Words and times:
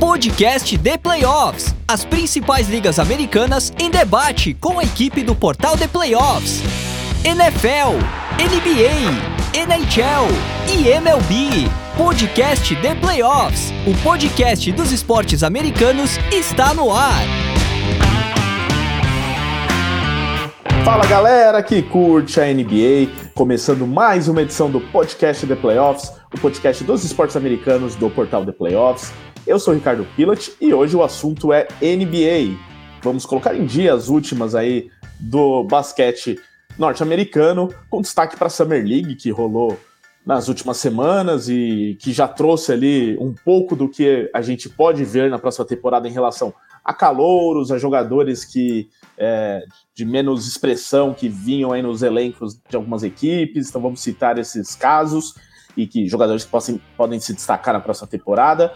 Podcast 0.00 0.78
The 0.78 0.96
Playoffs. 0.96 1.74
As 1.86 2.06
principais 2.06 2.70
ligas 2.70 2.98
americanas 2.98 3.70
em 3.78 3.90
debate 3.90 4.54
com 4.54 4.78
a 4.78 4.82
equipe 4.82 5.22
do 5.22 5.34
portal 5.34 5.76
The 5.76 5.86
Playoffs. 5.88 6.62
NFL, 7.22 7.98
NBA, 8.40 9.60
NHL 9.60 10.26
e 10.72 10.88
MLB. 10.88 11.68
Podcast 11.98 12.74
The 12.76 12.94
Playoffs. 12.94 13.74
O 13.86 13.94
podcast 14.02 14.72
dos 14.72 14.90
esportes 14.90 15.42
americanos 15.42 16.16
está 16.32 16.72
no 16.72 16.90
ar. 16.90 17.20
Fala 20.82 21.06
galera 21.06 21.62
que 21.62 21.82
curte 21.82 22.40
a 22.40 22.46
NBA, 22.46 23.30
começando 23.34 23.86
mais 23.86 24.28
uma 24.28 24.40
edição 24.40 24.70
do 24.70 24.80
podcast 24.80 25.46
The 25.46 25.56
Playoffs, 25.56 26.10
o 26.34 26.40
podcast 26.40 26.82
dos 26.84 27.04
esportes 27.04 27.36
americanos 27.36 27.94
do 27.96 28.08
portal 28.08 28.46
The 28.46 28.52
Playoffs. 28.52 29.12
Eu 29.50 29.58
sou 29.58 29.74
o 29.74 29.76
Ricardo 29.76 30.06
Pilat 30.14 30.52
e 30.60 30.72
hoje 30.72 30.94
o 30.94 31.02
assunto 31.02 31.52
é 31.52 31.66
NBA. 31.82 32.56
Vamos 33.02 33.26
colocar 33.26 33.52
em 33.52 33.66
dia 33.66 33.92
as 33.92 34.06
últimas 34.06 34.54
aí 34.54 34.88
do 35.18 35.64
basquete 35.64 36.38
norte-americano, 36.78 37.68
com 37.90 38.00
destaque 38.00 38.36
para 38.36 38.46
a 38.46 38.48
Summer 38.48 38.80
League, 38.80 39.16
que 39.16 39.28
rolou 39.32 39.76
nas 40.24 40.46
últimas 40.46 40.76
semanas 40.76 41.48
e 41.48 41.98
que 42.00 42.12
já 42.12 42.28
trouxe 42.28 42.70
ali 42.70 43.18
um 43.18 43.34
pouco 43.34 43.74
do 43.74 43.88
que 43.88 44.30
a 44.32 44.40
gente 44.40 44.68
pode 44.68 45.04
ver 45.04 45.28
na 45.28 45.36
próxima 45.36 45.64
temporada 45.64 46.06
em 46.06 46.12
relação 46.12 46.54
a 46.84 46.94
calouros, 46.94 47.72
a 47.72 47.76
jogadores 47.76 48.44
que 48.44 48.88
é, 49.18 49.64
de 49.92 50.04
menos 50.04 50.46
expressão 50.46 51.12
que 51.12 51.28
vinham 51.28 51.72
aí 51.72 51.82
nos 51.82 52.04
elencos 52.04 52.56
de 52.68 52.76
algumas 52.76 53.02
equipes. 53.02 53.68
Então 53.68 53.82
vamos 53.82 54.00
citar 54.00 54.38
esses 54.38 54.76
casos 54.76 55.34
e 55.76 55.88
que 55.88 56.06
jogadores 56.06 56.44
que 56.44 56.50
possam, 56.52 56.80
podem 56.96 57.18
se 57.18 57.34
destacar 57.34 57.74
na 57.74 57.80
próxima 57.80 58.06
temporada. 58.06 58.72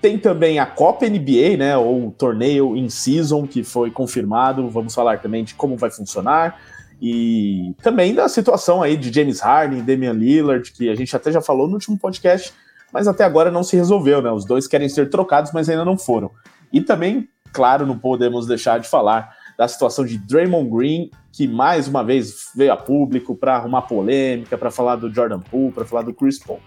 Tem 0.00 0.18
também 0.18 0.58
a 0.58 0.66
Copa 0.66 1.06
NBA, 1.06 1.56
né, 1.56 1.76
ou 1.76 2.10
torneio 2.10 2.76
in 2.76 2.88
season 2.88 3.46
que 3.46 3.64
foi 3.64 3.90
confirmado. 3.90 4.68
Vamos 4.70 4.94
falar 4.94 5.20
também 5.20 5.42
de 5.42 5.54
como 5.54 5.76
vai 5.76 5.90
funcionar 5.90 6.58
e 7.00 7.74
também 7.82 8.14
da 8.14 8.28
situação 8.28 8.82
aí 8.82 8.96
de 8.96 9.12
James 9.12 9.40
Harden, 9.40 9.82
Damian 9.82 10.12
Lillard, 10.12 10.72
que 10.72 10.88
a 10.88 10.94
gente 10.94 11.14
até 11.14 11.30
já 11.30 11.40
falou 11.40 11.66
no 11.66 11.74
último 11.74 11.98
podcast, 11.98 12.52
mas 12.92 13.06
até 13.06 13.24
agora 13.24 13.50
não 13.50 13.62
se 13.62 13.76
resolveu, 13.76 14.22
né? 14.22 14.30
Os 14.30 14.44
dois 14.44 14.66
querem 14.66 14.88
ser 14.88 15.10
trocados, 15.10 15.52
mas 15.52 15.68
ainda 15.68 15.84
não 15.84 15.98
foram. 15.98 16.30
E 16.72 16.80
também, 16.80 17.28
claro, 17.52 17.86
não 17.86 17.98
podemos 17.98 18.46
deixar 18.46 18.80
de 18.80 18.88
falar 18.88 19.30
da 19.58 19.68
situação 19.68 20.04
de 20.04 20.18
Draymond 20.18 20.70
Green, 20.70 21.10
que 21.32 21.46
mais 21.46 21.88
uma 21.88 22.02
vez 22.02 22.50
veio 22.54 22.72
a 22.72 22.76
público 22.76 23.34
para 23.34 23.56
arrumar 23.56 23.82
polêmica, 23.82 24.56
para 24.56 24.70
falar 24.70 24.96
do 24.96 25.12
Jordan 25.12 25.40
Poole, 25.40 25.72
para 25.72 25.84
falar 25.84 26.02
do 26.02 26.14
Chris 26.14 26.38
Paul. 26.38 26.60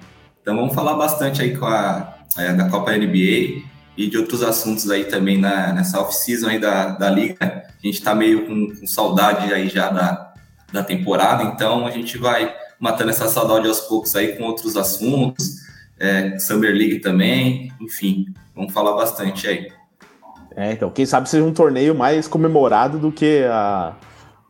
Então 0.42 0.54
vamos 0.54 0.74
falar 0.74 0.94
bastante 0.94 1.40
aí 1.40 1.56
com 1.56 1.64
a, 1.64 2.14
a 2.36 2.52
da 2.52 2.68
Copa 2.68 2.92
NBA 2.92 3.62
e 3.96 4.06
de 4.08 4.18
outros 4.18 4.42
assuntos 4.42 4.90
aí 4.90 5.04
também 5.04 5.38
na, 5.38 5.72
nessa 5.72 6.00
off-season 6.00 6.48
aí 6.48 6.58
da, 6.58 6.88
da 6.88 7.08
liga. 7.08 7.36
A 7.40 7.86
gente 7.86 7.94
está 7.94 8.14
meio 8.14 8.46
com, 8.46 8.74
com 8.78 8.86
saudade 8.86 9.52
aí 9.52 9.68
já 9.68 9.88
da, 9.88 10.25
da 10.72 10.82
temporada, 10.82 11.42
então 11.44 11.86
a 11.86 11.90
gente 11.90 12.18
vai 12.18 12.54
matando 12.78 13.10
essa 13.10 13.28
saudade 13.28 13.66
aos 13.66 13.80
poucos 13.80 14.14
aí 14.16 14.36
com 14.36 14.44
outros 14.44 14.76
assuntos, 14.76 15.66
é, 15.98 16.38
Summer 16.38 16.72
League 16.72 17.00
também, 17.00 17.72
enfim, 17.80 18.26
vamos 18.54 18.72
falar 18.72 18.94
bastante 18.94 19.46
aí. 19.48 19.68
É, 20.54 20.72
então, 20.72 20.90
quem 20.90 21.04
sabe 21.04 21.28
seja 21.28 21.44
um 21.44 21.52
torneio 21.52 21.94
mais 21.94 22.26
comemorado 22.26 22.98
do 22.98 23.12
que 23.12 23.44
a, 23.44 23.94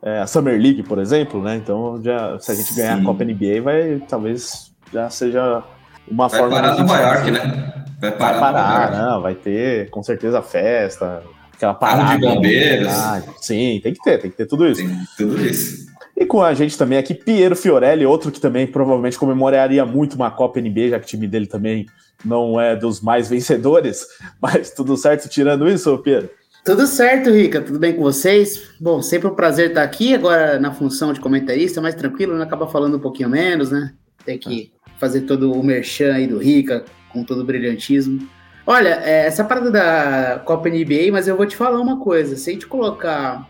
é, 0.02 0.20
a 0.20 0.26
Summer 0.26 0.60
League, 0.60 0.84
por 0.84 0.98
exemplo, 0.98 1.42
né? 1.42 1.56
Então, 1.56 2.00
já, 2.02 2.38
se 2.38 2.52
a 2.52 2.54
gente 2.54 2.74
ganhar 2.74 2.96
Sim. 2.96 3.02
a 3.02 3.04
Copa 3.04 3.24
NBA, 3.24 3.60
vai 3.62 4.02
talvez 4.08 4.72
já 4.92 5.10
seja 5.10 5.64
uma 6.08 6.28
vai 6.28 6.38
forma. 6.38 6.54
Parar 6.54 6.74
de 6.74 6.80
Nova 6.80 7.00
York, 7.00 7.30
né? 7.32 7.84
Vai 8.00 8.12
parar, 8.12 8.40
vai 8.40 8.52
parar 8.52 8.90
não, 8.96 9.22
vai 9.22 9.34
ter 9.34 9.90
com 9.90 10.02
certeza 10.02 10.40
festa, 10.42 11.22
aquela 11.52 11.74
parada. 11.74 12.14
de 12.14 12.20
bombeiros. 12.20 12.92
sim, 13.40 13.80
tem 13.82 13.92
que 13.92 14.02
ter, 14.02 14.18
tem 14.18 14.30
que 14.30 14.36
ter 14.36 14.46
tudo 14.46 14.68
isso. 14.68 14.82
Tem 14.82 15.06
tudo 15.16 15.44
isso. 15.44 15.86
E 16.16 16.24
com 16.24 16.42
a 16.42 16.54
gente 16.54 16.78
também 16.78 16.96
aqui, 16.96 17.12
Piero 17.12 17.54
Fiorelli, 17.54 18.06
outro 18.06 18.32
que 18.32 18.40
também 18.40 18.66
provavelmente 18.66 19.18
comemoraria 19.18 19.84
muito 19.84 20.14
uma 20.14 20.30
Copa 20.30 20.60
NBA, 20.60 20.88
já 20.88 20.98
que 20.98 21.04
o 21.04 21.08
time 21.08 21.28
dele 21.28 21.46
também 21.46 21.86
não 22.24 22.58
é 22.58 22.74
dos 22.74 23.02
mais 23.02 23.28
vencedores. 23.28 24.06
Mas 24.40 24.70
tudo 24.70 24.96
certo 24.96 25.28
tirando 25.28 25.68
isso, 25.68 25.96
Piero? 25.98 26.30
Tudo 26.64 26.86
certo, 26.86 27.30
Rica. 27.30 27.60
Tudo 27.60 27.78
bem 27.78 27.94
com 27.94 28.02
vocês? 28.02 28.70
Bom, 28.80 29.02
sempre 29.02 29.28
um 29.28 29.34
prazer 29.34 29.68
estar 29.68 29.82
aqui, 29.82 30.14
agora 30.14 30.58
na 30.58 30.72
função 30.72 31.12
de 31.12 31.20
comentarista, 31.20 31.80
mais 31.82 31.94
tranquilo, 31.94 32.34
né? 32.34 32.44
Acaba 32.44 32.66
falando 32.66 32.96
um 32.96 33.00
pouquinho 33.00 33.28
menos, 33.28 33.70
né? 33.70 33.92
Tem 34.24 34.38
que 34.38 34.72
fazer 34.98 35.20
todo 35.22 35.52
o 35.52 35.62
merchan 35.62 36.14
aí 36.14 36.26
do 36.26 36.38
Rica, 36.38 36.84
com 37.12 37.22
todo 37.22 37.42
o 37.42 37.44
brilhantismo. 37.44 38.26
Olha, 38.66 39.00
é, 39.04 39.26
essa 39.26 39.44
parada 39.44 39.70
da 39.70 40.42
Copa 40.44 40.68
NBA, 40.68 41.12
mas 41.12 41.28
eu 41.28 41.36
vou 41.36 41.46
te 41.46 41.54
falar 41.54 41.78
uma 41.78 42.00
coisa. 42.00 42.36
Se 42.36 42.50
a 42.50 42.52
gente 42.54 42.66
colocar 42.66 43.48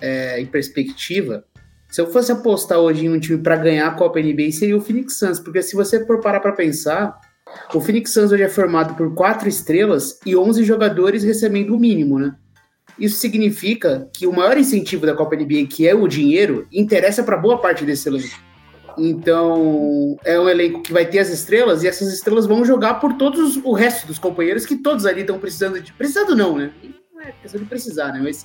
é, 0.00 0.38
em 0.38 0.44
perspectiva, 0.44 1.44
se 1.90 2.00
eu 2.00 2.10
fosse 2.10 2.30
apostar 2.30 2.78
hoje 2.78 3.06
em 3.06 3.10
um 3.10 3.18
time 3.18 3.38
para 3.38 3.56
ganhar 3.56 3.86
a 3.86 3.92
Copa 3.92 4.20
NBA, 4.20 4.52
seria 4.52 4.76
o 4.76 4.80
Phoenix 4.80 5.18
Suns, 5.18 5.40
porque 5.40 5.62
se 5.62 5.74
você 5.74 6.04
for 6.04 6.20
parar 6.20 6.40
para 6.40 6.52
pensar, 6.52 7.18
o 7.74 7.80
Phoenix 7.80 8.12
Suns 8.12 8.30
hoje 8.30 8.42
é 8.42 8.48
formado 8.48 8.94
por 8.94 9.14
quatro 9.14 9.48
estrelas 9.48 10.18
e 10.26 10.36
11 10.36 10.64
jogadores 10.64 11.24
recebendo 11.24 11.74
o 11.74 11.78
mínimo, 11.78 12.18
né? 12.18 12.34
Isso 12.98 13.18
significa 13.18 14.08
que 14.12 14.26
o 14.26 14.32
maior 14.32 14.58
incentivo 14.58 15.06
da 15.06 15.14
Copa 15.14 15.36
NBA, 15.36 15.66
que 15.70 15.86
é 15.86 15.94
o 15.94 16.08
dinheiro, 16.08 16.66
interessa 16.72 17.22
para 17.22 17.36
boa 17.36 17.58
parte 17.58 17.84
desse 17.84 18.08
elenco. 18.08 18.48
Então, 18.98 20.18
é 20.24 20.38
um 20.38 20.48
elenco 20.48 20.82
que 20.82 20.92
vai 20.92 21.06
ter 21.06 21.20
as 21.20 21.28
estrelas 21.28 21.84
e 21.84 21.88
essas 21.88 22.12
estrelas 22.12 22.46
vão 22.46 22.64
jogar 22.64 22.94
por 22.94 23.14
todos 23.14 23.56
o 23.58 23.72
resto 23.72 24.08
dos 24.08 24.18
companheiros 24.18 24.66
que 24.66 24.76
todos 24.76 25.06
ali 25.06 25.20
estão 25.20 25.38
precisando 25.38 25.80
de. 25.80 25.92
Precisando 25.92 26.34
não, 26.34 26.58
né? 26.58 26.72
Não 27.14 27.22
é 27.22 27.32
questão 27.40 27.60
de 27.60 27.66
precisar, 27.66 28.12
né? 28.12 28.20
Mas 28.20 28.44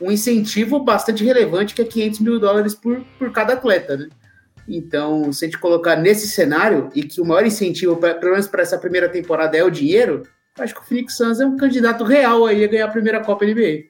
um 0.00 0.10
incentivo 0.10 0.78
bastante 0.78 1.24
relevante, 1.24 1.74
que 1.74 1.82
é 1.82 1.84
500 1.84 2.20
mil 2.20 2.38
dólares 2.38 2.74
por, 2.74 3.00
por 3.18 3.32
cada 3.32 3.54
atleta, 3.54 3.96
né? 3.96 4.08
Então, 4.68 5.32
se 5.32 5.44
a 5.44 5.48
gente 5.48 5.58
colocar 5.58 5.96
nesse 5.96 6.28
cenário, 6.28 6.90
e 6.94 7.02
que 7.02 7.20
o 7.20 7.24
maior 7.24 7.46
incentivo, 7.46 7.96
pra, 7.96 8.14
pelo 8.14 8.32
menos 8.32 8.46
para 8.46 8.62
essa 8.62 8.78
primeira 8.78 9.08
temporada, 9.08 9.56
é 9.56 9.64
o 9.64 9.70
dinheiro, 9.70 10.24
acho 10.58 10.74
que 10.74 10.80
o 10.80 10.84
Phoenix 10.84 11.16
Suns 11.16 11.40
é 11.40 11.46
um 11.46 11.56
candidato 11.56 12.04
real 12.04 12.44
aí 12.44 12.62
a 12.62 12.68
ganhar 12.68 12.84
a 12.84 12.90
primeira 12.90 13.20
Copa 13.20 13.46
NBA. 13.46 13.84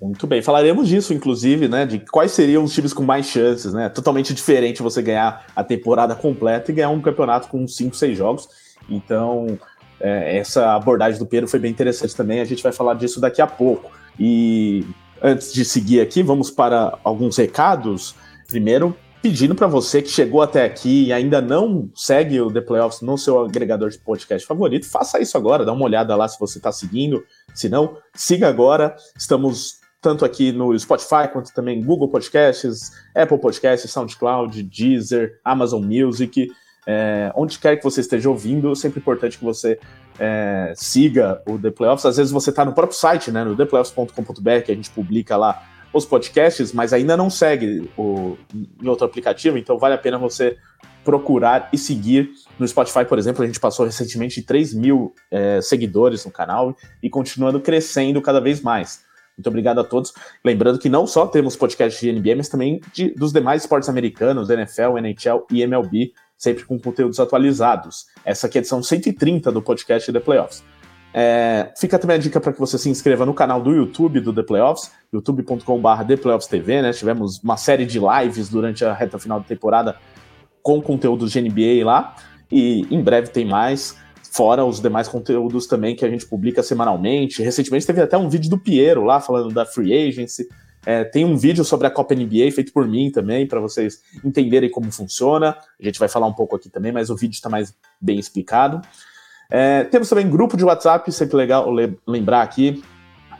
Muito 0.00 0.26
bem, 0.26 0.42
falaremos 0.42 0.88
disso, 0.88 1.14
inclusive, 1.14 1.68
né? 1.68 1.86
De 1.86 2.00
quais 2.00 2.32
seriam 2.32 2.64
os 2.64 2.74
times 2.74 2.92
com 2.92 3.02
mais 3.02 3.26
chances, 3.26 3.72
né? 3.72 3.88
Totalmente 3.88 4.34
diferente 4.34 4.82
você 4.82 5.00
ganhar 5.00 5.46
a 5.54 5.64
temporada 5.64 6.14
completa 6.14 6.70
e 6.70 6.74
ganhar 6.74 6.90
um 6.90 7.00
campeonato 7.00 7.48
com 7.48 7.66
5, 7.66 7.96
6 7.96 8.18
jogos. 8.18 8.48
Então, 8.90 9.58
é, 9.98 10.36
essa 10.36 10.74
abordagem 10.74 11.18
do 11.18 11.24
Pedro 11.24 11.48
foi 11.48 11.58
bem 11.58 11.70
interessante 11.70 12.14
também. 12.14 12.40
A 12.40 12.44
gente 12.44 12.62
vai 12.62 12.72
falar 12.72 12.94
disso 12.94 13.20
daqui 13.20 13.40
a 13.40 13.46
pouco. 13.46 13.90
E 14.20 14.84
antes 15.22 15.52
de 15.52 15.64
seguir 15.64 16.00
aqui, 16.00 16.22
vamos 16.22 16.50
para 16.50 16.98
alguns 17.02 17.36
recados. 17.36 18.14
Primeiro, 18.46 18.96
pedindo 19.22 19.54
para 19.54 19.66
você 19.66 20.00
que 20.00 20.08
chegou 20.08 20.40
até 20.40 20.64
aqui 20.64 21.06
e 21.06 21.12
ainda 21.12 21.40
não 21.40 21.90
segue 21.94 22.40
o 22.40 22.52
The 22.52 22.60
Playoffs 22.60 23.00
no 23.00 23.18
seu 23.18 23.40
agregador 23.40 23.90
de 23.90 23.98
podcast 23.98 24.46
favorito, 24.46 24.88
faça 24.88 25.20
isso 25.20 25.36
agora, 25.36 25.64
dá 25.64 25.72
uma 25.72 25.84
olhada 25.84 26.14
lá 26.14 26.28
se 26.28 26.38
você 26.38 26.58
está 26.58 26.70
seguindo. 26.70 27.24
Se 27.54 27.68
não, 27.68 27.96
siga 28.14 28.48
agora. 28.48 28.94
Estamos 29.18 29.80
tanto 30.00 30.24
aqui 30.24 30.52
no 30.52 30.78
Spotify 30.78 31.28
quanto 31.32 31.52
também 31.52 31.82
Google 31.82 32.08
Podcasts, 32.08 32.92
Apple 33.14 33.38
Podcasts, 33.38 33.90
SoundCloud, 33.90 34.62
Deezer, 34.62 35.40
Amazon 35.44 35.82
Music. 35.82 36.48
É, 36.86 37.32
onde 37.34 37.58
quer 37.58 37.76
que 37.76 37.82
você 37.82 38.00
esteja 38.00 38.30
ouvindo, 38.30 38.70
é 38.70 38.74
sempre 38.76 39.00
importante 39.00 39.38
que 39.38 39.44
você 39.44 39.80
é, 40.18 40.72
siga 40.76 41.42
o 41.46 41.58
The 41.58 41.70
Playoffs. 41.70 42.06
Às 42.06 42.16
vezes 42.16 42.32
você 42.32 42.50
está 42.50 42.64
no 42.64 42.72
próprio 42.72 42.98
site, 42.98 43.30
né, 43.30 43.44
no 43.44 43.56
theplayoffs.com.br, 43.56 44.60
que 44.64 44.72
a 44.72 44.74
gente 44.74 44.90
publica 44.90 45.36
lá 45.36 45.62
os 45.92 46.04
podcasts, 46.04 46.72
mas 46.72 46.92
ainda 46.92 47.16
não 47.16 47.30
segue 47.30 47.90
o, 47.96 48.36
em 48.54 48.88
outro 48.88 49.06
aplicativo, 49.06 49.56
então 49.56 49.78
vale 49.78 49.94
a 49.94 49.98
pena 49.98 50.18
você 50.18 50.56
procurar 51.04 51.68
e 51.72 51.78
seguir 51.78 52.32
no 52.58 52.66
Spotify, 52.66 53.04
por 53.04 53.18
exemplo. 53.18 53.42
A 53.42 53.46
gente 53.46 53.60
passou 53.60 53.86
recentemente 53.86 54.40
de 54.40 54.46
3 54.46 54.74
mil 54.74 55.14
é, 55.30 55.60
seguidores 55.62 56.24
no 56.24 56.32
canal 56.32 56.76
e 57.02 57.08
continuando 57.08 57.60
crescendo 57.60 58.20
cada 58.20 58.40
vez 58.40 58.60
mais. 58.60 59.06
Muito 59.36 59.48
obrigado 59.48 59.80
a 59.80 59.84
todos. 59.84 60.12
Lembrando 60.44 60.78
que 60.78 60.88
não 60.88 61.06
só 61.06 61.26
temos 61.26 61.56
podcast 61.56 62.00
de 62.00 62.10
NBA, 62.10 62.36
mas 62.36 62.48
também 62.48 62.80
de, 62.92 63.10
dos 63.10 63.32
demais 63.32 63.62
esportes 63.62 63.88
americanos, 63.88 64.48
NFL, 64.48 64.98
NHL 64.98 65.46
e 65.50 65.62
MLB, 65.62 66.12
sempre 66.36 66.64
com 66.64 66.78
conteúdos 66.78 67.18
atualizados. 67.18 68.06
Essa 68.24 68.46
aqui 68.46 68.58
é 68.58 68.60
a 68.60 68.62
edição 68.62 68.82
130 68.82 69.50
do 69.50 69.62
podcast 69.62 70.12
The 70.12 70.20
Playoffs. 70.20 70.62
É, 71.18 71.72
fica 71.78 71.98
também 71.98 72.16
a 72.16 72.18
dica 72.18 72.38
para 72.38 72.52
que 72.52 72.60
você 72.60 72.76
se 72.76 72.90
inscreva 72.90 73.24
no 73.24 73.32
canal 73.32 73.62
do 73.62 73.72
YouTube 73.72 74.20
do 74.20 74.34
The 74.34 74.42
Playoffs, 74.42 74.90
youtube.com.br 75.12 76.04
ThePlayoffsTV, 76.06 76.82
né? 76.82 76.92
Tivemos 76.92 77.42
uma 77.42 77.56
série 77.56 77.86
de 77.86 77.98
lives 77.98 78.50
durante 78.50 78.84
a 78.84 78.92
reta 78.92 79.18
final 79.18 79.40
da 79.40 79.46
temporada 79.46 79.96
com 80.62 80.82
conteúdos 80.82 81.32
de 81.32 81.40
NBA 81.40 81.84
lá, 81.84 82.16
e 82.50 82.86
em 82.90 83.00
breve 83.00 83.28
tem 83.28 83.46
mais, 83.46 83.96
fora 84.32 84.64
os 84.64 84.80
demais 84.80 85.08
conteúdos 85.08 85.66
também 85.66 85.96
que 85.96 86.04
a 86.04 86.10
gente 86.10 86.26
publica 86.26 86.62
semanalmente. 86.62 87.42
Recentemente 87.42 87.86
teve 87.86 88.02
até 88.02 88.18
um 88.18 88.28
vídeo 88.28 88.50
do 88.50 88.58
Piero 88.58 89.04
lá 89.04 89.20
falando 89.20 89.54
da 89.54 89.64
Free 89.64 90.08
Agency. 90.08 90.46
É, 90.86 91.02
tem 91.02 91.24
um 91.24 91.36
vídeo 91.36 91.64
sobre 91.64 91.88
a 91.88 91.90
Copa 91.90 92.14
NBA 92.14 92.52
feito 92.54 92.72
por 92.72 92.86
mim 92.86 93.10
também, 93.10 93.44
para 93.44 93.58
vocês 93.58 94.00
entenderem 94.24 94.70
como 94.70 94.90
funciona. 94.92 95.56
A 95.80 95.84
gente 95.84 95.98
vai 95.98 96.08
falar 96.08 96.28
um 96.28 96.32
pouco 96.32 96.54
aqui 96.54 96.70
também, 96.70 96.92
mas 96.92 97.10
o 97.10 97.16
vídeo 97.16 97.34
está 97.34 97.50
mais 97.50 97.74
bem 98.00 98.20
explicado. 98.20 98.80
É, 99.50 99.82
temos 99.84 100.08
também 100.08 100.30
grupo 100.30 100.56
de 100.56 100.64
WhatsApp, 100.64 101.10
sempre 101.10 101.36
legal 101.36 101.68
lembrar 102.06 102.42
aqui. 102.42 102.82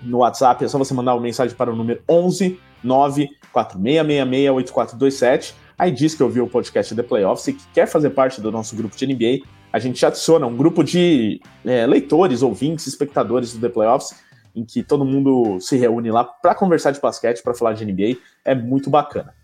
No 0.03 0.19
WhatsApp 0.19 0.65
é 0.65 0.69
só 0.69 0.77
você 0.77 0.93
mandar 0.93 1.15
uma 1.15 1.23
mensagem 1.23 1.57
para 1.57 1.73
o 1.73 1.77
número 1.77 2.03
11 2.09 2.59
94666 2.83 4.51
8427. 4.51 5.55
Aí 5.79 5.91
diz 5.91 6.15
que 6.15 6.23
ouviu 6.23 6.45
o 6.45 6.49
podcast 6.49 6.95
The 6.95 7.03
Playoffs 7.03 7.47
e 7.49 7.53
que 7.53 7.65
quer 7.73 7.87
fazer 7.87 8.11
parte 8.11 8.41
do 8.41 8.51
nosso 8.51 8.75
grupo 8.75 8.97
de 8.97 9.07
NBA. 9.07 9.47
A 9.73 9.79
gente 9.79 10.05
adiciona 10.05 10.47
um 10.47 10.57
grupo 10.57 10.83
de 10.83 11.41
é, 11.65 11.87
leitores, 11.87 12.43
ouvintes, 12.43 12.87
espectadores 12.87 13.53
do 13.53 13.61
The 13.61 13.69
Playoffs, 13.69 14.15
em 14.57 14.65
que 14.65 14.83
todo 14.83 15.05
mundo 15.05 15.61
se 15.61 15.77
reúne 15.77 16.11
lá 16.11 16.25
para 16.25 16.55
conversar 16.55 16.91
de 16.91 17.01
basquete, 17.01 17.43
para 17.43 17.55
falar 17.55 17.75
de 17.75 17.85
NBA. 17.85 18.19
É 18.43 18.55
muito 18.55 18.89
bacana. 18.89 19.35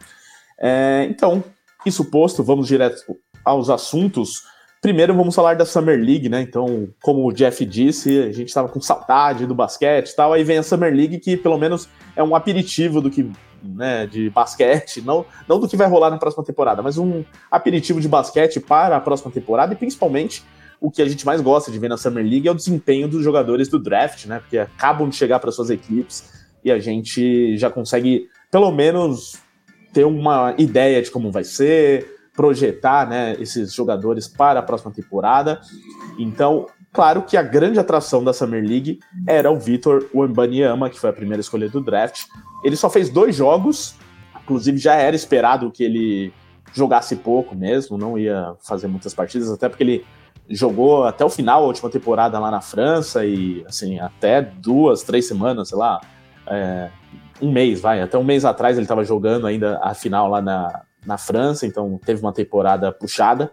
É, 0.59 1.07
então, 1.11 1.45
isso 1.85 2.07
posto, 2.07 2.43
vamos 2.43 2.67
direto 2.67 3.17
aos 3.45 3.69
assuntos. 3.69 4.45
Primeiro 4.81 5.15
vamos 5.15 5.35
falar 5.35 5.55
da 5.55 5.67
Summer 5.67 5.99
League, 5.99 6.29
né? 6.29 6.41
Então, 6.41 6.89
como 7.03 7.29
o 7.29 7.33
Jeff 7.33 7.65
disse, 7.65 8.21
a 8.21 8.33
gente 8.33 8.49
estava 8.49 8.69
com 8.69 8.81
saudade 8.81 9.47
do 9.47 9.55
basquete 9.55 10.11
e 10.11 10.17
tal. 10.17 10.33
Aí 10.33 10.43
vem 10.43 10.59
a 10.59 10.63
Summer 10.63 10.93
League, 10.93 11.19
que 11.19 11.37
pelo 11.37 11.59
menos 11.59 11.89
é 12.17 12.23
um 12.23 12.35
aperitivo 12.35 13.01
do 13.01 13.11
que, 13.11 13.31
né, 13.63 14.07
de 14.07 14.31
basquete, 14.31 15.03
não, 15.03 15.27
não 15.47 15.61
do 15.61 15.69
que 15.69 15.77
vai 15.77 15.87
rolar 15.87 16.11
na 16.11 16.19
próxima 16.19 16.43
temporada, 16.43 16.83
mas 16.83 16.97
um 16.97 17.23
aperitivo 17.51 18.01
de 18.01 18.09
basquete 18.09 18.59
para 18.59 18.97
a 18.97 19.01
próxima 19.01 19.31
temporada 19.31 19.73
e 19.73 19.77
principalmente 19.77 20.43
o 20.83 20.91
que 20.91 21.01
a 21.01 21.09
gente 21.09 21.25
mais 21.25 21.41
gosta 21.41 21.71
de 21.71 21.79
ver 21.79 21.89
na 21.89 21.97
Summer 21.97 22.25
League 22.25 22.49
é 22.49 22.51
o 22.51 22.57
desempenho 22.57 23.07
dos 23.07 23.23
jogadores 23.23 23.69
do 23.69 23.79
draft, 23.79 24.27
né? 24.27 24.41
Porque 24.41 24.59
acabam 24.59 25.09
de 25.09 25.15
chegar 25.15 25.39
para 25.39 25.53
suas 25.53 25.71
equipes 25.71 26.29
e 26.65 26.73
a 26.73 26.79
gente 26.81 27.57
já 27.57 27.71
consegue, 27.71 28.29
pelo 28.51 28.73
menos, 28.73 29.39
ter 29.93 30.05
uma 30.05 30.55
ideia 30.59 31.01
de 31.01 31.09
como 31.09 31.31
vai 31.31 31.45
ser, 31.45 32.17
projetar 32.35 33.09
né, 33.09 33.37
esses 33.39 33.73
jogadores 33.73 34.27
para 34.27 34.59
a 34.59 34.63
próxima 34.63 34.91
temporada. 34.91 35.61
Então, 36.19 36.67
claro 36.93 37.23
que 37.23 37.37
a 37.37 37.43
grande 37.43 37.79
atração 37.79 38.25
da 38.25 38.33
Summer 38.33 38.65
League 38.65 38.99
era 39.25 39.53
o 39.53 39.59
Vitor 39.61 40.09
Wembanyama, 40.13 40.91
que 40.91 40.99
foi 40.99 41.11
a 41.11 41.13
primeira 41.13 41.41
escolha 41.41 41.69
do 41.69 41.81
draft. 41.81 42.25
Ele 42.65 42.75
só 42.75 42.91
fez 42.91 43.09
dois 43.09 43.37
jogos, 43.37 43.95
inclusive 44.43 44.79
já 44.79 44.95
era 44.95 45.15
esperado 45.15 45.71
que 45.71 45.85
ele 45.85 46.33
jogasse 46.75 47.15
pouco 47.17 47.55
mesmo, 47.55 47.97
não 47.97 48.19
ia 48.19 48.55
fazer 48.67 48.89
muitas 48.89 49.15
partidas, 49.15 49.49
até 49.49 49.69
porque 49.69 49.85
ele 49.85 50.05
jogou 50.49 51.05
até 51.05 51.25
o 51.25 51.31
final 51.31 51.63
a 51.63 51.67
última 51.67 51.91
temporada 51.91 52.39
lá 52.39 52.51
na 52.51 52.61
França 52.61 53.25
e 53.25 53.65
assim 53.67 53.99
até 53.99 54.43
duas, 54.43 55.03
três 55.03 55.27
semanas, 55.27 55.69
sei 55.69 55.79
lá, 55.79 56.01
é, 56.47 56.91
um 57.41 57.51
mês, 57.51 57.81
vai, 57.81 58.01
até 58.01 58.17
um 58.19 58.25
mês 58.25 58.45
atrás 58.45 58.77
ele 58.77 58.85
estava 58.85 59.05
jogando 59.05 59.47
ainda 59.47 59.79
a 59.83 59.95
final 59.95 60.29
lá 60.29 60.41
na, 60.41 60.83
na 61.05 61.19
França, 61.19 61.67
então 61.67 61.99
teve 62.05 62.21
uma 62.21 62.33
temporada 62.33 62.93
puxada. 62.93 63.51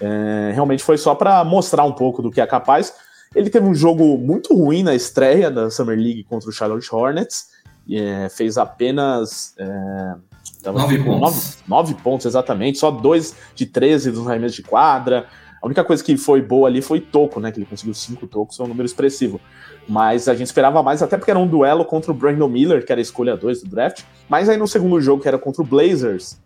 É, 0.00 0.52
realmente 0.52 0.82
foi 0.82 0.96
só 0.96 1.14
para 1.14 1.42
mostrar 1.44 1.84
um 1.84 1.92
pouco 1.92 2.22
do 2.22 2.30
que 2.30 2.40
é 2.40 2.46
capaz. 2.46 2.94
Ele 3.34 3.50
teve 3.50 3.66
um 3.66 3.74
jogo 3.74 4.16
muito 4.16 4.54
ruim 4.54 4.82
na 4.82 4.94
estreia 4.94 5.50
da 5.50 5.70
Summer 5.70 5.96
League 5.96 6.24
contra 6.24 6.48
o 6.48 6.52
Charlotte 6.52 6.88
Hornets. 6.92 7.48
É, 7.90 8.28
fez 8.28 8.56
apenas. 8.58 9.54
É, 9.58 10.70
nove 10.70 10.98
pontos. 10.98 11.20
Nove, 11.20 11.46
nove, 11.68 11.94
pontos, 11.94 12.26
exatamente. 12.26 12.78
Só 12.78 12.90
dois 12.90 13.34
de 13.54 13.66
13 13.66 14.10
dos 14.10 14.26
arremessos 14.26 14.56
de 14.56 14.62
quadra. 14.62 15.26
A 15.62 15.66
única 15.66 15.84
coisa 15.84 16.02
que 16.02 16.16
foi 16.16 16.40
boa 16.40 16.68
ali 16.68 16.80
foi 16.80 17.00
toco, 17.00 17.40
né? 17.40 17.50
Que 17.50 17.58
ele 17.58 17.66
conseguiu 17.66 17.94
cinco 17.94 18.26
tocos, 18.26 18.58
é 18.58 18.62
um 18.62 18.68
número 18.68 18.86
expressivo. 18.86 19.40
Mas 19.88 20.28
a 20.28 20.34
gente 20.34 20.46
esperava 20.46 20.82
mais, 20.82 21.02
até 21.02 21.16
porque 21.16 21.30
era 21.30 21.40
um 21.40 21.46
duelo 21.46 21.84
contra 21.84 22.10
o 22.10 22.14
Brandon 22.14 22.48
Miller, 22.48 22.84
que 22.84 22.92
era 22.92 23.00
a 23.00 23.02
escolha 23.02 23.36
2 23.36 23.62
do 23.62 23.70
draft. 23.70 24.02
Mas 24.28 24.48
aí 24.48 24.56
no 24.56 24.68
segundo 24.68 25.00
jogo, 25.00 25.22
que 25.22 25.28
era 25.28 25.38
contra 25.38 25.62
o 25.62 25.66
Blazers, 25.66 26.38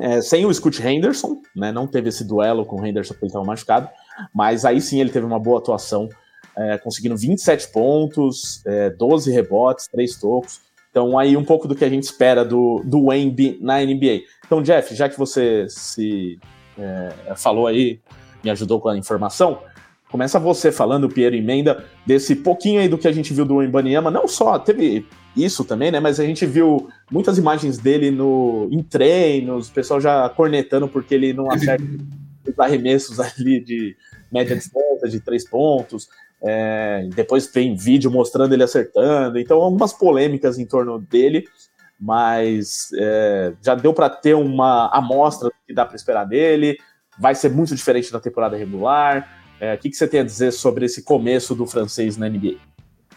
é, 0.00 0.20
sem 0.20 0.46
o 0.46 0.52
Scott 0.52 0.82
Henderson, 0.86 1.40
né? 1.54 1.72
Não 1.72 1.86
teve 1.86 2.08
esse 2.08 2.24
duelo 2.24 2.64
com 2.64 2.80
o 2.80 2.86
Henderson 2.86 3.14
porque 3.14 3.26
ele 3.26 3.30
estava 3.30 3.44
machucado, 3.44 3.88
mas 4.34 4.64
aí 4.64 4.80
sim 4.80 5.00
ele 5.00 5.10
teve 5.10 5.26
uma 5.26 5.38
boa 5.38 5.58
atuação, 5.58 6.08
é, 6.56 6.78
conseguindo 6.78 7.16
27 7.16 7.68
pontos, 7.68 8.64
é, 8.66 8.90
12 8.90 9.30
rebotes, 9.30 9.88
3 9.88 10.16
tocos. 10.16 10.60
Então, 10.90 11.18
aí 11.18 11.36
um 11.36 11.44
pouco 11.44 11.68
do 11.68 11.74
que 11.74 11.84
a 11.84 11.88
gente 11.88 12.02
espera 12.02 12.44
do, 12.44 12.82
do 12.84 13.06
Wayne 13.06 13.58
na 13.60 13.80
NBA. 13.80 14.22
Então, 14.44 14.60
Jeff, 14.60 14.94
já 14.94 15.08
que 15.08 15.16
você 15.16 15.66
se 15.68 16.38
é, 16.76 17.34
falou 17.36 17.66
aí, 17.66 18.00
me 18.42 18.50
ajudou 18.50 18.80
com 18.80 18.88
a 18.88 18.96
informação, 18.96 19.60
começa 20.10 20.38
você 20.38 20.72
falando, 20.72 21.08
Piero 21.08 21.36
Emenda, 21.36 21.84
desse 22.04 22.34
pouquinho 22.34 22.80
aí 22.80 22.88
do 22.88 22.98
que 22.98 23.06
a 23.06 23.12
gente 23.12 23.32
viu 23.32 23.44
do 23.44 23.62
Embanyama, 23.62 24.10
não 24.10 24.26
só, 24.26 24.58
teve 24.58 25.06
isso 25.36 25.64
também, 25.64 25.90
né? 25.90 26.00
Mas 26.00 26.18
a 26.18 26.24
gente 26.24 26.44
viu 26.44 26.88
muitas 27.10 27.38
imagens 27.38 27.78
dele 27.78 28.10
no, 28.10 28.68
em 28.70 28.82
treinos, 28.82 29.68
o 29.68 29.72
pessoal 29.72 30.00
já 30.00 30.28
cornetando 30.28 30.88
porque 30.88 31.14
ele 31.14 31.32
não 31.32 31.50
acerta 31.50 31.84
os 32.46 32.58
arremessos 32.58 33.20
ali 33.20 33.60
de 33.60 33.96
média 34.30 34.56
distância, 34.56 35.08
de 35.08 35.20
três 35.20 35.48
pontos. 35.48 36.08
É, 36.42 37.06
depois 37.14 37.46
tem 37.46 37.76
vídeo 37.76 38.10
mostrando 38.10 38.52
ele 38.52 38.62
acertando. 38.62 39.38
Então, 39.38 39.58
algumas 39.60 39.92
polêmicas 39.92 40.58
em 40.58 40.66
torno 40.66 40.98
dele, 40.98 41.44
mas 42.00 42.88
é, 42.98 43.52
já 43.62 43.74
deu 43.74 43.92
para 43.92 44.08
ter 44.08 44.34
uma 44.34 44.88
amostra 44.88 45.48
do 45.48 45.54
que 45.66 45.74
dá 45.74 45.84
para 45.84 45.96
esperar 45.96 46.24
dele. 46.24 46.78
Vai 47.20 47.34
ser 47.34 47.50
muito 47.50 47.74
diferente 47.76 48.10
da 48.10 48.18
temporada 48.18 48.56
regular. 48.56 49.42
É, 49.60 49.74
o 49.74 49.78
que, 49.78 49.90
que 49.90 49.96
você 49.96 50.08
tem 50.08 50.20
a 50.20 50.24
dizer 50.24 50.52
sobre 50.52 50.86
esse 50.86 51.02
começo 51.02 51.54
do 51.54 51.66
francês 51.66 52.16
na 52.16 52.28
NBA? 52.28 52.56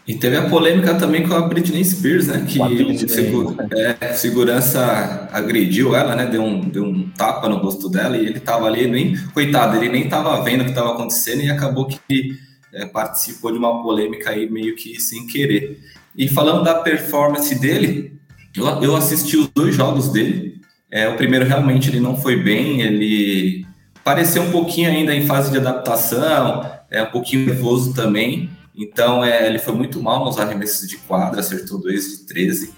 E 0.06 0.14
teve 0.14 0.36
a 0.36 0.50
polêmica 0.50 0.94
também 0.94 1.26
com 1.26 1.32
a 1.32 1.40
Britney 1.48 1.82
Spears, 1.82 2.26
né? 2.26 2.44
Que 2.46 2.60
o 2.60 3.08
segura, 3.08 3.66
é, 3.72 4.12
segurança 4.12 5.26
agrediu 5.32 5.96
ela, 5.96 6.14
né? 6.14 6.26
Deu 6.26 6.42
um, 6.42 6.60
deu 6.60 6.84
um 6.84 7.08
tapa 7.08 7.48
no 7.48 7.56
rosto 7.56 7.88
dela 7.88 8.14
e 8.18 8.26
ele 8.26 8.38
tava 8.38 8.66
ali, 8.66 8.86
nem. 8.86 9.16
Coitado, 9.32 9.78
ele 9.78 9.88
nem 9.88 10.06
tava 10.06 10.42
vendo 10.42 10.60
o 10.60 10.64
que 10.66 10.74
tava 10.74 10.92
acontecendo 10.92 11.40
e 11.40 11.50
acabou 11.50 11.86
que 11.86 12.36
é, 12.74 12.84
participou 12.84 13.50
de 13.50 13.56
uma 13.56 13.82
polêmica 13.82 14.28
aí 14.28 14.50
meio 14.50 14.76
que 14.76 15.00
sem 15.00 15.26
querer. 15.26 15.80
E 16.14 16.28
falando 16.28 16.62
da 16.62 16.74
performance 16.74 17.58
dele, 17.58 18.12
eu, 18.54 18.66
eu 18.82 18.94
assisti 18.94 19.38
os 19.38 19.48
dois 19.48 19.74
jogos 19.74 20.12
dele. 20.12 20.60
É, 20.90 21.08
o 21.08 21.16
primeiro 21.16 21.46
realmente 21.46 21.88
ele 21.88 21.98
não 21.98 22.14
foi 22.14 22.36
bem, 22.36 22.82
ele 22.82 23.66
pareceu 24.04 24.42
um 24.42 24.50
pouquinho 24.50 24.90
ainda 24.90 25.14
em 25.14 25.26
fase 25.26 25.50
de 25.50 25.56
adaptação, 25.56 26.70
é 26.90 27.02
um 27.02 27.10
pouquinho 27.10 27.46
nervoso 27.46 27.94
também 27.94 28.50
Então, 28.76 29.24
é, 29.24 29.46
ele 29.46 29.58
foi 29.58 29.74
muito 29.74 30.02
mal 30.02 30.24
nos 30.24 30.38
arremessos 30.38 30.88
de 30.88 30.96
quadra, 30.98 31.40
acertou 31.40 31.80
2 31.80 32.18
de 32.18 32.26
13. 32.26 32.74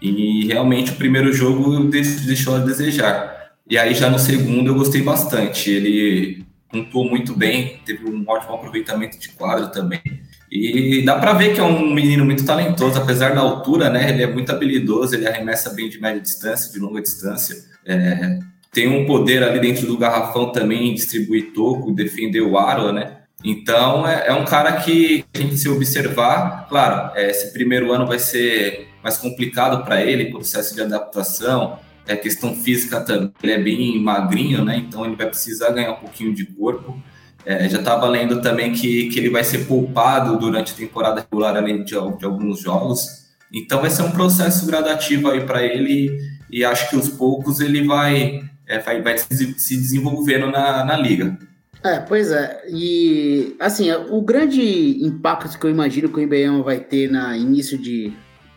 E 0.00 0.46
realmente 0.46 0.92
o 0.92 0.96
primeiro 0.96 1.32
jogo 1.32 1.90
deixou 1.90 2.56
a 2.56 2.58
desejar. 2.60 3.52
E 3.68 3.76
aí 3.76 3.94
já 3.94 4.08
no 4.08 4.18
segundo 4.18 4.68
eu 4.68 4.74
gostei 4.74 5.02
bastante. 5.02 5.70
Ele 5.70 6.46
pontuou 6.70 7.08
muito 7.08 7.34
bem, 7.34 7.80
teve 7.84 8.08
um 8.08 8.24
ótimo 8.28 8.54
aproveitamento 8.54 9.18
de 9.18 9.30
quadra 9.30 9.66
também. 9.66 10.00
E 10.50 11.02
dá 11.04 11.18
para 11.18 11.32
ver 11.32 11.54
que 11.54 11.60
é 11.60 11.62
um 11.62 11.92
menino 11.92 12.24
muito 12.24 12.44
talentoso, 12.44 12.98
apesar 12.98 13.34
da 13.34 13.40
altura, 13.40 13.90
né? 13.90 14.10
Ele 14.10 14.22
é 14.22 14.26
muito 14.26 14.50
habilidoso, 14.50 15.14
ele 15.14 15.26
arremessa 15.26 15.70
bem 15.70 15.88
de 15.88 16.00
média 16.00 16.20
distância, 16.20 16.72
de 16.72 16.78
longa 16.78 17.00
distância. 17.00 17.56
É, 17.86 18.38
tem 18.72 18.88
um 18.88 19.04
poder 19.04 19.42
ali 19.42 19.58
dentro 19.58 19.86
do 19.86 19.98
garrafão 19.98 20.52
também, 20.52 20.94
distribuir 20.94 21.52
toco, 21.52 21.92
defender 21.92 22.40
o 22.40 22.56
aro, 22.56 22.92
né? 22.92 23.18
Então 23.44 24.06
é, 24.06 24.28
é 24.28 24.34
um 24.34 24.44
cara 24.44 24.72
que 24.72 25.24
a 25.34 25.38
gente 25.38 25.56
se 25.56 25.68
observar, 25.68 26.66
claro, 26.68 27.10
é, 27.14 27.30
esse 27.30 27.52
primeiro 27.52 27.92
ano 27.92 28.06
vai 28.06 28.18
ser 28.18 28.88
mais 29.02 29.16
complicado 29.16 29.84
para 29.84 30.02
ele, 30.04 30.30
processo 30.30 30.74
de 30.74 30.82
adaptação, 30.82 31.78
é 32.06 32.16
questão 32.16 32.54
física 32.54 33.00
também, 33.00 33.32
ele 33.42 33.52
é 33.52 33.58
bem 33.58 34.02
magrinho, 34.02 34.64
né? 34.64 34.76
Então 34.76 35.04
ele 35.04 35.16
vai 35.16 35.26
precisar 35.26 35.70
ganhar 35.70 35.92
um 35.92 35.96
pouquinho 35.96 36.34
de 36.34 36.44
corpo. 36.44 37.00
É, 37.44 37.68
já 37.68 37.78
estava 37.78 38.06
lendo 38.06 38.42
também 38.42 38.72
que, 38.72 39.08
que 39.08 39.18
ele 39.18 39.30
vai 39.30 39.42
ser 39.42 39.66
poupado 39.66 40.38
durante 40.38 40.72
a 40.72 40.76
temporada 40.76 41.20
regular 41.22 41.56
além 41.56 41.82
de, 41.82 41.92
de 41.92 42.24
alguns 42.24 42.60
jogos. 42.60 43.20
Então 43.52 43.80
vai 43.80 43.90
ser 43.90 44.02
um 44.02 44.10
processo 44.10 44.66
gradativo 44.66 45.30
aí 45.30 45.40
para 45.40 45.62
ele 45.62 46.18
e 46.50 46.64
acho 46.64 46.90
que 46.90 46.96
aos 46.96 47.08
poucos 47.08 47.60
ele 47.60 47.86
vai, 47.86 48.42
é, 48.70 48.78
vai, 48.78 49.02
vai, 49.02 49.18
se 49.18 49.76
desenvolvendo 49.76 50.46
na, 50.46 50.84
na 50.84 50.96
liga. 50.96 51.36
É, 51.82 51.98
pois 51.98 52.30
é. 52.30 52.62
E 52.68 53.56
assim, 53.58 53.90
o 53.90 54.22
grande 54.22 55.04
impacto 55.04 55.58
que 55.58 55.66
eu 55.66 55.70
imagino 55.70 56.08
que 56.08 56.20
o 56.20 56.22
IBM 56.22 56.62
vai 56.62 56.78
ter 56.78 57.10
na 57.10 57.36
início 57.36 57.76
de. 57.76 58.12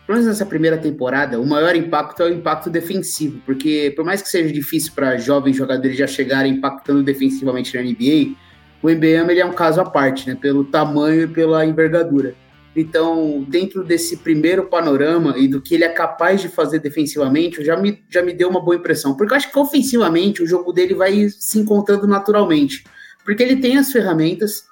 Pelo 0.06 0.18
menos 0.18 0.26
nessa 0.26 0.46
primeira 0.46 0.76
temporada, 0.76 1.40
o 1.40 1.46
maior 1.46 1.74
impacto 1.74 2.22
é 2.22 2.26
o 2.26 2.32
impacto 2.32 2.68
defensivo, 2.68 3.40
porque 3.46 3.92
por 3.96 4.04
mais 4.04 4.20
que 4.20 4.28
seja 4.28 4.52
difícil 4.52 4.92
para 4.94 5.16
jovens 5.16 5.56
jogadores 5.56 5.96
já 5.96 6.06
chegarem 6.06 6.52
impactando 6.52 7.02
defensivamente 7.02 7.74
na 7.74 7.82
NBA, 7.82 8.36
o 8.82 8.90
MBM 8.90 9.30
ele 9.30 9.40
é 9.40 9.46
um 9.46 9.54
caso 9.54 9.80
à 9.80 9.84
parte, 9.84 10.28
né? 10.28 10.36
Pelo 10.38 10.62
tamanho 10.62 11.22
e 11.22 11.26
pela 11.26 11.64
envergadura. 11.64 12.34
Então, 12.76 13.44
dentro 13.48 13.84
desse 13.84 14.16
primeiro 14.16 14.66
panorama 14.66 15.34
e 15.38 15.46
do 15.46 15.60
que 15.60 15.74
ele 15.74 15.84
é 15.84 15.88
capaz 15.88 16.40
de 16.40 16.48
fazer 16.48 16.80
defensivamente, 16.80 17.64
já 17.64 17.76
me, 17.76 18.02
já 18.08 18.20
me 18.20 18.32
deu 18.32 18.48
uma 18.48 18.60
boa 18.60 18.76
impressão. 18.76 19.16
Porque 19.16 19.32
eu 19.32 19.36
acho 19.36 19.50
que 19.50 19.58
ofensivamente 19.58 20.42
o 20.42 20.46
jogo 20.46 20.72
dele 20.72 20.94
vai 20.94 21.28
se 21.28 21.58
encontrando 21.58 22.06
naturalmente. 22.06 22.84
Porque 23.24 23.42
ele 23.42 23.56
tem 23.56 23.78
as 23.78 23.92
ferramentas 23.92 24.64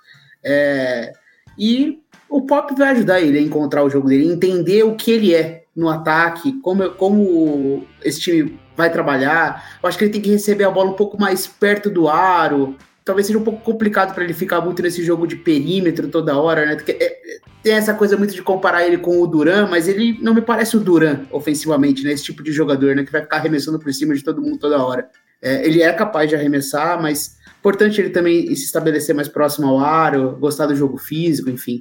é, 0.44 1.12
e 1.56 2.00
o 2.28 2.42
Pop 2.42 2.74
vai 2.74 2.90
ajudar 2.90 3.20
ele 3.20 3.38
a 3.38 3.42
encontrar 3.42 3.84
o 3.84 3.90
jogo 3.90 4.08
dele, 4.08 4.26
entender 4.26 4.82
o 4.82 4.96
que 4.96 5.10
ele 5.10 5.34
é 5.34 5.64
no 5.74 5.88
ataque, 5.88 6.60
como, 6.60 6.90
como 6.90 7.86
esse 8.02 8.20
time 8.20 8.58
vai 8.76 8.90
trabalhar. 8.90 9.78
Eu 9.82 9.88
acho 9.88 9.96
que 9.96 10.04
ele 10.04 10.12
tem 10.12 10.20
que 10.20 10.30
receber 10.30 10.64
a 10.64 10.70
bola 10.70 10.90
um 10.90 10.96
pouco 10.96 11.20
mais 11.20 11.46
perto 11.46 11.88
do 11.88 12.08
aro, 12.08 12.76
talvez 13.04 13.26
seja 13.26 13.38
um 13.38 13.44
pouco 13.44 13.62
complicado 13.62 14.14
para 14.14 14.24
ele 14.24 14.34
ficar 14.34 14.60
muito 14.60 14.82
nesse 14.82 15.02
jogo 15.02 15.26
de 15.26 15.36
perímetro 15.36 16.08
toda 16.08 16.36
hora, 16.36 16.66
né? 16.66 16.76
Porque 16.76 16.92
é, 16.92 17.18
tem 17.62 17.74
essa 17.74 17.94
coisa 17.94 18.16
muito 18.16 18.34
de 18.34 18.42
comparar 18.42 18.86
ele 18.86 18.98
com 18.98 19.20
o 19.20 19.26
Duran, 19.26 19.66
mas 19.68 19.88
ele 19.88 20.18
não 20.20 20.34
me 20.34 20.40
parece 20.40 20.76
o 20.76 20.80
Duran 20.80 21.20
ofensivamente, 21.30 22.04
né? 22.04 22.12
Esse 22.12 22.24
tipo 22.24 22.42
de 22.42 22.52
jogador, 22.52 22.94
né? 22.94 23.04
Que 23.04 23.12
vai 23.12 23.22
ficar 23.22 23.36
arremessando 23.36 23.78
por 23.78 23.92
cima 23.92 24.14
de 24.14 24.22
todo 24.22 24.42
mundo 24.42 24.58
toda 24.58 24.82
hora. 24.82 25.08
É, 25.40 25.66
ele 25.66 25.82
é 25.82 25.92
capaz 25.92 26.28
de 26.28 26.36
arremessar, 26.36 27.00
mas 27.02 27.36
importante 27.58 28.00
ele 28.00 28.10
também 28.10 28.46
se 28.54 28.64
estabelecer 28.64 29.14
mais 29.14 29.28
próximo 29.28 29.66
ao 29.66 29.80
aro, 29.80 30.36
gostar 30.38 30.66
do 30.66 30.76
jogo 30.76 30.98
físico, 30.98 31.50
enfim. 31.50 31.80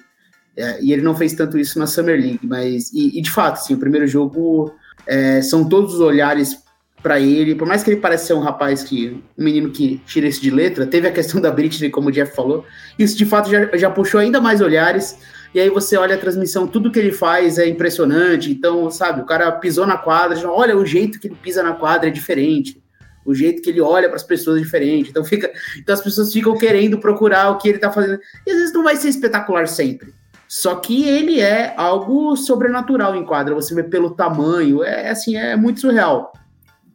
É, 0.56 0.84
e 0.84 0.92
ele 0.92 1.02
não 1.02 1.16
fez 1.16 1.34
tanto 1.34 1.58
isso 1.58 1.80
na 1.80 1.88
Summer 1.88 2.20
League, 2.20 2.42
mas 2.44 2.92
e, 2.92 3.18
e 3.18 3.22
de 3.22 3.32
fato, 3.32 3.58
sim, 3.58 3.74
o 3.74 3.78
primeiro 3.78 4.06
jogo 4.06 4.74
é, 5.08 5.42
são 5.42 5.68
todos 5.68 5.96
os 5.96 6.00
olhares 6.02 6.58
para 7.02 7.20
ele, 7.20 7.56
por 7.56 7.68
mais 7.68 7.84
que 7.84 7.90
ele 7.90 8.00
pareça 8.00 8.28
ser 8.28 8.34
um 8.34 8.40
rapaz 8.40 8.84
que, 8.84 9.22
um 9.38 9.44
menino 9.44 9.72
que 9.72 10.00
tira 10.06 10.28
isso 10.28 10.42
de 10.42 10.52
letra, 10.52 10.86
teve 10.86 11.08
a 11.08 11.12
questão 11.12 11.42
da 11.42 11.52
Britney, 11.52 11.90
como 11.90 12.10
o 12.10 12.12
Jeff 12.12 12.36
falou, 12.36 12.66
isso 12.98 13.18
de 13.18 13.26
fato 13.26 13.50
já, 13.50 13.76
já 13.76 13.90
puxou 13.90 14.20
ainda 14.20 14.40
mais 14.40 14.62
olhares, 14.62 15.18
e 15.54 15.60
aí 15.60 15.70
você 15.70 15.98
olha 15.98 16.16
a 16.16 16.18
transmissão, 16.18 16.68
tudo 16.68 16.92
que 16.92 17.00
ele 17.00 17.12
faz 17.12 17.58
é 17.58 17.68
impressionante, 17.68 18.52
então, 18.52 18.90
sabe, 18.90 19.22
o 19.22 19.26
cara 19.26 19.52
pisou 19.54 19.86
na 19.86 19.98
quadra, 19.98 20.38
já, 20.38 20.50
olha, 20.50 20.78
o 20.78 20.86
jeito 20.86 21.20
que 21.20 21.28
ele 21.28 21.38
pisa 21.42 21.64
na 21.64 21.74
quadra 21.74 22.08
é 22.08 22.12
diferente, 22.12 22.82
o 23.26 23.34
jeito 23.34 23.62
que 23.62 23.70
ele 23.70 23.82
olha 23.82 24.08
para 24.08 24.16
as 24.16 24.24
pessoas 24.24 24.58
é 24.58 24.64
diferente, 24.64 25.10
então 25.10 25.24
fica, 25.24 25.52
então 25.78 25.94
as 25.94 26.02
pessoas 26.02 26.32
ficam 26.32 26.56
querendo 26.58 27.00
procurar 27.00 27.50
o 27.50 27.58
que 27.58 27.68
ele 27.68 27.80
tá 27.80 27.92
fazendo, 27.92 28.20
e 28.46 28.52
às 28.52 28.58
vezes 28.58 28.74
não 28.74 28.84
vai 28.84 28.96
ser 28.96 29.10
espetacular 29.10 29.68
sempre, 29.68 30.14
só 30.48 30.76
que 30.76 31.08
ele 31.08 31.40
é 31.40 31.74
algo 31.78 32.36
sobrenatural 32.36 33.16
em 33.16 33.26
quadra, 33.26 33.56
você 33.56 33.74
vê 33.74 33.84
pelo 33.84 34.12
tamanho, 34.12 34.84
é 34.84 35.10
assim, 35.10 35.36
é 35.36 35.56
muito 35.56 35.80
surreal. 35.80 36.34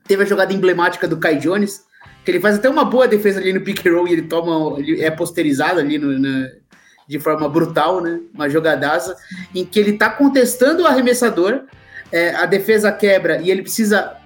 Teve 0.06 0.22
a 0.22 0.26
jogada 0.26 0.52
emblemática 0.52 1.06
do 1.08 1.18
Kai 1.18 1.36
Jones, 1.36 1.84
que 2.24 2.30
ele 2.30 2.40
faz 2.40 2.56
até 2.56 2.68
uma 2.68 2.84
boa 2.84 3.06
defesa 3.06 3.40
ali 3.40 3.52
no 3.52 3.60
pick 3.60 3.86
and 3.86 3.92
roll 3.92 4.08
e 4.08 4.12
ele 4.12 4.22
toma, 4.22 4.78
ele 4.78 5.02
é 5.02 5.10
posterizado 5.10 5.80
ali 5.80 5.98
no, 5.98 6.18
na, 6.18 6.48
de 7.08 7.18
forma 7.18 7.48
brutal, 7.48 8.00
né? 8.00 8.20
Uma 8.34 8.48
jogadaça, 8.48 9.16
em 9.54 9.64
que 9.64 9.78
ele 9.78 9.94
tá 9.94 10.10
contestando 10.10 10.82
o 10.82 10.86
arremessador, 10.86 11.62
é, 12.10 12.34
a 12.34 12.46
defesa 12.46 12.90
quebra 12.92 13.40
e 13.40 13.50
ele 13.50 13.62
precisa 13.62 14.16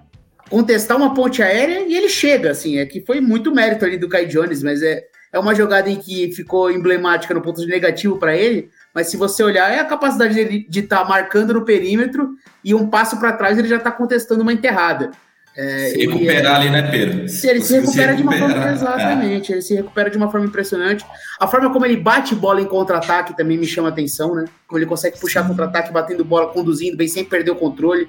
contestar 0.48 0.96
uma 0.96 1.14
ponte 1.14 1.42
aérea 1.42 1.86
e 1.86 1.96
ele 1.96 2.08
chega, 2.08 2.50
assim, 2.50 2.78
é 2.78 2.86
que 2.86 3.00
foi 3.00 3.20
muito 3.20 3.54
mérito 3.54 3.84
ali 3.84 3.96
do 3.96 4.08
Kai 4.08 4.26
Jones, 4.26 4.62
mas 4.62 4.82
é, 4.82 5.04
é 5.32 5.38
uma 5.38 5.54
jogada 5.54 5.88
em 5.88 5.96
que 5.96 6.32
ficou 6.32 6.70
emblemática 6.70 7.32
no 7.32 7.40
ponto 7.40 7.60
de 7.60 7.68
negativo 7.68 8.18
para 8.18 8.36
ele, 8.36 8.68
mas 8.92 9.06
se 9.06 9.16
você 9.16 9.42
olhar, 9.44 9.72
é 9.72 9.78
a 9.78 9.84
capacidade 9.84 10.34
dele 10.34 10.66
de 10.68 10.80
estar 10.80 11.02
tá 11.02 11.04
marcando 11.04 11.54
no 11.54 11.64
perímetro 11.64 12.30
e 12.64 12.74
um 12.74 12.88
passo 12.88 13.18
para 13.20 13.32
trás 13.32 13.56
ele 13.56 13.68
já 13.68 13.76
está 13.76 13.92
contestando 13.92 14.42
uma 14.42 14.52
enterrada. 14.52 15.12
É, 15.56 15.90
se 15.90 16.06
recuperar 16.06 16.60
ali, 16.60 16.70
né, 16.70 16.90
Pedro? 16.90 17.28
Se 17.28 17.48
ele 17.48 17.60
se 17.60 17.74
recupera, 17.74 18.12
se 18.12 18.16
de 18.16 18.22
uma 18.22 18.32
forma. 18.36 18.70
Exatamente, 18.70 19.52
é. 19.52 19.54
ele 19.56 19.62
se 19.62 19.74
recupera 19.74 20.08
de 20.08 20.16
uma 20.16 20.30
forma 20.30 20.46
impressionante. 20.46 21.04
A 21.38 21.46
forma 21.46 21.72
como 21.72 21.84
ele 21.84 21.96
bate 21.96 22.34
bola 22.34 22.60
em 22.60 22.66
contra-ataque 22.66 23.36
também 23.36 23.58
me 23.58 23.66
chama 23.66 23.88
atenção, 23.88 24.34
né? 24.34 24.44
Como 24.66 24.78
ele 24.78 24.86
consegue 24.86 25.18
puxar 25.18 25.46
contra-ataque, 25.46 25.92
batendo 25.92 26.24
bola, 26.24 26.52
conduzindo 26.52 26.96
bem, 26.96 27.08
sem 27.08 27.24
perder 27.24 27.50
o 27.50 27.56
controle. 27.56 28.08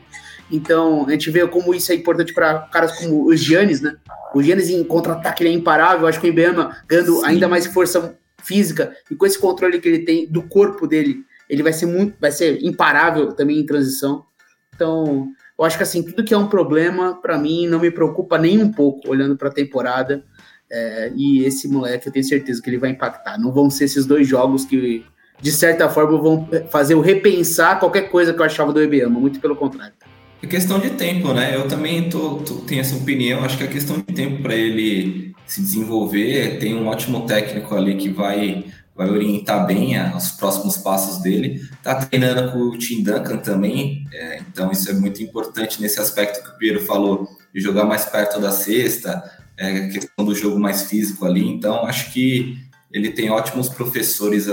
Então, 0.52 1.06
a 1.08 1.12
gente 1.12 1.32
vê 1.32 1.48
como 1.48 1.74
isso 1.74 1.92
é 1.92 1.96
importante 1.96 2.34
para 2.34 2.60
caras 2.60 2.98
como 2.98 3.26
o 3.26 3.36
Giannis, 3.36 3.82
né? 3.82 3.96
O 4.36 4.44
Giannis 4.44 4.70
em 4.70 4.84
contra-ataque 4.84 5.46
é 5.46 5.52
imparável. 5.52 6.08
Acho 6.08 6.20
que 6.20 6.28
o 6.28 6.30
Ibama 6.30 6.78
ganhando 6.88 7.20
Sim. 7.20 7.26
ainda 7.26 7.48
mais 7.48 7.66
força 7.66 8.16
física 8.44 8.96
e 9.10 9.16
com 9.16 9.26
esse 9.26 9.40
controle 9.40 9.80
que 9.80 9.88
ele 9.88 10.00
tem 10.00 10.28
do 10.28 10.44
corpo 10.44 10.88
dele, 10.88 11.24
ele 11.50 11.64
vai 11.64 11.74
ser 11.74 11.86
muito, 11.86 12.16
vai 12.20 12.32
ser 12.32 12.64
imparável 12.64 13.34
também 13.34 13.60
em 13.60 13.66
transição. 13.66 14.26
Então, 14.74 15.28
eu 15.62 15.66
acho 15.66 15.78
que 15.78 15.84
assim, 15.84 16.02
tudo 16.02 16.24
que 16.24 16.34
é 16.34 16.38
um 16.38 16.48
problema, 16.48 17.22
para 17.22 17.38
mim, 17.38 17.68
não 17.68 17.80
me 17.80 17.92
preocupa 17.92 18.36
nem 18.36 18.64
um 18.64 18.72
pouco, 18.72 19.08
olhando 19.08 19.38
para 19.38 19.50
a 19.50 19.54
temporada. 19.54 20.24
É, 20.72 21.12
e 21.16 21.46
esse 21.46 21.68
moleque, 21.68 22.08
eu 22.08 22.12
tenho 22.12 22.26
certeza 22.26 22.60
que 22.60 22.68
ele 22.68 22.80
vai 22.80 22.90
impactar. 22.90 23.40
Não 23.40 23.52
vão 23.52 23.70
ser 23.70 23.84
esses 23.84 24.08
dois 24.08 24.28
jogos 24.28 24.66
que, 24.66 25.06
de 25.40 25.52
certa 25.52 25.88
forma, 25.88 26.18
vão 26.18 26.50
fazer 26.72 26.96
eu 26.96 27.02
repensar 27.02 27.80
qualquer 27.80 28.10
coisa 28.10 28.34
que 28.34 28.42
eu 28.42 28.46
achava 28.46 28.74
do 28.74 28.82
Ebiama, 28.82 29.20
muito 29.20 29.40
pelo 29.40 29.56
contrário. 29.56 29.94
É 30.42 30.48
questão 30.48 30.80
de 30.80 30.90
tempo, 30.90 31.32
né? 31.32 31.56
Eu 31.56 31.68
também 31.68 32.10
tô, 32.10 32.38
tô, 32.38 32.56
tenho 32.56 32.82
essa 32.82 32.96
opinião. 32.96 33.44
Acho 33.44 33.60
que 33.60 33.64
é 33.64 33.68
questão 33.68 33.98
de 33.98 34.16
tempo 34.16 34.42
para 34.42 34.56
ele 34.56 35.36
se 35.46 35.62
desenvolver. 35.62 36.58
Tem 36.58 36.74
um 36.74 36.88
ótimo 36.88 37.28
técnico 37.28 37.76
ali 37.76 37.98
que 37.98 38.10
vai 38.10 38.66
vai 39.02 39.10
orientar 39.10 39.66
bem 39.66 39.96
os 40.16 40.30
próximos 40.32 40.78
passos 40.78 41.22
dele. 41.24 41.62
Está 41.74 41.96
treinando 41.96 42.52
com 42.52 42.60
o 42.60 42.78
Tim 42.78 43.02
Duncan 43.02 43.38
também, 43.38 44.06
é, 44.14 44.40
então 44.40 44.72
isso 44.72 44.90
é 44.92 44.94
muito 44.94 45.24
importante 45.24 45.82
nesse 45.82 46.00
aspecto 46.00 46.44
que 46.44 46.50
o 46.50 46.58
Piero 46.58 46.80
falou, 46.82 47.28
de 47.54 47.60
jogar 47.60 47.86
mais 47.86 48.06
perto 48.06 48.40
da 48.40 48.52
cesta, 48.52 49.24
é, 49.58 49.88
questão 49.88 50.24
do 50.24 50.36
jogo 50.36 50.60
mais 50.60 50.84
físico 50.84 51.26
ali. 51.26 51.48
Então, 51.48 51.86
acho 51.86 52.14
que 52.14 52.58
ele 52.92 53.10
tem 53.12 53.32
ótimos 53.32 53.70
professores 53.70 54.48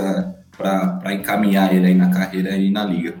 para 0.57 1.13
encaminhar 1.13 1.73
ele 1.73 1.85
aí 1.85 1.95
na 1.95 2.09
carreira 2.09 2.55
e 2.57 2.71
na 2.71 2.83
liga. 2.83 3.15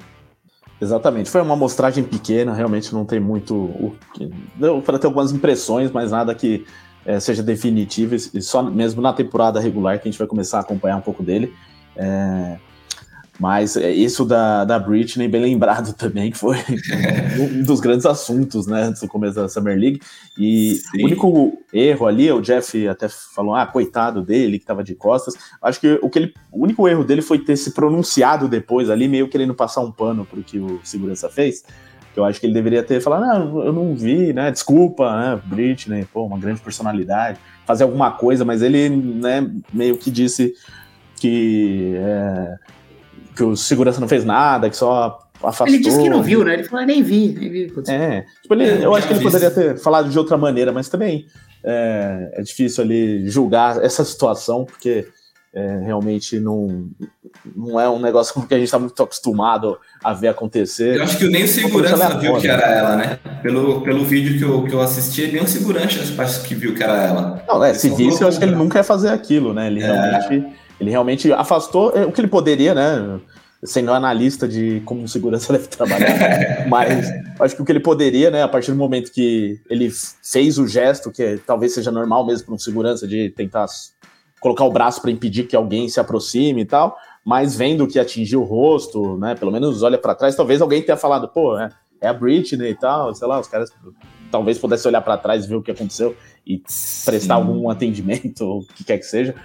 Exatamente, 0.81 1.29
foi 1.29 1.41
uma 1.41 1.53
amostragem 1.53 2.03
pequena, 2.03 2.53
realmente 2.53 2.93
não 2.93 3.05
tem 3.05 3.19
muito 3.19 3.53
o 3.53 3.95
que. 4.13 4.31
Deu 4.55 4.81
para 4.81 4.97
ter 4.97 5.07
algumas 5.07 5.31
impressões, 5.31 5.91
mas 5.91 6.09
nada 6.09 6.33
que 6.33 6.65
é, 7.05 7.19
seja 7.19 7.41
definitivo, 7.41 8.15
e 8.15 8.41
só 8.41 8.63
mesmo 8.63 9.01
na 9.01 9.13
temporada 9.13 9.59
regular 9.59 9.99
que 9.99 10.07
a 10.07 10.11
gente 10.11 10.19
vai 10.19 10.27
começar 10.27 10.57
a 10.57 10.61
acompanhar 10.61 10.97
um 10.97 11.01
pouco 11.01 11.23
dele. 11.23 11.53
É, 11.95 12.57
mas 13.39 13.77
é, 13.77 13.89
isso 13.89 14.25
da, 14.25 14.65
da 14.65 14.77
Britney, 14.77 15.29
bem 15.29 15.41
lembrado 15.41 15.93
também, 15.93 16.29
que 16.29 16.37
foi 16.37 16.57
um 17.39 17.63
dos 17.63 17.79
grandes 17.79 18.05
assuntos, 18.05 18.67
né, 18.67 18.91
do 18.91 19.07
começo 19.07 19.35
da 19.35 19.47
Summer 19.47 19.79
League. 19.79 20.01
E 20.37 20.75
Sim. 20.75 21.01
o 21.01 21.05
único 21.05 21.63
erro 21.73 22.05
ali, 22.05 22.29
o 22.31 22.41
Jeff 22.41 22.87
até 22.87 23.07
falou, 23.07 23.55
ah, 23.55 23.65
coitado 23.65 24.21
dele, 24.21 24.59
que 24.59 24.65
tava 24.65 24.83
de 24.83 24.93
costas. 24.93 25.35
Acho 25.61 25.79
que 25.79 25.99
o, 26.01 26.09
que 26.09 26.19
ele, 26.19 26.33
o 26.51 26.63
único 26.63 26.85
erro 26.87 27.05
dele 27.05 27.21
foi 27.21 27.39
ter 27.39 27.55
se 27.55 27.71
pronunciado 27.71 28.49
depois 28.49 28.89
ali, 28.89 29.07
meio 29.07 29.29
querendo 29.29 29.55
passar 29.55 29.81
um 29.81 29.91
pano 29.91 30.25
pro 30.25 30.43
que 30.43 30.59
o 30.59 30.81
segurança 30.83 31.29
fez 31.29 31.63
eu 32.19 32.25
acho 32.25 32.39
que 32.39 32.45
ele 32.45 32.53
deveria 32.53 32.83
ter 32.83 33.01
falado, 33.01 33.25
não, 33.25 33.65
eu 33.65 33.73
não 33.73 33.95
vi, 33.95 34.33
né? 34.33 34.51
Desculpa, 34.51 35.11
né? 35.17 35.41
Britney, 35.45 36.05
pô, 36.05 36.25
uma 36.25 36.37
grande 36.37 36.61
personalidade, 36.61 37.39
fazer 37.65 37.83
alguma 37.83 38.11
coisa, 38.11 38.45
mas 38.45 38.61
ele, 38.61 38.89
né, 38.89 39.49
meio 39.73 39.97
que 39.97 40.11
disse 40.11 40.53
que 41.15 41.93
é, 41.95 42.55
que 43.35 43.43
o 43.43 43.55
segurança 43.55 43.99
não 43.99 44.07
fez 44.07 44.25
nada, 44.25 44.69
que 44.69 44.75
só 44.75 45.19
afastou. 45.41 45.67
Ele 45.67 45.83
disse 45.83 46.01
que 46.01 46.09
não 46.09 46.21
viu, 46.21 46.43
né? 46.43 46.53
Ele 46.55 46.63
falou, 46.63 46.85
nem 46.85 47.01
vi, 47.01 47.29
nem 47.29 47.49
vi. 47.49 47.73
É, 47.87 48.25
tipo, 48.41 48.53
ele, 48.53 48.63
é, 48.63 48.85
eu 48.85 48.93
acho 48.93 49.07
que 49.07 49.13
ele 49.13 49.23
poderia 49.23 49.51
ter 49.51 49.77
falado 49.77 50.09
de 50.09 50.17
outra 50.17 50.37
maneira, 50.37 50.71
mas 50.71 50.89
também 50.89 51.25
é, 51.63 52.31
é 52.33 52.41
difícil 52.41 52.83
ali 52.83 53.29
julgar 53.29 53.83
essa 53.83 54.03
situação, 54.03 54.65
porque 54.65 55.07
é, 55.53 55.79
realmente 55.83 56.39
não, 56.39 56.89
não 57.55 57.79
é 57.79 57.89
um 57.89 57.99
negócio 57.99 58.39
que 58.45 58.53
a 58.53 58.57
gente 58.57 58.67
está 58.67 58.77
muito 58.77 59.01
acostumado 59.01 59.79
a 60.03 60.13
ver 60.13 60.27
acontecer. 60.27 60.97
Eu 60.97 61.03
acho 61.03 61.17
que 61.17 61.27
nem 61.27 61.43
o 61.43 61.47
segurança 61.47 62.17
viu 62.19 62.37
que 62.37 62.47
era 62.47 62.67
ela, 62.67 62.95
né? 62.95 63.19
Pelo, 63.41 63.81
pelo 63.81 64.05
vídeo 64.05 64.37
que 64.37 64.43
eu, 64.43 64.63
que 64.63 64.73
eu 64.73 64.81
assisti, 64.81 65.27
nem 65.31 65.41
o 65.41 65.47
segurança 65.47 65.99
acho 66.21 66.43
que 66.43 66.53
viu 66.53 66.75
que 66.75 66.83
era 66.83 66.95
ela. 67.01 67.43
Não, 67.47 67.63
é, 67.63 67.73
se 67.73 67.89
visse, 67.89 68.21
eu 68.21 68.27
acho 68.27 68.37
que 68.37 68.45
ele 68.45 68.55
nunca 68.55 68.79
ia 68.79 68.83
fazer 68.83 69.09
aquilo, 69.09 69.53
né? 69.53 69.67
Ele, 69.67 69.81
é. 69.81 69.87
realmente, 69.87 70.55
ele 70.79 70.89
realmente 70.91 71.33
afastou 71.33 71.91
é, 71.95 72.05
o 72.05 72.11
que 72.11 72.21
ele 72.21 72.27
poderia, 72.27 72.75
né? 72.75 73.19
Sendo 73.63 73.91
analista 73.91 74.47
de 74.47 74.81
como 74.85 75.05
segurança 75.07 75.51
deve 75.51 75.67
trabalhar, 75.67 76.67
mas 76.69 77.09
acho 77.39 77.55
que 77.55 77.61
o 77.61 77.65
que 77.65 77.71
ele 77.71 77.79
poderia, 77.81 78.31
né, 78.31 78.41
a 78.41 78.47
partir 78.47 78.71
do 78.71 78.77
momento 78.77 79.11
que 79.11 79.59
ele 79.69 79.91
fez 80.23 80.57
o 80.57 80.65
gesto, 80.65 81.11
que 81.11 81.41
talvez 81.45 81.73
seja 81.73 81.91
normal 81.91 82.25
mesmo 82.25 82.45
para 82.45 82.55
um 82.55 82.57
segurança 82.57 83.05
de 83.05 83.29
tentar 83.31 83.65
colocar 84.39 84.63
o 84.63 84.71
braço 84.71 85.01
para 85.01 85.11
impedir 85.11 85.47
que 85.47 85.55
alguém 85.55 85.87
se 85.89 85.99
aproxime 85.99 86.61
e 86.61 86.65
tal, 86.65 86.97
mas 87.25 87.55
vendo 87.55 87.87
que 87.87 87.99
atingiu 87.99 88.41
o 88.41 88.45
rosto, 88.45 89.17
né? 89.17 89.35
Pelo 89.35 89.51
menos 89.51 89.83
olha 89.83 89.97
para 89.97 90.15
trás, 90.15 90.35
talvez 90.35 90.61
alguém 90.61 90.81
tenha 90.81 90.97
falado, 90.97 91.27
pô, 91.27 91.57
é, 91.57 91.69
é, 92.01 92.07
a 92.07 92.13
Britney 92.13 92.71
e 92.71 92.75
tal, 92.75 93.13
sei 93.13 93.27
lá, 93.27 93.39
os 93.39 93.47
caras 93.47 93.71
talvez 94.31 94.57
pudessem 94.57 94.89
olhar 94.89 95.01
para 95.01 95.17
trás 95.17 95.45
e 95.45 95.47
ver 95.47 95.55
o 95.55 95.61
que 95.61 95.71
aconteceu 95.71 96.15
e 96.45 96.59
prestar 97.05 97.19
Sim. 97.19 97.41
algum 97.41 97.69
atendimento 97.69 98.41
ou 98.45 98.59
o 98.59 98.65
que 98.65 98.83
quer 98.83 98.97
que 98.97 99.05
seja. 99.05 99.35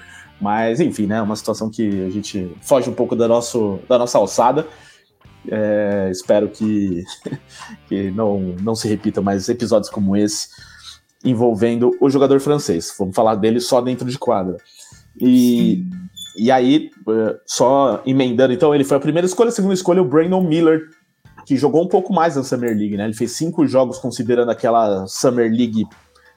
Mas, 0.40 0.80
enfim, 0.80 1.06
né? 1.06 1.22
Uma 1.22 1.36
situação 1.36 1.70
que 1.70 2.04
a 2.04 2.10
gente 2.10 2.54
foge 2.60 2.90
um 2.90 2.94
pouco 2.94 3.16
da, 3.16 3.26
nosso, 3.26 3.78
da 3.88 3.98
nossa 3.98 4.18
alçada. 4.18 4.66
É, 5.48 6.08
espero 6.10 6.48
que, 6.48 7.04
que 7.88 8.10
não, 8.10 8.54
não 8.62 8.74
se 8.74 8.88
repita 8.88 9.20
mais 9.20 9.48
episódios 9.48 9.90
como 9.90 10.16
esse 10.16 10.48
envolvendo 11.24 11.96
o 12.00 12.10
jogador 12.10 12.38
francês. 12.38 12.94
Vamos 12.98 13.16
falar 13.16 13.36
dele 13.36 13.58
só 13.58 13.80
dentro 13.80 14.08
de 14.08 14.18
quadra. 14.18 14.58
E, 15.20 15.84
e 16.36 16.50
aí, 16.50 16.90
eh, 17.08 17.36
só 17.46 18.02
emendando, 18.04 18.52
então, 18.52 18.74
ele 18.74 18.84
foi 18.84 18.96
a 18.96 19.00
primeira 19.00 19.26
escolha, 19.26 19.48
a 19.48 19.52
segunda 19.52 19.74
escolha, 19.74 20.02
o 20.02 20.04
Brandon 20.04 20.42
Miller, 20.42 20.88
que 21.46 21.56
jogou 21.56 21.82
um 21.82 21.88
pouco 21.88 22.12
mais 22.12 22.36
na 22.36 22.42
Summer 22.42 22.76
League, 22.76 22.96
né? 22.96 23.04
Ele 23.04 23.14
fez 23.14 23.32
cinco 23.32 23.66
jogos 23.66 23.98
considerando 23.98 24.50
aquela 24.50 25.06
Summer 25.06 25.50
League, 25.50 25.84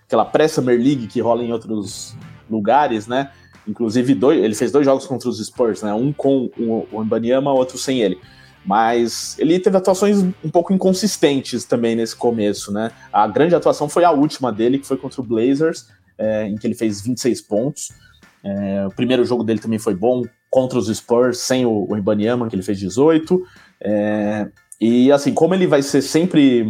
aquela 0.05 0.25
pré-Summer 0.25 0.77
League 0.77 1.07
que 1.07 1.21
rola 1.21 1.43
em 1.43 1.51
outros 1.51 2.15
lugares, 2.49 3.07
né? 3.07 3.31
Inclusive, 3.67 4.13
dois, 4.13 4.41
ele 4.41 4.55
fez 4.55 4.71
dois 4.71 4.85
jogos 4.85 5.05
contra 5.05 5.27
os 5.27 5.45
Spurs, 5.45 5.81
né? 5.81 5.93
Um 5.93 6.13
com 6.13 6.49
o 6.57 7.03
Mbanyama, 7.03 7.51
outro 7.51 7.77
sem 7.77 8.01
ele. 8.01 8.17
Mas 8.65 9.37
ele 9.39 9.59
teve 9.59 9.77
atuações 9.77 10.21
um 10.21 10.49
pouco 10.51 10.73
inconsistentes 10.73 11.63
também 11.63 11.95
nesse 11.95 12.15
começo, 12.15 12.71
né? 12.71 12.91
A 13.11 13.27
grande 13.27 13.55
atuação 13.55 13.87
foi 13.87 14.03
a 14.03 14.11
última 14.11 14.51
dele, 14.51 14.77
que 14.77 14.85
foi 14.85 14.97
contra 14.97 15.21
o 15.21 15.23
Blazers, 15.23 15.87
é, 16.17 16.47
em 16.47 16.57
que 16.57 16.67
ele 16.67 16.75
fez 16.75 17.01
26 17.01 17.41
pontos. 17.41 17.89
É, 18.47 18.87
o 18.87 18.91
primeiro 18.91 19.25
jogo 19.25 19.43
dele 19.43 19.59
também 19.59 19.79
foi 19.79 19.93
bom 19.93 20.23
contra 20.49 20.79
os 20.79 20.87
Spurs, 20.87 21.39
sem 21.39 21.65
o, 21.65 21.85
o 21.89 21.97
Ibaniama, 21.97 22.47
que 22.47 22.55
ele 22.55 22.63
fez 22.63 22.79
18. 22.79 23.43
É, 23.81 24.47
e 24.79 25.11
assim, 25.11 25.33
como 25.33 25.53
ele 25.53 25.67
vai 25.67 25.81
ser 25.81 26.01
sempre. 26.01 26.65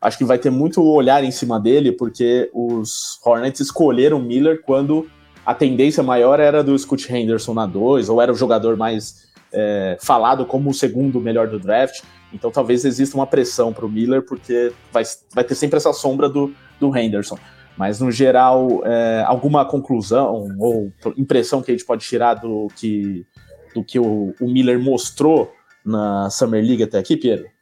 Acho 0.00 0.18
que 0.18 0.24
vai 0.24 0.38
ter 0.38 0.50
muito 0.50 0.82
olhar 0.82 1.24
em 1.24 1.30
cima 1.30 1.58
dele, 1.58 1.90
porque 1.90 2.50
os 2.52 3.18
Hornets 3.24 3.60
escolheram 3.60 4.20
Miller 4.20 4.60
quando 4.62 5.08
a 5.46 5.54
tendência 5.54 6.02
maior 6.02 6.38
era 6.38 6.62
do 6.62 6.78
Scott 6.78 7.10
Henderson 7.10 7.54
na 7.54 7.66
2, 7.66 8.10
ou 8.10 8.20
era 8.20 8.30
o 8.30 8.36
jogador 8.36 8.76
mais 8.76 9.32
é, 9.50 9.96
falado 10.00 10.44
como 10.44 10.70
o 10.70 10.74
segundo 10.74 11.20
melhor 11.20 11.48
do 11.48 11.58
draft. 11.58 12.02
Então 12.34 12.50
talvez 12.50 12.84
exista 12.84 13.16
uma 13.16 13.26
pressão 13.26 13.72
para 13.72 13.86
o 13.86 13.88
Miller, 13.88 14.22
porque 14.22 14.72
vai, 14.92 15.04
vai 15.32 15.44
ter 15.44 15.54
sempre 15.54 15.78
essa 15.78 15.92
sombra 15.92 16.28
do, 16.28 16.52
do 16.78 16.94
Henderson. 16.94 17.38
Mas, 17.76 18.00
no 18.00 18.10
geral, 18.10 18.82
é, 18.84 19.24
alguma 19.26 19.64
conclusão 19.64 20.48
ou 20.58 20.92
impressão 21.16 21.62
que 21.62 21.70
a 21.70 21.74
gente 21.74 21.84
pode 21.84 22.04
tirar 22.04 22.34
do 22.34 22.68
que, 22.76 23.26
do 23.74 23.82
que 23.82 23.98
o, 23.98 24.34
o 24.40 24.48
Miller 24.48 24.78
mostrou 24.78 25.52
na 25.84 26.30
Summer 26.30 26.64
League 26.64 26.82
até 26.82 26.98
aqui, 26.98 27.16
Pierre? 27.16 27.52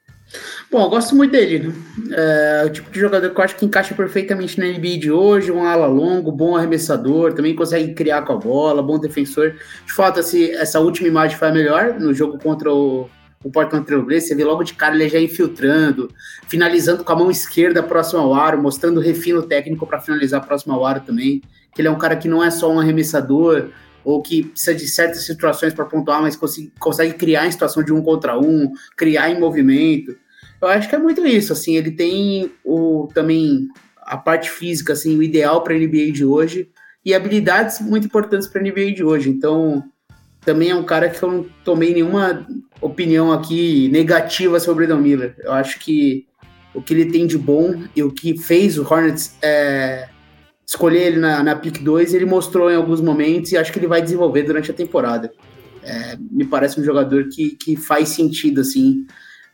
Bom, 0.71 0.83
eu 0.83 0.89
gosto 0.89 1.15
muito 1.15 1.33
dele. 1.33 1.69
Né? 1.69 1.75
É 2.13 2.65
o 2.67 2.71
tipo 2.71 2.91
de 2.91 2.99
jogador 3.01 3.31
que 3.31 3.39
eu 3.39 3.45
acho 3.45 3.57
que 3.57 3.67
encaixa 3.67 3.95
perfeitamente 3.95 4.59
na 4.59 4.67
NBA 4.67 4.99
de 4.99 5.11
hoje, 5.11 5.53
um 5.53 5.65
ala 5.65 5.87
longo, 5.87 6.33
bom 6.33 6.57
arremessador, 6.57 7.35
também 7.35 7.55
consegue 7.55 7.95
criar 7.95 8.23
com 8.23 8.33
a 8.33 8.37
bola, 8.37 8.83
bom 8.83 8.99
defensor. 8.99 9.55
De 9.87 9.93
fato, 9.93 10.21
esse, 10.21 10.51
essa 10.53 10.81
última 10.81 11.09
imagem 11.09 11.37
foi 11.37 11.49
a 11.49 11.53
melhor 11.53 11.95
no 11.99 12.15
jogo 12.15 12.39
contra 12.39 12.73
o, 12.73 13.09
o 13.43 13.51
Portland 13.51 13.85
Trail 13.87 14.03
Blazers, 14.03 14.29
você 14.29 14.35
vê 14.35 14.45
logo 14.45 14.63
de 14.63 14.75
cara 14.75 14.95
ele 14.95 15.09
já 15.09 15.21
infiltrando, 15.21 16.09
finalizando 16.47 17.05
com 17.05 17.13
a 17.13 17.17
mão 17.17 17.31
esquerda 17.31 17.83
próximo 17.83 18.21
ao 18.21 18.35
aro, 18.35 18.63
mostrando 18.63 19.01
refino 19.01 19.43
técnico 19.43 19.87
para 19.87 20.01
finalizar 20.01 20.45
próximo 20.47 20.75
ao 20.75 20.87
aro 20.87 21.01
também. 21.01 21.43
Que 21.75 21.81
ele 21.81 21.89
é 21.89 21.91
um 21.91 21.99
cara 21.99 22.17
que 22.17 22.29
não 22.29 22.43
é 22.43 22.51
só 22.51 22.71
um 22.71 22.79
arremessador 22.79 23.71
ou 24.05 24.21
que 24.21 24.45
precisa 24.45 24.75
de 24.75 24.87
certas 24.89 25.25
situações 25.25 25.73
para 25.73 25.85
pontuar, 25.85 26.21
mas 26.21 26.37
consegue, 26.37 26.73
consegue 26.79 27.15
criar 27.15 27.47
em 27.47 27.53
situação 27.53 27.83
de 27.83 27.93
um 27.93 28.03
contra 28.03 28.39
um, 28.39 28.73
criar 28.97 29.31
em 29.31 29.39
movimento. 29.39 30.17
Eu 30.61 30.69
acho 30.69 30.89
que 30.89 30.95
é 30.95 30.99
muito 30.99 31.27
isso, 31.27 31.53
assim, 31.53 31.77
ele 31.77 31.91
tem 31.91 32.53
o 32.65 33.09
também 33.15 33.69
a 33.99 34.17
parte 34.17 34.51
física, 34.51 34.93
assim, 34.93 35.17
o 35.17 35.23
ideal 35.23 35.63
para 35.63 35.75
a 35.75 35.79
NBA 35.79 36.13
de 36.13 36.25
hoje 36.25 36.69
e 37.05 37.15
habilidades 37.15 37.81
muito 37.81 38.07
importantes 38.07 38.47
para 38.47 38.61
a 38.61 38.65
NBA 38.65 38.93
de 38.93 39.05
hoje. 39.05 39.31
Então, 39.31 39.83
também 40.45 40.71
é 40.71 40.75
um 40.75 40.85
cara 40.85 41.09
que 41.09 41.23
eu 41.23 41.31
não 41.31 41.47
tomei 41.65 41.95
nenhuma 41.95 42.47
opinião 42.81 43.33
aqui 43.33 43.89
negativa 43.89 44.59
sobre 44.59 44.85
o 44.85 44.89
Brandon 44.89 45.03
Miller. 45.03 45.37
Eu 45.39 45.53
acho 45.53 45.79
que 45.79 46.27
o 46.75 46.83
que 46.83 46.95
ele 46.95 47.07
tem 47.07 47.27
de 47.27 47.39
bom 47.39 47.83
e 47.95 48.03
o 48.03 48.11
que 48.11 48.37
fez 48.37 48.79
o 48.79 48.83
Hornets 48.83 49.37
é, 49.43 50.09
escolher 50.67 51.03
ele 51.03 51.19
na, 51.19 51.43
na 51.43 51.55
pick 51.55 51.83
2, 51.83 52.15
ele 52.15 52.25
mostrou 52.25 52.71
em 52.71 52.77
alguns 52.77 53.01
momentos 53.01 53.53
e 53.53 53.57
acho 53.57 53.73
que 53.73 53.79
ele 53.79 53.87
vai 53.87 54.03
desenvolver 54.03 54.43
durante 54.43 54.71
a 54.71 54.75
temporada. 54.75 55.33
É, 55.83 56.17
me 56.31 56.45
parece 56.45 56.81
um 56.81 56.85
jogador 56.85 57.29
que, 57.29 57.51
que 57.51 57.77
faz 57.77 58.11
sentido, 58.11 58.61
assim. 58.61 59.07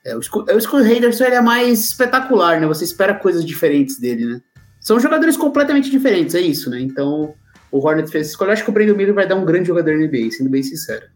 É, 0.04 0.16
o 0.16 0.20
Skull 0.20 0.80
Henderson 0.80 1.24
ele 1.24 1.34
é 1.34 1.40
mais 1.40 1.84
espetacular, 1.84 2.60
né? 2.60 2.66
Você 2.66 2.84
espera 2.84 3.14
coisas 3.14 3.44
diferentes 3.44 3.98
dele, 3.98 4.26
né? 4.26 4.40
São 4.80 5.00
jogadores 5.00 5.36
completamente 5.36 5.90
diferentes, 5.90 6.34
é 6.34 6.40
isso, 6.40 6.70
né? 6.70 6.80
Então, 6.80 7.34
o 7.70 7.78
Hornets 7.78 8.10
fez 8.10 8.26
essa 8.26 8.32
escolha. 8.32 8.48
Eu 8.48 8.52
acho 8.52 8.64
que 8.64 8.70
o 8.70 8.72
Brandon 8.72 8.94
Miller 8.94 9.14
vai 9.14 9.26
dar 9.26 9.36
um 9.36 9.44
grande 9.44 9.68
jogador 9.68 9.96
na 9.96 10.06
NBA, 10.06 10.30
sendo 10.30 10.50
bem 10.50 10.62
sincero 10.62 11.06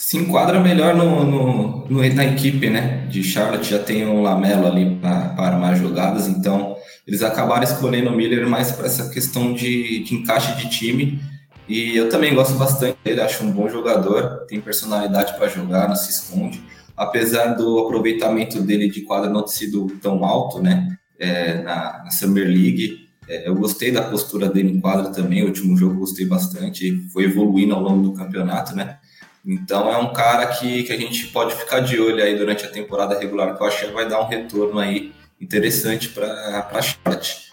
se 0.00 0.16
enquadra 0.16 0.58
melhor 0.58 0.94
no, 0.94 1.24
no, 1.24 1.86
no, 1.86 2.14
na 2.14 2.24
equipe, 2.24 2.70
né? 2.70 3.06
De 3.10 3.22
Charlotte 3.22 3.68
já 3.68 3.78
tem 3.78 4.06
um 4.06 4.22
Lamelo 4.22 4.66
ali 4.66 4.96
para 4.96 5.34
armar 5.36 5.76
jogadas, 5.76 6.26
então 6.26 6.74
eles 7.06 7.22
acabaram 7.22 7.64
escolhendo 7.64 8.08
o 8.08 8.16
Miller 8.16 8.48
mais 8.48 8.72
para 8.72 8.86
essa 8.86 9.10
questão 9.10 9.52
de, 9.52 10.02
de 10.02 10.14
encaixe 10.14 10.56
de 10.56 10.70
time. 10.70 11.20
E 11.68 11.94
eu 11.94 12.08
também 12.08 12.34
gosto 12.34 12.54
bastante 12.54 12.96
dele, 13.04 13.20
acho 13.20 13.44
um 13.44 13.52
bom 13.52 13.68
jogador, 13.68 14.46
tem 14.48 14.58
personalidade 14.58 15.34
para 15.36 15.48
jogar, 15.48 15.86
não 15.86 15.94
se 15.94 16.10
esconde. 16.10 16.62
Apesar 16.96 17.48
do 17.48 17.80
aproveitamento 17.80 18.62
dele 18.62 18.88
de 18.88 19.02
quadra 19.02 19.28
não 19.28 19.42
ter 19.42 19.52
sido 19.52 19.86
tão 20.00 20.24
alto, 20.24 20.62
né? 20.62 20.96
É, 21.18 21.60
na, 21.62 22.04
na 22.04 22.10
Summer 22.10 22.46
League, 22.46 23.09
é, 23.30 23.48
eu 23.48 23.54
gostei 23.54 23.92
da 23.92 24.02
postura 24.02 24.48
dele 24.48 24.72
em 24.72 24.80
quadra 24.80 25.12
também. 25.12 25.44
O 25.44 25.46
último 25.46 25.76
jogo 25.76 26.00
gostei 26.00 26.26
bastante, 26.26 27.08
foi 27.12 27.24
evoluindo 27.24 27.72
ao 27.72 27.80
longo 27.80 28.02
do 28.02 28.12
campeonato, 28.12 28.74
né? 28.74 28.98
Então 29.46 29.90
é 29.90 29.96
um 29.96 30.12
cara 30.12 30.48
que, 30.48 30.82
que 30.82 30.92
a 30.92 30.96
gente 30.96 31.28
pode 31.28 31.54
ficar 31.54 31.80
de 31.80 31.98
olho 31.98 32.22
aí 32.22 32.36
durante 32.36 32.66
a 32.66 32.68
temporada 32.68 33.18
regular, 33.18 33.56
que 33.56 33.62
eu 33.62 33.66
acho 33.66 33.86
que 33.86 33.92
vai 33.92 34.08
dar 34.08 34.20
um 34.20 34.26
retorno 34.26 34.80
aí 34.80 35.12
interessante 35.40 36.08
para 36.08 36.68
a 36.72 36.82
Charlotte. 36.82 37.50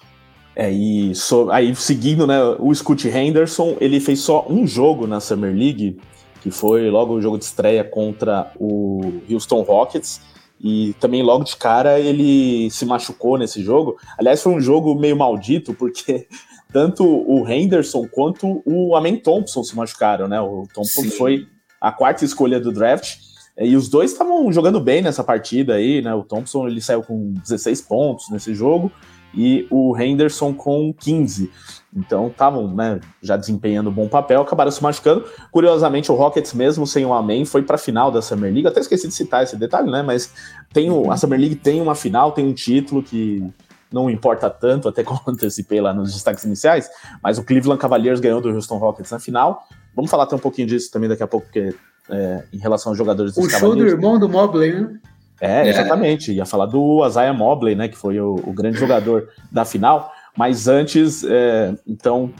É, 0.56 0.72
e 0.72 1.14
so, 1.14 1.52
aí 1.52 1.74
seguindo, 1.76 2.26
né, 2.26 2.42
o 2.60 2.74
Scott 2.74 3.08
Henderson, 3.08 3.78
ele 3.80 4.00
fez 4.00 4.20
só 4.20 4.48
um 4.50 4.66
jogo 4.66 5.06
na 5.06 5.20
Summer 5.20 5.56
League, 5.56 6.00
que 6.42 6.50
foi 6.50 6.90
logo 6.90 7.14
o 7.14 7.22
jogo 7.22 7.38
de 7.38 7.46
estreia 7.46 7.84
contra 7.84 8.52
o 8.60 9.22
Houston 9.30 9.62
Rockets, 9.62 10.20
e 10.60 10.94
também 11.00 11.22
logo 11.22 11.44
de 11.44 11.56
cara 11.56 12.00
ele 12.00 12.70
se 12.72 12.86
machucou 12.86 13.38
nesse 13.38 13.64
jogo. 13.64 13.98
Aliás, 14.18 14.42
foi 14.42 14.54
um 14.54 14.62
jogo 14.62 14.96
meio 14.96 15.16
maldito, 15.16 15.74
porque 15.74 16.28
tanto 16.74 17.06
o 17.06 17.48
Henderson 17.48 18.08
quanto 18.08 18.62
o 18.66 18.96
Amen 18.96 19.18
Thompson 19.18 19.64
se 19.64 19.76
machucaram, 19.76 20.28
né? 20.28 20.40
O 20.42 20.68
Thompson 20.74 21.04
Sim. 21.04 21.12
foi 21.12 21.48
a 21.80 21.92
quarta 21.92 22.26
escolha 22.26 22.60
do 22.60 22.72
draft. 22.72 23.18
E 23.60 23.76
os 23.76 23.90
dois 23.90 24.12
estavam 24.12 24.52
jogando 24.52 24.80
bem 24.80 25.02
nessa 25.02 25.24
partida 25.24 25.76
aí, 25.76 26.02
né? 26.02 26.14
O 26.14 26.24
Thompson 26.24 26.68
ele 26.68 26.80
saiu 26.80 27.02
com 27.02 27.34
16 27.34 27.82
pontos 27.82 28.30
nesse 28.30 28.54
jogo 28.54 28.92
e 29.34 29.68
o 29.72 29.98
Henderson 29.98 30.54
com 30.54 30.94
15. 30.94 31.52
Então 31.98 32.28
estavam 32.28 32.68
né, 32.68 33.00
já 33.24 33.36
desempenhando 33.36 33.90
um 33.90 33.94
bom 33.94 34.08
papel, 34.08 34.42
acabaram 34.42 34.70
se 34.70 34.82
machucando. 34.84 35.26
Curiosamente, 35.52 36.12
o 36.12 36.16
Rockets, 36.16 36.54
mesmo 36.54 36.86
sem 36.86 37.04
o 37.04 37.12
Amém, 37.12 37.44
foi 37.44 37.64
para 37.64 37.76
a 37.76 37.80
final 37.80 38.12
da 38.12 38.22
Summer 38.22 38.54
League. 38.54 38.68
Até 38.68 38.80
esqueci 38.80 39.08
de 39.08 39.14
citar 39.16 39.44
esse 39.44 39.58
detalhe, 39.58 39.90
né? 39.90 40.04
Mas 40.04 40.32
tem 40.72 40.92
o, 40.92 41.12
a 41.12 41.18
Summer 41.18 41.40
League 41.40 41.56
tem 41.56 41.82
uma 41.82 41.96
final, 41.96 42.32
tem 42.32 42.46
um 42.46 42.54
título 42.54 43.02
que 43.02 43.44
não 43.92 44.10
importa 44.10 44.48
tanto, 44.48 44.88
até 44.88 45.02
como 45.04 45.22
antecipei 45.28 45.82
lá 45.82 45.92
nos 45.92 46.14
destaques 46.14 46.44
iniciais. 46.44 46.88
Mas 47.24 47.40
o 47.40 47.44
Cleveland 47.44 47.82
Cavaliers 47.82 48.20
ganhou 48.20 48.40
do 48.40 48.50
Houston 48.50 48.78
Rockets 48.78 49.12
na 49.12 49.20
final. 49.20 49.64
Vamos 49.96 50.12
falar 50.12 50.26
até 50.26 50.36
um 50.36 50.40
pouquinho 50.40 50.68
disso 50.68 50.92
também 50.92 51.10
daqui 51.10 51.24
a 51.24 51.28
pouco, 51.28 51.48
porque 51.48 51.74
é, 52.10 52.44
em 52.54 52.60
relação 52.60 52.92
aos 52.92 52.98
jogadores 52.98 53.34
dos 53.34 53.44
O 53.44 53.50
show 53.50 53.76
do 53.76 53.88
irmão 53.88 54.20
do 54.20 54.30
Mobley, 54.30 54.80
né? 54.80 55.00
É, 55.40 55.68
exatamente. 55.68 56.32
Ia 56.32 56.46
falar 56.46 56.68
do 56.68 57.06
Isaiah 57.06 57.34
Mobley, 57.34 57.76
né? 57.76 57.88
Que 57.88 57.98
foi 57.98 58.20
o, 58.20 58.36
o 58.36 58.54
grande 58.54 58.78
jogador 58.78 59.30
da 59.52 59.66
final. 59.66 60.12
Mas 60.38 60.68
antes, 60.68 61.24
é, 61.24 61.74
então, 61.88 62.32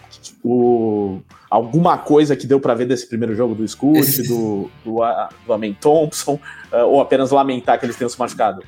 o, 0.44 1.20
alguma 1.50 1.98
coisa 1.98 2.36
que 2.36 2.46
deu 2.46 2.60
para 2.60 2.76
ver 2.76 2.86
desse 2.86 3.08
primeiro 3.08 3.34
jogo 3.36 3.56
do 3.56 3.68
Scoot, 3.68 4.22
do, 4.28 4.70
do, 4.86 5.00
do 5.46 5.54
Amen 5.54 5.76
Thompson, 5.82 6.40
uh, 6.72 6.86
ou 6.86 7.02
apenas 7.02 7.32
lamentar 7.32 7.80
que 7.80 7.86
eles 7.86 7.96
tenham 7.96 8.10
se 8.10 8.20
machucado? 8.20 8.62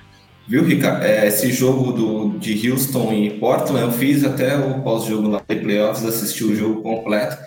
Viu, 0.47 0.63
Rica? 0.63 0.99
É, 1.03 1.27
esse 1.27 1.51
jogo 1.51 1.91
do, 1.91 2.39
de 2.39 2.71
Houston 2.71 3.13
e 3.13 3.29
Portland, 3.39 3.81
eu 3.83 3.91
fiz 3.91 4.23
até 4.23 4.57
o 4.57 4.81
pós-jogo 4.81 5.27
lá 5.27 5.43
em 5.47 5.59
playoffs, 5.59 6.03
assisti 6.03 6.43
o 6.43 6.55
jogo 6.55 6.81
completo. 6.81 7.37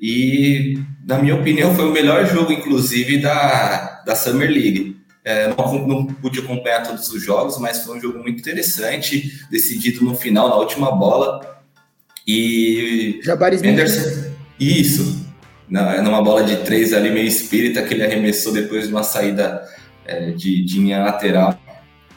E, 0.00 0.78
na 1.04 1.18
minha 1.18 1.34
opinião, 1.34 1.74
foi 1.74 1.86
o 1.86 1.92
melhor 1.92 2.24
jogo, 2.26 2.52
inclusive, 2.52 3.18
da, 3.18 4.02
da 4.06 4.14
Summer 4.14 4.48
League. 4.48 4.96
É, 5.24 5.48
não, 5.48 5.86
não, 5.86 6.06
pude 6.06 6.40
acompanhar 6.40 6.82
todos 6.82 7.08
os 7.08 7.22
jogos, 7.22 7.58
mas 7.58 7.84
foi 7.84 7.96
um 7.96 8.00
jogo 8.00 8.18
muito 8.18 8.40
interessante, 8.40 9.40
decidido 9.50 10.04
no 10.04 10.14
final, 10.14 10.48
na 10.48 10.56
última 10.56 10.90
bola. 10.90 11.62
E. 12.26 13.20
Jabaris 13.22 13.62
Anderson, 13.62 14.30
Isso. 14.58 15.22
Na, 15.68 16.02
numa 16.02 16.22
bola 16.22 16.42
de 16.42 16.56
três 16.58 16.92
ali, 16.92 17.10
meio 17.10 17.26
espírita, 17.26 17.82
que 17.82 17.94
ele 17.94 18.04
arremessou 18.04 18.52
depois 18.52 18.86
de 18.86 18.92
uma 18.92 19.02
saída 19.02 19.62
é, 20.04 20.30
de, 20.32 20.64
de 20.64 20.78
linha 20.78 21.02
lateral. 21.04 21.58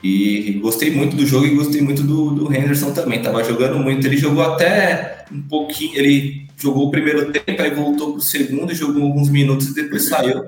E 0.04 0.60
gostei 0.62 0.92
muito 0.92 1.16
do 1.16 1.26
jogo 1.26 1.48
e 1.48 1.56
gostei 1.56 1.82
muito 1.82 2.04
do, 2.04 2.32
do 2.32 2.54
Henderson 2.54 2.92
também. 2.92 3.22
Tava 3.22 3.44
jogando 3.44 3.80
muito. 3.80 4.06
Ele 4.06 4.18
jogou 4.18 4.44
até 4.44 5.26
um 5.32 5.42
pouquinho. 5.42 5.98
Ele 5.98 6.48
jogou 6.58 6.88
o 6.88 6.92
primeiro 6.92 7.32
tempo, 7.32 7.62
aí 7.62 7.72
voltou 7.72 8.14
pro 8.14 8.22
segundo, 8.22 8.74
jogou 8.74 9.04
alguns 9.04 9.30
minutos 9.30 9.70
e 9.70 9.74
depois 9.74 10.06
saiu 10.06 10.44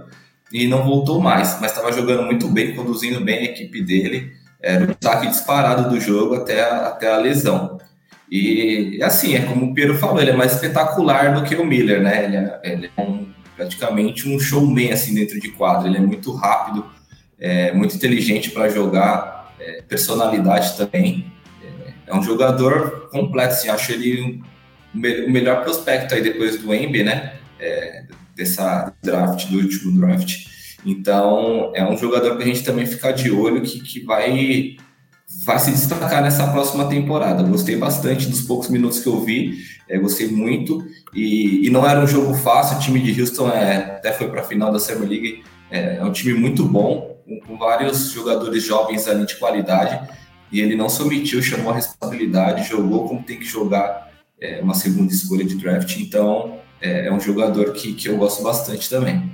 e 0.52 0.68
não 0.68 0.84
voltou 0.84 1.20
mais, 1.20 1.60
mas 1.60 1.72
estava 1.72 1.92
jogando 1.92 2.24
muito 2.24 2.48
bem, 2.48 2.76
conduzindo 2.76 3.22
bem 3.22 3.40
a 3.40 3.44
equipe 3.44 3.82
dele. 3.82 4.34
Era 4.62 4.86
o 4.86 5.30
disparado 5.30 5.90
do 5.90 6.00
jogo 6.00 6.36
até 6.36 6.64
a, 6.64 6.88
até 6.88 7.14
a 7.14 7.18
lesão. 7.18 7.78
E 8.30 9.00
assim, 9.04 9.36
é 9.36 9.42
como 9.42 9.68
o 9.68 9.74
Pedro 9.74 9.98
falou, 9.98 10.22
ele 10.22 10.32
é 10.32 10.36
mais 10.36 10.54
espetacular 10.54 11.34
do 11.34 11.44
que 11.44 11.56
o 11.56 11.66
Miller, 11.66 12.02
né? 12.02 12.26
Ele 12.26 12.36
é, 12.36 12.60
ele 12.64 12.92
é 12.96 13.02
um, 13.02 13.28
praticamente 13.56 14.28
um 14.28 14.40
showman 14.40 14.92
assim 14.92 15.14
dentro 15.14 15.40
de 15.40 15.50
quadro. 15.52 15.88
Ele 15.88 15.98
é 15.98 16.02
muito 16.02 16.34
rápido, 16.34 16.86
é, 17.40 17.72
muito 17.72 17.96
inteligente 17.96 18.50
para 18.52 18.70
jogar, 18.70 19.54
é, 19.60 19.82
personalidade 19.82 20.76
também. 20.76 21.32
É, 21.64 22.12
é, 22.12 22.16
um 22.16 22.22
jogador 22.22 23.10
completo, 23.12 23.54
assim, 23.54 23.70
acho 23.70 23.92
ele 23.92 24.42
o 24.94 25.30
melhor 25.30 25.64
prospecto 25.64 26.16
aí 26.16 26.22
depois 26.22 26.60
do 26.60 26.74
Embi, 26.74 27.04
né? 27.04 27.34
Dessa 28.38 28.94
draft, 29.02 29.48
do 29.48 29.58
último 29.58 30.00
draft. 30.00 30.46
Então, 30.86 31.72
é 31.76 31.84
um 31.84 31.98
jogador 31.98 32.38
que 32.38 32.44
a 32.44 32.46
gente 32.46 32.64
também 32.64 32.86
ficar 32.86 33.12
de 33.12 33.32
olho 33.32 33.62
que, 33.62 33.80
que 33.82 34.00
vai, 34.06 34.78
vai 35.46 35.60
se 35.60 35.72
destacar 35.72 36.22
nessa 36.22 36.48
próxima 36.48 36.88
temporada. 36.88 37.44
Gostei 37.44 37.76
bastante 37.76 38.30
dos 38.30 38.42
poucos 38.42 38.70
minutos 38.70 39.00
que 39.00 39.08
eu 39.08 39.20
vi, 39.22 39.58
é, 39.90 39.98
gostei 39.98 40.30
muito. 40.30 40.86
E, 41.14 41.68
e, 41.68 41.70
não 41.70 41.88
era 41.88 42.00
um 42.00 42.08
jogo 42.08 42.34
fácil, 42.36 42.78
o 42.78 42.80
time 42.80 43.02
de 43.02 43.20
Houston 43.20 43.50
é, 43.50 43.76
até 43.98 44.14
foi 44.14 44.30
para 44.30 44.42
a 44.42 44.44
final 44.44 44.72
da 44.72 44.80
Summer 44.80 45.10
League, 45.10 45.44
é, 45.70 45.98
é, 45.98 46.04
um 46.04 46.12
time 46.12 46.40
muito 46.40 46.64
bom, 46.64 47.18
com, 47.26 47.40
com 47.42 47.58
vários 47.58 48.12
jogadores 48.12 48.64
jovens 48.64 49.08
ali 49.08 49.26
de 49.26 49.36
qualidade. 49.36 50.08
E 50.50 50.62
ele 50.62 50.76
não 50.76 50.88
se 50.88 51.02
omitiu, 51.02 51.42
chamou 51.42 51.72
a 51.72 51.76
responsabilidade, 51.76 52.70
jogou 52.70 53.08
como 53.08 53.24
tem 53.24 53.38
que 53.38 53.46
jogar 53.46 54.10
é, 54.40 54.62
uma 54.62 54.74
segunda 54.74 55.12
escolha 55.12 55.44
de 55.44 55.56
draft. 55.56 55.98
Então, 55.98 56.57
é, 56.82 57.08
é 57.08 57.14
um 57.14 57.20
jogador 57.20 57.74
que, 57.74 57.94
que 57.94 58.08
eu 58.08 58.18
gosto 58.18 58.44
bastante 58.44 58.90
também. 58.90 59.32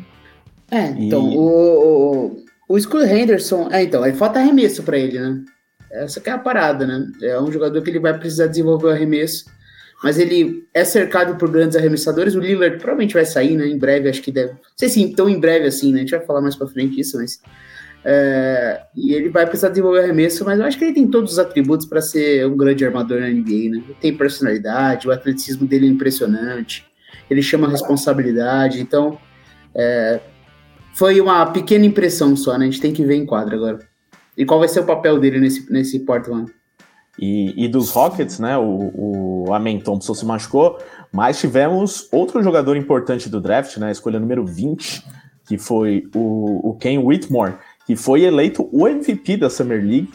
É, 0.71 0.88
então, 0.97 1.32
e... 1.32 1.38
o, 1.38 1.41
o, 1.41 2.45
o 2.69 2.77
Skull 2.77 3.03
Henderson, 3.03 3.69
é, 3.71 3.84
então, 3.84 4.03
aí 4.03 4.13
falta 4.13 4.39
arremesso 4.39 4.84
para 4.84 4.97
ele, 4.97 5.19
né? 5.19 5.43
Essa 5.91 6.19
que 6.19 6.29
é 6.29 6.34
a 6.34 6.39
parada, 6.39 6.88
né? 6.88 7.08
É 7.21 7.39
um 7.39 7.51
jogador 7.51 7.82
que 7.84 7.89
ele 7.89 7.99
vai 7.99 8.17
precisar 8.17 8.47
desenvolver 8.47 8.88
o 8.88 8.91
arremesso, 8.91 9.45
mas 10.03 10.17
ele 10.17 10.67
é 10.73 10.84
cercado 10.84 11.36
por 11.38 11.51
grandes 11.51 11.77
arremessadores. 11.77 12.34
O 12.34 12.39
Lillard 12.39 12.77
provavelmente 12.77 13.13
vai 13.13 13.25
sair, 13.25 13.56
né? 13.56 13.67
Em 13.67 13.77
breve, 13.77 14.10
acho 14.10 14.21
que 14.21 14.32
deve. 14.32 14.53
Não 14.53 14.60
sei 14.75 14.89
se 14.89 15.15
tão 15.15 15.29
em 15.29 15.39
breve 15.39 15.67
assim, 15.67 15.91
né? 15.91 15.99
A 15.99 16.01
gente 16.01 16.12
vai 16.12 16.25
falar 16.25 16.41
mais 16.41 16.56
pra 16.56 16.67
frente 16.67 16.95
disso, 16.95 17.17
mas. 17.17 17.39
É, 18.06 18.82
e 18.95 19.13
ele 19.13 19.29
vai 19.29 19.45
precisar 19.45 19.69
desenvolver 19.69 19.99
arremesso, 19.99 20.43
mas 20.43 20.60
eu 20.60 20.65
acho 20.65 20.77
que 20.77 20.84
ele 20.84 20.93
tem 20.93 21.08
todos 21.08 21.34
os 21.34 21.39
atributos 21.39 21.86
para 21.86 22.01
ser 22.01 22.45
um 22.47 22.58
grande 22.58 22.84
armador 22.84 23.21
na 23.21 23.29
NBA, 23.29 23.69
né? 23.69 23.84
Ele 23.86 23.95
tem 24.01 24.17
personalidade, 24.17 25.08
o 25.08 25.12
atleticismo 25.12 25.67
dele 25.67 25.86
é 25.86 25.89
impressionante 25.89 26.91
ele 27.29 27.41
chama 27.41 27.67
responsabilidade. 27.67 28.81
Então, 28.81 29.17
é, 29.75 30.19
foi 30.93 31.19
uma 31.19 31.45
pequena 31.47 31.86
impressão 31.86 32.36
só, 32.36 32.57
né? 32.57 32.65
A 32.65 32.69
gente 32.69 32.81
tem 32.81 32.93
que 32.93 33.03
ver 33.03 33.15
em 33.15 33.25
quadra 33.25 33.55
agora. 33.55 33.79
E 34.38 34.45
qual 34.45 34.59
vai 34.59 34.67
ser 34.67 34.79
o 34.79 34.86
papel 34.86 35.19
dele 35.19 35.39
nesse, 35.39 35.71
nesse 35.71 35.99
Portland? 35.99 36.51
E, 37.19 37.65
e 37.65 37.67
dos 37.67 37.89
Rockets, 37.91 38.39
né? 38.39 38.57
O, 38.57 39.45
o 39.47 39.53
Amen 39.53 39.79
Thompson 39.79 40.13
se 40.13 40.25
machucou, 40.25 40.79
mas 41.12 41.39
tivemos 41.39 42.07
outro 42.12 42.41
jogador 42.41 42.75
importante 42.75 43.29
do 43.29 43.39
draft, 43.39 43.77
né? 43.77 43.89
A 43.89 43.91
escolha 43.91 44.19
número 44.19 44.45
20, 44.45 45.03
que 45.47 45.57
foi 45.57 46.07
o, 46.15 46.69
o 46.69 46.73
Ken 46.75 46.97
Whitmore, 46.97 47.55
que 47.86 47.95
foi 47.95 48.23
eleito 48.23 48.67
o 48.71 48.88
MVP 48.88 49.38
da 49.38 49.49
Summer 49.49 49.79
League. 49.83 50.09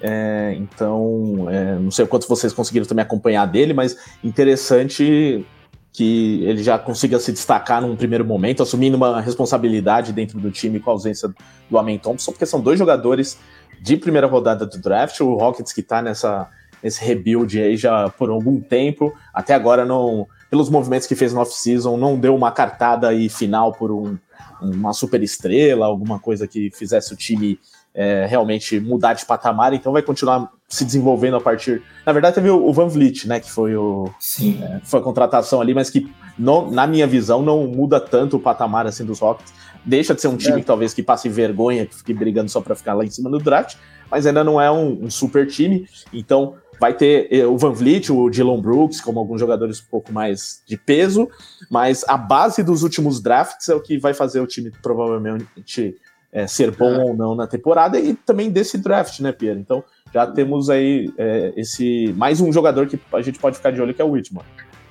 É, 0.00 0.54
então, 0.56 1.48
é, 1.50 1.76
não 1.76 1.90
sei 1.90 2.06
quantos 2.06 2.28
vocês 2.28 2.52
conseguiram 2.52 2.86
também 2.86 3.02
acompanhar 3.02 3.46
dele, 3.46 3.74
mas 3.74 3.96
interessante 4.22 5.44
que 5.92 6.44
ele 6.44 6.62
já 6.62 6.78
consiga 6.78 7.18
se 7.18 7.32
destacar 7.32 7.80
num 7.80 7.96
primeiro 7.96 8.24
momento, 8.24 8.62
assumindo 8.62 8.96
uma 8.96 9.20
responsabilidade 9.20 10.12
dentro 10.12 10.38
do 10.38 10.50
time 10.50 10.78
com 10.78 10.90
a 10.90 10.92
ausência 10.92 11.32
do 11.70 11.78
Amen 11.78 11.98
Thompson, 11.98 12.32
porque 12.32 12.46
são 12.46 12.60
dois 12.60 12.78
jogadores 12.78 13.38
de 13.80 13.96
primeira 13.96 14.26
rodada 14.26 14.66
do 14.66 14.78
draft, 14.78 15.20
o 15.20 15.34
Rockets 15.34 15.72
que 15.72 15.80
está 15.80 16.02
nessa 16.02 16.48
nesse 16.82 17.04
rebuild 17.04 17.60
aí 17.60 17.76
já 17.76 18.08
por 18.08 18.30
algum 18.30 18.60
tempo, 18.60 19.12
até 19.34 19.52
agora 19.52 19.84
não, 19.84 20.28
pelos 20.48 20.70
movimentos 20.70 21.08
que 21.08 21.16
fez 21.16 21.32
no 21.32 21.40
off-season, 21.40 21.96
não 21.96 22.16
deu 22.16 22.34
uma 22.36 22.52
cartada 22.52 23.08
aí 23.08 23.28
final 23.28 23.72
por 23.72 23.90
um, 23.90 24.16
uma 24.60 24.92
super 24.92 25.20
estrela, 25.22 25.86
alguma 25.86 26.20
coisa 26.20 26.46
que 26.46 26.70
fizesse 26.70 27.12
o 27.12 27.16
time 27.16 27.58
é, 27.92 28.26
realmente 28.26 28.78
mudar 28.78 29.14
de 29.14 29.26
patamar, 29.26 29.72
então 29.72 29.92
vai 29.92 30.02
continuar 30.02 30.48
se 30.68 30.84
desenvolvendo 30.84 31.36
a 31.36 31.40
partir. 31.40 31.82
Na 32.04 32.12
verdade, 32.12 32.34
teve 32.34 32.50
o 32.50 32.72
Van 32.72 32.88
Vliet, 32.88 33.26
né? 33.26 33.40
Que 33.40 33.50
foi 33.50 33.74
o. 33.74 34.10
Sim. 34.20 34.62
É, 34.62 34.80
foi 34.84 35.00
a 35.00 35.02
contratação 35.02 35.60
ali, 35.60 35.72
mas 35.72 35.88
que, 35.88 36.06
não, 36.38 36.70
na 36.70 36.86
minha 36.86 37.06
visão, 37.06 37.42
não 37.42 37.66
muda 37.66 37.98
tanto 37.98 38.36
o 38.36 38.40
patamar 38.40 38.86
assim 38.86 39.04
dos 39.04 39.20
Rockets. 39.20 39.52
Deixa 39.84 40.14
de 40.14 40.20
ser 40.20 40.28
um 40.28 40.36
time 40.36 40.58
é. 40.58 40.60
que 40.60 40.66
talvez 40.66 40.92
que 40.92 41.02
passe 41.02 41.28
vergonha, 41.28 41.86
que 41.86 41.94
fique 41.94 42.12
brigando 42.12 42.50
só 42.50 42.60
para 42.60 42.74
ficar 42.74 42.92
lá 42.92 43.04
em 43.04 43.10
cima 43.10 43.30
do 43.30 43.38
draft, 43.38 43.76
mas 44.10 44.26
ainda 44.26 44.44
não 44.44 44.60
é 44.60 44.70
um, 44.70 45.04
um 45.04 45.10
super 45.10 45.46
time. 45.46 45.88
Então, 46.12 46.56
vai 46.78 46.92
ter 46.92 47.28
eh, 47.30 47.46
o 47.46 47.56
Van 47.56 47.72
Vliet, 47.72 48.10
o 48.12 48.28
Dylan 48.28 48.60
Brooks, 48.60 49.00
como 49.00 49.18
alguns 49.18 49.40
jogadores 49.40 49.80
um 49.80 49.90
pouco 49.90 50.12
mais 50.12 50.62
de 50.66 50.76
peso, 50.76 51.28
mas 51.70 52.04
a 52.06 52.16
base 52.16 52.62
dos 52.62 52.82
últimos 52.82 53.20
drafts 53.20 53.68
é 53.68 53.74
o 53.74 53.80
que 53.80 53.98
vai 53.98 54.12
fazer 54.12 54.40
o 54.40 54.46
time 54.46 54.70
provavelmente 54.82 55.96
é, 56.32 56.46
ser 56.46 56.70
bom 56.70 56.94
é. 56.94 57.04
ou 57.04 57.16
não 57.16 57.34
na 57.34 57.46
temporada 57.46 57.98
e 57.98 58.14
também 58.14 58.50
desse 58.50 58.78
draft, 58.78 59.20
né, 59.20 59.32
Pierre? 59.32 59.58
Então, 59.58 59.82
já 60.12 60.26
temos 60.26 60.68
aí 60.70 61.12
é, 61.16 61.52
esse 61.56 62.12
mais 62.16 62.40
um 62.40 62.52
jogador 62.52 62.86
que 62.86 62.98
a 63.12 63.22
gente 63.22 63.38
pode 63.38 63.56
ficar 63.56 63.70
de 63.70 63.80
olho, 63.80 63.94
que 63.94 64.02
é 64.02 64.04
o 64.04 64.10
Whitmore. 64.10 64.46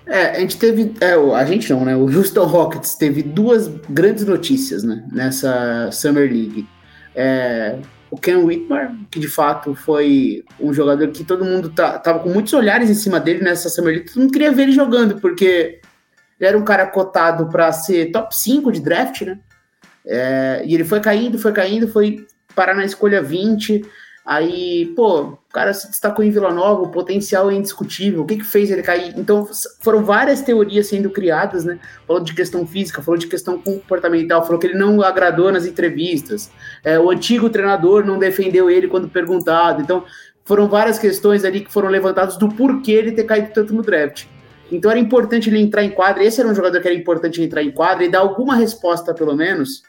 É, 0.06 0.38
a 0.38 0.39
gente 0.39 0.58
teve. 0.58 0.93
É, 1.02 1.13
a 1.13 1.45
gente 1.45 1.71
não, 1.71 1.84
né? 1.84 1.95
O 1.95 2.06
Houston 2.06 2.45
Rockets 2.45 2.95
teve 2.95 3.21
duas 3.21 3.67
grandes 3.89 4.26
notícias 4.26 4.84
né, 4.84 5.04
nessa 5.12 5.89
Summer 5.91 6.32
League. 6.32 6.67
É, 7.13 7.78
o 8.10 8.17
Ken 8.17 8.38
Whitmore, 8.38 8.89
que 9.12 9.19
de 9.19 9.28
fato 9.28 9.76
foi 9.76 10.45
um 10.60 10.73
jogador 10.73 11.10
que 11.10 11.26
todo 11.26 11.43
mundo 11.43 11.69
tá, 11.69 12.00
tava 12.00 12.19
com 12.19 12.30
muitos 12.30 12.54
olhares 12.54 12.89
em 12.89 12.93
cima 12.93 13.19
dele 13.19 13.43
nessa 13.43 13.69
Summer 13.69 13.95
League. 13.95 14.08
Todo 14.08 14.21
mundo 14.21 14.32
queria 14.32 14.52
ver 14.52 14.63
ele 14.63 14.71
jogando, 14.71 15.19
porque 15.19 15.82
ele 16.39 16.47
era 16.47 16.58
um 16.58 16.63
cara 16.63 16.88
cotado 16.88 17.47
para 17.50 17.71
ser 17.73 18.12
top 18.12 18.34
5 18.34 18.71
de 18.71 18.80
draft, 18.80 19.21
né? 19.23 19.39
É, 20.08 20.63
e 20.65 20.74
ele 20.74 20.84
foi 20.84 21.00
caindo, 21.00 21.38
foi 21.38 21.52
caindo, 21.52 21.88
foi 21.88 22.26
parar 22.56 22.74
na 22.74 22.86
escolha 22.86 23.22
20. 23.22 23.84
Aí, 24.26 24.88
pô, 24.93 25.22
o 25.22 25.38
cara 25.54 25.74
se 25.74 25.89
destacou 25.89 26.24
em 26.24 26.30
Vila 26.30 26.52
Nova, 26.52 26.82
o 26.82 26.91
potencial 26.91 27.50
é 27.50 27.54
indiscutível. 27.54 28.24
O 28.24 28.26
que 28.26 28.36
que 28.36 28.43
fez 28.43 28.70
ele 28.70 28.84
cair? 28.84 29.13
Então, 29.15 29.48
foram 29.82 30.04
várias 30.04 30.41
teorias 30.41 30.88
sendo 30.88 31.10
criadas, 31.10 31.63
né? 31.63 31.80
Falou 32.06 32.22
de 32.22 32.34
questão 32.34 32.67
física, 32.67 33.02
falou 33.02 33.17
de 33.17 33.28
questão 33.28 33.58
comportamental, 33.58 34.43
falou 34.43 34.60
que 34.60 34.67
ele 34.67 34.78
não 34.78 35.02
agradou 35.02 35.50
nas 35.50 35.65
entrevistas. 35.65 36.52
É, 36.84 37.00
o 37.00 37.10
antigo 37.10 37.50
treinador 37.50 38.06
não 38.06 38.20
defendeu 38.20 38.70
ele 38.70 38.89
quando 38.89 39.08
perguntado. 39.08 39.82
Então, 39.82 40.04
foram 40.43 40.67
várias 40.67 41.00
questões 41.00 41.46
ali 41.46 41.62
que 41.62 41.72
foram 41.72 41.88
levantadas 41.88 42.36
do 42.36 42.50
porquê 42.50 42.91
ele 42.91 43.13
ter 43.13 43.24
caído 43.24 43.52
tanto 43.54 43.74
no 43.74 43.82
draft. 43.82 44.26
Então, 44.70 44.91
era 44.91 45.00
importante 45.00 45.50
ele 45.50 45.62
entrar 45.62 45.84
em 45.84 45.91
quadra. 45.91 46.22
Esse 46.22 46.41
era 46.41 46.50
um 46.50 46.56
jogador 46.56 46.82
que 46.82 46.88
era 46.88 46.98
importante 46.98 47.41
entrar 47.41 47.63
em 47.63 47.72
quadra 47.72 48.04
e 48.04 48.12
dar 48.12 48.20
alguma 48.20 48.56
resposta, 48.58 49.13
pelo 49.13 49.38
menos, 49.38 49.84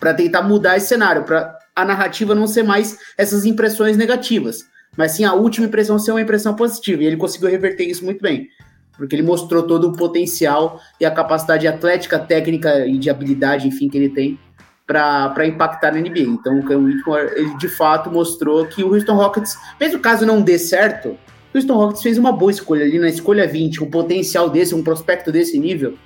para 0.00 0.14
tentar 0.14 0.42
mudar 0.42 0.78
esse 0.78 0.88
cenário, 0.88 1.22
para 1.24 1.56
a 1.76 1.84
narrativa 1.84 2.34
não 2.34 2.46
ser 2.46 2.62
mais 2.62 2.98
essas 3.16 3.44
impressões 3.44 3.96
negativas, 3.96 4.64
mas 4.96 5.12
sim 5.12 5.24
a 5.24 5.34
última 5.34 5.66
impressão 5.66 5.98
ser 5.98 6.10
uma 6.10 6.22
impressão 6.22 6.54
positiva. 6.54 7.02
E 7.02 7.06
ele 7.06 7.16
conseguiu 7.16 7.50
reverter 7.50 7.84
isso 7.84 8.04
muito 8.04 8.20
bem, 8.20 8.48
porque 8.96 9.14
ele 9.14 9.22
mostrou 9.22 9.62
todo 9.62 9.88
o 9.88 9.96
potencial 9.96 10.80
e 10.98 11.04
a 11.04 11.10
capacidade 11.10 11.68
atlética, 11.68 12.18
técnica 12.18 12.86
e 12.86 12.98
de 12.98 13.10
habilidade, 13.10 13.68
enfim, 13.68 13.88
que 13.88 13.98
ele 13.98 14.08
tem 14.08 14.38
para 14.86 15.46
impactar 15.46 15.92
na 15.92 16.00
NBA. 16.00 16.20
Então 16.20 16.58
o 16.58 16.64
Cam 16.64 16.78
Whitmore, 16.78 17.32
ele 17.36 17.56
de 17.56 17.68
fato 17.68 18.10
mostrou 18.10 18.66
que 18.66 18.82
o 18.82 18.92
Houston 18.92 19.14
Rockets, 19.14 19.56
mesmo 19.78 20.00
caso 20.00 20.26
não 20.26 20.42
dê 20.42 20.58
certo, 20.58 21.10
o 21.52 21.56
Houston 21.56 21.74
Rockets 21.74 22.02
fez 22.02 22.18
uma 22.18 22.32
boa 22.32 22.50
escolha 22.50 22.84
ali 22.84 22.98
na 22.98 23.08
escolha 23.08 23.46
20, 23.46 23.84
um 23.84 23.90
potencial 23.90 24.50
desse, 24.50 24.74
um 24.74 24.82
prospecto 24.82 25.30
desse 25.30 25.58
nível. 25.58 25.96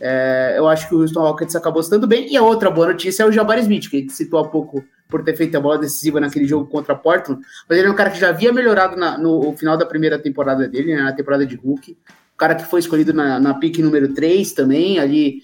É, 0.00 0.54
eu 0.56 0.68
acho 0.68 0.88
que 0.88 0.94
o 0.94 1.00
Houston 1.00 1.20
Rockets 1.20 1.56
acabou 1.56 1.80
estando 1.80 2.06
bem. 2.06 2.32
E 2.32 2.36
a 2.36 2.42
outra 2.42 2.70
boa 2.70 2.88
notícia 2.88 3.22
é 3.22 3.26
o 3.26 3.32
Jabari 3.32 3.62
Smith, 3.62 3.88
que 3.90 3.96
a 3.96 4.00
gente 4.00 4.12
citou 4.12 4.40
há 4.40 4.48
pouco 4.48 4.84
por 5.08 5.24
ter 5.24 5.34
feito 5.34 5.56
a 5.56 5.60
bola 5.60 5.78
decisiva 5.78 6.20
naquele 6.20 6.46
jogo 6.46 6.66
contra 6.66 6.94
Portland. 6.94 7.40
Mas 7.68 7.78
ele 7.78 7.88
é 7.88 7.90
um 7.90 7.94
cara 7.94 8.10
que 8.10 8.20
já 8.20 8.28
havia 8.28 8.52
melhorado 8.52 8.96
na, 8.96 9.16
no 9.16 9.56
final 9.56 9.76
da 9.76 9.86
primeira 9.86 10.18
temporada 10.18 10.68
dele, 10.68 10.94
né, 10.94 11.02
na 11.02 11.12
temporada 11.12 11.46
de 11.46 11.56
Hulk. 11.56 11.92
O 12.34 12.36
cara 12.36 12.54
que 12.54 12.64
foi 12.64 12.80
escolhido 12.80 13.12
na, 13.12 13.40
na 13.40 13.58
número 13.78 14.14
3 14.14 14.52
também, 14.52 14.98
ali, 14.98 15.42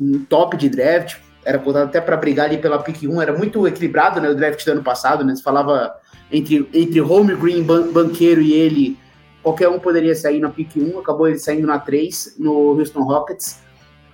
um 0.00 0.24
top 0.24 0.56
de 0.56 0.68
draft. 0.68 1.18
Era 1.44 1.58
contado 1.58 1.88
até 1.88 2.00
para 2.00 2.16
brigar 2.16 2.46
ali 2.46 2.58
pela 2.58 2.82
pick 2.82 3.02
1. 3.02 3.20
Era 3.20 3.36
muito 3.36 3.66
equilibrado 3.66 4.20
né, 4.20 4.28
o 4.28 4.34
draft 4.34 4.64
do 4.64 4.72
ano 4.72 4.82
passado. 4.82 5.24
Né, 5.24 5.36
se 5.36 5.42
falava 5.42 5.94
entre, 6.30 6.68
entre 6.72 7.00
Home 7.00 7.34
Green, 7.36 7.62
ban, 7.62 7.92
banqueiro 7.92 8.40
e 8.40 8.52
ele, 8.52 8.96
qualquer 9.42 9.68
um 9.68 9.78
poderia 9.78 10.14
sair 10.14 10.40
na 10.40 10.48
pick 10.48 10.76
1. 10.76 10.98
Acabou 10.98 11.28
ele 11.28 11.38
saindo 11.38 11.66
na 11.66 11.78
3 11.78 12.36
no 12.38 12.78
Houston 12.78 13.02
Rockets. 13.02 13.61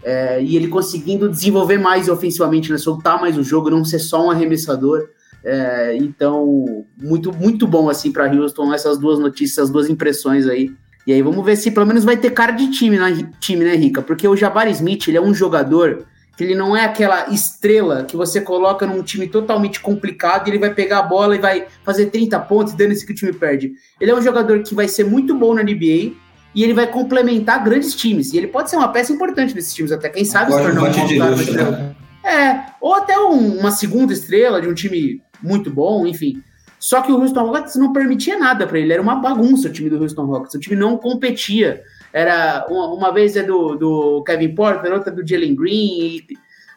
É, 0.02 0.42
e 0.42 0.56
ele 0.56 0.68
conseguindo 0.68 1.28
desenvolver 1.28 1.78
mais 1.78 2.08
ofensivamente, 2.08 2.70
né, 2.70 2.78
soltar 2.78 3.20
mais 3.20 3.36
o 3.36 3.42
jogo, 3.42 3.70
não 3.70 3.84
ser 3.84 3.98
só 3.98 4.26
um 4.26 4.30
arremessador. 4.30 5.08
É, 5.44 5.96
então, 5.96 6.84
muito, 7.00 7.32
muito 7.32 7.66
bom 7.66 7.88
assim 7.88 8.10
para 8.10 8.30
Houston 8.32 8.72
essas 8.72 8.98
duas 8.98 9.18
notícias, 9.18 9.66
as 9.66 9.70
duas 9.70 9.88
impressões 9.88 10.46
aí. 10.46 10.70
E 11.06 11.12
aí 11.12 11.22
vamos 11.22 11.44
ver 11.44 11.56
se 11.56 11.70
pelo 11.70 11.86
menos 11.86 12.04
vai 12.04 12.16
ter 12.16 12.30
cara 12.30 12.52
de 12.52 12.70
time, 12.70 12.98
né, 12.98 13.30
time, 13.40 13.64
né 13.64 13.74
Rica? 13.74 14.02
Porque 14.02 14.28
o 14.28 14.36
Jabari 14.36 14.70
Smith, 14.72 15.08
ele 15.08 15.16
é 15.16 15.22
um 15.22 15.32
jogador 15.32 16.06
que 16.38 16.44
ele 16.44 16.54
não 16.54 16.76
é 16.76 16.84
aquela 16.84 17.30
estrela 17.30 18.04
que 18.04 18.16
você 18.16 18.40
coloca 18.40 18.86
num 18.86 19.02
time 19.02 19.26
totalmente 19.26 19.80
complicado 19.80 20.46
e 20.46 20.50
ele 20.52 20.58
vai 20.58 20.72
pegar 20.72 21.00
a 21.00 21.02
bola 21.02 21.34
e 21.34 21.40
vai 21.40 21.66
fazer 21.82 22.06
30 22.06 22.38
pontos, 22.40 22.74
dando 22.74 22.92
esse 22.92 23.04
que 23.04 23.10
o 23.10 23.14
time 23.14 23.32
perde. 23.32 23.72
Ele 24.00 24.12
é 24.12 24.14
um 24.14 24.22
jogador 24.22 24.62
que 24.62 24.72
vai 24.72 24.86
ser 24.86 25.02
muito 25.02 25.34
bom 25.34 25.52
na 25.52 25.64
NBA, 25.64 26.12
e 26.58 26.64
ele 26.64 26.74
vai 26.74 26.88
complementar 26.88 27.62
grandes 27.62 27.94
times. 27.94 28.32
E 28.32 28.36
ele 28.36 28.48
pode 28.48 28.68
ser 28.68 28.74
uma 28.74 28.88
peça 28.88 29.12
importante 29.12 29.54
desses 29.54 29.72
times, 29.72 29.92
até 29.92 30.08
quem 30.08 30.24
sabe 30.24 30.52
se 30.52 30.58
tornar 30.58 30.82
um 30.82 31.30
luxo, 31.30 31.52
né? 31.52 31.94
É, 32.24 32.64
ou 32.80 32.96
até 32.96 33.16
um, 33.16 33.60
uma 33.60 33.70
segunda 33.70 34.12
estrela 34.12 34.60
de 34.60 34.66
um 34.66 34.74
time 34.74 35.22
muito 35.40 35.70
bom, 35.70 36.04
enfim. 36.04 36.42
Só 36.76 37.00
que 37.00 37.12
o 37.12 37.20
Houston 37.20 37.46
Rockets 37.46 37.76
não 37.76 37.92
permitia 37.92 38.36
nada 38.36 38.66
para 38.66 38.76
ele, 38.76 38.92
era 38.92 39.00
uma 39.00 39.14
bagunça 39.14 39.68
o 39.68 39.72
time 39.72 39.88
do 39.88 40.02
Houston 40.02 40.24
Rockets, 40.24 40.56
o 40.56 40.58
time 40.58 40.74
não 40.74 40.96
competia. 40.96 41.80
Era 42.12 42.66
uma, 42.68 42.92
uma 42.92 43.12
vez 43.12 43.36
é 43.36 43.44
do, 43.44 43.76
do 43.76 44.24
Kevin 44.24 44.52
Porter, 44.52 44.92
outra 44.92 45.12
do 45.12 45.24
Jalen 45.24 45.54
Green, 45.54 46.26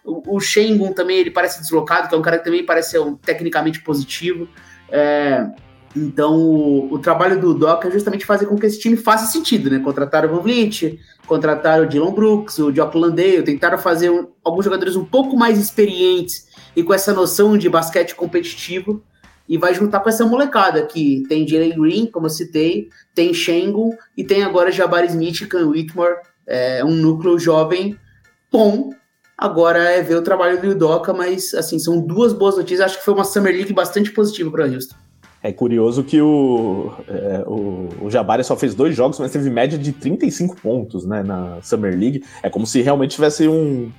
o, 0.05 0.35
o 0.35 0.39
Shengun 0.39 0.93
também 0.93 1.17
ele 1.17 1.31
parece 1.31 1.59
deslocado, 1.59 2.07
que 2.07 2.13
é 2.13 2.17
um 2.19 2.21
cara 2.21 2.37
que 2.37 2.43
também 2.43 2.63
parece 2.63 2.91
ser 2.91 2.99
um, 2.99 3.15
tecnicamente 3.15 3.81
positivo. 3.81 4.47
É, 4.91 5.43
então, 5.95 6.39
o, 6.39 6.93
o, 6.93 6.99
trabalho 6.99 7.39
do 7.39 7.53
Doc 7.53 7.83
é 7.85 7.91
justamente 7.91 8.25
fazer 8.25 8.45
com 8.45 8.57
que 8.57 8.65
esse 8.65 8.79
time 8.79 8.95
faça 8.95 9.25
sentido, 9.25 9.69
né? 9.69 9.79
Contrataram 9.79 10.29
o 10.29 10.35
Van 10.35 10.41
Vliet, 10.41 10.99
contrataram 11.27 11.83
o 11.83 11.87
Dylan 11.87 12.13
Brooks, 12.13 12.59
o 12.59 12.71
Jock 12.71 12.97
Landale, 12.97 13.43
tentaram 13.43 13.77
fazer 13.77 14.09
um, 14.09 14.27
alguns 14.43 14.63
jogadores 14.63 14.95
um 14.95 15.03
pouco 15.03 15.35
mais 15.35 15.59
experientes 15.59 16.47
e 16.75 16.81
com 16.81 16.93
essa 16.93 17.13
noção 17.13 17.57
de 17.57 17.67
basquete 17.67 18.15
competitivo 18.15 19.03
e 19.49 19.57
vai 19.57 19.73
juntar 19.73 19.99
com 19.99 20.07
essa 20.07 20.25
molecada 20.25 20.85
que 20.85 21.23
tem 21.27 21.45
Jalen 21.45 21.77
Green, 21.77 22.05
como 22.05 22.27
eu 22.27 22.29
citei, 22.29 22.87
tem 23.13 23.33
Shengun 23.33 23.91
e 24.15 24.23
tem 24.23 24.43
agora 24.43 24.71
Jabari 24.71 25.07
Smith 25.07 25.41
e 25.41 25.45
Cam 25.45 25.67
Whitmore, 25.67 26.15
é 26.47 26.85
um 26.85 26.95
núcleo 26.95 27.37
jovem 27.37 27.97
bom. 28.49 28.91
Agora 29.37 29.79
é 29.79 30.01
ver 30.01 30.15
o 30.15 30.21
trabalho 30.21 30.61
do 30.61 30.69
Udoka, 30.69 31.13
mas 31.13 31.53
assim, 31.53 31.79
são 31.79 31.99
duas 31.99 32.31
boas 32.31 32.55
notícias. 32.55 32.81
Acho 32.81 32.99
que 32.99 33.05
foi 33.05 33.13
uma 33.13 33.23
Summer 33.23 33.53
League 33.53 33.73
bastante 33.73 34.11
positiva 34.11 34.51
para 34.51 34.67
Houston. 34.67 34.95
É 35.43 35.51
curioso 35.51 36.03
que 36.03 36.21
o, 36.21 36.91
é, 37.07 37.43
o, 37.47 37.89
o 38.01 38.11
Jabari 38.11 38.43
só 38.43 38.55
fez 38.55 38.75
dois 38.75 38.95
jogos, 38.95 39.19
mas 39.19 39.31
teve 39.31 39.49
média 39.49 39.77
de 39.77 39.91
35 39.91 40.55
pontos 40.57 41.05
né, 41.05 41.23
na 41.23 41.59
Summer 41.63 41.97
League. 41.97 42.23
É 42.43 42.49
como 42.49 42.67
se 42.67 42.81
realmente 42.81 43.15
tivesse 43.15 43.47
um, 43.47 43.91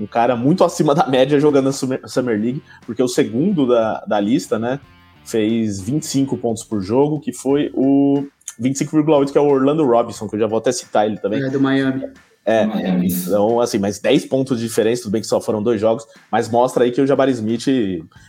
um 0.00 0.06
cara 0.06 0.34
muito 0.34 0.64
acima 0.64 0.96
da 0.96 1.06
média 1.06 1.38
jogando 1.38 1.66
na 1.66 2.08
Summer, 2.08 2.40
League, 2.40 2.62
porque 2.84 3.02
o 3.02 3.08
segundo 3.08 3.66
da, 3.66 4.04
da 4.06 4.18
lista 4.18 4.58
né, 4.58 4.80
fez 5.24 5.80
25 5.80 6.36
pontos 6.36 6.64
por 6.64 6.80
jogo, 6.80 7.20
que 7.20 7.32
foi 7.32 7.70
o 7.74 8.26
25,8, 8.60 9.30
que 9.30 9.38
é 9.38 9.40
o 9.40 9.46
Orlando 9.46 9.86
Robinson, 9.86 10.28
que 10.28 10.34
eu 10.34 10.40
já 10.40 10.46
vou 10.48 10.58
até 10.58 10.72
citar 10.72 11.06
ele 11.06 11.18
também. 11.18 11.42
É 11.42 11.48
do 11.48 11.60
Miami. 11.60 12.06
É, 12.50 12.66
então, 13.04 13.60
assim, 13.60 13.76
mas 13.78 13.98
10 13.98 14.24
pontos 14.24 14.58
de 14.58 14.66
diferença, 14.66 15.02
tudo 15.02 15.12
bem 15.12 15.20
que 15.20 15.26
só 15.26 15.38
foram 15.38 15.62
dois 15.62 15.78
jogos, 15.78 16.06
mas 16.32 16.48
mostra 16.48 16.84
aí 16.84 16.90
que 16.90 16.98
o 16.98 17.06
Jabari 17.06 17.32
Smith, 17.32 17.66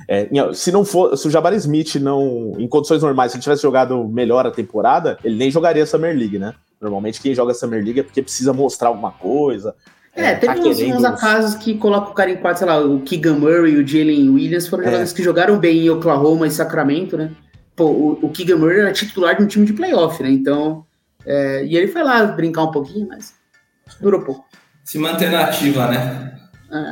é, 0.09 0.27
se 0.53 0.73
não 0.73 0.83
for, 0.83 1.17
se 1.17 1.25
o 1.25 1.31
Jabari 1.31 1.55
Smith 1.55 1.95
não, 1.95 2.51
em 2.59 2.67
condições 2.67 3.01
normais, 3.01 3.31
se 3.31 3.37
ele 3.37 3.43
tivesse 3.43 3.61
jogado 3.61 4.05
melhor 4.09 4.45
a 4.45 4.51
temporada, 4.51 5.17
ele 5.23 5.37
nem 5.37 5.49
jogaria 5.49 5.85
Summer 5.85 6.13
League, 6.13 6.37
né? 6.37 6.53
Normalmente 6.81 7.21
quem 7.21 7.33
joga 7.33 7.53
Summer 7.53 7.81
League 7.81 8.01
é 8.01 8.03
porque 8.03 8.21
precisa 8.21 8.51
mostrar 8.51 8.89
alguma 8.89 9.11
coisa. 9.11 9.73
É, 10.13 10.31
é 10.31 10.35
teve 10.35 10.53
tá 10.53 10.67
uns, 10.67 10.77
querendo... 10.77 10.97
uns 10.97 11.05
acasos 11.05 11.55
que 11.55 11.77
colocam 11.77 12.11
o 12.11 12.13
cara 12.13 12.29
em 12.29 12.35
quadro, 12.35 12.59
sei 12.59 12.67
lá, 12.67 12.81
o 12.81 12.99
Keegan 12.99 13.35
Murray 13.35 13.75
e 13.75 13.77
o 13.77 13.87
Jalen 13.87 14.31
Williams 14.31 14.67
foram 14.67 14.83
é. 14.83 14.85
jogadores 14.87 15.13
que 15.13 15.23
jogaram 15.23 15.57
bem 15.57 15.85
em 15.85 15.89
Oklahoma 15.89 16.45
e 16.45 16.51
Sacramento, 16.51 17.15
né? 17.15 17.31
Pô, 17.73 17.85
o, 17.85 18.19
o 18.23 18.29
Keegan 18.29 18.57
Murray 18.57 18.81
era 18.81 18.91
titular 18.91 19.37
de 19.37 19.43
um 19.43 19.47
time 19.47 19.65
de 19.65 19.71
playoff, 19.71 20.21
né? 20.21 20.29
Então, 20.29 20.83
é, 21.25 21.65
e 21.65 21.77
ele 21.77 21.87
foi 21.87 22.03
lá 22.03 22.25
brincar 22.25 22.63
um 22.63 22.71
pouquinho, 22.71 23.07
mas 23.07 23.38
Durou 23.99 24.21
pouco. 24.21 24.45
Se 24.83 24.97
manter 24.97 25.31
na 25.31 25.45
ativa, 25.45 25.87
né? 25.87 26.33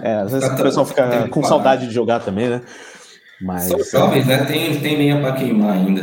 É, 0.04 0.16
às 0.16 0.32
vezes 0.32 0.50
o 0.50 0.56
pessoal 0.56 0.86
fica 0.86 1.28
com 1.30 1.44
saudade 1.44 1.88
de 1.88 1.94
jogar 1.94 2.20
também, 2.20 2.50
né? 2.50 2.62
Mas, 3.42 3.64
São 3.64 3.80
jovens, 3.84 4.26
né? 4.26 4.44
Tem, 4.46 4.80
tem 4.80 4.98
lenha 4.98 5.22
para 5.22 5.34
queimar 5.34 5.74
ainda. 5.74 6.02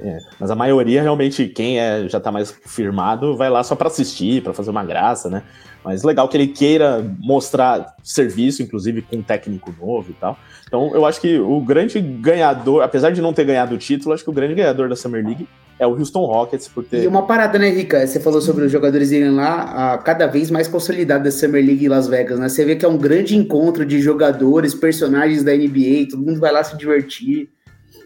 É, 0.00 0.18
mas 0.40 0.50
a 0.50 0.56
maioria 0.56 1.00
realmente, 1.00 1.46
quem 1.46 1.78
é, 1.78 2.08
já 2.08 2.18
tá 2.18 2.32
mais 2.32 2.50
firmado, 2.66 3.36
vai 3.36 3.48
lá 3.48 3.62
só 3.62 3.76
para 3.76 3.86
assistir, 3.86 4.42
para 4.42 4.52
fazer 4.52 4.70
uma 4.70 4.84
graça, 4.84 5.30
né? 5.30 5.44
Mas 5.84 6.02
legal 6.02 6.28
que 6.28 6.36
ele 6.36 6.46
queira 6.46 7.04
mostrar 7.20 7.94
serviço, 8.02 8.62
inclusive 8.62 9.02
com 9.02 9.16
um 9.16 9.22
técnico 9.22 9.74
novo 9.78 10.10
e 10.10 10.14
tal. 10.14 10.38
Então 10.66 10.94
eu 10.94 11.04
acho 11.04 11.20
que 11.20 11.38
o 11.38 11.60
grande 11.60 12.00
ganhador, 12.00 12.82
apesar 12.82 13.10
de 13.10 13.20
não 13.20 13.34
ter 13.34 13.44
ganhado 13.44 13.74
o 13.74 13.78
título, 13.78 14.14
acho 14.14 14.24
que 14.24 14.30
o 14.30 14.32
grande 14.32 14.54
ganhador 14.54 14.88
da 14.88 14.96
Summer 14.96 15.24
League 15.24 15.46
é 15.78 15.86
o 15.86 15.90
Houston 15.90 16.24
Rockets 16.24 16.68
por 16.68 16.84
ter. 16.84 17.02
E 17.02 17.06
uma 17.06 17.26
parada, 17.26 17.58
né, 17.58 17.68
Rica? 17.68 18.06
Você 18.06 18.20
falou 18.20 18.40
sobre 18.40 18.64
os 18.64 18.72
jogadores 18.72 19.10
irem 19.10 19.32
lá, 19.32 19.94
a 19.94 19.98
cada 19.98 20.26
vez 20.26 20.50
mais 20.50 20.68
consolidada 20.68 21.24
da 21.24 21.30
Summer 21.30 21.64
League 21.64 21.84
em 21.84 21.88
Las 21.88 22.06
Vegas, 22.06 22.38
né? 22.38 22.48
Você 22.48 22.64
vê 22.64 22.76
que 22.76 22.84
é 22.84 22.88
um 22.88 22.96
grande 22.96 23.36
encontro 23.36 23.84
de 23.84 24.00
jogadores, 24.00 24.74
personagens 24.74 25.42
da 25.42 25.52
NBA, 25.52 26.08
todo 26.10 26.22
mundo 26.22 26.40
vai 26.40 26.52
lá 26.52 26.62
se 26.62 26.76
divertir. 26.76 27.50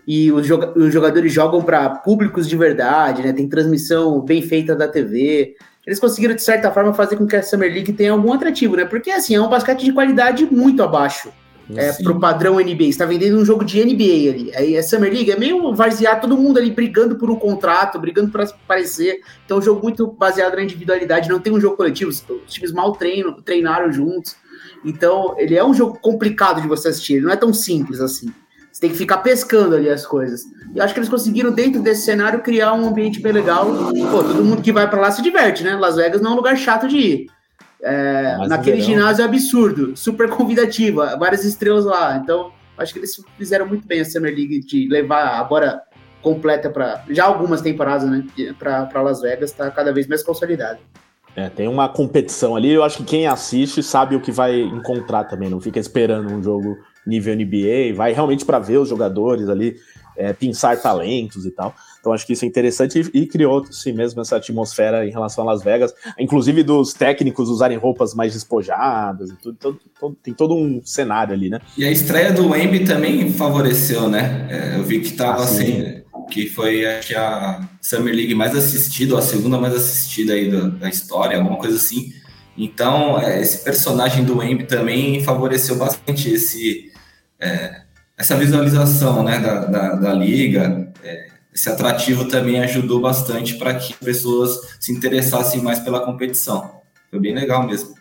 E 0.07 0.33
os, 0.33 0.49
os 0.75 0.93
jogadores 0.93 1.31
jogam 1.31 1.63
para 1.63 1.89
públicos 1.91 2.49
de 2.49 2.57
verdade, 2.57 3.23
né? 3.23 3.33
Tem 3.33 3.47
transmissão 3.47 4.21
bem 4.23 4.41
feita 4.41 4.75
da 4.75 4.89
TV. 4.89 5.55
Eles 5.89 5.99
conseguiram, 5.99 6.35
de 6.35 6.43
certa 6.43 6.71
forma, 6.71 6.93
fazer 6.93 7.17
com 7.17 7.27
que 7.27 7.35
a 7.35 7.43
Summer 7.43 7.73
League 7.73 7.95
tenha 7.95 8.13
algum 8.13 8.31
atrativo, 8.31 8.77
né? 8.77 8.85
Porque, 8.85 9.11
assim, 9.11 9.35
é 9.35 9.41
um 9.41 9.49
basquete 9.49 9.87
de 9.87 9.91
qualidade 9.91 10.45
muito 10.45 10.83
abaixo 10.83 11.33
é, 11.75 11.95
pro 12.03 12.21
padrão 12.21 12.57
NBA. 12.57 12.93
Você 12.93 12.99
tá 12.99 13.07
vendendo 13.07 13.39
um 13.39 13.45
jogo 13.45 13.65
de 13.65 13.83
NBA 13.83 14.31
ali. 14.31 14.53
Aí 14.55 14.77
a 14.77 14.83
Summer 14.83 15.11
League 15.11 15.31
é 15.31 15.39
meio 15.39 15.75
varzear 15.75 16.21
todo 16.21 16.37
mundo 16.37 16.59
ali 16.59 16.71
brigando 16.71 17.17
por 17.17 17.31
um 17.31 17.37
contrato, 17.37 17.99
brigando 17.99 18.31
para 18.31 18.45
aparecer. 18.45 19.23
Então 19.47 19.57
é 19.57 19.61
um 19.61 19.63
jogo 19.63 19.83
muito 19.83 20.07
baseado 20.07 20.57
na 20.57 20.63
individualidade, 20.63 21.31
não 21.31 21.41
tem 21.41 21.55
um 21.55 21.61
jogo 21.61 21.79
coletivo. 21.79 22.11
Os 22.11 22.23
times 22.49 22.71
mal 22.71 22.93
treinam, 22.93 23.41
treinaram 23.41 23.91
juntos. 23.91 24.37
Então 24.85 25.37
ele 25.39 25.57
é 25.57 25.65
um 25.65 25.73
jogo 25.73 25.99
complicado 26.03 26.61
de 26.61 26.69
você 26.69 26.89
assistir, 26.89 27.15
ele 27.15 27.25
não 27.25 27.33
é 27.33 27.37
tão 27.37 27.55
simples 27.55 27.99
assim. 27.99 28.29
Você 28.79 28.83
tem 28.83 28.91
que 28.91 28.97
ficar 28.97 29.17
pescando 29.19 29.75
ali 29.75 29.91
as 29.91 30.07
coisas. 30.07 30.43
E 30.73 30.81
acho 30.81 30.95
que 30.95 31.01
eles 31.01 31.09
conseguiram, 31.09 31.51
dentro 31.51 31.83
desse 31.83 32.03
cenário, 32.03 32.41
criar 32.43 32.75
um 32.75 32.87
ambiente 32.87 33.19
bem 33.19 33.33
legal. 33.33 33.67
Pô, 33.67 34.23
todo 34.23 34.45
mundo 34.45 34.63
que 34.63 34.71
vai 34.71 34.89
para 34.89 35.01
lá 35.01 35.11
se 35.11 35.21
diverte, 35.21 35.65
né? 35.65 35.75
Las 35.75 35.97
Vegas 35.97 36.21
não 36.21 36.31
é 36.31 36.35
um 36.35 36.37
lugar 36.37 36.57
chato 36.57 36.87
de 36.87 36.97
ir. 36.97 37.27
É, 37.83 38.37
naquele 38.47 38.81
ginásio 38.81 39.25
absurdo, 39.25 39.97
super 39.97 40.31
convidativa, 40.31 41.17
várias 41.19 41.45
estrelas 41.45 41.87
lá. 41.87 42.19
Então, 42.23 42.53
acho 42.77 42.93
que 42.93 43.01
eles 43.01 43.21
fizeram 43.37 43.67
muito 43.67 43.85
bem 43.85 44.01
a 44.01 44.05
Summer 44.05 44.33
League 44.33 44.61
de 44.61 44.87
levar 44.89 45.41
agora 45.41 45.83
completa 46.23 46.71
para 46.71 47.03
já 47.11 47.25
algumas 47.25 47.61
temporadas, 47.61 48.09
né? 48.09 48.25
Para 48.61 49.03
Las 49.03 49.21
Vegas, 49.21 49.51
está 49.51 49.73
cada 49.73 49.93
vez 49.93 50.07
mais 50.07 50.23
consolidada. 50.23 50.79
É, 51.35 51.49
tem 51.49 51.67
uma 51.67 51.89
competição 51.89 52.55
ali. 52.55 52.73
Eu 52.73 52.85
acho 52.85 52.99
que 52.99 53.05
quem 53.05 53.27
assiste 53.27 53.83
sabe 53.83 54.15
o 54.15 54.21
que 54.21 54.31
vai 54.31 54.61
encontrar 54.61 55.25
também. 55.25 55.51
Não 55.51 55.61
fica 55.61 55.81
esperando 55.81 56.33
um 56.33 56.41
jogo 56.41 56.79
nível 57.07 57.35
NBA, 57.35 57.95
vai 57.95 58.13
realmente 58.13 58.45
para 58.45 58.59
ver 58.59 58.79
os 58.79 58.89
jogadores 58.89 59.49
ali, 59.49 59.77
é, 60.17 60.33
pensar 60.33 60.81
talentos 60.81 61.47
e 61.47 61.51
tal. 61.51 61.75
Então 62.01 62.13
acho 62.13 62.27
que 62.27 62.33
isso 62.33 62.45
é 62.45 62.49
interessante 62.49 63.01
e, 63.15 63.23
e 63.23 63.27
criou-se 63.27 63.93
mesmo 63.93 64.21
essa 64.21 64.37
atmosfera 64.37 65.07
em 65.07 65.11
relação 65.11 65.45
a 65.45 65.53
Las 65.53 65.63
Vegas, 65.63 65.95
inclusive 66.19 66.63
dos 66.63 66.93
técnicos 66.93 67.49
usarem 67.49 67.77
roupas 67.77 68.15
mais 68.15 68.33
despojadas 68.33 69.31
e 69.31 69.37
tudo, 69.37 69.59
todo, 69.59 69.81
todo, 69.99 70.17
tem 70.23 70.35
todo 70.35 70.55
um 70.55 70.81
cenário 70.85 71.35
ali, 71.35 71.49
né? 71.49 71.61
E 71.77 71.85
a 71.85 71.91
estreia 71.91 72.33
do 72.33 72.49
Wemby 72.51 72.85
também 72.85 73.33
favoreceu, 73.33 74.09
né? 74.09 74.47
É, 74.51 74.79
eu 74.79 74.85
vi 74.85 75.01
que 75.01 75.13
tava 75.13 75.43
assim, 75.43 75.83
assim 75.83 76.03
que 76.29 76.49
foi 76.49 76.85
acho 76.85 77.09
que 77.09 77.15
a 77.15 77.69
Summer 77.81 78.15
League 78.15 78.35
mais 78.35 78.55
assistida, 78.55 79.19
a 79.19 79.23
segunda 79.23 79.59
mais 79.59 79.75
assistida 79.75 80.35
aí 80.35 80.51
da, 80.51 80.69
da 80.69 80.89
história, 80.89 81.39
alguma 81.39 81.59
coisa 81.59 81.77
assim. 81.77 82.13
Então, 82.57 83.21
é, 83.21 83.41
esse 83.41 83.65
personagem 83.65 84.25
do 84.25 84.39
Wemby 84.39 84.65
também 84.65 85.23
favoreceu 85.23 85.77
bastante 85.77 86.31
esse 86.31 86.88
é, 87.41 87.83
essa 88.17 88.37
visualização 88.37 89.23
né, 89.23 89.39
da, 89.39 89.65
da, 89.67 89.95
da 89.95 90.13
liga, 90.13 90.93
é, 91.03 91.29
esse 91.55 91.69
atrativo 91.69 92.27
também 92.27 92.61
ajudou 92.61 93.01
bastante 93.01 93.55
para 93.57 93.75
que 93.75 93.95
pessoas 93.95 94.77
se 94.81 94.93
interessassem 94.93 95.63
mais 95.63 95.79
pela 95.79 96.01
competição. 96.01 96.79
Foi 97.11 97.21
bem 97.21 97.35
legal 97.35 97.67
mesmo. 97.67 97.99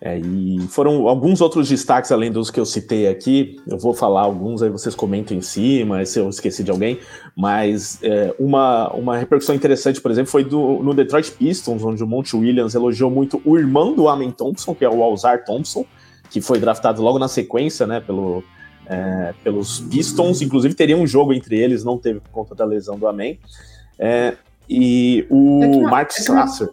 É, 0.00 0.18
e 0.18 0.60
foram 0.68 1.08
alguns 1.08 1.40
outros 1.40 1.68
destaques 1.68 2.12
além 2.12 2.30
dos 2.30 2.50
que 2.50 2.60
eu 2.60 2.66
citei 2.66 3.08
aqui. 3.08 3.56
Eu 3.66 3.78
vou 3.78 3.94
falar 3.94 4.22
alguns, 4.22 4.62
aí 4.62 4.68
vocês 4.68 4.94
comentam 4.94 5.36
em 5.36 5.40
cima, 5.40 6.04
se 6.04 6.18
eu 6.18 6.28
esqueci 6.28 6.62
de 6.62 6.70
alguém. 6.70 7.00
Mas 7.34 7.98
é, 8.02 8.34
uma, 8.38 8.92
uma 8.92 9.16
repercussão 9.16 9.54
interessante, 9.54 10.00
por 10.00 10.10
exemplo, 10.10 10.30
foi 10.30 10.44
do, 10.44 10.82
no 10.82 10.92
Detroit 10.92 11.32
Pistons, 11.32 11.82
onde 11.82 12.04
o 12.04 12.06
Monte 12.06 12.36
Williams 12.36 12.74
elogiou 12.74 13.10
muito 13.10 13.40
o 13.44 13.56
irmão 13.56 13.94
do 13.94 14.08
Amen 14.08 14.30
Thompson, 14.30 14.74
que 14.74 14.84
é 14.84 14.88
o 14.88 15.02
Alzar 15.02 15.44
Thompson, 15.44 15.86
que 16.30 16.40
foi 16.40 16.58
draftado 16.58 17.00
logo 17.00 17.18
na 17.18 17.28
sequência, 17.28 17.86
né, 17.86 17.98
pelo, 17.98 18.44
é, 18.88 19.34
pelos 19.42 19.80
Pistons. 19.80 20.42
Inclusive, 20.42 20.74
teria 20.74 20.96
um 20.96 21.06
jogo 21.06 21.32
entre 21.32 21.58
eles, 21.58 21.84
não 21.84 21.98
teve 21.98 22.20
por 22.20 22.30
conta 22.30 22.54
da 22.54 22.64
lesão 22.64 22.98
do 22.98 23.06
Amen. 23.06 23.38
É, 23.98 24.36
e 24.68 25.26
o 25.30 25.62
é 25.62 25.66
uma, 25.66 25.90
Mark 25.90 26.10
Strasser. 26.10 26.68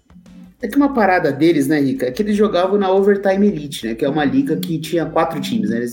É 0.61 0.67
que 0.67 0.77
uma 0.77 0.93
parada 0.93 1.29
deles, 1.29 1.67
né, 1.67 1.79
Rica, 1.79 2.05
é 2.05 2.11
que 2.11 2.21
eles 2.21 2.37
jogavam 2.37 2.77
na 2.77 2.89
Overtime 2.89 3.47
Elite, 3.47 3.85
né, 3.85 3.95
que 3.95 4.05
é 4.05 4.09
uma 4.09 4.23
liga 4.23 4.55
que 4.55 4.79
tinha 4.79 5.05
quatro 5.05 5.41
times, 5.41 5.69
né, 5.69 5.85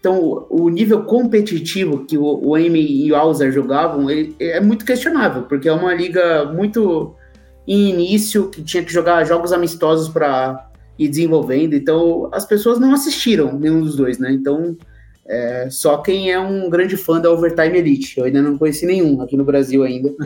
então 0.00 0.46
o 0.48 0.70
nível 0.70 1.02
competitivo 1.02 2.06
que 2.06 2.16
o, 2.16 2.24
o 2.42 2.54
Amy 2.54 3.04
e 3.04 3.12
o 3.12 3.14
Alzer 3.14 3.52
jogavam 3.52 4.10
ele, 4.10 4.34
é 4.40 4.58
muito 4.58 4.86
questionável, 4.86 5.42
porque 5.42 5.68
é 5.68 5.72
uma 5.72 5.92
liga 5.92 6.46
muito 6.46 7.14
em 7.68 7.90
início, 7.90 8.48
que 8.48 8.62
tinha 8.62 8.82
que 8.82 8.90
jogar 8.90 9.22
jogos 9.24 9.52
amistosos 9.52 10.08
para 10.08 10.66
ir 10.98 11.08
desenvolvendo, 11.08 11.74
então 11.74 12.30
as 12.32 12.46
pessoas 12.46 12.78
não 12.78 12.94
assistiram 12.94 13.52
nenhum 13.58 13.82
dos 13.82 13.96
dois, 13.96 14.18
né, 14.18 14.32
então 14.32 14.78
é, 15.28 15.68
só 15.70 15.98
quem 15.98 16.30
é 16.30 16.38
um 16.38 16.70
grande 16.70 16.96
fã 16.96 17.20
da 17.20 17.30
Overtime 17.30 17.78
Elite. 17.78 18.18
Eu 18.18 18.24
ainda 18.24 18.40
não 18.40 18.56
conheci 18.56 18.86
nenhum 18.86 19.20
aqui 19.20 19.36
no 19.36 19.44
Brasil 19.44 19.82
ainda. 19.82 20.10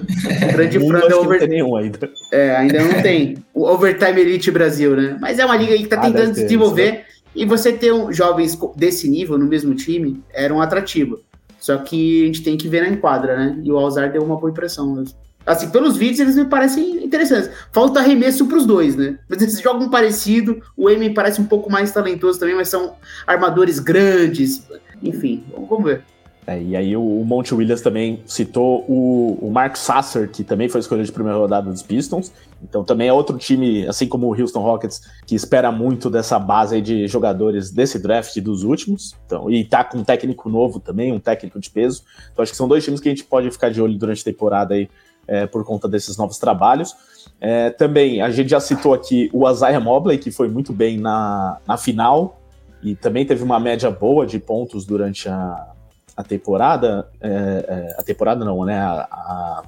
Um 0.43 0.53
grande 0.53 0.79
fã 0.79 1.09
da 1.09 1.17
Overtime. 1.19 1.51
nenhum 1.51 1.77
ainda. 1.77 2.11
É, 2.33 2.57
ainda 2.57 2.83
não 2.85 3.03
tem. 3.03 3.37
O 3.55 3.65
Overtime 3.65 4.21
Elite 4.21 4.51
Brasil, 4.51 4.95
né? 4.95 5.17
Mas 5.21 5.39
é 5.39 5.45
uma 5.45 5.57
liga 5.57 5.77
que 5.77 5.85
está 5.85 5.97
ah, 5.97 6.03
tentando 6.03 6.35
se 6.35 6.43
desenvolver. 6.43 6.93
Né? 6.93 7.05
E 7.35 7.45
você 7.45 7.73
ter 7.73 7.93
um, 7.93 8.13
jovens 8.13 8.59
desse 8.77 9.09
nível 9.09 9.39
no 9.39 9.47
mesmo 9.47 9.75
time 9.75 10.23
era 10.33 10.53
um 10.53 10.61
atrativo. 10.61 11.21
Só 11.59 11.77
que 11.77 12.23
a 12.23 12.27
gente 12.27 12.43
tem 12.43 12.57
que 12.57 12.69
ver 12.69 12.83
na 12.83 12.89
enquadra, 12.89 13.37
né? 13.37 13.61
E 13.63 13.71
o 13.71 13.79
Alzar 13.79 14.11
deu 14.11 14.23
uma 14.23 14.37
boa 14.37 14.51
impressão. 14.51 15.05
Assim, 15.47 15.69
pelos 15.71 15.97
vídeos 15.97 16.21
eles 16.21 16.37
me 16.37 16.45
parecem 16.47 17.05
interessantes. 17.05 17.51
Falta 17.73 18.01
arremesso 18.01 18.47
para 18.47 18.59
os 18.59 18.67
dois, 18.67 18.97
né? 18.97 19.19
Mas 19.29 19.41
eles 19.43 19.61
jogam 19.63 19.89
parecido. 19.89 20.61
O 20.77 20.89
Emi 20.91 21.15
parece 21.15 21.41
um 21.41 21.47
pouco 21.47 21.71
mais 21.71 21.93
talentoso 21.93 22.39
também, 22.39 22.55
mas 22.55 22.69
são 22.69 22.95
armadores 23.27 23.79
grandes. 23.79 24.67
Enfim, 25.03 25.45
vamos 25.69 25.85
ver. 25.85 26.05
É, 26.47 26.61
e 26.61 26.75
aí 26.75 26.97
o, 26.97 27.23
Monte 27.25 27.55
Williams 27.55 27.81
também 27.81 28.23
citou 28.27 28.85
o, 28.89 29.39
o 29.41 29.51
Mark 29.53 29.77
Sasser, 29.77 30.29
que 30.29 30.43
também 30.43 30.69
foi 30.69 30.81
escolhido 30.81 31.07
de 31.07 31.13
primeira 31.13 31.39
rodada 31.39 31.71
dos 31.71 31.83
Pistons. 31.83 32.33
Então 32.63 32.83
também 32.83 33.09
é 33.09 33.13
outro 33.13 33.39
time, 33.39 33.87
assim 33.87 34.09
como 34.09 34.27
o 34.27 34.39
Houston 34.39 34.61
Rockets, 34.61 35.03
que 35.27 35.35
espera 35.35 35.71
muito 35.71 36.11
dessa 36.11 36.39
base 36.39 36.81
de 36.81 37.07
jogadores 37.07 37.71
desse 37.71 37.99
draft 37.99 38.37
dos 38.41 38.65
últimos. 38.65 39.15
Então, 39.27 39.51
e 39.51 39.65
tá 39.65 39.85
com 39.85 39.99
um 39.99 40.05
técnico 40.05 40.49
novo 40.49 40.81
também, 40.81 41.13
um 41.13 41.21
técnico 41.21 41.61
de 41.61 41.71
peso. 41.71 42.03
Então 42.33 42.43
acho 42.43 42.53
que 42.53 42.59
são 42.59 42.67
dois 42.67 42.83
times 42.85 43.01
que 43.01 43.09
a 43.09 43.13
gente 43.13 43.25
pode 43.25 43.51
ficar 43.51 43.71
de 43.71 43.81
olho 43.81 43.97
durante 43.97 44.23
a 44.23 44.25
temporada 44.25 44.75
aí 44.75 44.89
é, 45.29 45.47
por 45.47 45.65
conta 45.65 45.87
desses 45.87 46.17
novos 46.17 46.39
trabalhos. 46.39 46.97
É, 47.41 47.71
também 47.71 48.23
a 48.23 48.31
gente 48.31 48.51
já 48.51 48.61
citou 48.61 48.93
aqui 48.93 49.31
o 49.33 49.49
Isaiah 49.49 49.79
Mobley, 49.79 50.19
que 50.19 50.33
foi 50.33 50.49
muito 50.49 50.73
bem 50.73 50.99
na, 50.99 51.59
na 51.67 51.77
final 51.77 52.39
e 52.83 52.95
também 52.95 53.27
teve 53.27 53.43
uma 53.43 53.61
média 53.61 53.90
boa 53.90 54.27
de 54.27 54.38
pontos 54.38 54.85
durante 54.85 55.29
a, 55.29 55.73
a 56.16 56.23
temporada. 56.23 57.09
É, 57.21 57.29
é, 57.29 58.01
a 58.01 58.03
temporada 58.03 58.45
não, 58.45 58.64
né? 58.64 58.79
A, 58.79 59.09
a, 59.11 59.62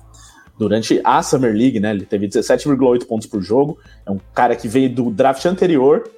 durante 0.58 1.00
a 1.04 1.22
Summer 1.22 1.52
League, 1.52 1.80
né? 1.80 1.90
Ele 1.90 2.06
teve 2.06 2.28
17,8 2.28 3.06
pontos 3.06 3.26
por 3.26 3.42
jogo. 3.42 3.78
É 4.06 4.10
um 4.10 4.18
cara 4.34 4.56
que 4.56 4.68
veio 4.68 4.88
do 4.94 5.10
draft 5.10 5.44
anterior, 5.44 6.10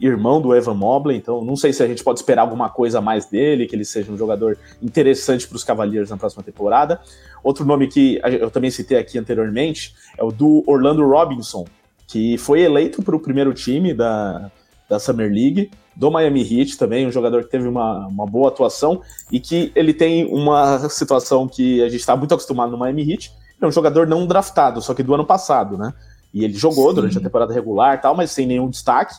irmão 0.00 0.40
do 0.40 0.54
Evan 0.54 0.74
Mobley, 0.74 1.16
então 1.16 1.44
não 1.44 1.54
sei 1.54 1.72
se 1.72 1.82
a 1.82 1.86
gente 1.86 2.02
pode 2.02 2.18
esperar 2.18 2.42
alguma 2.42 2.68
coisa 2.68 2.98
a 2.98 3.00
mais 3.00 3.26
dele, 3.26 3.66
que 3.66 3.76
ele 3.76 3.84
seja 3.84 4.10
um 4.10 4.16
jogador 4.16 4.58
interessante 4.82 5.46
para 5.46 5.56
os 5.56 5.62
Cavaliers 5.62 6.10
na 6.10 6.16
próxima 6.16 6.42
temporada. 6.42 7.00
Outro 7.42 7.64
nome 7.64 7.86
que 7.86 8.20
eu 8.24 8.50
também 8.50 8.70
citei 8.70 8.98
aqui 8.98 9.18
anteriormente 9.18 9.94
é 10.18 10.24
o 10.24 10.32
do 10.32 10.64
Orlando 10.66 11.06
Robinson, 11.06 11.64
que 12.06 12.36
foi 12.36 12.62
eleito 12.62 13.02
para 13.02 13.14
o 13.14 13.20
primeiro 13.20 13.54
time 13.54 13.94
da, 13.94 14.50
da 14.88 14.98
Summer 14.98 15.30
League 15.30 15.70
do 15.94 16.10
Miami 16.10 16.42
Heat 16.42 16.78
também, 16.78 17.06
um 17.06 17.12
jogador 17.12 17.44
que 17.44 17.50
teve 17.50 17.68
uma, 17.68 18.06
uma 18.06 18.26
boa 18.26 18.48
atuação 18.48 19.02
e 19.30 19.38
que 19.38 19.72
ele 19.74 19.92
tem 19.92 20.26
uma 20.26 20.88
situação 20.88 21.46
que 21.46 21.82
a 21.82 21.88
gente 21.88 22.00
está 22.00 22.16
muito 22.16 22.32
acostumado 22.34 22.72
no 22.72 22.78
Miami 22.78 23.12
Heat. 23.12 23.32
É 23.60 23.66
um 23.66 23.72
jogador 23.72 24.06
não 24.06 24.26
draftado, 24.26 24.80
só 24.82 24.92
que 24.94 25.02
do 25.02 25.14
ano 25.14 25.24
passado, 25.24 25.76
né? 25.76 25.92
E 26.34 26.44
ele 26.44 26.54
jogou 26.54 26.88
Sim. 26.88 26.94
durante 26.96 27.18
a 27.18 27.20
temporada 27.20 27.52
regular 27.52 28.00
tal, 28.00 28.16
mas 28.16 28.30
sem 28.30 28.46
nenhum 28.46 28.68
destaque. 28.68 29.14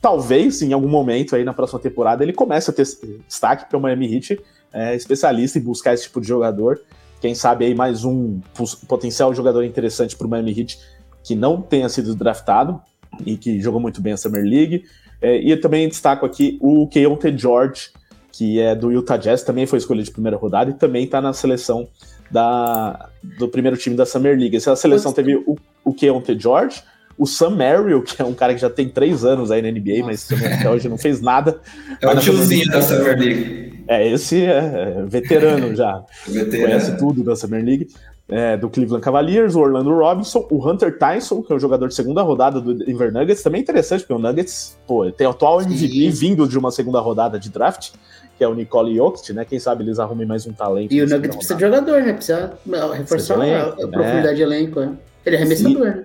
Talvez, 0.00 0.62
em 0.62 0.72
algum 0.72 0.88
momento 0.88 1.34
aí 1.34 1.42
na 1.42 1.52
próxima 1.52 1.80
temporada, 1.80 2.22
ele 2.22 2.32
comece 2.32 2.70
a 2.70 2.72
ter 2.72 2.86
destaque, 3.26 3.64
porque 3.64 3.76
o 3.76 3.80
Miami 3.80 4.14
Heat 4.14 4.40
é 4.72 4.94
especialista 4.94 5.58
em 5.58 5.62
buscar 5.62 5.94
esse 5.94 6.04
tipo 6.04 6.20
de 6.20 6.28
jogador. 6.28 6.80
Quem 7.20 7.34
sabe 7.34 7.64
aí 7.64 7.74
mais 7.74 8.04
um 8.04 8.40
potencial 8.86 9.34
jogador 9.34 9.64
interessante 9.64 10.16
para 10.16 10.26
o 10.26 10.30
Miami 10.30 10.60
Heat 10.60 10.78
que 11.24 11.34
não 11.34 11.60
tenha 11.60 11.88
sido 11.88 12.14
draftado 12.14 12.80
e 13.26 13.36
que 13.36 13.60
jogou 13.60 13.80
muito 13.80 14.00
bem 14.00 14.12
a 14.12 14.16
Summer 14.16 14.42
League. 14.42 14.84
É, 15.20 15.40
e 15.40 15.50
eu 15.50 15.60
também 15.60 15.88
destaco 15.88 16.24
aqui 16.24 16.58
o 16.60 16.86
Keontae 16.88 17.36
George, 17.36 17.90
que 18.32 18.60
é 18.60 18.74
do 18.74 18.92
Utah 18.92 19.16
Jazz, 19.16 19.42
também 19.42 19.66
foi 19.66 19.78
escolhido 19.78 20.06
de 20.06 20.12
primeira 20.12 20.36
rodada 20.36 20.70
e 20.70 20.74
também 20.74 21.04
está 21.04 21.20
na 21.20 21.32
seleção 21.32 21.88
da, 22.30 23.08
do 23.38 23.48
primeiro 23.48 23.76
time 23.76 23.96
da 23.96 24.06
Summer 24.06 24.38
League. 24.38 24.56
Essa 24.56 24.76
seleção 24.76 25.12
teve 25.12 25.34
o, 25.34 25.56
o 25.84 25.92
Keontae 25.92 26.38
George, 26.38 26.82
o 27.16 27.26
Sam 27.26 27.50
Merrill, 27.50 28.02
que 28.02 28.22
é 28.22 28.24
um 28.24 28.34
cara 28.34 28.54
que 28.54 28.60
já 28.60 28.70
tem 28.70 28.88
três 28.88 29.24
anos 29.24 29.50
aí 29.50 29.60
na 29.60 29.70
NBA, 29.70 30.06
Nossa. 30.06 30.36
mas 30.36 30.52
até 30.52 30.70
hoje 30.70 30.88
não 30.88 30.96
fez 30.96 31.20
nada. 31.20 31.60
É 32.00 32.06
o 32.06 32.16
tiozinho 32.20 32.66
da 32.66 32.80
Summer 32.80 33.18
League. 33.18 33.84
É, 33.88 34.06
esse 34.06 34.44
é, 34.44 34.98
é 34.98 35.04
veterano 35.04 35.74
já. 35.74 36.04
veterano. 36.26 36.68
Conhece 36.68 36.96
tudo 36.96 37.24
da 37.24 37.34
Summer 37.34 37.64
League 37.64 37.88
é, 38.28 38.56
do 38.56 38.68
Cleveland 38.68 39.02
Cavaliers, 39.02 39.54
o 39.54 39.60
Orlando 39.60 39.90
Robinson, 39.90 40.46
o 40.50 40.68
Hunter 40.68 40.98
Tyson, 40.98 41.42
que 41.42 41.52
é 41.52 41.56
o 41.56 41.58
jogador 41.58 41.88
de 41.88 41.94
segunda 41.94 42.20
rodada 42.22 42.60
do 42.60 42.74
Denver 42.74 43.12
Nuggets, 43.12 43.42
também 43.42 43.62
interessante, 43.62 44.00
porque 44.00 44.12
o 44.12 44.18
Nuggets, 44.18 44.78
pô, 44.86 45.10
tem 45.10 45.26
o 45.26 45.30
atual 45.30 45.62
MVP 45.62 46.10
vindo 46.10 46.46
de 46.46 46.58
uma 46.58 46.70
segunda 46.70 47.00
rodada 47.00 47.38
de 47.38 47.48
draft, 47.48 47.92
que 48.36 48.44
é 48.44 48.48
o 48.48 48.54
Nicole 48.54 48.94
Jokic, 48.94 49.32
né? 49.32 49.44
Quem 49.44 49.58
sabe 49.58 49.82
eles 49.82 49.98
arrumem 49.98 50.26
mais 50.26 50.46
um 50.46 50.52
talento. 50.52 50.92
E 50.92 51.02
o 51.02 51.08
Nuggets 51.08 51.36
precisa 51.36 51.54
de 51.54 51.60
jogador, 51.60 52.02
né? 52.02 52.12
Precisa 52.12 52.52
reforçar 52.94 53.34
de 53.34 53.46
elenco, 53.46 53.66
a, 53.80 53.84
a 53.84 53.88
profundidade 53.88 54.26
né? 54.26 54.34
de 54.34 54.42
elenco, 54.42 54.80
né? 54.80 54.92
Ele 55.24 55.36
é 55.36 55.38
arremessador, 55.38 55.84
né? 55.84 56.04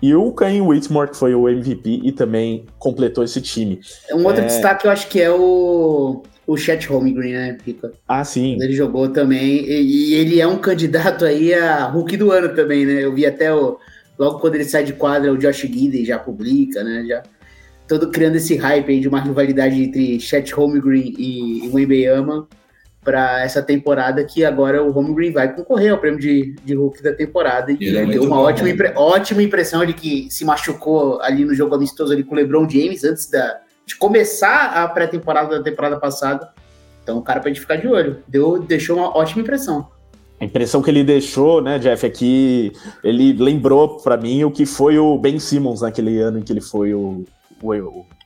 E 0.00 0.14
o 0.14 0.30
Kanye 0.30 0.60
Whitmore, 0.60 1.10
que 1.10 1.16
foi 1.16 1.34
o 1.34 1.48
MVP 1.48 2.02
e 2.04 2.12
também 2.12 2.66
completou 2.78 3.24
esse 3.24 3.40
time. 3.40 3.80
Um 4.12 4.24
outro 4.24 4.42
é... 4.42 4.46
destaque 4.46 4.86
eu 4.86 4.90
acho 4.90 5.08
que 5.08 5.20
é 5.20 5.30
o 5.30 6.22
o 6.46 6.56
Chet 6.56 6.86
Holmgren, 6.86 7.32
né, 7.32 7.58
Pica? 7.64 7.92
Ah, 8.06 8.24
sim. 8.24 8.56
Ele 8.60 8.72
jogou 8.72 9.08
também, 9.08 9.64
e, 9.64 10.12
e, 10.12 10.14
ele 10.14 10.40
é 10.40 10.46
um 10.46 10.58
candidato 10.58 11.24
aí 11.24 11.52
a 11.52 11.86
Hulk 11.86 12.16
do 12.16 12.30
ano 12.30 12.54
também, 12.54 12.86
né? 12.86 13.04
Eu 13.04 13.14
vi 13.14 13.26
até 13.26 13.52
o, 13.52 13.78
logo 14.18 14.38
quando 14.38 14.54
ele 14.54 14.64
sai 14.64 14.84
de 14.84 14.92
quadra, 14.92 15.32
o 15.32 15.38
Josh 15.38 15.62
Gidey 15.62 16.04
já 16.04 16.18
publica, 16.18 16.84
né? 16.84 17.04
Já 17.06 17.22
todo 17.88 18.10
criando 18.10 18.36
esse 18.36 18.56
hype 18.56 18.90
aí 18.90 19.00
de 19.00 19.08
uma 19.08 19.20
rivalidade 19.20 19.82
entre 19.82 20.18
Chet 20.20 20.52
Holmgren 20.52 21.14
e, 21.18 21.66
e 21.66 21.68
Wembanyama 21.68 22.48
para 23.04 23.44
essa 23.44 23.62
temporada 23.62 24.24
que 24.24 24.44
agora 24.44 24.82
o 24.82 24.90
Holmgren 24.90 25.30
vai 25.30 25.54
concorrer 25.54 25.92
ao 25.92 25.98
prêmio 25.98 26.18
de, 26.18 26.56
de 26.64 26.74
Hulk 26.74 27.00
da 27.00 27.12
temporada 27.12 27.70
e 27.70 27.76
ele 27.80 27.98
é 27.98 28.06
deu 28.06 28.24
uma 28.24 28.36
bom, 28.36 28.42
ótima, 28.42 28.66
né? 28.66 28.74
impre, 28.74 28.92
ótima 28.96 29.42
impressão 29.42 29.86
de 29.86 29.92
que 29.92 30.26
se 30.28 30.44
machucou 30.44 31.20
ali 31.22 31.44
no 31.44 31.54
jogo 31.54 31.76
amistoso 31.76 32.12
ali 32.12 32.24
com 32.24 32.34
o 32.34 32.36
LeBron 32.36 32.68
James 32.68 33.04
antes 33.04 33.30
da 33.30 33.60
de 33.86 33.96
começar 33.96 34.82
a 34.82 34.88
pré-temporada 34.88 35.58
da 35.58 35.62
temporada 35.62 35.98
passada. 35.98 36.52
Então, 37.02 37.18
o 37.18 37.22
cara 37.22 37.40
pra 37.40 37.48
gente 37.48 37.60
ficar 37.60 37.76
de 37.76 37.86
olho. 37.86 38.22
Deu, 38.26 38.58
deixou 38.58 38.96
uma 38.96 39.16
ótima 39.16 39.42
impressão. 39.42 39.88
A 40.40 40.44
impressão 40.44 40.82
que 40.82 40.90
ele 40.90 41.04
deixou, 41.04 41.62
né, 41.62 41.78
Jeff, 41.78 42.04
é 42.04 42.10
que 42.10 42.72
ele 43.02 43.32
lembrou 43.32 44.00
para 44.00 44.16
mim 44.16 44.44
o 44.44 44.50
que 44.50 44.66
foi 44.66 44.98
o 44.98 45.16
Ben 45.16 45.38
Simmons 45.38 45.80
naquele 45.80 46.20
ano 46.20 46.40
em 46.40 46.42
que 46.42 46.52
ele 46.52 46.60
foi 46.60 46.92
o, 46.92 47.24
o, 47.62 47.72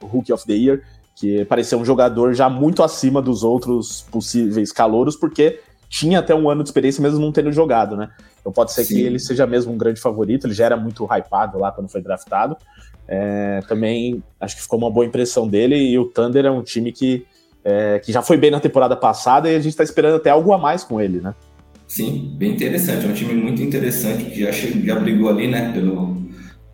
o 0.02 0.06
Rookie 0.06 0.32
of 0.32 0.44
the 0.46 0.54
Year, 0.54 0.82
que 1.14 1.44
parecia 1.44 1.76
um 1.76 1.84
jogador 1.84 2.32
já 2.32 2.48
muito 2.48 2.82
acima 2.82 3.20
dos 3.20 3.44
outros 3.44 4.06
possíveis 4.10 4.72
calouros, 4.72 5.14
porque 5.14 5.60
tinha 5.88 6.20
até 6.20 6.34
um 6.34 6.48
ano 6.48 6.62
de 6.62 6.70
experiência 6.70 7.02
mesmo 7.02 7.20
não 7.20 7.30
tendo 7.30 7.52
jogado, 7.52 7.96
né? 7.96 8.08
Então 8.40 8.50
pode 8.50 8.72
ser 8.72 8.84
Sim. 8.84 8.94
que 8.94 9.02
ele 9.02 9.18
seja 9.18 9.46
mesmo 9.46 9.72
um 9.72 9.76
grande 9.76 10.00
favorito, 10.00 10.46
ele 10.46 10.54
já 10.54 10.64
era 10.64 10.76
muito 10.76 11.04
hypado 11.04 11.58
lá 11.58 11.70
quando 11.70 11.90
foi 11.90 12.00
draftado, 12.00 12.56
é, 13.10 13.60
também 13.66 14.22
acho 14.40 14.54
que 14.54 14.62
ficou 14.62 14.78
uma 14.78 14.90
boa 14.90 15.04
impressão 15.04 15.48
dele 15.48 15.74
e 15.76 15.98
o 15.98 16.04
Thunder 16.04 16.46
é 16.46 16.50
um 16.50 16.62
time 16.62 16.92
que, 16.92 17.26
é, 17.64 17.98
que 17.98 18.12
já 18.12 18.22
foi 18.22 18.36
bem 18.36 18.52
na 18.52 18.60
temporada 18.60 18.94
passada 18.94 19.50
e 19.50 19.56
a 19.56 19.58
gente 19.58 19.72
está 19.72 19.82
esperando 19.82 20.14
até 20.14 20.30
algo 20.30 20.52
a 20.52 20.58
mais 20.58 20.84
com 20.84 21.00
ele, 21.00 21.20
né? 21.20 21.34
Sim, 21.88 22.36
bem 22.38 22.52
interessante. 22.52 23.04
É 23.04 23.08
um 23.08 23.12
time 23.12 23.34
muito 23.34 23.60
interessante 23.60 24.26
que 24.26 24.40
já, 24.40 24.52
já 24.52 24.94
brigou 24.94 25.28
ali, 25.28 25.48
né, 25.48 25.72
pela 25.72 26.14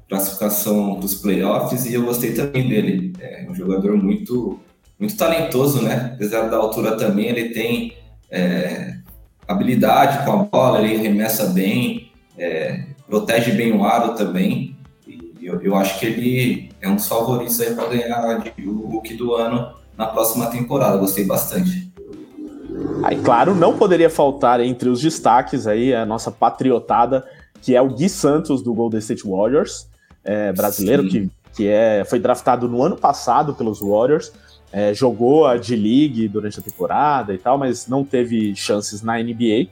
classificação 0.07 1.01
dos 1.01 1.15
playoffs 1.15 1.87
e 1.87 1.95
eu 1.95 2.05
gostei 2.05 2.35
também 2.35 2.69
dele. 2.69 3.15
É 3.19 3.47
um 3.49 3.55
jogador 3.55 3.97
muito 3.97 4.61
muito 4.99 5.17
talentoso, 5.17 5.83
né? 5.83 6.13
Apesar 6.15 6.49
da 6.49 6.57
altura 6.57 6.97
também, 6.97 7.27
ele 7.29 7.51
tem 7.51 7.95
é, 8.31 8.95
habilidade 9.47 10.25
com 10.25 10.33
a 10.33 10.37
bola, 10.45 10.81
ele 10.81 10.97
remessa 10.97 11.47
bem, 11.47 12.11
é, 12.39 12.83
protege 13.07 13.53
bem 13.53 13.73
o 13.73 13.85
aro 13.85 14.15
também. 14.15 14.76
Eu, 15.47 15.63
eu, 15.63 15.77
acho 15.77 16.01
que 16.01 16.07
ele 16.07 16.71
é 16.81 16.89
um 16.89 16.97
dos 16.97 17.07
favoritos 17.07 17.61
aí 17.61 17.73
para 17.73 17.87
ganhar 17.87 18.43
o 18.67 18.89
Hulk 18.89 19.15
do 19.15 19.37
ano 19.37 19.75
na 19.97 20.07
próxima 20.07 20.47
temporada. 20.47 20.97
Gostei 20.97 21.25
bastante. 21.25 21.89
Aí, 23.05 23.17
claro, 23.23 23.55
não 23.55 23.79
poderia 23.79 24.11
faltar 24.11 24.59
entre 24.59 24.89
os 24.89 25.01
destaques 25.01 25.69
aí 25.69 25.95
a 25.95 26.05
nossa 26.05 26.33
patriotada, 26.33 27.25
que 27.63 27.77
é 27.77 27.81
o 27.81 27.87
Gui 27.87 28.09
Santos 28.09 28.61
do 28.61 28.75
Golden 28.75 28.99
State 28.99 29.23
Warriors, 29.25 29.89
é, 30.25 30.53
brasileiro 30.53 31.09
que, 31.09 31.31
que 31.55 31.69
é, 31.69 32.05
foi 32.05 32.19
draftado 32.19 32.69
no 32.69 32.83
ano 32.83 32.97
passado 32.97 33.55
pelos 33.55 33.79
Warriors. 33.79 34.33
É, 34.73 34.93
jogou 34.93 35.47
a 35.47 35.57
D-League 35.57 36.27
durante 36.27 36.59
a 36.59 36.63
temporada 36.63 37.33
e 37.33 37.39
tal, 37.39 37.57
mas 37.57 37.87
não 37.87 38.05
teve 38.05 38.53
chances 38.57 39.01
na 39.01 39.17
NBA. 39.23 39.69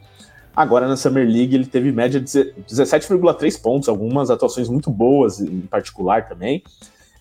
Agora 0.56 0.86
na 0.86 0.96
Summer 0.96 1.26
League 1.26 1.54
ele 1.54 1.66
teve 1.66 1.90
média 1.90 2.20
de 2.20 2.26
17,3 2.26 3.60
pontos, 3.60 3.88
algumas 3.88 4.30
atuações 4.30 4.68
muito 4.68 4.90
boas 4.90 5.40
em 5.40 5.62
particular 5.62 6.28
também. 6.28 6.62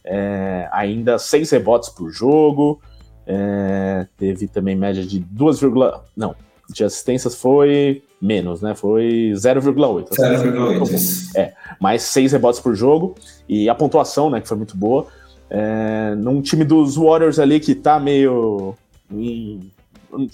É, 0.06 0.68
ainda 0.72 1.18
6 1.18 1.50
rebotes 1.52 1.90
por 1.90 2.12
jogo. 2.12 2.82
É, 3.26 4.06
teve 4.18 4.48
também 4.48 4.76
média 4.76 5.04
de 5.04 5.20
2, 5.20 5.62
não, 6.16 6.36
de 6.70 6.84
assistências 6.84 7.36
foi 7.36 8.04
menos, 8.22 8.62
né? 8.62 8.76
Foi 8.76 9.32
0,8. 9.36 10.10
0,8. 10.10 11.36
É, 11.36 11.54
mais 11.80 12.04
6 12.04 12.34
rebotes 12.34 12.60
por 12.60 12.76
jogo. 12.76 13.16
E 13.48 13.70
a 13.70 13.76
pontuação, 13.76 14.30
né, 14.30 14.40
que 14.40 14.48
foi 14.48 14.58
muito 14.58 14.78
boa. 14.78 15.08
É, 15.50 16.16
num 16.16 16.42
time 16.42 16.64
dos 16.64 16.96
Warriors 16.96 17.40
ali 17.40 17.60
que 17.60 17.76
tá 17.76 18.00
meio. 18.00 18.76
Em, 19.12 19.72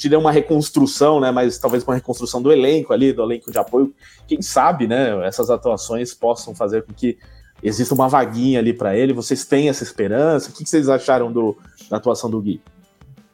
não 0.10 0.20
uma 0.20 0.32
reconstrução, 0.32 1.20
né? 1.20 1.32
Mas 1.32 1.58
talvez 1.58 1.84
uma 1.84 1.96
reconstrução 1.96 2.42
do 2.42 2.52
elenco 2.52 2.94
ali, 2.94 3.14
do 3.14 3.24
elenco 3.24 3.52
de 3.52 3.58
apoio. 3.58 3.94
Quem 4.28 4.42
sabe, 4.42 4.88
né? 4.88 5.26
Essas 5.26 5.50
atuações 5.50 6.14
possam 6.14 6.54
fazer 6.54 6.84
com 6.84 6.94
que 6.94 7.18
exista 7.62 7.94
uma 7.94 8.08
vaguinha 8.08 8.60
ali 8.60 8.74
para 8.74 8.98
ele. 8.98 9.14
Vocês 9.14 9.46
têm 9.46 9.70
essa 9.70 9.84
esperança? 9.84 10.50
O 10.50 10.54
que 10.54 10.68
vocês 10.68 10.90
acharam 10.90 11.32
do, 11.32 11.58
da 11.90 11.98
atuação 11.98 12.30
do 12.30 12.42
Gui? 12.42 12.62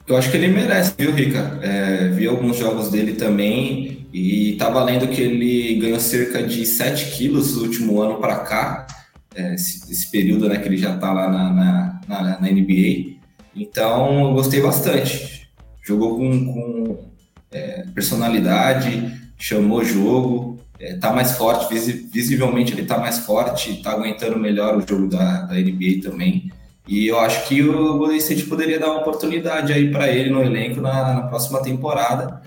Eu 0.07 0.15
acho 0.15 0.29
que 0.29 0.37
ele 0.37 0.47
merece, 0.49 0.93
viu, 0.97 1.11
Rica? 1.11 1.59
É, 1.63 2.09
vi 2.09 2.27
alguns 2.27 2.57
jogos 2.57 2.89
dele 2.89 3.13
também 3.13 4.07
e 4.13 4.55
tá 4.57 4.69
valendo 4.69 5.07
que 5.07 5.21
ele 5.21 5.75
ganhou 5.79 5.99
cerca 5.99 6.43
de 6.43 6.65
7 6.65 7.17
quilos 7.17 7.55
no 7.55 7.63
último 7.63 7.99
ano 8.01 8.19
para 8.19 8.37
cá 8.39 8.87
é, 9.35 9.55
esse, 9.55 9.91
esse, 9.91 10.09
período 10.09 10.47
né, 10.47 10.57
que 10.57 10.67
ele 10.67 10.77
já 10.77 10.95
está 10.95 11.11
lá 11.11 11.29
na, 11.29 11.53
na, 11.53 12.01
na, 12.07 12.39
na, 12.39 12.51
NBA. 12.51 13.17
Então, 13.55 14.29
eu 14.29 14.33
gostei 14.33 14.61
bastante. 14.61 15.44
Jogou 15.85 16.17
com, 16.17 16.45
com 16.53 17.09
é, 17.51 17.85
personalidade, 17.93 19.13
chamou 19.37 19.83
jogo, 19.83 20.59
está 20.79 21.09
é, 21.09 21.13
mais 21.13 21.33
forte, 21.33 21.73
visivelmente 22.11 22.73
ele 22.73 22.81
está 22.81 22.97
mais 22.97 23.19
forte, 23.19 23.71
está 23.71 23.91
aguentando 23.91 24.39
melhor 24.39 24.77
o 24.77 24.87
jogo 24.87 25.07
da, 25.07 25.41
da 25.43 25.55
NBA 25.55 26.01
também. 26.03 26.51
E 26.87 27.07
eu 27.07 27.19
acho 27.19 27.47
que 27.47 27.63
o 27.63 27.97
Golden 27.97 28.17
State 28.17 28.43
poderia 28.43 28.79
dar 28.79 28.91
uma 28.91 29.01
oportunidade 29.01 29.73
aí 29.73 29.91
para 29.91 30.07
ele 30.07 30.29
no 30.29 30.43
elenco 30.43 30.81
na, 30.81 31.15
na, 31.15 31.21
próxima 31.23 31.61
temporada. 31.61 32.41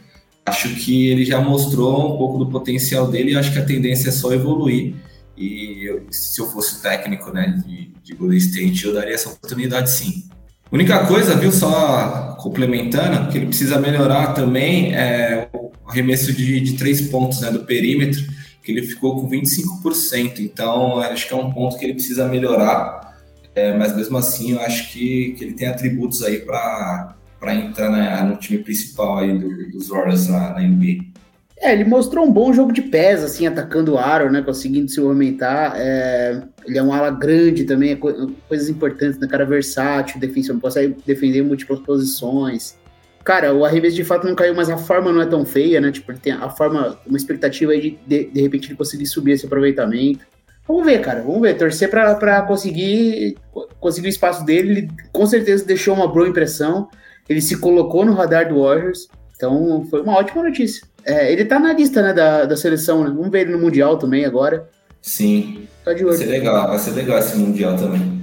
Acho 0.46 0.74
que 0.76 1.08
ele 1.08 1.24
já 1.24 1.40
mostrou 1.40 2.14
um 2.14 2.16
pouco 2.16 2.38
do 2.38 2.48
potencial 2.48 3.08
dele 3.08 3.32
e 3.32 3.36
acho 3.36 3.52
que 3.52 3.58
a 3.58 3.64
tendência 3.64 4.10
é 4.10 4.12
só 4.12 4.32
evoluir. 4.32 4.94
E 5.36 5.84
eu, 5.88 6.06
se 6.10 6.40
eu 6.40 6.46
fosse 6.46 6.80
técnico 6.80 7.32
né, 7.32 7.60
de, 7.66 7.92
de 8.02 8.14
Golden 8.14 8.38
State, 8.38 8.84
eu 8.84 8.94
daria 8.94 9.14
essa 9.14 9.28
oportunidade 9.28 9.90
sim. 9.90 10.24
Única 10.70 11.06
coisa, 11.06 11.34
viu, 11.34 11.50
só 11.50 12.36
complementando, 12.38 13.30
que 13.30 13.38
ele 13.38 13.46
precisa 13.46 13.80
melhorar 13.80 14.34
também 14.34 14.94
é 14.94 15.48
o 15.52 15.70
arremesso 15.88 16.32
de, 16.32 16.60
de 16.60 16.76
três 16.76 17.00
pontos 17.00 17.40
né, 17.40 17.50
do 17.50 17.60
perímetro, 17.60 18.22
que 18.62 18.70
ele 18.70 18.82
ficou 18.82 19.20
com 19.20 19.28
25%. 19.28 20.40
Então, 20.40 20.98
acho 20.98 21.26
que 21.26 21.32
é 21.32 21.36
um 21.36 21.50
ponto 21.50 21.78
que 21.78 21.84
ele 21.86 21.94
precisa 21.94 22.28
melhorar. 22.28 23.16
É, 23.54 23.76
mas 23.76 23.96
mesmo 23.96 24.18
assim, 24.18 24.52
eu 24.52 24.60
acho 24.60 24.92
que, 24.92 25.34
que 25.36 25.44
ele 25.44 25.54
tem 25.54 25.68
atributos 25.68 26.22
aí 26.22 26.40
para 26.40 27.16
entrar 27.54 27.90
na, 27.90 28.22
no 28.22 28.36
time 28.36 28.58
principal 28.62 29.18
aí 29.18 29.36
do, 29.36 29.70
dos 29.70 29.88
Warriors 29.88 30.28
na, 30.28 30.50
na 30.50 30.60
NBA. 30.60 31.08
É, 31.60 31.72
ele 31.72 31.84
mostrou 31.84 32.24
um 32.24 32.30
bom 32.30 32.52
jogo 32.52 32.72
de 32.72 32.82
pés, 32.82 33.24
assim, 33.24 33.46
atacando 33.46 33.94
o 33.94 33.98
aro, 33.98 34.30
né? 34.30 34.42
Conseguindo 34.42 34.88
se 34.88 35.00
movimentar. 35.00 35.72
É, 35.76 36.42
ele 36.68 36.78
é 36.78 36.82
um 36.82 36.92
ala 36.92 37.10
grande 37.10 37.64
também, 37.64 37.92
é 37.92 37.96
co 37.96 38.30
coisas 38.46 38.68
importantes, 38.68 39.18
né? 39.18 39.26
Cara 39.26 39.44
versátil, 39.44 40.20
defensor, 40.20 40.60
consegue 40.60 40.96
defender 41.06 41.42
múltiplas 41.42 41.80
posições. 41.80 42.76
Cara, 43.24 43.52
o 43.54 43.64
arremesso 43.64 43.96
de 43.96 44.04
fato 44.04 44.26
não 44.26 44.34
caiu, 44.34 44.54
mas 44.54 44.70
a 44.70 44.76
forma 44.76 45.10
não 45.12 45.20
é 45.20 45.26
tão 45.26 45.44
feia, 45.44 45.80
né? 45.80 45.90
Tipo, 45.90 46.12
ele 46.12 46.18
tem 46.18 46.32
a 46.32 46.48
forma, 46.48 46.98
uma 47.06 47.16
expectativa 47.16 47.72
aí 47.72 47.80
de, 47.80 47.98
de, 48.06 48.30
de 48.30 48.40
repente, 48.40 48.68
ele 48.68 48.76
conseguir 48.76 49.06
subir 49.06 49.32
esse 49.32 49.46
aproveitamento. 49.46 50.26
Vamos 50.66 50.84
ver, 50.84 51.00
cara, 51.00 51.22
vamos 51.22 51.40
ver. 51.40 51.56
Torcer 51.56 51.88
para 51.88 52.42
conseguir 52.42 53.36
conseguir 53.80 54.08
o 54.08 54.10
espaço 54.10 54.44
dele. 54.44 54.70
Ele 54.70 54.88
com 55.10 55.26
certeza 55.26 55.64
deixou 55.64 55.94
uma 55.94 56.06
boa 56.06 56.28
impressão. 56.28 56.88
Ele 57.28 57.40
se 57.40 57.56
colocou 57.58 58.04
no 58.04 58.12
radar 58.12 58.48
do 58.48 58.62
Warriors. 58.62 59.08
Então, 59.34 59.86
foi 59.88 60.02
uma 60.02 60.16
ótima 60.16 60.42
notícia. 60.42 60.86
É, 61.04 61.32
ele 61.32 61.44
tá 61.44 61.58
na 61.58 61.72
lista, 61.72 62.02
né, 62.02 62.12
da, 62.12 62.44
da 62.44 62.56
seleção, 62.56 63.02
né? 63.02 63.10
Vamos 63.10 63.30
ver 63.30 63.42
ele 63.42 63.52
no 63.52 63.58
Mundial 63.58 63.96
também 63.96 64.24
agora. 64.24 64.68
Sim. 65.08 65.66
Tá 65.82 65.94
de 65.94 66.04
olho. 66.04 66.16
Vai 66.16 66.26
ser 66.26 66.30
legal, 66.30 66.68
vai 66.68 66.78
ser 66.78 66.90
legal 66.90 67.18
esse 67.18 67.36
Mundial 67.36 67.76
também. 67.76 68.20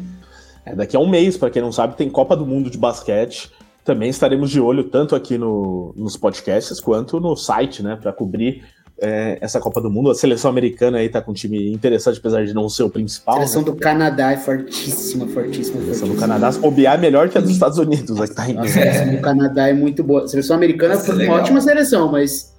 É, 0.63 0.75
daqui 0.75 0.95
a 0.95 0.99
um 0.99 1.09
mês, 1.09 1.36
para 1.36 1.49
quem 1.49 1.61
não 1.61 1.71
sabe, 1.71 1.97
tem 1.97 2.09
Copa 2.09 2.38
do 2.38 2.45
Mundo 2.45 2.69
de 2.69 2.77
basquete. 2.77 3.51
Também 3.83 4.09
estaremos 4.09 4.51
de 4.51 4.59
olho 4.59 4.83
tanto 4.83 5.15
aqui 5.15 5.38
no, 5.38 5.93
nos 5.95 6.15
podcasts 6.15 6.79
quanto 6.79 7.19
no 7.19 7.36
site, 7.36 7.83
né, 7.83 7.97
para 7.99 8.11
cobrir 8.13 8.63
é, 8.99 9.38
essa 9.41 9.59
Copa 9.59 9.81
do 9.81 9.89
Mundo. 9.89 10.11
A 10.11 10.15
seleção 10.15 10.49
americana 10.49 10.99
aí 10.99 11.09
tá 11.09 11.21
com 11.21 11.31
um 11.31 11.33
time 11.33 11.71
interessante, 11.71 12.19
apesar 12.19 12.45
de 12.45 12.53
não 12.53 12.69
ser 12.69 12.83
o 12.83 12.89
principal. 12.89 13.36
A 13.36 13.38
seleção 13.39 13.61
né? 13.63 13.71
do 13.71 13.75
Canadá 13.77 14.31
é 14.31 14.38
fortíssima, 14.38 15.27
fortíssima. 15.27 15.79
A 15.79 15.83
seleção 15.83 16.07
do 16.07 16.15
Canadá, 16.15 16.51
se 16.51 16.59
bobear, 16.59 16.95
é 16.95 16.97
melhor 16.99 17.29
que 17.29 17.38
a 17.38 17.41
dos 17.41 17.51
Estados 17.51 17.79
Unidos. 17.79 18.21
Aqui 18.21 18.36
tá 18.36 18.43
a 18.43 18.67
seleção 18.67 19.11
do 19.11 19.21
Canadá 19.21 19.67
é 19.67 19.73
muito 19.73 20.03
boa. 20.03 20.23
A 20.23 20.27
seleção 20.27 20.55
americana 20.55 20.97
foi 20.97 21.25
uma 21.25 21.36
ótima 21.36 21.61
seleção, 21.61 22.11
mas 22.11 22.55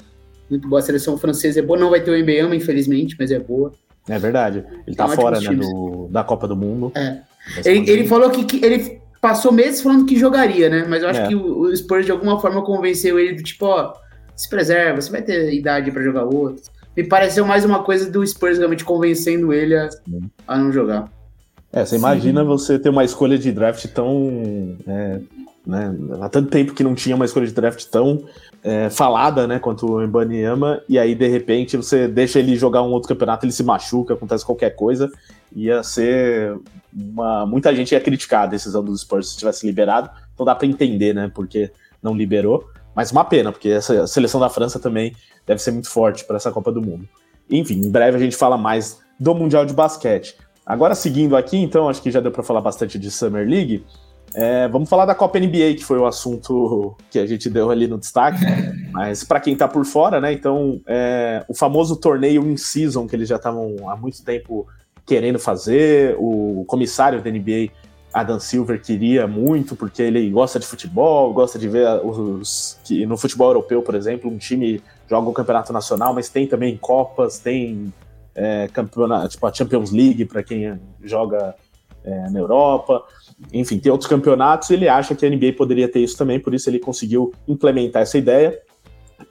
muito 0.51 0.68
boa. 0.68 0.81
A 0.81 0.83
seleção 0.83 1.16
francesa 1.16 1.61
é 1.61 1.62
boa, 1.62 1.79
não 1.79 1.91
vai 1.91 2.01
ter 2.01 2.11
o 2.11 2.18
Mbama, 2.18 2.57
infelizmente, 2.57 3.16
mas 3.18 3.31
é 3.31 3.39
boa. 3.39 3.72
É 4.09 4.19
verdade. 4.19 4.65
Ele 4.87 4.97
tá 4.97 5.09
fora 5.09 5.41
né, 5.41 5.51
do, 5.51 6.09
da 6.11 6.23
Copa 6.23 6.47
do 6.47 6.57
Mundo. 6.57 6.93
É. 6.95 7.19
Ele, 7.65 7.91
ele, 7.91 8.07
falou 8.07 8.31
que, 8.31 8.45
que, 8.45 8.65
ele 8.65 9.01
passou 9.21 9.53
meses 9.53 9.81
falando 9.81 10.07
que 10.07 10.17
jogaria, 10.17 10.69
né? 10.69 10.87
Mas 10.89 11.03
eu 11.03 11.09
acho 11.09 11.21
é. 11.21 11.29
que 11.29 11.35
o, 11.35 11.61
o 11.61 11.77
Spurs 11.77 12.07
de 12.07 12.13
alguma 12.13 12.41
forma 12.41 12.63
convenceu 12.63 13.19
ele 13.19 13.35
do 13.35 13.43
tipo, 13.43 13.67
ó, 13.67 13.93
se 14.35 14.49
preserva, 14.49 15.01
você 15.01 15.11
vai 15.11 15.23
ter 15.23 15.53
idade 15.53 15.91
para 15.91 16.03
jogar 16.03 16.25
outro. 16.25 16.63
Me 16.97 17.05
pareceu 17.05 17.45
mais 17.45 17.65
uma 17.65 17.83
coisa 17.83 18.11
do 18.11 18.27
Spurs 18.27 18.59
realmente 18.59 18.85
convencendo 18.85 19.53
ele 19.53 19.77
a, 19.77 19.89
a 20.47 20.59
não 20.59 20.73
jogar. 20.73 21.11
É, 21.73 21.85
você 21.85 21.91
Sim. 21.91 21.97
imagina 21.97 22.45
você 22.45 22.79
ter 22.79 22.89
uma 22.89 23.05
escolha 23.05 23.37
de 23.37 23.53
draft 23.53 23.85
tão. 23.89 24.77
É, 24.87 25.21
né, 25.67 25.95
há 26.21 26.29
tanto 26.29 26.49
tempo 26.49 26.73
que 26.73 26.85
não 26.85 26.95
tinha 26.95 27.17
uma 27.17 27.25
escolha 27.25 27.47
de 27.47 27.53
draft 27.53 27.85
tão 27.87 28.25
é, 28.62 28.89
falada, 28.89 29.47
né, 29.47 29.59
quanto 29.59 29.87
o 29.87 30.07
Mbanyama, 30.07 30.81
e 30.89 30.99
aí 30.99 31.14
de 31.14 31.27
repente 31.27 31.77
você 31.77 32.07
deixa 32.07 32.39
ele 32.39 32.57
jogar 32.57 32.83
um 32.83 32.91
outro 32.91 33.09
campeonato, 33.09 33.45
ele 33.45 33.53
se 33.53 33.64
machuca, 33.64 34.14
acontece 34.14 34.45
qualquer 34.47 34.71
coisa, 34.71 35.11
ia 35.55 35.83
ser 35.83 36.57
uma... 36.95 37.45
muita 37.45 37.75
gente 37.75 37.93
ia 37.93 38.01
criticar 38.01 38.45
a 38.45 38.47
decisão 38.47 38.85
dos 38.85 39.01
Spurs 39.01 39.31
se 39.31 39.39
tivesse 39.39 39.67
liberado, 39.67 40.09
então 40.33 40.47
dá 40.47 40.55
para 40.55 40.67
entender, 40.67 41.14
né, 41.14 41.31
porque 41.35 41.71
não 42.03 42.14
liberou, 42.14 42.69
mas 42.95 43.11
uma 43.11 43.25
pena, 43.25 43.51
porque 43.51 43.69
essa 43.69 44.07
seleção 44.07 44.41
da 44.41 44.49
França 44.49 44.79
também 44.79 45.14
deve 45.45 45.61
ser 45.61 45.73
muito 45.73 45.91
forte 45.91 46.25
para 46.25 46.37
essa 46.37 46.51
Copa 46.51 46.73
do 46.73 46.81
Mundo. 46.81 47.09
Enfim, 47.51 47.75
em 47.75 47.91
breve 47.91 48.17
a 48.17 48.21
gente 48.21 48.37
fala 48.37 48.57
mais 48.57 49.01
do 49.19 49.35
Mundial 49.35 49.67
de 49.67 49.75
Basquete. 49.75 50.37
Agora 50.64 50.95
seguindo 50.95 51.37
aqui, 51.37 51.57
então, 51.57 51.89
acho 51.89 52.03
que 52.03 52.11
já 52.11 52.21
deu 52.21 52.33
para 52.33 52.43
falar 52.43 52.61
bastante 52.61 52.99
de 52.99 53.11
Summer 53.11 53.49
League. 53.49 53.85
É, 54.35 54.68
vamos 54.68 54.89
falar 54.89 55.07
da 55.07 55.14
Copa 55.14 55.39
NBA, 55.39 55.74
que 55.77 55.85
foi 55.85 55.99
o 55.99 56.07
assunto 56.07 56.97
que 57.11 57.18
a 57.18 57.27
gente 57.27 57.49
deu 57.49 57.70
ali 57.70 57.87
no 57.87 57.99
destaque. 57.99 58.41
Mas 58.93 59.24
para 59.24 59.41
quem 59.41 59.53
está 59.53 59.66
por 59.66 59.85
fora, 59.85 60.20
né? 60.20 60.33
Então, 60.33 60.81
é, 60.87 61.45
o 61.49 61.55
famoso 61.55 61.97
torneio 61.97 62.47
in 62.47 62.57
season 62.57 63.07
que 63.07 63.16
eles 63.16 63.29
já 63.29 63.37
estavam 63.37 63.89
há 63.89 63.97
muito 63.97 64.22
tempo 64.24 64.66
querendo 65.07 65.39
fazer, 65.39 66.16
o 66.18 66.64
comissário 66.66 67.22
da 67.22 67.31
NBA, 67.31 67.70
Adam 68.12 68.41
Silver, 68.41 68.81
queria 68.83 69.27
muito, 69.27 69.77
porque 69.77 70.03
ele 70.03 70.29
gosta 70.31 70.59
de 70.59 70.66
futebol, 70.66 71.33
gosta 71.33 71.59
de 71.59 71.68
ver 71.68 71.87
os. 72.05 72.79
que 72.83 73.07
no 73.07 73.16
futebol 73.16 73.49
europeu, 73.49 73.83
por 73.83 73.95
exemplo, 73.95 74.31
um 74.31 74.39
time 74.39 74.83
joga 75.09 75.29
o 75.29 75.33
campeonato 75.33 75.72
nacional, 75.72 76.12
mas 76.12 76.29
tem 76.29 76.47
também 76.47 76.77
Copas, 76.77 77.39
tem 77.39 77.93
é, 78.35 78.68
campeonato, 78.72 79.29
tipo 79.29 79.47
a 79.47 79.53
Champions 79.53 79.93
League 79.93 80.24
para 80.24 80.43
quem 80.43 80.79
joga 81.03 81.55
é, 82.07 82.31
na 82.31 82.39
Europa 82.39 83.05
enfim, 83.53 83.79
tem 83.79 83.93
outros 83.93 84.09
campeonatos, 84.09 84.71
ele 84.71 84.89
acha 84.89 85.15
que 85.15 85.25
a 85.25 85.31
NBA 85.31 85.53
poderia 85.57 85.89
ter 85.89 86.01
isso 86.01 86.17
também, 86.17 86.41
por 86.41 86.55
isso 86.55 86.69
ele 86.71 86.79
conseguiu 86.79 87.33
implementar 87.47 88.03
essa 88.03 88.17
ideia. 88.17 88.59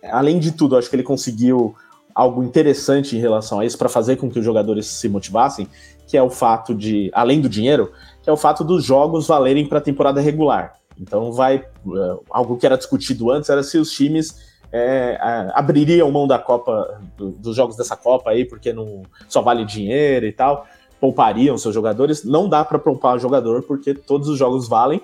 Além 0.04 0.40
de 0.40 0.52
tudo, 0.52 0.78
acho 0.78 0.90
que 0.90 0.96
ele 0.96 1.04
conseguiu 1.04 1.76
algo 2.14 2.44
interessante 2.44 3.18
em 3.18 3.20
relação 3.20 3.60
a 3.60 3.66
isso 3.66 3.78
para 3.78 3.90
fazer 3.90 4.16
com 4.16 4.30
que 4.30 4.40
os 4.40 4.46
jogadores 4.46 4.86
se 4.86 5.10
motivassem, 5.10 5.68
que 6.08 6.16
é 6.16 6.22
o 6.22 6.30
fato 6.30 6.74
de, 6.74 7.10
além 7.14 7.42
do 7.42 7.50
dinheiro, 7.50 7.92
que 8.22 8.30
é 8.30 8.34
o 8.34 8.38
fato 8.38 8.64
dos 8.64 8.86
jogos 8.86 9.28
valerem 9.28 9.68
para 9.68 9.80
a 9.80 9.82
temporada 9.82 10.22
regular. 10.22 10.74
Então 11.00 11.32
vai. 11.32 11.66
Uh, 11.86 12.24
algo 12.30 12.58
que 12.58 12.66
era 12.66 12.78
discutido 12.78 13.32
antes 13.32 13.50
era 13.50 13.64
se 13.64 13.78
os 13.78 13.92
times 13.92 14.38
é, 14.72 15.18
abririam 15.54 16.10
mão 16.10 16.26
da 16.26 16.40
Copa, 16.40 17.02
do, 17.18 17.32
dos 17.32 17.56
jogos 17.56 17.76
dessa 17.76 17.98
Copa 17.98 18.30
aí, 18.30 18.46
porque 18.46 18.72
não 18.72 19.04
só 19.28 19.42
vale 19.42 19.66
dinheiro 19.66 20.26
e 20.26 20.32
tal, 20.32 20.66
poupariam 21.00 21.58
seus 21.58 21.74
jogadores. 21.74 22.24
Não 22.24 22.48
dá 22.48 22.64
para 22.64 22.80
poupar 22.80 23.20
jogador, 23.20 23.64
porque 23.64 23.94
todos 23.94 24.28
os 24.28 24.38
jogos 24.38 24.68
valem. 24.68 25.02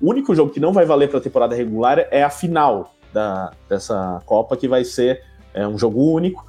O 0.00 0.10
único 0.10 0.34
jogo 0.34 0.50
que 0.50 0.60
não 0.60 0.72
vai 0.72 0.84
valer 0.84 1.08
para 1.08 1.18
a 1.18 1.22
temporada 1.22 1.54
regular 1.54 2.06
é 2.10 2.22
a 2.22 2.30
final 2.30 2.92
da, 3.12 3.52
dessa 3.68 4.20
Copa, 4.26 4.56
que 4.56 4.66
vai 4.66 4.84
ser 4.84 5.22
é, 5.52 5.66
um 5.66 5.78
jogo 5.78 6.00
único. 6.12 6.44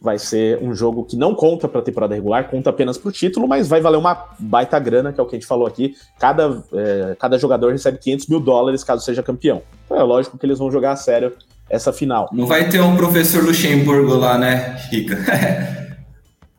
Vai 0.00 0.18
ser 0.18 0.58
um 0.60 0.74
jogo 0.74 1.04
que 1.04 1.16
não 1.16 1.32
conta 1.32 1.68
para 1.68 1.80
a 1.80 1.82
temporada 1.82 2.12
regular, 2.12 2.50
conta 2.50 2.70
apenas 2.70 2.98
para 2.98 3.08
o 3.08 3.12
título, 3.12 3.46
mas 3.46 3.68
vai 3.68 3.80
valer 3.80 3.98
uma 3.98 4.30
baita 4.36 4.76
grana, 4.80 5.12
que 5.12 5.20
é 5.20 5.22
o 5.22 5.26
que 5.26 5.36
a 5.36 5.38
gente 5.38 5.46
falou 5.46 5.64
aqui. 5.64 5.94
Cada, 6.18 6.60
é, 6.72 7.16
cada 7.16 7.38
jogador 7.38 7.70
recebe 7.70 7.98
500 7.98 8.26
mil 8.26 8.40
dólares 8.40 8.82
caso 8.82 9.04
seja 9.04 9.22
campeão. 9.22 9.62
Então 9.84 9.96
é 9.96 10.02
lógico 10.02 10.36
que 10.36 10.44
eles 10.44 10.58
vão 10.58 10.72
jogar 10.72 10.90
a 10.90 10.96
sério 10.96 11.32
essa 11.70 11.92
final. 11.92 12.28
Não 12.32 12.46
vai 12.46 12.68
ter 12.68 12.80
um 12.80 12.96
professor 12.96 13.44
Luxemburgo 13.44 14.16
lá, 14.16 14.36
né, 14.36 14.76
Rica? 14.90 15.16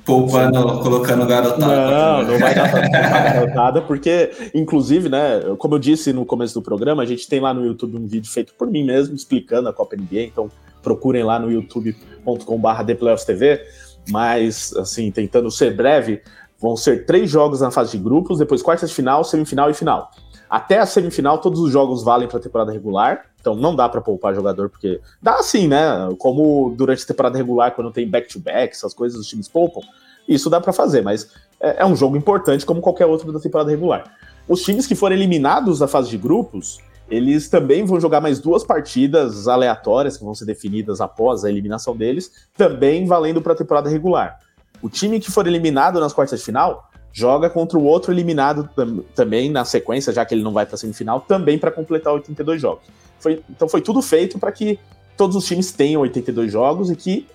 Poupando, 0.05 0.79
colocando 0.81 1.25
garotada. 1.25 1.91
Não, 1.91 2.23
não 2.23 2.39
vai 2.39 2.53
dar 2.53 2.71
garotada, 2.89 3.81
porque, 3.81 4.31
inclusive, 4.53 5.07
né, 5.07 5.41
como 5.57 5.75
eu 5.75 5.79
disse 5.79 6.11
no 6.11 6.25
começo 6.25 6.53
do 6.53 6.61
programa, 6.61 7.03
a 7.03 7.05
gente 7.05 7.27
tem 7.27 7.39
lá 7.39 7.53
no 7.53 7.65
YouTube 7.65 7.97
um 7.97 8.05
vídeo 8.05 8.29
feito 8.29 8.53
por 8.53 8.69
mim 8.69 8.83
mesmo, 8.83 9.15
explicando 9.15 9.69
a 9.69 9.73
Copa 9.73 9.95
NBA, 9.95 10.23
então 10.23 10.49
procurem 10.81 11.23
lá 11.23 11.39
no 11.39 11.49
youtube.com.br 11.49 13.25
TV, 13.25 13.61
mas, 14.09 14.75
assim, 14.75 15.09
tentando 15.09 15.49
ser 15.49 15.73
breve, 15.73 16.21
vão 16.59 16.75
ser 16.75 17.05
três 17.05 17.29
jogos 17.29 17.61
na 17.61 17.71
fase 17.71 17.97
de 17.97 18.03
grupos, 18.03 18.39
depois 18.39 18.61
quartas 18.61 18.89
de 18.89 18.95
final, 18.95 19.23
semifinal 19.23 19.69
e 19.69 19.73
final. 19.73 20.11
Até 20.49 20.79
a 20.79 20.85
semifinal, 20.85 21.39
todos 21.39 21.61
os 21.61 21.71
jogos 21.71 22.03
valem 22.03 22.27
para 22.27 22.37
a 22.37 22.41
temporada 22.41 22.71
regular, 22.71 23.25
então 23.43 23.55
não 23.55 23.75
dá 23.75 23.89
para 23.89 23.99
poupar 23.99 24.33
jogador, 24.33 24.69
porque 24.69 25.01
dá 25.21 25.35
assim, 25.35 25.67
né? 25.67 25.83
Como 26.17 26.73
durante 26.77 27.03
a 27.03 27.07
temporada 27.07 27.37
regular, 27.37 27.75
quando 27.75 27.91
tem 27.91 28.07
back-to-back, 28.07 28.57
-back, 28.57 28.71
essas 28.71 28.93
coisas, 28.93 29.19
os 29.19 29.27
times 29.27 29.49
poupam, 29.49 29.81
isso 30.25 30.49
dá 30.49 30.61
para 30.61 30.71
fazer, 30.71 31.01
mas 31.01 31.27
é, 31.59 31.81
é, 31.81 31.85
um 31.85 31.93
jogo 31.93 32.15
importante 32.15 32.65
como 32.65 32.79
qualquer 32.79 33.05
outro 33.05 33.33
da 33.33 33.41
temporada 33.41 33.69
regular. 33.69 34.15
Os 34.47 34.63
times 34.63 34.87
que 34.87 34.95
forem 34.95 35.17
eliminados 35.17 35.79
da 35.79 35.89
fase 35.89 36.09
de 36.09 36.17
grupos, 36.17 36.79
eles 37.09 37.49
também 37.49 37.83
vão 37.83 37.99
jogar 37.99 38.21
mais 38.21 38.39
duas 38.39 38.63
partidas 38.63 39.45
aleatórias 39.45 40.15
que 40.15 40.23
vão 40.23 40.33
ser 40.33 40.45
definidas 40.45 41.01
após 41.01 41.43
a 41.43 41.49
eliminação 41.49 41.97
deles, 41.97 42.31
também 42.55 43.05
valendo 43.05 43.41
para 43.41 43.51
a 43.51 43.57
temporada 43.57 43.89
regular. 43.89 44.39
O 44.81 44.89
time 44.89 45.19
que 45.19 45.29
for 45.29 45.45
eliminado 45.47 45.99
nas 45.99 46.13
quartas 46.13 46.39
de 46.39 46.45
final 46.45 46.89
joga 47.13 47.47
contra 47.47 47.77
o 47.77 47.83
outro 47.83 48.11
eliminado 48.11 48.67
tam 48.75 49.03
também 49.13 49.49
na 49.49 49.63
sequência, 49.63 50.11
já 50.11 50.25
que 50.25 50.33
ele 50.33 50.43
não 50.43 50.51
vai 50.51 50.65
para 50.65 50.75
a 50.75 50.77
semifinal, 50.77 51.21
também 51.21 51.59
para 51.59 51.71
completar 51.71 52.11
82 52.11 52.59
jogos. 52.59 52.83
Foi, 53.19 53.41
então 53.49 53.69
foi 53.69 53.79
tudo 53.79 54.01
feito 54.01 54.39
para 54.39 54.51
que 54.51 54.79
todos 55.15 55.35
os 55.35 55.45
times 55.45 55.71
tenham 55.71 56.01
82 56.01 56.51
jogos 56.51 56.89
e 56.89 56.95
que 56.95 57.27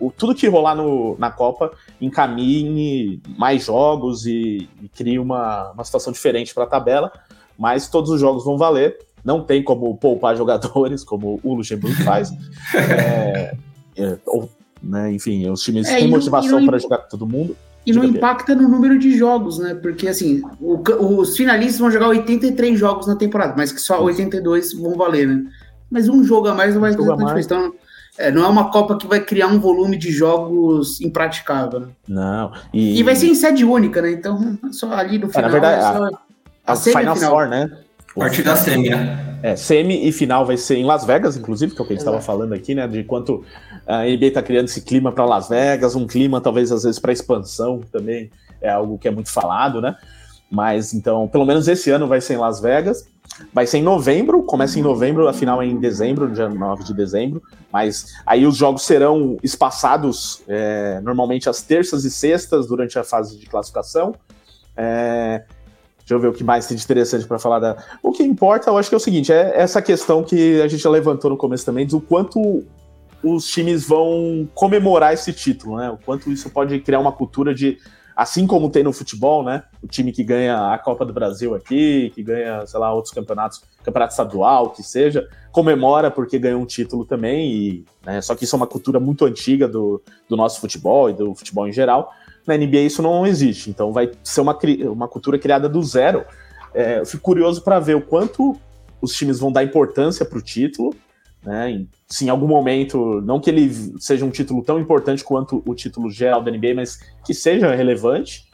o, 0.00 0.10
tudo 0.10 0.34
que 0.34 0.48
rolar 0.48 0.74
no, 0.74 1.16
na 1.18 1.30
Copa 1.30 1.70
encaminhe 2.00 3.20
mais 3.36 3.64
jogos 3.64 4.26
e, 4.26 4.68
e 4.82 4.88
crie 4.88 5.18
uma, 5.18 5.70
uma 5.72 5.84
situação 5.84 6.12
diferente 6.12 6.54
para 6.54 6.64
a 6.64 6.66
tabela, 6.66 7.12
mas 7.58 7.88
todos 7.88 8.10
os 8.10 8.20
jogos 8.20 8.44
vão 8.44 8.56
valer. 8.56 8.98
Não 9.22 9.42
tem 9.42 9.62
como 9.62 9.96
poupar 9.96 10.34
jogadores, 10.36 11.04
como 11.04 11.38
o 11.42 11.54
Luxemburgo 11.54 12.02
faz. 12.02 12.30
é, 12.74 13.54
é, 13.96 14.18
ou, 14.26 14.48
né, 14.82 15.12
enfim, 15.12 15.48
os 15.50 15.62
times 15.62 15.86
é, 15.88 15.96
têm 15.96 16.08
motivação 16.08 16.64
para 16.64 16.78
jogar 16.78 16.98
com 16.98 17.08
todo 17.08 17.26
mundo. 17.26 17.56
E 17.86 17.92
não 17.92 18.04
impacta 18.04 18.54
no 18.54 18.68
número 18.68 18.98
de 18.98 19.16
jogos, 19.16 19.58
né? 19.58 19.74
Porque, 19.74 20.08
assim, 20.08 20.42
o, 20.60 20.82
os 21.20 21.36
finalistas 21.36 21.78
vão 21.78 21.90
jogar 21.90 22.08
83 22.08 22.76
jogos 22.76 23.06
na 23.06 23.14
temporada, 23.14 23.54
mas 23.56 23.70
que 23.70 23.80
só 23.80 24.02
82 24.02 24.72
vão 24.74 24.96
valer, 24.96 25.28
né? 25.28 25.44
Mas 25.88 26.08
um 26.08 26.24
jogo 26.24 26.48
a 26.48 26.54
mais 26.54 26.74
não 26.74 26.80
vai 26.80 26.92
fazer 26.92 27.06
tanta 27.06 27.24
diferença. 27.24 27.46
Então, 27.46 27.72
é, 28.18 28.30
não 28.30 28.44
é 28.44 28.48
uma 28.48 28.70
Copa 28.70 28.96
que 28.96 29.06
vai 29.06 29.20
criar 29.20 29.46
um 29.46 29.60
volume 29.60 29.96
de 29.96 30.10
jogos 30.10 31.00
impraticável, 31.00 31.80
né? 31.80 31.86
Não. 32.08 32.52
E... 32.72 32.98
e 32.98 33.02
vai 33.04 33.14
ser 33.14 33.28
em 33.28 33.34
sede 33.34 33.64
única, 33.64 34.02
né? 34.02 34.10
Então, 34.10 34.58
só 34.72 34.92
ali 34.92 35.18
no 35.18 35.28
final. 35.28 35.44
É, 35.44 35.46
na 35.46 35.52
verdade, 35.52 35.80
é 35.80 35.84
a, 35.84 36.10
a, 36.66 36.72
a 36.72 36.76
Final 36.76 37.16
Four, 37.16 37.48
né? 37.48 37.70
A 38.16 38.20
partir 38.20 38.42
da 38.42 38.56
semi, 38.56 38.88
né? 38.88 39.38
É, 39.42 39.54
semi 39.54 40.08
e 40.08 40.10
final 40.10 40.46
vai 40.46 40.56
ser 40.56 40.76
em 40.76 40.84
Las 40.84 41.04
Vegas, 41.04 41.36
inclusive, 41.36 41.74
que 41.74 41.80
é 41.80 41.84
o 41.84 41.86
que 41.86 41.92
a 41.92 41.96
gente 41.96 42.00
estava 42.00 42.20
falando 42.20 42.54
aqui, 42.54 42.74
né? 42.74 42.88
De 42.88 43.04
quanto 43.04 43.44
a 43.86 44.02
NBA 44.02 44.26
está 44.26 44.42
criando 44.42 44.66
esse 44.66 44.82
clima 44.82 45.12
para 45.12 45.24
Las 45.24 45.48
Vegas, 45.48 45.94
um 45.94 46.06
clima 46.06 46.40
talvez 46.40 46.72
às 46.72 46.82
vezes 46.82 46.98
para 46.98 47.12
expansão 47.12 47.80
também 47.92 48.30
é 48.60 48.70
algo 48.70 48.98
que 48.98 49.06
é 49.06 49.10
muito 49.10 49.30
falado, 49.30 49.80
né? 49.80 49.96
Mas 50.50 50.94
então, 50.94 51.26
pelo 51.28 51.44
menos 51.44 51.66
esse 51.68 51.90
ano 51.90 52.06
vai 52.06 52.20
ser 52.20 52.34
em 52.34 52.38
Las 52.38 52.60
Vegas. 52.60 53.06
Vai 53.52 53.66
ser 53.66 53.78
em 53.78 53.82
novembro, 53.82 54.42
começa 54.44 54.78
em 54.78 54.82
novembro, 54.82 55.28
a 55.28 55.32
final 55.32 55.60
é 55.60 55.66
em 55.66 55.78
dezembro, 55.78 56.30
dia 56.30 56.48
9 56.48 56.84
de 56.84 56.94
dezembro. 56.94 57.42
Mas 57.72 58.14
aí 58.24 58.46
os 58.46 58.56
jogos 58.56 58.82
serão 58.82 59.36
espaçados 59.42 60.42
é, 60.48 61.00
normalmente 61.02 61.48
às 61.48 61.60
terças 61.60 62.04
e 62.04 62.10
sextas 62.10 62.66
durante 62.66 62.98
a 62.98 63.04
fase 63.04 63.36
de 63.38 63.46
classificação. 63.46 64.14
É, 64.76 65.44
Deixa 65.98 66.14
eu 66.14 66.20
ver 66.20 66.28
o 66.28 66.32
que 66.32 66.44
mais 66.44 66.68
tem 66.68 66.76
de 66.76 66.84
interessante 66.84 67.26
para 67.26 67.36
falar 67.36 67.58
da. 67.58 67.76
O 68.00 68.12
que 68.12 68.22
importa, 68.22 68.70
eu 68.70 68.78
acho 68.78 68.88
que 68.88 68.94
é 68.94 68.98
o 68.98 69.00
seguinte: 69.00 69.32
é 69.32 69.54
essa 69.56 69.82
questão 69.82 70.22
que 70.22 70.62
a 70.62 70.68
gente 70.68 70.80
já 70.80 70.88
levantou 70.88 71.28
no 71.28 71.36
começo 71.36 71.66
também, 71.66 71.84
do 71.84 72.00
quanto 72.00 72.64
os 73.22 73.46
times 73.46 73.86
vão 73.86 74.48
comemorar 74.54 75.12
esse 75.12 75.32
título, 75.32 75.76
né? 75.76 75.90
O 75.90 75.98
quanto 75.98 76.30
isso 76.30 76.50
pode 76.50 76.78
criar 76.80 77.00
uma 77.00 77.12
cultura 77.12 77.54
de. 77.54 77.78
Assim 78.14 78.46
como 78.46 78.70
tem 78.70 78.82
no 78.82 78.94
futebol, 78.94 79.42
né? 79.42 79.64
O 79.82 79.86
time 79.86 80.10
que 80.10 80.24
ganha 80.24 80.72
a 80.72 80.78
Copa 80.78 81.04
do 81.04 81.12
Brasil 81.12 81.54
aqui, 81.54 82.10
que 82.14 82.22
ganha, 82.22 82.66
sei 82.66 82.80
lá, 82.80 82.92
outros 82.92 83.12
campeonatos, 83.12 83.62
campeonato 83.84 84.12
estadual, 84.12 84.70
que 84.70 84.82
seja, 84.82 85.28
comemora 85.52 86.10
porque 86.10 86.38
ganhou 86.38 86.62
um 86.62 86.66
título 86.66 87.04
também. 87.04 87.52
E, 87.52 87.84
né, 88.06 88.22
só 88.22 88.34
que 88.34 88.44
isso 88.44 88.56
é 88.56 88.58
uma 88.58 88.66
cultura 88.66 88.98
muito 88.98 89.26
antiga 89.26 89.68
do, 89.68 90.02
do 90.28 90.36
nosso 90.36 90.60
futebol 90.60 91.10
e 91.10 91.12
do 91.12 91.34
futebol 91.34 91.68
em 91.68 91.72
geral. 91.72 92.10
Na 92.46 92.56
NBA 92.56 92.78
isso 92.80 93.02
não 93.02 93.26
existe, 93.26 93.68
então 93.68 93.92
vai 93.92 94.10
ser 94.22 94.40
uma, 94.40 94.56
uma 94.90 95.08
cultura 95.08 95.38
criada 95.38 95.68
do 95.68 95.82
zero. 95.82 96.24
É, 96.72 97.00
eu 97.00 97.06
fico 97.06 97.22
curioso 97.22 97.62
para 97.62 97.80
ver 97.80 97.96
o 97.96 98.00
quanto 98.00 98.56
os 99.00 99.14
times 99.14 99.38
vão 99.38 99.50
dar 99.50 99.64
importância 99.64 100.24
para 100.24 100.38
o 100.38 100.42
título, 100.42 100.94
né? 101.46 101.86
Se 102.08 102.26
em 102.26 102.28
algum 102.28 102.48
momento, 102.48 103.20
não 103.22 103.40
que 103.40 103.48
ele 103.48 103.72
seja 104.00 104.24
um 104.24 104.30
título 104.30 104.62
tão 104.62 104.80
importante 104.80 105.22
quanto 105.22 105.62
o 105.64 105.74
título 105.74 106.10
geral 106.10 106.42
da 106.42 106.50
NBA, 106.50 106.74
mas 106.74 106.98
que 107.24 107.32
seja 107.32 107.72
relevante, 107.74 108.50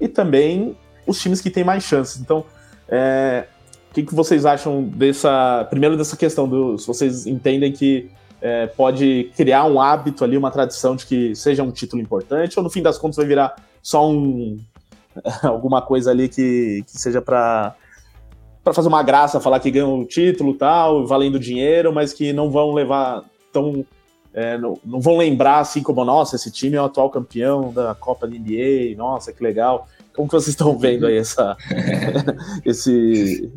e 0.00 0.08
também 0.08 0.76
os 1.06 1.20
times 1.20 1.40
que 1.40 1.48
têm 1.48 1.62
mais 1.62 1.84
chances. 1.84 2.20
Então, 2.20 2.44
é, 2.88 3.46
o 3.90 3.94
que, 3.94 4.02
que 4.02 4.14
vocês 4.14 4.44
acham 4.44 4.82
dessa. 4.82 5.66
Primeiro, 5.70 5.96
dessa 5.96 6.16
questão 6.16 6.48
do. 6.48 6.76
Se 6.76 6.86
vocês 6.86 7.26
entendem 7.26 7.70
que 7.70 8.10
é, 8.40 8.66
pode 8.66 9.30
criar 9.36 9.64
um 9.64 9.80
hábito 9.80 10.24
ali, 10.24 10.36
uma 10.36 10.50
tradição 10.50 10.96
de 10.96 11.06
que 11.06 11.36
seja 11.36 11.62
um 11.62 11.70
título 11.70 12.02
importante, 12.02 12.58
ou 12.58 12.64
no 12.64 12.70
fim 12.70 12.82
das 12.82 12.98
contas 12.98 13.16
vai 13.16 13.26
virar 13.26 13.54
só 13.80 14.10
um 14.10 14.58
alguma 15.42 15.80
coisa 15.80 16.10
ali 16.10 16.28
que, 16.28 16.82
que 16.86 16.98
seja 16.98 17.22
para 17.22 17.76
para 18.62 18.72
fazer 18.72 18.88
uma 18.88 19.02
graça, 19.02 19.40
falar 19.40 19.60
que 19.60 19.70
ganhou 19.70 20.00
o 20.00 20.04
título 20.04 20.54
tal, 20.54 21.06
valendo 21.06 21.38
dinheiro, 21.38 21.92
mas 21.92 22.12
que 22.12 22.32
não 22.32 22.50
vão 22.50 22.72
levar 22.72 23.24
tão 23.52 23.84
é, 24.34 24.56
não, 24.56 24.78
não, 24.84 24.98
vão 24.98 25.18
lembrar 25.18 25.58
assim 25.58 25.82
como 25.82 26.04
nossa 26.04 26.36
esse 26.36 26.50
time 26.50 26.76
é 26.76 26.80
o 26.80 26.86
atual 26.86 27.10
campeão 27.10 27.70
da 27.70 27.94
Copa 27.94 28.26
da 28.26 28.34
NBA, 28.34 28.96
nossa 28.96 29.32
que 29.32 29.42
legal. 29.42 29.86
Como 30.14 30.28
que 30.28 30.34
vocês 30.34 30.48
estão 30.48 30.78
vendo 30.78 31.06
aí 31.06 31.18
essa 31.18 31.56
esse 32.64 33.50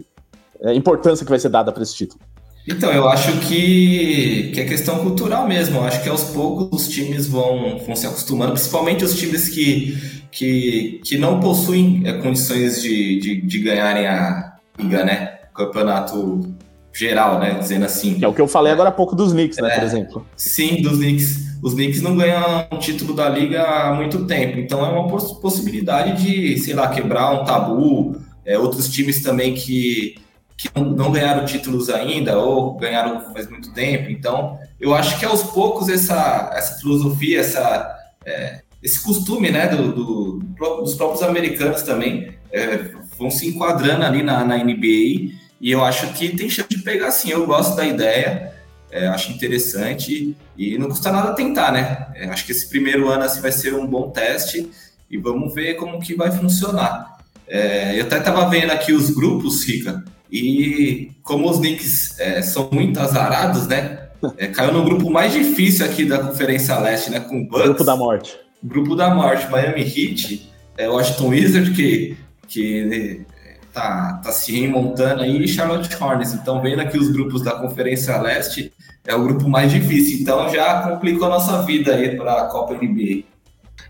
é, 0.61 0.73
importância 0.73 1.25
que 1.25 1.29
vai 1.29 1.39
ser 1.39 1.49
dada 1.49 1.71
para 1.71 1.83
esse 1.83 1.95
título? 1.95 2.19
Então, 2.67 2.91
eu 2.91 3.07
acho 3.07 3.31
que, 3.41 4.51
que 4.51 4.59
é 4.59 4.65
questão 4.65 4.97
cultural 4.99 5.47
mesmo. 5.47 5.77
Eu 5.77 5.83
acho 5.83 6.01
que 6.01 6.09
aos 6.09 6.23
poucos 6.23 6.81
os 6.81 6.87
times 6.87 7.27
vão, 7.27 7.77
vão 7.77 7.95
se 7.95 8.07
acostumando, 8.07 8.53
principalmente 8.53 9.03
os 9.03 9.15
times 9.15 9.49
que, 9.49 9.95
que, 10.31 10.99
que 11.05 11.17
não 11.17 11.39
possuem 11.39 12.01
é, 12.05 12.13
condições 12.13 12.81
de, 12.81 13.19
de, 13.19 13.41
de 13.41 13.59
ganharem 13.59 14.07
a 14.07 14.54
liga, 14.77 15.03
né? 15.03 15.39
Campeonato 15.53 16.55
geral, 16.93 17.39
né? 17.39 17.55
Dizendo 17.59 17.85
assim. 17.85 18.15
Que 18.15 18.25
é 18.25 18.27
o 18.27 18.33
que 18.33 18.41
eu 18.41 18.47
falei 18.47 18.71
agora 18.71 18.89
há 18.89 18.91
pouco 18.91 19.15
dos 19.15 19.33
Knicks, 19.33 19.57
né? 19.57 19.69
É, 19.69 19.75
por 19.75 19.83
exemplo. 19.83 20.25
Sim, 20.35 20.81
dos 20.81 20.97
Knicks. 20.97 21.45
Os 21.61 21.73
Knicks 21.73 22.01
não 22.01 22.15
ganham 22.15 22.67
título 22.79 23.13
da 23.13 23.27
liga 23.27 23.63
há 23.63 23.93
muito 23.93 24.25
tempo. 24.25 24.59
Então 24.59 24.85
é 24.85 24.89
uma 24.89 25.07
possibilidade 25.07 26.23
de, 26.23 26.57
sei 26.59 26.73
lá, 26.73 26.87
quebrar 26.89 27.31
um 27.31 27.45
tabu. 27.45 28.15
É, 28.45 28.59
outros 28.59 28.87
times 28.89 29.23
também 29.23 29.55
que 29.55 30.15
que 30.57 30.69
não 30.75 31.11
ganharam 31.11 31.45
títulos 31.45 31.89
ainda 31.89 32.39
ou 32.39 32.77
ganharam 32.77 33.33
faz 33.33 33.49
muito 33.49 33.73
tempo. 33.73 34.09
Então, 34.09 34.57
eu 34.79 34.93
acho 34.93 35.19
que 35.19 35.25
aos 35.25 35.43
poucos 35.43 35.89
essa, 35.89 36.51
essa 36.55 36.79
filosofia, 36.79 37.41
essa, 37.41 37.93
é, 38.25 38.61
esse 38.81 39.03
costume 39.03 39.51
né, 39.51 39.67
do, 39.67 39.91
do, 39.91 40.39
dos 40.81 40.95
próprios 40.95 41.23
americanos 41.23 41.81
também 41.81 42.33
é, 42.51 42.89
vão 43.17 43.31
se 43.31 43.47
enquadrando 43.47 44.03
ali 44.03 44.23
na, 44.23 44.43
na 44.43 44.57
NBA 44.57 45.33
e 45.59 45.71
eu 45.71 45.83
acho 45.83 46.13
que 46.13 46.35
tem 46.35 46.49
chance 46.49 46.69
de 46.69 46.79
pegar 46.79 47.11
sim. 47.11 47.31
Eu 47.31 47.45
gosto 47.45 47.75
da 47.75 47.85
ideia, 47.85 48.53
é, 48.91 49.07
acho 49.07 49.31
interessante 49.31 50.35
e 50.57 50.77
não 50.77 50.87
custa 50.89 51.11
nada 51.11 51.33
tentar, 51.33 51.71
né? 51.71 52.07
É, 52.15 52.27
acho 52.27 52.45
que 52.45 52.51
esse 52.51 52.69
primeiro 52.69 53.09
ano 53.09 53.23
assim, 53.23 53.41
vai 53.41 53.51
ser 53.51 53.73
um 53.73 53.87
bom 53.87 54.09
teste 54.09 54.69
e 55.09 55.17
vamos 55.17 55.53
ver 55.53 55.75
como 55.75 55.99
que 55.99 56.15
vai 56.15 56.31
funcionar. 56.31 57.17
É, 57.47 57.99
eu 57.99 58.05
até 58.05 58.17
estava 58.17 58.49
vendo 58.49 58.71
aqui 58.71 58.91
os 58.91 59.09
grupos, 59.09 59.63
Rica, 59.63 60.03
E 60.31 61.11
como 61.21 61.49
os 61.49 61.59
Knicks 61.59 62.19
é, 62.19 62.41
são 62.41 62.69
muito 62.71 62.99
azarados, 62.99 63.67
né? 63.67 64.09
É, 64.37 64.47
caiu 64.47 64.73
no 64.73 64.83
grupo 64.83 65.09
mais 65.09 65.31
difícil 65.31 65.85
aqui 65.85 66.05
da 66.05 66.19
Conferência 66.19 66.77
Leste, 66.79 67.11
né? 67.11 67.19
Com 67.19 67.41
o 67.41 67.47
Bucks. 67.47 67.63
Grupo 67.63 67.83
da 67.83 67.95
morte. 67.95 68.35
Grupo 68.63 68.95
da 68.95 69.13
morte, 69.13 69.49
Miami 69.49 69.81
Heat, 69.81 70.49
é, 70.77 70.89
Washington 70.89 71.27
Wizard, 71.27 71.71
que, 71.71 72.17
que 72.47 73.25
tá, 73.73 74.21
tá 74.23 74.31
se 74.31 74.57
remontando 74.59 75.21
aí, 75.21 75.43
e 75.43 75.47
Charlotte 75.47 75.89
Hornets. 76.01 76.33
Então, 76.33 76.61
vendo 76.61 76.81
aqui 76.81 76.97
os 76.97 77.09
grupos 77.09 77.41
da 77.41 77.51
Conferência 77.51 78.19
Leste, 78.21 78.71
é 79.05 79.13
o 79.13 79.23
grupo 79.23 79.49
mais 79.49 79.71
difícil. 79.71 80.21
Então, 80.21 80.49
já 80.49 80.81
complicou 80.83 81.27
a 81.27 81.31
nossa 81.31 81.61
vida 81.63 81.93
aí 81.93 82.15
para 82.15 82.41
a 82.41 82.45
Copa 82.45 82.73
NBA. 82.73 83.25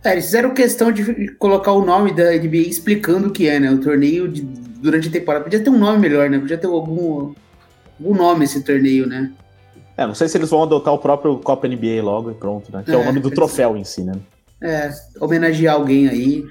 É, 0.03 0.11
eles 0.13 0.25
fizeram 0.25 0.53
questão 0.53 0.91
de 0.91 1.31
colocar 1.35 1.71
o 1.71 1.83
nome 1.83 2.13
da 2.13 2.31
NBA 2.31 2.57
explicando 2.57 3.27
o 3.27 3.31
que 3.31 3.47
é, 3.47 3.59
né? 3.59 3.71
O 3.71 3.79
torneio 3.79 4.27
de, 4.27 4.41
durante 4.41 5.07
a 5.07 5.11
temporada. 5.11 5.43
Podia 5.43 5.59
ter 5.59 5.69
um 5.69 5.77
nome 5.77 5.99
melhor, 5.99 6.29
né? 6.29 6.37
Podia 6.37 6.57
ter 6.57 6.67
algum, 6.67 7.33
algum 7.99 8.15
nome 8.15 8.45
esse 8.45 8.63
torneio, 8.63 9.07
né? 9.07 9.31
É, 9.97 10.05
não 10.05 10.13
sei 10.13 10.27
se 10.27 10.37
eles 10.37 10.49
vão 10.49 10.63
adotar 10.63 10.93
o 10.93 10.97
próprio 10.97 11.37
Copa 11.39 11.67
NBA 11.67 12.03
logo 12.03 12.29
e 12.31 12.33
pronto, 12.33 12.71
né? 12.71 12.83
Que 12.83 12.91
é, 12.91 12.93
é 12.93 12.97
o 12.97 13.05
nome 13.05 13.19
do 13.19 13.31
troféu 13.31 13.77
em 13.77 13.83
si, 13.83 14.03
né? 14.03 14.13
É, 14.61 14.91
homenagear 15.19 15.75
alguém 15.75 16.07
aí. 16.07 16.45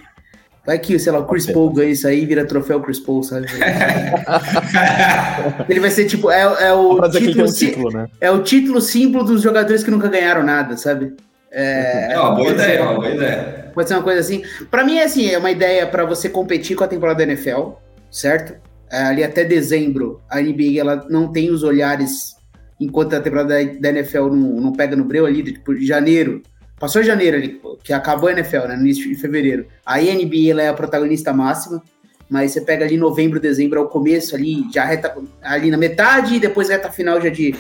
Vai 0.67 0.79
que, 0.79 0.99
sei 0.99 1.13
lá, 1.13 1.19
o 1.19 1.27
Chris 1.27 1.45
Paul 1.47 1.71
ganha 1.71 1.91
isso 1.91 2.09
aí 2.09 2.23
e 2.23 2.27
vira 2.27 2.47
troféu 2.47 2.81
Chris 2.81 2.99
Paul, 2.99 3.23
sabe? 3.23 3.47
ele 5.69 5.81
vai 5.81 5.91
ser 5.91 6.07
tipo, 6.07 6.31
é, 6.31 6.41
é 6.41 6.73
o 6.73 6.99
título, 7.11 7.47
um 7.47 7.53
título 7.53 7.93
né? 7.93 8.09
é 8.19 8.31
o 8.31 8.43
título 8.43 8.81
símbolo 8.81 9.25
dos 9.25 9.43
jogadores 9.43 9.85
que 9.85 9.91
nunca 9.91 10.09
ganharam 10.09 10.43
nada, 10.43 10.75
sabe? 10.79 11.13
É, 11.51 12.15
é 12.15 12.19
uma 12.19 12.35
boa 12.35 12.51
ideia, 12.51 12.83
uma 12.83 12.95
boa 12.95 13.11
ideia. 13.11 13.71
Pode 13.75 13.89
ser 13.89 13.95
uma 13.95 14.03
coisa 14.03 14.21
assim. 14.21 14.43
Para 14.71 14.85
mim 14.85 14.97
é 14.97 15.05
assim, 15.05 15.29
é 15.29 15.37
uma 15.37 15.51
ideia 15.51 15.87
para 15.87 16.07
você 16.07 16.31
competir 16.31 16.77
com 16.77 16.85
a 16.85 16.89
temporada 16.89 17.19
da 17.19 17.25
NFL, 17.25 17.73
certo? 18.11 18.55
É, 18.91 19.03
ali 19.03 19.23
até 19.23 19.45
dezembro, 19.45 20.23
a 20.31 20.41
NBA 20.41 20.81
ela 20.81 21.07
não 21.11 21.31
tem 21.31 21.51
os 21.51 21.63
olhares 21.63 22.37
enquanto 22.81 23.15
a 23.15 23.21
temporada 23.21 23.63
da 23.79 23.89
NFL 23.91 24.29
não, 24.29 24.61
não 24.61 24.73
pega 24.73 24.97
no 24.97 25.05
breu 25.05 25.27
ali, 25.27 25.43
tipo, 25.43 25.77
janeiro, 25.77 26.43
Passou 26.85 27.03
janeiro 27.03 27.39
ali, 27.39 27.59
que 27.83 27.95
acabou 27.95 28.29
a 28.29 28.33
NFL, 28.33 28.67
né? 28.69 28.77
No 28.77 28.83
início 28.83 29.09
de 29.09 29.15
fevereiro. 29.15 29.67
Aí 29.87 30.11
a 30.11 30.15
NBA 30.15 30.51
ela 30.51 30.61
é 30.61 30.69
a 30.69 30.75
protagonista 30.75 31.33
máxima, 31.33 31.83
mas 32.29 32.53
você 32.53 32.61
pega 32.61 32.85
ali 32.85 32.99
novembro, 32.99 33.41
dezembro, 33.41 33.79
é 33.79 33.83
o 33.83 33.89
começo 33.89 34.35
ali, 34.35 34.71
já 34.71 34.85
reta, 34.85 35.17
ali 35.41 35.71
na 35.71 35.79
metade 35.79 36.35
e 36.35 36.39
depois 36.39 36.69
reta 36.69 36.91
final 36.91 37.19
já 37.23 37.31
de, 37.31 37.55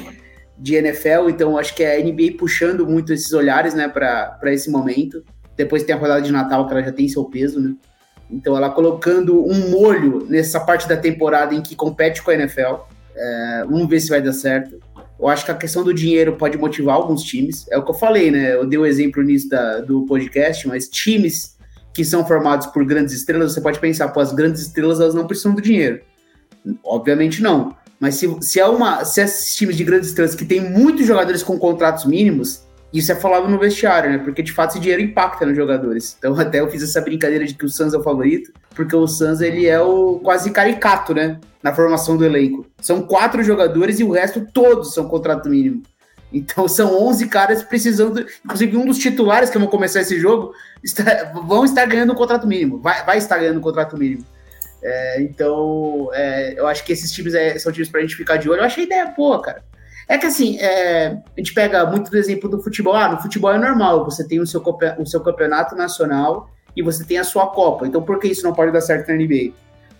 de 0.58 0.74
NFL. 0.74 1.30
Então 1.30 1.56
acho 1.56 1.74
que 1.74 1.82
é 1.82 1.96
a 1.96 2.04
NBA 2.04 2.36
puxando 2.38 2.86
muito 2.86 3.14
esses 3.14 3.32
olhares, 3.32 3.72
né, 3.72 3.88
para 3.88 4.52
esse 4.52 4.70
momento. 4.70 5.24
Depois 5.56 5.84
tem 5.84 5.94
a 5.94 5.98
rodada 5.98 6.20
de 6.20 6.30
Natal, 6.30 6.66
que 6.66 6.74
ela 6.74 6.82
já 6.82 6.92
tem 6.92 7.08
seu 7.08 7.24
peso, 7.24 7.58
né? 7.58 7.74
Então 8.30 8.54
ela 8.54 8.68
colocando 8.68 9.42
um 9.42 9.70
molho 9.70 10.26
nessa 10.28 10.60
parte 10.60 10.86
da 10.86 10.98
temporada 10.98 11.54
em 11.54 11.62
que 11.62 11.74
compete 11.74 12.22
com 12.22 12.30
a 12.30 12.34
NFL. 12.34 12.74
É, 13.16 13.64
vamos 13.66 13.88
ver 13.88 14.00
se 14.00 14.10
vai 14.10 14.20
dar 14.20 14.34
certo. 14.34 14.78
Eu 15.18 15.28
acho 15.28 15.44
que 15.44 15.50
a 15.50 15.54
questão 15.54 15.84
do 15.84 15.94
dinheiro 15.94 16.36
pode 16.36 16.58
motivar 16.58 16.96
alguns 16.96 17.22
times. 17.22 17.66
É 17.70 17.78
o 17.78 17.84
que 17.84 17.90
eu 17.90 17.94
falei, 17.94 18.30
né? 18.30 18.54
Eu 18.54 18.66
dei 18.66 18.78
o 18.78 18.82
um 18.82 18.86
exemplo 18.86 19.22
nisso 19.22 19.48
da, 19.48 19.80
do 19.80 20.04
podcast, 20.06 20.66
mas 20.66 20.88
times 20.88 21.54
que 21.92 22.04
são 22.04 22.26
formados 22.26 22.66
por 22.66 22.84
grandes 22.84 23.14
estrelas, 23.14 23.52
você 23.52 23.60
pode 23.60 23.78
pensar, 23.78 24.08
pô, 24.08 24.18
as 24.18 24.32
grandes 24.32 24.62
estrelas 24.62 25.00
elas 25.00 25.14
não 25.14 25.26
precisam 25.26 25.54
do 25.54 25.62
dinheiro. 25.62 26.00
Obviamente 26.84 27.40
não. 27.40 27.76
Mas 28.00 28.16
se, 28.16 28.28
se 28.40 28.58
é 28.58 28.66
uma. 28.66 29.04
Se 29.04 29.20
é 29.20 29.24
esses 29.24 29.54
times 29.54 29.76
de 29.76 29.84
grandes 29.84 30.08
estrelas 30.08 30.34
que 30.34 30.44
tem 30.44 30.60
muitos 30.60 31.06
jogadores 31.06 31.42
com 31.42 31.58
contratos 31.58 32.04
mínimos, 32.04 32.63
isso 32.98 33.10
é 33.10 33.14
falado 33.16 33.48
no 33.48 33.58
vestiário, 33.58 34.10
né? 34.10 34.18
Porque 34.18 34.42
de 34.42 34.52
fato 34.52 34.70
esse 34.70 34.80
dinheiro 34.80 35.02
impacta 35.02 35.44
nos 35.44 35.56
jogadores. 35.56 36.16
Então 36.16 36.34
até 36.38 36.60
eu 36.60 36.70
fiz 36.70 36.82
essa 36.82 37.00
brincadeira 37.00 37.44
de 37.44 37.54
que 37.54 37.64
o 37.64 37.68
Suns 37.68 37.92
é 37.92 37.98
o 37.98 38.02
favorito, 38.02 38.52
porque 38.74 38.94
o 38.94 39.06
Suns 39.06 39.40
ele 39.40 39.66
é 39.66 39.80
o 39.80 40.20
quase 40.20 40.50
caricato, 40.50 41.12
né? 41.12 41.40
Na 41.62 41.74
formação 41.74 42.16
do 42.16 42.24
elenco. 42.24 42.66
São 42.80 43.02
quatro 43.02 43.42
jogadores 43.42 43.98
e 43.98 44.04
o 44.04 44.12
resto 44.12 44.46
todos 44.52 44.94
são 44.94 45.08
contrato 45.08 45.48
mínimo. 45.48 45.82
Então 46.32 46.68
são 46.68 47.00
11 47.08 47.28
caras 47.28 47.62
precisando, 47.62 48.26
inclusive 48.44 48.76
um 48.76 48.86
dos 48.86 48.98
titulares 48.98 49.50
que 49.50 49.58
vão 49.58 49.68
começar 49.68 50.00
esse 50.00 50.18
jogo 50.18 50.52
está, 50.82 51.32
vão 51.32 51.64
estar 51.64 51.86
ganhando 51.86 52.12
um 52.12 52.16
contrato 52.16 52.46
mínimo, 52.46 52.80
vai, 52.80 53.04
vai 53.04 53.18
estar 53.18 53.38
ganhando 53.38 53.58
um 53.58 53.62
contrato 53.62 53.96
mínimo. 53.96 54.24
É, 54.82 55.22
então 55.22 56.10
é, 56.12 56.58
eu 56.58 56.66
acho 56.66 56.84
que 56.84 56.92
esses 56.92 57.10
times 57.10 57.34
é, 57.34 57.58
são 57.58 57.72
times 57.72 57.88
para 57.88 58.00
a 58.00 58.02
gente 58.02 58.16
ficar 58.16 58.36
de 58.36 58.50
olho. 58.50 58.60
Eu 58.60 58.64
achei 58.64 58.84
ideia 58.84 59.06
boa, 59.06 59.40
cara. 59.40 59.64
É 60.08 60.18
que 60.18 60.26
assim, 60.26 60.58
é, 60.58 61.06
a 61.08 61.40
gente 61.40 61.54
pega 61.54 61.84
muito 61.86 62.10
do 62.10 62.16
exemplo 62.16 62.48
do 62.48 62.62
futebol. 62.62 62.94
Ah, 62.94 63.08
no 63.08 63.20
futebol 63.20 63.52
é 63.52 63.58
normal, 63.58 64.04
você 64.04 64.26
tem 64.26 64.40
o 64.40 64.46
seu, 64.46 64.62
o 64.98 65.06
seu 65.06 65.20
campeonato 65.20 65.74
nacional 65.74 66.50
e 66.76 66.82
você 66.82 67.04
tem 67.04 67.18
a 67.18 67.24
sua 67.24 67.46
Copa. 67.46 67.86
Então 67.86 68.02
por 68.02 68.18
que 68.18 68.28
isso 68.28 68.44
não 68.44 68.52
pode 68.52 68.72
dar 68.72 68.80
certo 68.80 69.08
na 69.08 69.14
NBA? 69.14 69.52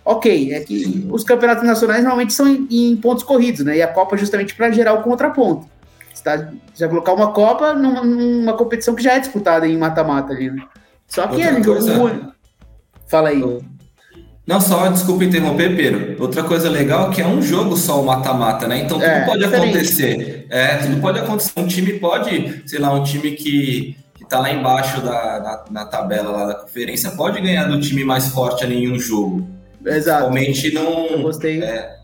Ok, 0.05 0.53
é 0.53 0.61
que 0.61 1.09
os 1.11 1.25
campeonatos 1.25 1.65
nacionais 1.65 2.03
normalmente 2.03 2.35
são 2.35 2.47
em, 2.47 2.67
em 2.71 2.97
pontos 2.97 3.25
corridos, 3.25 3.65
né? 3.65 3.79
E 3.79 3.83
a 3.83 3.89
Copa 3.89 4.17
é 4.17 4.19
justamente 4.19 4.55
para 4.55 4.71
gerar 4.71 4.93
o 4.93 5.03
contraponto. 5.03 5.67
Você 6.13 6.23
tá, 6.23 6.53
já 6.75 6.89
colocar 6.89 7.15
uma 7.15 7.33
Copa 7.33 7.73
numa, 7.73 8.05
numa, 8.05 8.53
competição 8.55 8.95
que 8.95 9.03
já 9.03 9.15
é 9.15 9.21
disputada 9.21 9.67
em 9.67 9.79
mata-mata 9.79 10.35
ali, 10.35 10.51
né? 10.51 10.63
Só 11.07 11.27
que 11.27 11.41
é 11.41 11.63
jogo. 11.63 12.33
Fala 13.07 13.31
aí. 13.31 13.43
Não, 14.47 14.61
só 14.61 14.89
desculpa 14.89 15.25
interromper, 15.25 15.75
Pedro. 15.75 16.17
Outra 16.23 16.43
coisa 16.43 16.69
legal 16.69 17.11
é 17.11 17.15
que 17.15 17.23
é 17.23 17.27
um 17.27 17.41
jogo 17.41 17.77
só 17.77 18.03
o 18.03 18.05
mata-mata, 18.05 18.69
né? 18.69 18.79
Então 18.81 18.99
tudo 18.99 19.09
é, 19.09 19.25
pode 19.25 19.43
diferente. 19.43 19.71
acontecer. 19.71 20.47
É, 20.51 20.77
tudo 20.77 21.01
pode 21.01 21.19
acontecer. 21.19 21.53
Um 21.57 21.67
time 21.67 21.95
pode, 21.95 22.63
sei 22.67 22.79
lá, 22.79 22.93
um 22.93 23.03
time 23.03 23.31
que, 23.33 23.97
que 24.15 24.25
tá 24.29 24.39
lá 24.41 24.53
embaixo 24.53 25.01
da, 25.01 25.41
na, 25.41 25.65
na 25.71 25.87
tabela 25.87 26.31
lá 26.31 26.47
da 26.47 26.55
conferência 26.57 27.11
pode 27.13 27.41
ganhar 27.41 27.65
do 27.65 27.81
time 27.81 28.05
mais 28.05 28.29
forte 28.29 28.65
ali 28.65 28.85
em 28.85 28.93
um 28.93 28.99
jogo. 28.99 29.49
Exato. 29.83 30.31
Principalmente 30.31 30.75
não. 30.75 31.07
Eu 31.07 31.23
gostei. 31.23 31.63
É, 31.63 31.97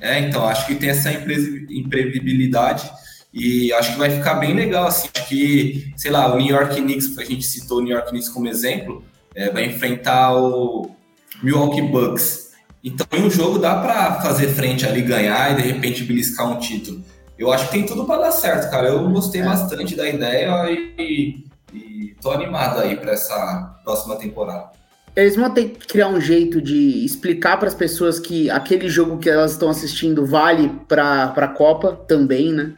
é, 0.00 0.20
então, 0.20 0.46
acho 0.46 0.66
que 0.68 0.76
tem 0.76 0.90
essa 0.90 1.10
imprevisibilidade 1.12 2.88
e 3.34 3.72
acho 3.72 3.92
que 3.92 3.98
vai 3.98 4.10
ficar 4.10 4.34
bem 4.34 4.54
legal, 4.54 4.86
assim. 4.86 5.08
Acho 5.12 5.28
que, 5.28 5.92
sei 5.96 6.12
lá, 6.12 6.32
o 6.32 6.38
New 6.38 6.46
York 6.46 6.80
Knicks, 6.80 7.18
a 7.18 7.24
gente 7.24 7.44
citou 7.44 7.78
o 7.78 7.80
New 7.80 7.92
York 7.92 8.10
Knicks 8.10 8.28
como 8.28 8.46
exemplo, 8.46 9.02
é, 9.34 9.50
vai 9.50 9.64
enfrentar 9.64 10.36
o 10.36 10.96
Milwaukee 11.42 11.82
Bucks. 11.82 12.48
Então, 12.82 13.06
em 13.12 13.24
um 13.24 13.30
jogo 13.30 13.58
dá 13.58 13.76
para 13.80 14.20
fazer 14.20 14.48
frente 14.48 14.86
ali, 14.86 15.02
ganhar 15.02 15.52
e 15.52 15.62
de 15.62 15.68
repente 15.68 16.04
beliscar 16.04 16.50
um 16.50 16.58
título. 16.58 17.02
Eu 17.38 17.52
acho 17.52 17.66
que 17.66 17.72
tem 17.72 17.86
tudo 17.86 18.04
para 18.04 18.22
dar 18.22 18.32
certo, 18.32 18.70
cara. 18.70 18.88
Eu 18.88 19.08
gostei 19.10 19.42
bastante 19.42 19.94
da 19.94 20.08
ideia 20.08 20.70
e, 20.70 21.44
e 21.72 22.16
tô 22.20 22.30
animado 22.30 22.80
aí 22.80 22.96
para 22.96 23.12
essa 23.12 23.78
próxima 23.84 24.16
temporada. 24.16 24.70
Eles 25.14 25.36
vão 25.36 25.50
ter 25.50 25.70
que 25.70 25.86
criar 25.86 26.08
um 26.08 26.20
jeito 26.20 26.60
de 26.60 27.04
explicar 27.04 27.56
para 27.56 27.68
as 27.68 27.74
pessoas 27.74 28.20
que 28.20 28.50
aquele 28.50 28.88
jogo 28.88 29.18
que 29.18 29.28
elas 29.28 29.52
estão 29.52 29.68
assistindo 29.68 30.24
vale 30.24 30.68
para 30.86 31.32
a 31.36 31.48
Copa 31.48 31.92
também, 32.06 32.52
né? 32.52 32.74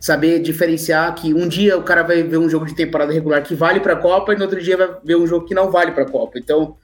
Saber 0.00 0.40
diferenciar 0.40 1.14
que 1.14 1.34
um 1.34 1.48
dia 1.48 1.76
o 1.76 1.82
cara 1.82 2.02
vai 2.02 2.22
ver 2.22 2.38
um 2.38 2.48
jogo 2.48 2.66
de 2.66 2.74
temporada 2.74 3.12
regular 3.12 3.42
que 3.42 3.54
vale 3.54 3.80
para 3.80 3.94
a 3.94 3.96
Copa 3.96 4.32
e 4.32 4.36
no 4.36 4.42
outro 4.42 4.62
dia 4.62 4.76
vai 4.76 4.88
ver 5.02 5.16
um 5.16 5.26
jogo 5.26 5.46
que 5.46 5.54
não 5.54 5.70
vale 5.70 5.92
para 5.92 6.04
a 6.04 6.10
Copa. 6.10 6.38
Então, 6.38 6.76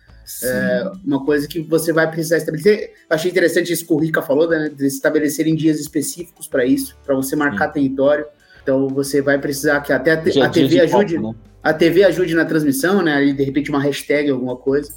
é 0.43 0.91
uma 1.05 1.25
coisa 1.25 1.47
que 1.47 1.61
você 1.61 1.93
vai 1.93 2.11
precisar 2.11 2.39
estabelecer. 2.39 2.93
Achei 3.09 3.31
interessante 3.31 3.73
isso 3.73 3.87
que 3.87 3.93
o 3.93 3.99
Rica 3.99 4.23
falou, 4.23 4.49
né? 4.49 4.71
De 4.75 4.87
estabelecerem 4.87 5.55
dias 5.55 5.79
específicos 5.79 6.47
para 6.47 6.65
isso, 6.65 6.97
para 7.05 7.15
você 7.15 7.37
marcar 7.37 7.69
Sim. 7.69 7.73
território. 7.75 8.27
Então 8.63 8.89
você 8.89 9.21
vai 9.21 9.39
precisar 9.39 9.81
que 9.81 9.93
até 9.93 10.13
a, 10.13 10.15
a 10.15 10.49
TV 10.49 10.81
ajude. 10.81 11.17
Copo, 11.17 11.29
né? 11.29 11.35
A 11.63 11.73
TV 11.73 12.05
ajude 12.05 12.35
na 12.35 12.45
transmissão, 12.45 13.03
né? 13.03 13.15
Ali, 13.15 13.33
de 13.33 13.43
repente, 13.43 13.71
uma 13.71 13.81
hashtag, 13.81 14.31
alguma 14.31 14.57
coisa. 14.57 14.93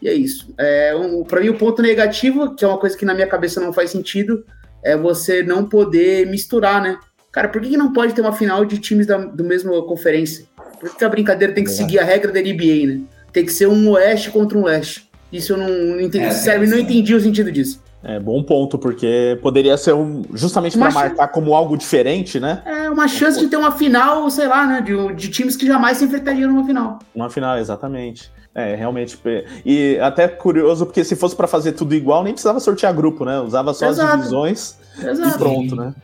E 0.00 0.08
é 0.08 0.12
isso. 0.12 0.52
É, 0.58 0.94
um, 0.96 1.22
para 1.22 1.40
mim, 1.40 1.48
o 1.48 1.58
ponto 1.58 1.80
negativo, 1.80 2.54
que 2.56 2.64
é 2.64 2.68
uma 2.68 2.78
coisa 2.78 2.96
que 2.96 3.04
na 3.04 3.14
minha 3.14 3.26
cabeça 3.26 3.60
não 3.60 3.72
faz 3.72 3.90
sentido, 3.90 4.44
é 4.82 4.96
você 4.96 5.42
não 5.42 5.68
poder 5.68 6.26
misturar, 6.26 6.82
né? 6.82 6.98
Cara, 7.30 7.48
por 7.48 7.62
que, 7.62 7.70
que 7.70 7.76
não 7.76 7.92
pode 7.92 8.12
ter 8.12 8.20
uma 8.20 8.32
final 8.32 8.64
de 8.64 8.78
times 8.78 9.06
da 9.06 9.16
do 9.16 9.44
mesma 9.44 9.80
conferência? 9.82 10.44
Por 10.78 10.94
que 10.94 11.04
a 11.04 11.08
brincadeira 11.08 11.54
tem 11.54 11.64
que 11.64 11.70
seguir 11.70 11.98
a 12.00 12.04
regra 12.04 12.32
da 12.32 12.40
NBA, 12.40 12.86
né? 12.86 13.00
Tem 13.32 13.44
que 13.44 13.52
ser 13.52 13.66
um 13.66 13.90
oeste 13.90 14.30
contra 14.30 14.58
um 14.58 14.64
leste. 14.64 15.08
Isso 15.32 15.54
eu 15.54 15.56
não, 15.56 15.68
não 15.68 16.00
entendi. 16.00 16.26
É, 16.26 16.30
sério, 16.30 16.68
não 16.68 16.78
entendi 16.78 17.14
o 17.14 17.20
sentido 17.20 17.50
disso. 17.50 17.80
É, 18.04 18.18
bom 18.18 18.42
ponto, 18.42 18.78
porque 18.78 19.38
poderia 19.40 19.76
ser 19.76 19.94
um, 19.94 20.22
justamente 20.34 20.76
para 20.76 20.90
marcar 20.90 21.28
como 21.28 21.54
algo 21.54 21.76
diferente, 21.76 22.40
né? 22.40 22.60
É, 22.66 22.90
uma 22.90 23.06
chance 23.06 23.38
de 23.38 23.46
ter 23.46 23.56
uma 23.56 23.70
final, 23.70 24.28
sei 24.28 24.48
lá, 24.48 24.66
né? 24.66 24.80
De, 24.80 25.14
de 25.14 25.28
times 25.30 25.56
que 25.56 25.64
jamais 25.66 25.98
se 25.98 26.04
enfrentariam 26.04 26.50
numa 26.50 26.66
final. 26.66 26.98
Uma 27.14 27.30
final, 27.30 27.56
exatamente. 27.58 28.30
É, 28.54 28.74
realmente. 28.74 29.18
E 29.64 29.98
até 30.00 30.28
curioso, 30.28 30.84
porque 30.84 31.04
se 31.04 31.14
fosse 31.16 31.34
para 31.34 31.46
fazer 31.46 31.72
tudo 31.72 31.94
igual, 31.94 32.24
nem 32.24 32.32
precisava 32.32 32.60
sortear 32.60 32.92
grupo, 32.92 33.24
né? 33.24 33.40
Usava 33.40 33.72
só 33.72 33.88
Exato. 33.88 34.08
as 34.08 34.16
divisões 34.16 34.78
Exato. 34.98 35.36
e 35.36 35.38
pronto, 35.38 35.76
né? 35.76 35.94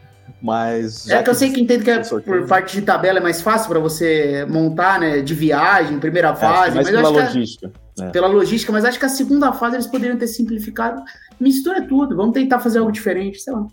Mas. 0.41 1.09
É 1.09 1.23
que 1.23 1.31
eu 1.31 1.35
sei 1.35 1.51
que 1.51 1.61
entendo 1.61 1.83
que 1.83 1.91
é 1.91 2.01
por 2.01 2.47
parte 2.47 2.77
de 2.77 2.83
tabela 2.83 3.19
é 3.19 3.23
mais 3.23 3.41
fácil 3.41 3.69
para 3.69 3.81
você 3.81 4.47
montar, 4.49 5.01
né? 5.01 5.21
De 5.21 5.35
viagem, 5.35 5.99
primeira 5.99 6.29
é, 6.29 6.37
fase. 6.37 6.73
É, 6.73 6.75
mas 6.75 6.91
pela 6.91 7.09
logística. 7.09 7.73
A, 8.01 8.05
é. 8.05 8.11
Pela 8.11 8.29
logística, 8.29 8.73
mas 8.73 8.85
acho 8.85 8.99
que 8.99 9.07
a 9.07 9.09
segunda 9.09 9.53
fase 9.53 9.77
eles 9.77 9.87
poderiam 9.87 10.17
ter 10.17 10.29
simplificado. 10.29 11.03
Mistura 11.41 11.83
tudo, 11.83 12.17
vamos 12.17 12.35
tentar 12.35 12.61
fazer 12.61 12.79
algo 12.79 12.93
diferente, 12.93 13.41
sei 13.41 13.53
lá. 13.53 13.67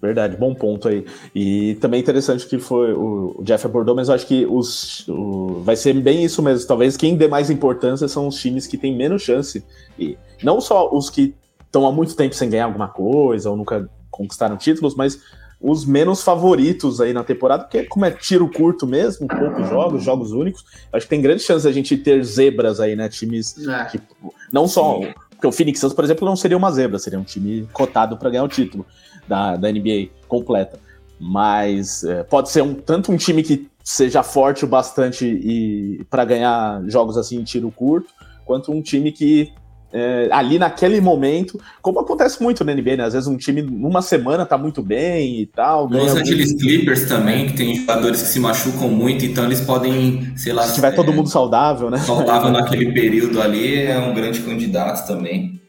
Verdade, 0.00 0.36
bom 0.36 0.52
ponto 0.52 0.88
aí. 0.88 1.06
E 1.32 1.76
também 1.76 2.00
interessante 2.00 2.46
que 2.46 2.58
foi 2.58 2.92
o 2.92 3.40
Jeff 3.44 3.64
abordou, 3.64 3.94
mas 3.94 4.08
eu 4.08 4.14
acho 4.14 4.26
que 4.26 4.44
os, 4.46 5.06
o, 5.08 5.62
vai 5.62 5.76
ser 5.76 5.94
bem 5.94 6.24
isso 6.24 6.42
mesmo. 6.42 6.66
Talvez 6.66 6.96
quem 6.96 7.16
dê 7.16 7.28
mais 7.28 7.50
importância 7.50 8.08
são 8.08 8.26
os 8.26 8.36
times 8.36 8.66
que 8.66 8.76
têm 8.76 8.96
menos 8.96 9.22
chance. 9.22 9.64
E 9.96 10.18
não 10.42 10.60
só 10.60 10.90
os 10.92 11.08
que 11.08 11.36
estão 11.64 11.86
há 11.86 11.92
muito 11.92 12.16
tempo 12.16 12.34
sem 12.34 12.50
ganhar 12.50 12.64
alguma 12.64 12.88
coisa 12.88 13.48
ou 13.48 13.56
nunca 13.56 13.88
conquistaram 14.10 14.56
títulos, 14.56 14.96
mas 14.96 15.20
os 15.62 15.84
menos 15.84 16.22
favoritos 16.22 17.00
aí 17.00 17.12
na 17.12 17.22
temporada, 17.22 17.62
porque 17.62 17.84
como 17.84 18.04
é 18.04 18.10
tiro 18.10 18.50
curto 18.50 18.86
mesmo, 18.86 19.28
poucos 19.28 19.68
jogos, 19.68 20.02
jogos 20.02 20.32
únicos, 20.32 20.64
acho 20.92 21.06
que 21.06 21.10
tem 21.10 21.22
grande 21.22 21.42
chance 21.42 21.66
a 21.66 21.72
gente 21.72 21.96
ter 21.96 22.22
zebras 22.24 22.80
aí, 22.80 22.96
né? 22.96 23.08
Times 23.08 23.56
é. 23.68 23.84
que 23.84 24.00
não 24.52 24.66
só. 24.66 25.00
Porque 25.30 25.46
o 25.46 25.52
Phoenix 25.52 25.78
Suns, 25.80 25.92
por 25.92 26.04
exemplo, 26.04 26.26
não 26.26 26.36
seria 26.36 26.56
uma 26.56 26.70
zebra, 26.70 26.98
seria 26.98 27.18
um 27.18 27.24
time 27.24 27.68
cotado 27.72 28.16
para 28.16 28.30
ganhar 28.30 28.44
o 28.44 28.48
título 28.48 28.84
da, 29.26 29.56
da 29.56 29.70
NBA 29.70 30.08
completa. 30.26 30.78
Mas 31.18 32.02
é, 32.02 32.24
pode 32.24 32.50
ser 32.50 32.62
um, 32.62 32.74
tanto 32.74 33.12
um 33.12 33.16
time 33.16 33.42
que 33.42 33.68
seja 33.84 34.22
forte 34.22 34.64
o 34.64 34.68
bastante 34.68 35.24
e 35.24 36.04
para 36.10 36.24
ganhar 36.24 36.82
jogos 36.86 37.16
assim 37.16 37.38
em 37.38 37.44
tiro 37.44 37.70
curto, 37.70 38.08
quanto 38.44 38.72
um 38.72 38.82
time 38.82 39.12
que 39.12 39.52
é, 39.92 40.28
ali 40.32 40.58
naquele 40.58 41.00
momento, 41.00 41.60
como 41.82 42.00
acontece 42.00 42.42
muito 42.42 42.64
na 42.64 42.74
NBA, 42.74 42.96
né? 42.96 43.04
Às 43.04 43.12
vezes 43.12 43.28
um 43.28 43.36
time 43.36 43.60
numa 43.60 44.00
semana 44.00 44.46
tá 44.46 44.56
muito 44.56 44.82
bem 44.82 45.40
e 45.40 45.46
tal. 45.46 45.86
Los 45.86 46.14
Angeles 46.14 46.50
muito... 46.52 46.64
Clippers 46.64 47.04
também, 47.04 47.46
que 47.46 47.52
tem 47.52 47.76
jogadores 47.76 48.22
que 48.22 48.28
se 48.28 48.40
machucam 48.40 48.88
muito, 48.88 49.24
então 49.24 49.44
eles 49.44 49.60
podem, 49.60 50.32
sei 50.36 50.52
lá. 50.52 50.62
Se 50.62 50.74
tiver 50.74 50.92
é, 50.92 50.96
todo 50.96 51.12
mundo 51.12 51.28
saudável, 51.28 51.90
né? 51.90 51.98
Saudável 51.98 52.50
naquele 52.52 52.90
período 52.92 53.40
ali, 53.42 53.82
é 53.82 53.98
um 53.98 54.14
grande 54.14 54.40
candidato 54.40 55.06
também. 55.06 55.60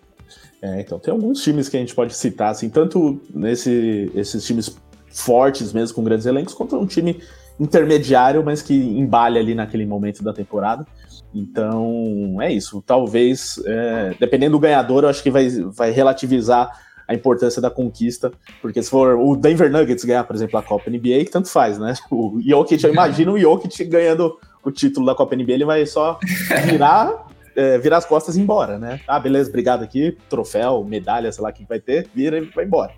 É, 0.61 0.79
então 0.79 0.97
tem 0.97 1.13
alguns 1.13 1.43
times 1.43 1.67
que 1.67 1.75
a 1.75 1.79
gente 1.81 1.93
pode 1.93 2.15
citar, 2.15 2.51
assim, 2.51 2.69
tanto 2.69 3.21
nesse, 3.33 4.09
esses 4.15 4.45
times 4.45 4.77
fortes 5.09 5.73
mesmo, 5.73 5.95
com 5.95 6.03
grandes 6.03 6.25
elencos, 6.25 6.53
quanto 6.53 6.77
um 6.77 6.85
time 6.85 7.19
intermediário, 7.59 8.43
mas 8.43 8.61
que 8.61 8.73
embalha 8.73 9.41
ali 9.41 9.53
naquele 9.53 9.85
momento 9.85 10.23
da 10.23 10.31
temporada. 10.33 10.87
Então, 11.33 12.37
é 12.41 12.51
isso. 12.51 12.81
Talvez, 12.85 13.61
é, 13.65 14.15
dependendo 14.19 14.53
do 14.53 14.59
ganhador, 14.59 15.03
eu 15.03 15.09
acho 15.09 15.23
que 15.23 15.31
vai, 15.31 15.49
vai 15.49 15.91
relativizar 15.91 16.79
a 17.07 17.13
importância 17.13 17.61
da 17.61 17.69
conquista, 17.69 18.31
porque 18.61 18.81
se 18.81 18.89
for 18.89 19.15
o 19.15 19.35
Denver 19.35 19.71
Nuggets 19.71 20.05
ganhar, 20.05 20.23
por 20.23 20.35
exemplo, 20.35 20.57
a 20.57 20.63
Copa 20.63 20.89
NBA, 20.89 21.25
tanto 21.31 21.49
faz, 21.49 21.77
né? 21.77 21.93
O 22.09 22.39
Jokic, 22.41 22.83
eu 22.83 22.91
imagino 22.91 23.33
o 23.33 23.39
Jokic 23.39 23.83
ganhando 23.85 24.37
o 24.63 24.71
título 24.71 25.05
da 25.05 25.15
Copa 25.15 25.35
NBA, 25.35 25.51
ele 25.51 25.65
vai 25.65 25.85
só 25.85 26.17
virar, 26.65 27.27
é, 27.55 27.77
virar 27.77 27.97
as 27.97 28.05
costas 28.05 28.35
e 28.35 28.39
ir 28.39 28.43
embora, 28.43 28.79
né? 28.79 29.01
Ah, 29.07 29.19
beleza, 29.19 29.49
obrigado 29.49 29.83
aqui, 29.83 30.17
troféu, 30.29 30.83
medalha, 30.83 31.31
sei 31.31 31.43
lá 31.43 31.49
o 31.49 31.53
que 31.53 31.65
vai 31.65 31.79
ter, 31.79 32.07
vira 32.13 32.37
e 32.37 32.45
vai 32.45 32.63
embora. 32.63 32.93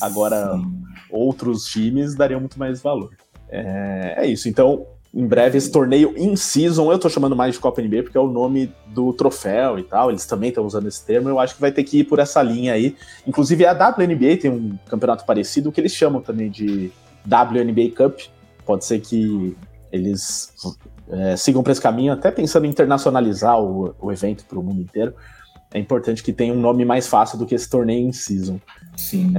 Agora, 0.00 0.52
Sim. 0.52 0.82
outros 1.10 1.64
times 1.64 2.14
dariam 2.14 2.40
muito 2.40 2.58
mais 2.58 2.80
valor. 2.80 3.10
É, 3.48 4.14
é 4.18 4.26
isso. 4.26 4.48
Então, 4.48 4.86
em 5.18 5.26
breve 5.26 5.58
esse 5.58 5.68
torneio 5.72 6.14
in 6.16 6.36
season, 6.36 6.92
eu 6.92 6.98
tô 6.98 7.08
chamando 7.08 7.34
mais 7.34 7.54
de 7.54 7.60
Copa 7.60 7.82
NBA 7.82 8.04
porque 8.04 8.16
é 8.16 8.20
o 8.20 8.28
nome 8.28 8.72
do 8.86 9.12
troféu 9.12 9.76
e 9.76 9.82
tal, 9.82 10.10
eles 10.10 10.24
também 10.24 10.50
estão 10.50 10.64
usando 10.64 10.86
esse 10.86 11.04
termo, 11.04 11.28
eu 11.28 11.40
acho 11.40 11.56
que 11.56 11.60
vai 11.60 11.72
ter 11.72 11.82
que 11.82 11.98
ir 11.98 12.04
por 12.04 12.20
essa 12.20 12.40
linha 12.40 12.72
aí. 12.72 12.94
Inclusive 13.26 13.66
a 13.66 13.72
WNBA 13.72 14.36
tem 14.40 14.48
um 14.48 14.78
campeonato 14.88 15.26
parecido 15.26 15.72
que 15.72 15.80
eles 15.80 15.92
chamam 15.92 16.22
também 16.22 16.48
de 16.48 16.92
WNBA 17.26 17.96
Cup. 17.96 18.20
Pode 18.64 18.84
ser 18.84 19.00
que 19.00 19.56
eles 19.90 20.52
é, 21.08 21.36
sigam 21.36 21.64
para 21.64 21.72
esse 21.72 21.80
caminho, 21.80 22.12
até 22.12 22.30
pensando 22.30 22.66
em 22.66 22.68
internacionalizar 22.68 23.60
o, 23.60 23.92
o 24.00 24.12
evento 24.12 24.44
para 24.44 24.56
o 24.56 24.62
mundo 24.62 24.82
inteiro. 24.82 25.14
É 25.74 25.80
importante 25.80 26.22
que 26.22 26.32
tenha 26.32 26.54
um 26.54 26.60
nome 26.60 26.84
mais 26.84 27.08
fácil 27.08 27.36
do 27.36 27.44
que 27.44 27.56
esse 27.56 27.68
torneio 27.68 28.06
in 28.06 28.12
season. 28.12 28.60
Sim. 28.96 29.34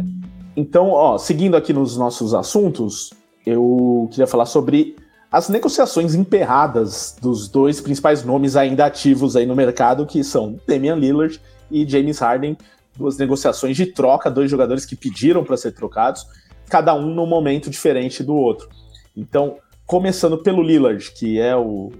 Então, 0.57 0.89
ó, 0.89 1.17
seguindo 1.17 1.55
aqui 1.55 1.71
nos 1.71 1.95
nossos 1.95 2.33
assuntos, 2.33 3.11
eu 3.45 4.09
queria 4.11 4.27
falar 4.27 4.45
sobre 4.45 4.97
as 5.31 5.47
negociações 5.47 6.15
emperradas 6.15 7.15
dos 7.21 7.47
dois 7.47 7.79
principais 7.79 8.23
nomes 8.23 8.55
ainda 8.55 8.85
ativos 8.85 9.35
aí 9.35 9.45
no 9.45 9.55
mercado, 9.55 10.05
que 10.05 10.23
são 10.23 10.59
Damian 10.67 10.95
Lillard 10.95 11.39
e 11.69 11.87
James 11.87 12.17
Harden, 12.19 12.57
duas 12.97 13.17
negociações 13.17 13.77
de 13.77 13.85
troca, 13.85 14.29
dois 14.29 14.49
jogadores 14.49 14.85
que 14.85 14.95
pediram 14.95 15.43
para 15.43 15.55
ser 15.55 15.71
trocados, 15.71 16.25
cada 16.67 16.95
um 16.95 17.13
num 17.13 17.27
momento 17.27 17.69
diferente 17.69 18.23
do 18.23 18.35
outro. 18.35 18.69
Então, 19.15 19.57
começando 19.85 20.37
pelo 20.39 20.63
Lillard, 20.63 21.11
que 21.11 21.39
é 21.39 21.55
o, 21.55 21.91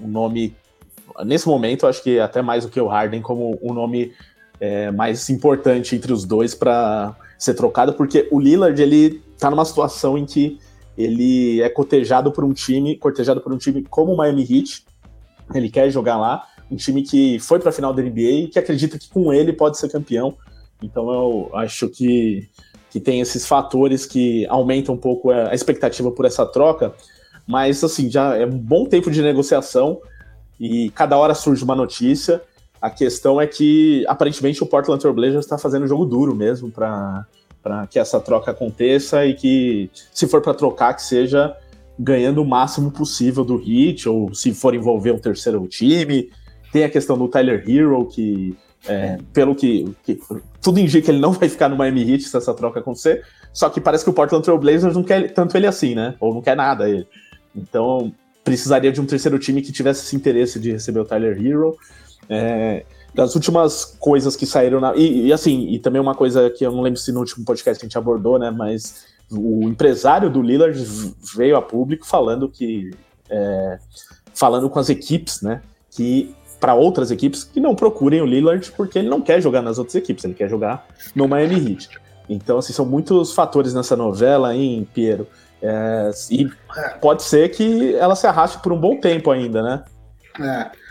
o 0.00 0.08
nome, 0.08 0.56
nesse 1.24 1.46
momento, 1.46 1.86
acho 1.86 2.02
que 2.02 2.18
até 2.18 2.42
mais 2.42 2.64
do 2.64 2.70
que 2.70 2.80
o 2.80 2.88
Harden, 2.88 3.22
como 3.22 3.58
o 3.62 3.72
nome 3.72 4.12
é, 4.60 4.90
mais 4.90 5.30
importante 5.30 5.94
entre 5.94 6.12
os 6.12 6.24
dois 6.24 6.52
para 6.52 7.14
ser 7.38 7.54
trocado, 7.54 7.92
porque 7.92 8.28
o 8.32 8.40
Lillard 8.40 8.80
ele 8.80 9.22
tá 9.38 9.50
numa 9.50 9.64
situação 9.64 10.18
em 10.18 10.24
que 10.24 10.58
ele 10.96 11.62
é 11.62 11.68
cotejado 11.68 12.30
por 12.32 12.44
um 12.44 12.52
time, 12.52 12.96
cortejado 12.96 13.40
por 13.40 13.52
um 13.52 13.58
time 13.58 13.82
como 13.82 14.12
o 14.12 14.16
Miami 14.16 14.42
Heat. 14.42 14.84
Ele 15.54 15.70
quer 15.70 15.90
jogar 15.90 16.16
lá, 16.16 16.46
um 16.70 16.76
time 16.76 17.02
que 17.02 17.38
foi 17.38 17.58
para 17.58 17.70
a 17.70 17.72
final 17.72 17.92
da 17.92 18.02
NBA 18.02 18.20
e 18.20 18.48
que 18.48 18.58
acredita 18.58 18.98
que 18.98 19.08
com 19.08 19.32
ele 19.32 19.52
pode 19.52 19.78
ser 19.78 19.90
campeão. 19.90 20.36
Então 20.82 21.10
eu 21.10 21.50
acho 21.54 21.88
que, 21.88 22.48
que 22.90 23.00
tem 23.00 23.20
esses 23.20 23.46
fatores 23.46 24.04
que 24.06 24.46
aumentam 24.46 24.94
um 24.94 24.98
pouco 24.98 25.30
a 25.30 25.54
expectativa 25.54 26.10
por 26.10 26.24
essa 26.24 26.44
troca. 26.44 26.94
Mas 27.46 27.82
assim, 27.82 28.10
já 28.10 28.36
é 28.36 28.46
um 28.46 28.58
bom 28.58 28.84
tempo 28.84 29.10
de 29.10 29.22
negociação 29.22 30.00
e 30.58 30.90
cada 30.90 31.16
hora 31.16 31.34
surge 31.34 31.64
uma 31.64 31.74
notícia. 31.74 32.42
A 32.80 32.90
questão 32.90 33.40
é 33.40 33.46
que 33.46 34.04
aparentemente 34.08 34.62
o 34.62 34.66
Portland 34.66 35.00
Trail 35.00 35.14
Blazers 35.14 35.44
está 35.44 35.56
fazendo 35.56 35.86
jogo 35.86 36.04
duro 36.04 36.34
mesmo 36.34 36.70
para 36.70 37.26
para 37.62 37.86
que 37.86 37.98
essa 37.98 38.20
troca 38.20 38.50
aconteça 38.50 39.24
e 39.24 39.34
que, 39.34 39.90
se 40.12 40.26
for 40.26 40.42
para 40.42 40.54
trocar, 40.54 40.94
que 40.94 41.02
seja 41.02 41.56
ganhando 41.98 42.42
o 42.42 42.44
máximo 42.44 42.90
possível 42.90 43.44
do 43.44 43.56
hit, 43.56 44.08
ou 44.08 44.34
se 44.34 44.52
for 44.52 44.74
envolver 44.74 45.12
um 45.12 45.18
terceiro 45.18 45.66
time. 45.68 46.30
Tem 46.72 46.84
a 46.84 46.90
questão 46.90 47.16
do 47.16 47.28
Tyler 47.28 47.62
Hero, 47.68 48.06
que, 48.06 48.56
é, 48.88 49.18
pelo 49.32 49.54
que, 49.54 49.94
que, 50.02 50.18
tudo 50.60 50.80
indica, 50.80 51.10
ele 51.10 51.20
não 51.20 51.32
vai 51.32 51.48
ficar 51.48 51.68
no 51.68 51.76
Miami 51.76 52.10
Heat 52.10 52.24
se 52.24 52.36
essa 52.36 52.54
troca 52.54 52.80
acontecer. 52.80 53.24
Só 53.52 53.68
que 53.68 53.80
parece 53.80 54.04
que 54.04 54.10
o 54.10 54.12
Portland 54.12 54.44
Trail 54.44 54.58
Blazers 54.58 54.94
não 54.94 55.02
quer 55.02 55.32
tanto 55.32 55.56
ele 55.56 55.66
assim, 55.66 55.94
né? 55.94 56.14
Ou 56.18 56.34
não 56.34 56.40
quer 56.40 56.56
nada 56.56 56.88
ele. 56.88 57.06
Então, 57.54 58.12
precisaria 58.42 58.90
de 58.90 59.00
um 59.00 59.06
terceiro 59.06 59.38
time 59.38 59.62
que 59.62 59.70
tivesse 59.70 60.04
esse 60.04 60.16
interesse 60.16 60.58
de 60.58 60.72
receber 60.72 61.00
o 61.00 61.04
Tyler 61.04 61.38
Hero. 61.38 61.76
É, 62.28 62.84
das 63.14 63.34
últimas 63.34 63.96
coisas 63.98 64.34
que 64.36 64.46
saíram 64.46 64.80
na. 64.80 64.94
E, 64.96 65.26
e, 65.26 65.32
assim, 65.32 65.68
e 65.68 65.78
também 65.78 66.00
uma 66.00 66.14
coisa 66.14 66.48
que 66.50 66.64
eu 66.64 66.72
não 66.72 66.80
lembro 66.80 66.98
se 66.98 67.12
no 67.12 67.20
último 67.20 67.44
podcast 67.44 67.82
a 67.82 67.86
gente 67.86 67.98
abordou, 67.98 68.38
né? 68.38 68.50
Mas 68.50 69.04
o 69.30 69.68
empresário 69.68 70.30
do 70.30 70.42
Lillard 70.42 70.78
veio 71.34 71.56
a 71.56 71.62
público 71.62 72.06
falando 72.06 72.48
que. 72.48 72.90
É, 73.28 73.78
falando 74.34 74.68
com 74.68 74.78
as 74.78 74.88
equipes, 74.88 75.42
né? 75.42 75.62
Que 75.90 76.34
para 76.58 76.74
outras 76.74 77.10
equipes 77.10 77.42
que 77.42 77.60
não 77.60 77.74
procurem 77.74 78.20
o 78.22 78.26
Lillard 78.26 78.70
porque 78.76 78.98
ele 78.98 79.08
não 79.08 79.20
quer 79.20 79.40
jogar 79.40 79.62
nas 79.62 79.78
outras 79.78 79.96
equipes, 79.96 80.24
ele 80.24 80.34
quer 80.34 80.48
jogar 80.48 80.86
no 81.14 81.26
Miami 81.26 81.72
Heat. 81.72 81.90
Então, 82.28 82.58
assim, 82.58 82.72
são 82.72 82.86
muitos 82.86 83.34
fatores 83.34 83.74
nessa 83.74 83.96
novela, 83.96 84.54
hein, 84.54 84.86
Piero? 84.94 85.26
É, 85.60 86.10
e 86.30 86.48
pode 87.00 87.24
ser 87.24 87.48
que 87.50 87.94
ela 87.96 88.14
se 88.14 88.26
arraste 88.26 88.58
por 88.58 88.72
um 88.72 88.78
bom 88.78 88.98
tempo 88.98 89.30
ainda, 89.30 89.62
né? 89.62 89.84
É. 90.40 90.81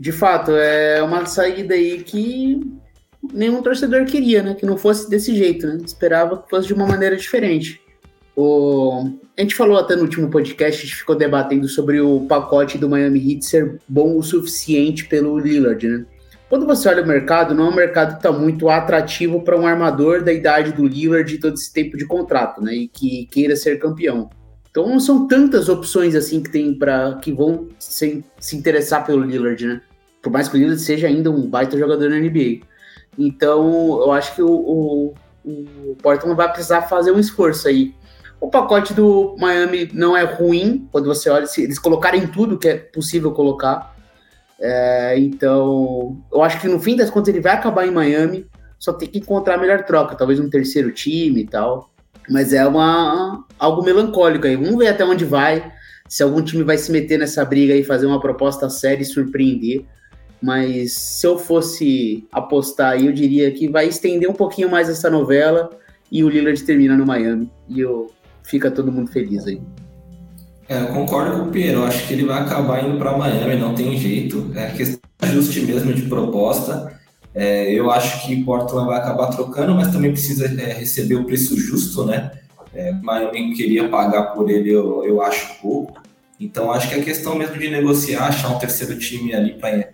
De 0.00 0.12
fato, 0.12 0.52
é 0.52 1.02
uma 1.02 1.26
saída 1.26 1.74
aí 1.74 2.02
que 2.02 2.58
nenhum 3.34 3.60
torcedor 3.60 4.06
queria, 4.06 4.42
né? 4.42 4.54
Que 4.54 4.64
não 4.64 4.78
fosse 4.78 5.10
desse 5.10 5.36
jeito, 5.36 5.66
né? 5.66 5.76
Esperava 5.84 6.38
que 6.42 6.48
fosse 6.48 6.68
de 6.68 6.72
uma 6.72 6.86
maneira 6.86 7.14
diferente. 7.14 7.78
O... 8.34 9.10
A 9.36 9.42
gente 9.42 9.54
falou 9.54 9.76
até 9.76 9.94
no 9.94 10.02
último 10.02 10.30
podcast, 10.30 10.80
a 10.80 10.86
gente 10.86 10.96
ficou 10.96 11.14
debatendo 11.14 11.68
sobre 11.68 12.00
o 12.00 12.20
pacote 12.22 12.78
do 12.78 12.88
Miami 12.88 13.30
Heat 13.30 13.44
ser 13.44 13.78
bom 13.86 14.16
o 14.16 14.22
suficiente 14.22 15.04
pelo 15.04 15.38
Lillard, 15.38 15.86
né? 15.86 16.06
Quando 16.48 16.64
você 16.64 16.88
olha 16.88 17.02
o 17.02 17.06
mercado, 17.06 17.54
não 17.54 17.66
é 17.66 17.68
um 17.68 17.76
mercado 17.76 18.12
que 18.12 18.26
está 18.26 18.32
muito 18.32 18.70
atrativo 18.70 19.42
para 19.42 19.58
um 19.58 19.66
armador 19.66 20.24
da 20.24 20.32
idade 20.32 20.72
do 20.72 20.86
Lillard 20.86 21.34
e 21.34 21.38
todo 21.38 21.54
esse 21.54 21.70
tempo 21.70 21.98
de 21.98 22.06
contrato, 22.06 22.62
né? 22.62 22.74
E 22.74 22.88
que 22.88 23.26
queira 23.26 23.54
ser 23.54 23.78
campeão. 23.78 24.30
Então 24.70 24.88
não 24.88 24.98
são 24.98 25.28
tantas 25.28 25.68
opções 25.68 26.14
assim 26.14 26.42
que 26.42 26.50
tem 26.50 26.72
para 26.72 27.16
que 27.16 27.30
vão 27.32 27.68
se, 27.78 28.24
se 28.38 28.56
interessar 28.56 29.04
pelo 29.04 29.22
Lillard, 29.22 29.66
né? 29.66 29.82
Por 30.22 30.30
mais 30.30 30.48
que 30.48 30.56
o 30.56 30.58
Lillard 30.58 30.80
seja 30.80 31.06
ainda 31.06 31.30
um 31.30 31.48
baita 31.48 31.78
jogador 31.78 32.10
na 32.10 32.18
NBA. 32.18 32.60
Então, 33.18 34.00
eu 34.02 34.12
acho 34.12 34.34
que 34.34 34.42
o, 34.42 34.50
o, 34.50 35.14
o 35.44 35.96
Portland 36.02 36.36
vai 36.36 36.50
precisar 36.52 36.82
fazer 36.82 37.10
um 37.10 37.18
esforço 37.18 37.68
aí. 37.68 37.94
O 38.40 38.48
pacote 38.48 38.94
do 38.94 39.36
Miami 39.38 39.90
não 39.92 40.16
é 40.16 40.22
ruim, 40.22 40.88
quando 40.90 41.06
você 41.06 41.28
olha, 41.28 41.46
se 41.46 41.62
eles 41.62 41.78
colocarem 41.78 42.26
tudo 42.26 42.58
que 42.58 42.68
é 42.68 42.76
possível 42.76 43.32
colocar. 43.32 43.94
É, 44.58 45.18
então, 45.18 46.22
eu 46.32 46.42
acho 46.42 46.60
que 46.60 46.68
no 46.68 46.80
fim 46.80 46.96
das 46.96 47.10
contas 47.10 47.28
ele 47.28 47.42
vai 47.42 47.52
acabar 47.52 47.86
em 47.86 47.90
Miami, 47.90 48.46
só 48.78 48.94
tem 48.94 49.08
que 49.08 49.18
encontrar 49.18 49.54
a 49.54 49.58
melhor 49.58 49.84
troca, 49.84 50.16
talvez 50.16 50.40
um 50.40 50.48
terceiro 50.48 50.90
time 50.90 51.42
e 51.42 51.46
tal. 51.46 51.90
Mas 52.28 52.52
é 52.52 52.66
uma, 52.66 53.44
algo 53.58 53.82
melancólico 53.82 54.46
aí. 54.46 54.56
Vamos 54.56 54.76
ver 54.76 54.88
até 54.88 55.04
onde 55.04 55.24
vai, 55.24 55.70
se 56.08 56.22
algum 56.22 56.42
time 56.42 56.62
vai 56.62 56.78
se 56.78 56.90
meter 56.90 57.18
nessa 57.18 57.44
briga 57.44 57.74
e 57.74 57.84
fazer 57.84 58.06
uma 58.06 58.20
proposta 58.20 58.70
séria 58.70 59.02
e 59.02 59.06
surpreender. 59.06 59.84
Mas 60.42 60.92
se 60.94 61.26
eu 61.26 61.38
fosse 61.38 62.26
apostar 62.32 63.02
eu 63.02 63.12
diria 63.12 63.50
que 63.50 63.68
vai 63.68 63.86
estender 63.86 64.28
um 64.28 64.34
pouquinho 64.34 64.70
mais 64.70 64.88
essa 64.88 65.10
novela 65.10 65.70
e 66.10 66.24
o 66.24 66.28
Lillard 66.28 66.62
termina 66.62 66.96
no 66.96 67.06
Miami. 67.06 67.50
E 67.68 67.80
eu, 67.80 68.10
fica 68.42 68.70
todo 68.70 68.90
mundo 68.90 69.10
feliz 69.10 69.46
aí. 69.46 69.60
É, 70.68 70.82
eu 70.82 70.88
concordo 70.88 71.38
com 71.38 71.48
o 71.48 71.50
Piero, 71.50 71.84
acho 71.84 72.06
que 72.06 72.14
ele 72.14 72.24
vai 72.24 72.40
acabar 72.40 72.84
indo 72.84 72.96
para 72.96 73.16
Miami, 73.16 73.56
não 73.56 73.74
tem 73.74 73.96
jeito. 73.96 74.50
É 74.54 74.70
questão 74.70 75.00
de 75.20 75.28
ajuste 75.28 75.60
mesmo 75.62 75.92
de 75.92 76.02
proposta. 76.02 76.98
É, 77.34 77.72
eu 77.72 77.90
acho 77.90 78.26
que 78.26 78.44
Portland 78.44 78.88
vai 78.88 78.98
acabar 78.98 79.28
trocando, 79.28 79.74
mas 79.74 79.92
também 79.92 80.12
precisa 80.12 80.46
é, 80.46 80.72
receber 80.72 81.14
o 81.14 81.24
preço 81.24 81.56
justo, 81.56 82.04
né? 82.04 82.30
É, 82.74 82.92
Miami 82.92 83.54
queria 83.54 83.88
pagar 83.88 84.34
por 84.34 84.48
ele, 84.50 84.70
eu, 84.70 85.04
eu 85.04 85.22
acho 85.22 85.60
pouco. 85.60 86.00
Então 86.38 86.70
acho 86.70 86.88
que 86.88 86.94
é 86.94 87.02
questão 87.02 87.34
mesmo 87.34 87.58
de 87.58 87.68
negociar, 87.68 88.28
achar 88.28 88.48
um 88.48 88.58
terceiro 88.58 88.98
time 88.98 89.34
ali 89.34 89.54
para 89.54 89.90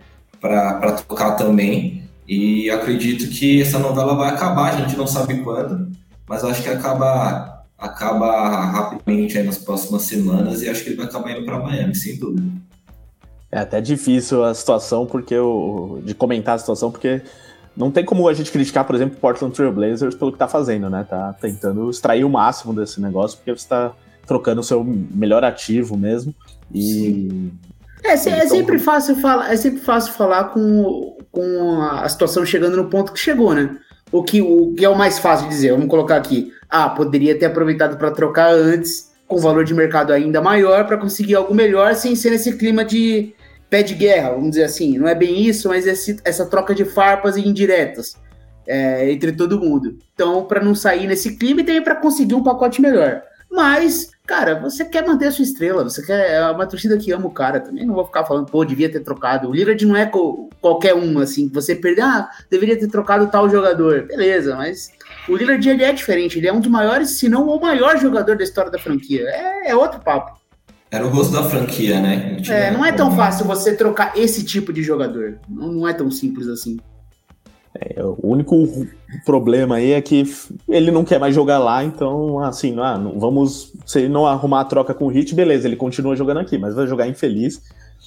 tocar 1.07 1.33
também. 1.33 2.03
E 2.29 2.69
acredito 2.71 3.29
que 3.29 3.63
essa 3.63 3.79
novela 3.79 4.15
vai 4.15 4.31
acabar, 4.31 4.75
a 4.75 4.81
gente 4.81 4.97
não 4.97 5.07
sabe 5.07 5.43
quando, 5.43 5.93
mas 6.29 6.43
acho 6.45 6.63
que 6.63 6.69
acaba 6.69 7.57
acaba 7.79 8.65
rapidamente 8.65 9.41
nas 9.43 9.59
próximas 9.59 10.03
semanas 10.03 10.63
e 10.63 10.69
acho 10.69 10.83
que 10.83 10.91
ele 10.91 10.97
vai 10.97 11.07
acabar 11.07 11.33
indo 11.33 11.45
para 11.45 11.59
Miami, 11.59 11.95
sem 11.95 12.19
dúvida. 12.19 12.51
É 13.53 13.59
até 13.59 13.81
difícil 13.81 14.43
a 14.45 14.55
situação 14.55 15.07
porque 15.07 15.35
eu, 15.35 16.03
de 16.05 16.15
comentar 16.15 16.57
a 16.57 16.59
situação 16.59 16.91
porque 16.91 17.23
não 17.77 17.91
tem 17.91 18.05
como 18.05 18.27
a 18.29 18.35
gente 18.35 18.51
criticar, 18.51 18.85
por 18.85 18.97
exemplo, 18.97 19.17
o 19.17 19.21
Portland 19.21 19.55
Trail 19.55 19.73
Blazers 19.73 20.15
pelo 20.15 20.33
que 20.33 20.39
tá 20.39 20.49
fazendo, 20.49 20.89
né? 20.89 21.07
Tá 21.09 21.35
tentando 21.35 21.91
extrair 21.91 22.25
o 22.25 22.31
máximo 22.31 22.73
desse 22.73 23.01
negócio 23.01 23.37
porque 23.37 23.53
você 23.53 23.69
tá 23.69 23.93
trocando 24.27 24.63
o 24.63 24.65
seu 24.65 24.83
melhor 24.83 25.45
ativo 25.45 25.97
mesmo. 25.97 26.35
E. 26.75 27.51
É, 28.07 28.13
é, 28.13 28.47
sempre 28.47 28.79
fácil 28.79 29.17
falar, 29.17 29.53
é 29.53 29.57
sempre 29.57 29.81
fácil 29.81 30.13
falar 30.13 30.45
com, 30.45 31.17
com 31.33 31.83
a 31.83 32.09
situação 32.09 32.45
chegando 32.47 32.77
no 32.77 32.89
ponto 32.89 33.13
que 33.13 33.19
chegou, 33.19 33.55
né? 33.55 33.77
O 34.13 34.23
que, 34.23 34.41
o 34.41 34.73
que 34.75 34.85
é 34.85 34.89
o 34.89 34.97
mais 34.97 35.19
fácil 35.19 35.49
de 35.49 35.55
dizer? 35.55 35.73
Vamos 35.73 35.89
colocar 35.89 36.17
aqui. 36.17 36.53
Ah, 36.69 36.89
poderia 36.89 37.37
ter 37.39 37.47
aproveitado 37.47 37.97
para 37.99 38.11
trocar 38.11 38.53
antes, 38.53 39.13
com 39.27 39.39
valor 39.39 39.65
de 39.65 39.75
mercado 39.75 40.13
ainda 40.13 40.41
maior, 40.41 40.87
para 40.87 40.97
conseguir 40.97 41.35
algo 41.35 41.55
melhor, 41.55 41.95
sem 41.95 42.15
ser 42.15 42.31
nesse 42.31 42.57
clima 42.57 42.85
de 42.85 43.35
pé 43.69 43.83
de 43.83 43.95
guerra, 43.95 44.31
vamos 44.31 44.51
dizer 44.51 44.65
assim. 44.65 44.97
Não 44.97 45.09
é 45.09 45.15
bem 45.15 45.43
isso, 45.43 45.69
mas 45.69 45.87
esse, 45.87 46.17
essa 46.25 46.47
troca 46.47 46.75
de 46.75 46.85
farpas 46.85 47.37
e 47.37 47.47
indiretas 47.47 48.15
é, 48.67 49.11
entre 49.11 49.33
todo 49.33 49.61
mundo. 49.61 49.99
Então, 50.15 50.45
para 50.45 50.63
não 50.63 50.75
sair 50.75 51.07
nesse 51.07 51.37
clima 51.37 51.61
e 51.61 51.65
também 51.65 51.83
para 51.83 51.97
conseguir 51.97 52.35
um 52.35 52.43
pacote 52.43 52.81
melhor. 52.81 53.23
Mas, 53.57 54.11
cara, 54.27 54.61
você 54.61 54.85
quer 54.85 55.07
manter 55.07 55.29
a 55.29 55.33
sua 55.33 55.43
estrela, 55.43 55.83
você 55.83 56.05
quer. 56.05 56.31
É 56.33 56.51
uma 56.51 56.67
torcida 56.67 56.99
que 56.99 57.11
ama 57.11 57.27
o 57.27 57.31
cara 57.31 57.59
também. 57.59 57.87
Não 57.87 57.95
vou 57.95 58.05
ficar 58.05 58.23
falando, 58.27 58.51
pô, 58.51 58.63
devia 58.67 58.93
ter 58.93 59.01
trocado. 59.01 59.49
O 59.49 59.55
Lillard 59.55 59.87
não 59.87 59.97
é 59.97 60.05
co 60.05 60.51
qualquer 60.61 60.95
um, 60.95 61.19
assim, 61.21 61.49
você 61.49 61.75
perder, 61.75 62.03
ah, 62.03 62.29
deveria 62.51 62.79
ter 62.79 62.89
trocado 62.89 63.29
tal 63.29 63.49
jogador. 63.49 64.07
Beleza, 64.07 64.55
mas 64.57 64.91
o 65.27 65.35
Lillard 65.35 65.67
ele 65.67 65.83
é 65.83 65.91
diferente. 65.91 66.39
Ele 66.39 66.49
é 66.49 66.53
um 66.53 66.61
dos 66.61 66.71
maiores, 66.71 67.13
se 67.13 67.31
não 67.31 67.49
o 67.49 67.59
maior 67.59 67.97
jogador 67.99 68.37
da 68.37 68.45
história 68.45 68.71
da 68.71 68.79
franquia. 68.79 69.23
É, 69.23 69.71
é 69.71 69.75
outro 69.75 70.01
papo. 70.01 70.39
Era 70.91 71.07
o 71.07 71.09
rosto 71.09 71.33
da 71.33 71.43
franquia, 71.43 71.99
né? 71.99 72.37
É, 72.49 72.71
não 72.71 72.85
é 72.85 72.93
tão 72.93 73.17
fácil 73.17 73.47
você 73.47 73.75
trocar 73.75 74.19
esse 74.19 74.45
tipo 74.45 74.71
de 74.71 74.83
jogador. 74.83 75.39
Não, 75.49 75.73
não 75.73 75.89
é 75.89 75.95
tão 75.95 76.11
simples 76.11 76.47
assim. 76.47 76.77
É, 77.81 78.03
o 78.03 78.19
único 78.23 78.87
problema 79.25 79.77
aí 79.77 79.93
é 79.93 80.01
que 80.01 80.25
ele 80.69 80.91
não 80.91 81.05
quer 81.05 81.21
mais 81.21 81.35
jogar 81.35 81.59
lá, 81.59 81.85
então, 81.85 82.41
assim, 82.41 82.75
ah, 82.79 82.97
não, 82.97 83.19
vamos. 83.19 83.73
Se 83.85 84.01
ele 84.01 84.09
não 84.09 84.27
arrumar 84.27 84.61
a 84.61 84.65
troca 84.65 84.95
com 84.95 85.07
o 85.07 85.09
Hit, 85.09 85.35
beleza, 85.35 85.69
ele 85.69 85.77
continua 85.77 86.17
jogando 86.17 86.39
aqui, 86.39 86.57
mas 86.57 86.75
vai 86.75 86.87
jogar 86.87 87.07
infeliz. 87.07 87.61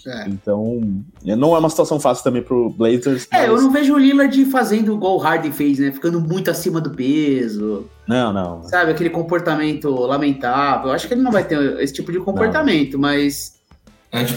É. 0.07 0.30
Então, 0.30 0.82
não 1.24 1.55
é 1.55 1.59
uma 1.59 1.70
situação 1.70 1.99
fácil 1.99 2.24
também 2.24 2.41
pro 2.41 2.70
Blazers. 2.70 3.28
É, 3.32 3.39
mas... 3.39 3.47
eu 3.47 3.61
não 3.61 3.72
vejo 3.72 3.93
o 3.93 3.97
Lillard 3.97 4.45
fazendo 4.45 4.93
igual 4.93 5.15
o 5.15 5.20
Harden 5.20 5.51
fez, 5.51 5.78
né? 5.78 5.91
Ficando 5.91 6.22
muito 6.22 6.49
acima 6.49 6.80
do 6.80 6.91
peso. 6.91 7.86
Não, 8.07 8.32
não. 8.32 8.63
Sabe, 8.63 8.91
aquele 8.91 9.09
comportamento 9.09 9.89
lamentável. 9.89 10.88
Eu 10.88 10.93
acho 10.93 11.07
que 11.07 11.13
ele 11.13 11.22
não 11.22 11.32
vai 11.32 11.43
ter 11.43 11.80
esse 11.82 11.93
tipo 11.93 12.11
de 12.11 12.20
comportamento, 12.20 12.93
não. 12.93 13.01
mas 13.01 13.59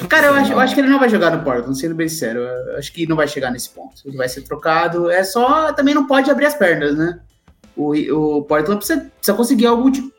Cara, 0.09 0.27
eu 0.27 0.35
acho, 0.35 0.53
eu 0.53 0.61
acho 0.61 0.75
que 0.75 0.81
ele 0.81 0.89
não 0.89 0.99
vai 0.99 1.09
jogar 1.09 1.31
no 1.31 1.43
Portland, 1.43 1.79
sendo 1.79 1.95
bem 1.95 2.09
sincero. 2.09 2.41
Eu 2.41 2.77
acho 2.77 2.93
que 2.93 3.07
não 3.07 3.17
vai 3.17 3.27
chegar 3.27 3.51
nesse 3.51 3.71
ponto. 3.71 4.03
Ele 4.05 4.17
vai 4.17 4.29
ser 4.29 4.43
trocado. 4.43 5.11
É 5.11 5.25
só. 5.25 5.73
Também 5.73 5.95
não 5.95 6.07
pode 6.07 6.31
abrir 6.31 6.47
as 6.47 6.55
pernas, 6.55 6.97
né? 6.97 7.19
O, 7.75 7.93
o 7.93 8.43
Portland 8.43 8.77
precisa, 8.77 9.01
precisa 9.01 9.37
conseguir 9.37 9.67
algo 9.67 9.91
de, 9.91 10.13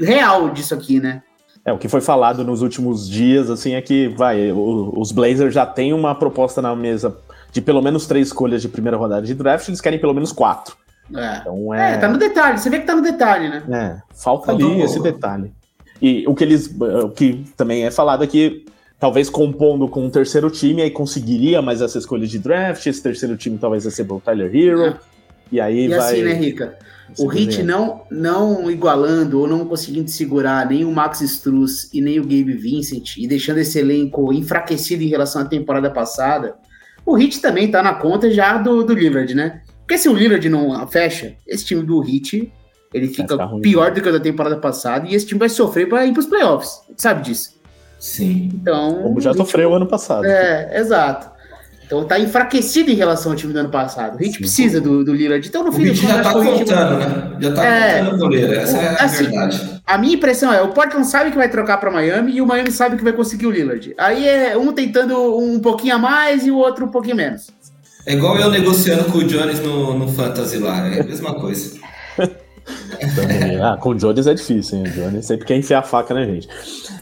real 0.00 0.50
disso 0.50 0.74
aqui, 0.74 0.98
né? 1.00 1.22
É, 1.64 1.72
o 1.72 1.78
que 1.78 1.88
foi 1.88 2.00
falado 2.00 2.44
nos 2.44 2.62
últimos 2.62 3.08
dias, 3.08 3.50
assim, 3.50 3.74
é 3.74 3.82
que 3.82 4.08
vai, 4.08 4.52
o, 4.52 4.92
os 4.96 5.10
Blazers 5.10 5.54
já 5.54 5.66
têm 5.66 5.92
uma 5.92 6.14
proposta 6.14 6.62
na 6.62 6.74
mesa 6.74 7.16
de 7.50 7.60
pelo 7.60 7.82
menos 7.82 8.06
três 8.06 8.28
escolhas 8.28 8.62
de 8.62 8.68
primeira 8.68 8.96
rodada 8.96 9.26
de 9.26 9.34
draft, 9.34 9.68
eles 9.68 9.80
querem 9.80 9.98
pelo 9.98 10.14
menos 10.14 10.30
quatro. 10.30 10.76
É. 11.14 11.38
Então, 11.38 11.74
é... 11.74 11.94
é, 11.94 11.98
tá 11.98 12.08
no 12.08 12.18
detalhe, 12.18 12.58
você 12.58 12.70
vê 12.70 12.80
que 12.80 12.86
tá 12.86 12.94
no 12.94 13.02
detalhe, 13.02 13.48
né? 13.48 13.62
É, 13.68 14.14
falta 14.14 14.46
Faltou 14.46 14.72
ali 14.72 14.82
esse 14.82 15.00
detalhe. 15.00 15.52
E 16.00 16.24
o 16.28 16.34
que 16.34 16.44
eles. 16.44 16.72
O 16.78 17.08
que 17.08 17.44
também 17.56 17.84
é 17.84 17.90
falado 17.90 18.22
aqui 18.22 18.66
é 18.68 18.75
talvez 18.98 19.28
compondo 19.28 19.88
com 19.88 20.06
um 20.06 20.10
terceiro 20.10 20.50
time, 20.50 20.82
aí 20.82 20.90
conseguiria 20.90 21.60
mais 21.60 21.82
essa 21.82 21.98
escolha 21.98 22.26
de 22.26 22.38
draft, 22.38 22.86
esse 22.86 23.02
terceiro 23.02 23.36
time 23.36 23.58
talvez 23.58 23.84
receba 23.84 24.14
o 24.14 24.20
Tyler 24.20 24.54
Hero, 24.54 24.82
é. 24.82 24.96
e 25.52 25.60
aí 25.60 25.84
e 25.84 25.88
vai... 25.88 25.98
assim, 25.98 26.22
né, 26.22 26.32
Rica? 26.32 26.78
O 27.18 27.28
Hit 27.28 27.62
não, 27.62 28.02
não 28.10 28.68
igualando 28.68 29.40
ou 29.40 29.46
não 29.46 29.64
conseguindo 29.64 30.10
segurar 30.10 30.68
nem 30.68 30.84
o 30.84 30.90
Max 30.90 31.20
Struz 31.20 31.88
e 31.92 32.00
nem 32.00 32.18
o 32.18 32.24
Gabe 32.24 32.52
Vincent 32.54 33.16
e 33.16 33.28
deixando 33.28 33.58
esse 33.58 33.78
elenco 33.78 34.32
enfraquecido 34.32 35.04
em 35.04 35.08
relação 35.08 35.42
à 35.42 35.44
temporada 35.44 35.88
passada, 35.88 36.56
o 37.04 37.14
Hit 37.14 37.40
também 37.40 37.70
tá 37.70 37.80
na 37.80 37.94
conta 37.94 38.28
já 38.28 38.58
do, 38.58 38.82
do 38.82 38.92
Lillard, 38.92 39.32
né? 39.34 39.62
Porque 39.80 39.98
se 39.98 40.08
o 40.08 40.12
Lillard 40.12 40.48
não 40.48 40.84
fecha, 40.88 41.36
esse 41.46 41.64
time 41.64 41.82
do 41.82 42.00
Hit 42.00 42.52
ele 42.92 43.08
fica 43.08 43.36
pior 43.60 43.92
do 43.92 44.00
que 44.00 44.08
o 44.08 44.12
da 44.12 44.20
temporada 44.20 44.56
passada 44.56 45.06
e 45.06 45.14
esse 45.14 45.26
time 45.26 45.38
vai 45.38 45.48
sofrer 45.48 45.88
para 45.88 46.06
ir 46.06 46.12
para 46.12 46.20
os 46.20 46.26
playoffs. 46.26 46.80
Sabe 46.96 47.22
disso? 47.22 47.55
Sim. 47.98 48.50
Então, 48.54 49.02
Como 49.02 49.20
já 49.20 49.32
sofreu 49.34 49.74
ano 49.74 49.86
passado. 49.86 50.24
É, 50.26 50.78
exato. 50.78 51.36
Então 51.86 52.04
tá 52.04 52.18
enfraquecido 52.18 52.90
em 52.90 52.94
relação 52.94 53.32
ao 53.32 53.38
time 53.38 53.52
do 53.52 53.60
ano 53.60 53.68
passado. 53.68 54.18
A 54.18 54.22
gente 54.22 54.34
Sim. 54.34 54.38
precisa 54.38 54.80
do, 54.80 55.04
do 55.04 55.14
Lillard. 55.14 55.46
Então, 55.46 55.62
no 55.62 55.72
fim 55.72 55.84
de 55.84 55.94
já 55.94 56.20
tá 56.20 56.32
voltando, 56.32 56.98
né? 56.98 57.36
Já 57.40 57.52
tá 57.52 57.64
é, 57.64 58.02
voltando 58.02 58.16
o 58.16 58.18
goleiro. 58.18 58.52
Essa 58.54 58.76
é 58.76 58.88
a 58.88 59.04
assim, 59.04 59.24
verdade. 59.24 59.80
A 59.86 59.96
minha 59.96 60.14
impressão 60.14 60.52
é, 60.52 60.60
o 60.62 60.68
Portland 60.68 61.06
sabe 61.06 61.30
que 61.30 61.36
vai 61.36 61.48
trocar 61.48 61.78
para 61.78 61.90
Miami 61.90 62.32
e 62.32 62.42
o 62.42 62.46
Miami 62.46 62.72
sabe 62.72 62.96
que 62.96 63.04
vai 63.04 63.12
conseguir 63.12 63.46
o 63.46 63.52
Lillard. 63.52 63.94
Aí 63.98 64.26
é 64.26 64.56
um 64.56 64.72
tentando 64.72 65.38
um 65.38 65.60
pouquinho 65.60 65.94
a 65.94 65.98
mais 65.98 66.44
e 66.44 66.50
o 66.50 66.56
outro 66.56 66.86
um 66.86 66.90
pouquinho 66.90 67.14
menos. 67.14 67.46
É 68.04 68.14
igual 68.14 68.36
eu 68.36 68.50
negociando 68.50 69.04
com 69.04 69.18
o 69.18 69.24
Jones 69.24 69.60
no, 69.60 69.96
no 69.96 70.08
Fantasy 70.08 70.58
lá, 70.58 70.88
é 70.88 71.00
a 71.00 71.04
mesma 71.04 71.34
coisa. 71.34 71.78
Ah, 73.62 73.76
com 73.76 73.90
o 73.90 73.94
Jones 73.94 74.26
é 74.26 74.34
difícil, 74.34 74.78
hein? 74.78 74.84
O 74.84 74.90
Jones 74.90 75.26
sempre 75.26 75.46
quer 75.46 75.56
enfiar 75.56 75.80
a 75.80 75.82
faca 75.82 76.12
na 76.12 76.24
gente. 76.24 76.48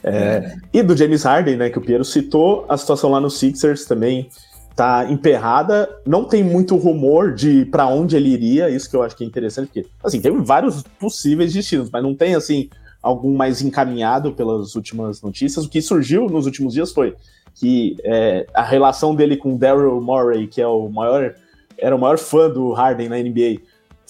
É, 0.03 0.57
e 0.73 0.83
do 0.83 0.97
James 0.97 1.23
Harden, 1.23 1.57
né, 1.57 1.71
que 1.71 1.79
o 1.79 1.81
Piero 1.81 2.05
citou, 2.05 2.67
a 2.69 2.77
situação 2.77 3.11
lá 3.11 3.21
no 3.21 3.31
Sixers 3.31 3.85
também 3.85 4.29
tá 4.77 5.07
emperrada. 5.11 5.89
Não 6.07 6.25
tem 6.25 6.43
muito 6.43 6.77
rumor 6.77 7.35
de 7.35 7.65
para 7.67 7.87
onde 7.87 8.17
ele 8.17 8.29
iria, 8.29 8.69
isso 8.69 8.91
que 8.91 8.97
eu 8.97 9.03
acho 9.03 9.17
que 9.17 9.25
é 9.25 9.27
interessante, 9.27 9.67
porque, 9.67 9.87
assim, 10.03 10.21
tem 10.21 10.33
vários 10.43 10.83
possíveis 10.99 11.53
destinos, 11.53 11.89
mas 11.91 12.03
não 12.03 12.15
tem, 12.15 12.35
assim, 12.35 12.69
algum 13.03 13.35
mais 13.35 13.63
encaminhado 13.63 14.33
pelas 14.33 14.75
últimas 14.75 15.21
notícias. 15.23 15.65
O 15.65 15.69
que 15.69 15.81
surgiu 15.81 16.29
nos 16.29 16.47
últimos 16.47 16.75
dias 16.75 16.93
foi 16.93 17.15
que 17.55 17.97
é, 18.03 18.47
a 18.53 18.63
relação 18.63 19.15
dele 19.15 19.37
com 19.37 19.57
Daryl 19.57 20.01
Morey, 20.01 20.47
que 20.47 20.61
é 20.61 20.67
o 20.67 20.89
maior, 20.89 21.35
era 21.79 21.95
o 21.95 21.99
maior 21.99 22.19
fã 22.19 22.51
do 22.51 22.73
Harden 22.73 23.09
na 23.09 23.19
NBA, 23.19 23.61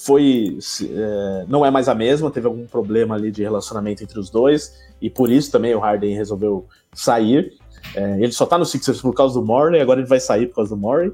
foi 0.05 0.59
é, 0.83 1.45
não 1.49 1.65
é 1.65 1.71
mais 1.71 1.89
a 1.89 1.95
mesma, 1.95 2.31
teve 2.31 2.47
algum 2.47 2.67
problema 2.67 3.15
ali 3.15 3.31
de 3.31 3.43
relacionamento 3.43 4.03
entre 4.03 4.19
os 4.19 4.29
dois, 4.29 4.75
e 5.01 5.09
por 5.09 5.31
isso 5.31 5.51
também 5.51 5.75
o 5.75 5.79
Harden 5.79 6.15
resolveu 6.15 6.67
sair. 6.93 7.55
É, 7.95 8.21
ele 8.21 8.33
só 8.33 8.45
tá 8.45 8.59
no 8.59 8.67
Sixers 8.67 9.01
por 9.01 9.15
causa 9.15 9.41
do 9.41 9.45
Morley, 9.45 9.81
agora 9.81 10.01
ele 10.01 10.09
vai 10.09 10.21
sair 10.21 10.47
por 10.49 10.57
causa 10.57 10.75
do 10.75 10.81
Morley. 10.81 11.13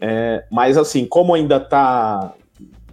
É, 0.00 0.44
mas 0.50 0.78
assim, 0.78 1.04
como 1.04 1.34
ainda 1.34 1.58
tá. 1.58 2.32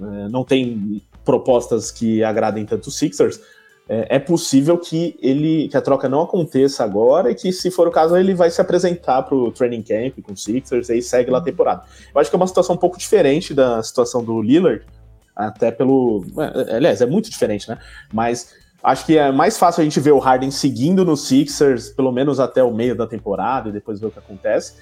É, 0.02 0.30
não 0.30 0.44
tem 0.44 1.02
propostas 1.24 1.92
que 1.92 2.24
agradem 2.24 2.66
tanto 2.66 2.88
os 2.88 2.98
Sixers, 2.98 3.40
é, 3.88 4.16
é, 4.16 4.20
possível 4.20 4.80
que 4.80 5.16
ele 5.22 5.68
que 5.68 5.78
a 5.78 5.82
troca 5.82 6.10
não 6.10 6.22
aconteça 6.22 6.84
agora 6.84 7.30
e 7.30 7.36
que, 7.36 7.52
se 7.52 7.70
for 7.70 7.88
o 7.88 7.92
caso, 7.92 8.18
ele 8.18 8.34
vai 8.34 8.50
se 8.50 8.60
apresentar 8.60 9.22
para 9.22 9.36
o 9.36 9.52
training 9.52 9.84
camp 9.84 10.20
com 10.24 10.34
o 10.34 10.38
Sixers 10.38 10.90
e 10.90 10.94
aí 10.94 11.02
segue 11.04 11.30
lá 11.30 11.38
a 11.38 11.42
temporada. 11.42 11.84
Eu 12.14 12.20
acho 12.20 12.30
que 12.30 12.36
é 12.36 12.38
uma 12.38 12.48
situação 12.48 12.76
um 12.76 12.80
pouco 12.80 12.98
diferente 12.98 13.54
da 13.54 13.82
situação 13.84 14.24
do 14.24 14.42
Lillard, 14.42 14.84
até 15.36 15.72
pelo. 15.72 16.26
É, 16.68 16.78
aliás, 16.78 17.02
é 17.02 17.06
muito 17.06 17.30
diferente, 17.30 17.68
né? 17.68 17.78
Mas 18.14 18.54
acho 18.84 19.06
que 19.06 19.18
é 19.18 19.32
mais 19.32 19.58
fácil 19.58 19.82
a 19.82 19.84
gente 19.84 20.00
ver 20.00 20.12
o 20.12 20.20
Harden 20.20 20.52
seguindo 20.52 21.04
no 21.04 21.18
Sixers, 21.18 21.90
pelo 21.90 22.12
menos 22.12 22.40
até 22.40 22.64
o 22.64 22.74
meio 22.74 22.96
da 22.96 23.06
temporada, 23.06 23.70
e 23.70 23.72
depois 23.72 24.00
ver 24.00 24.08
o 24.08 24.12
que 24.12 24.20
acontece. 24.20 24.74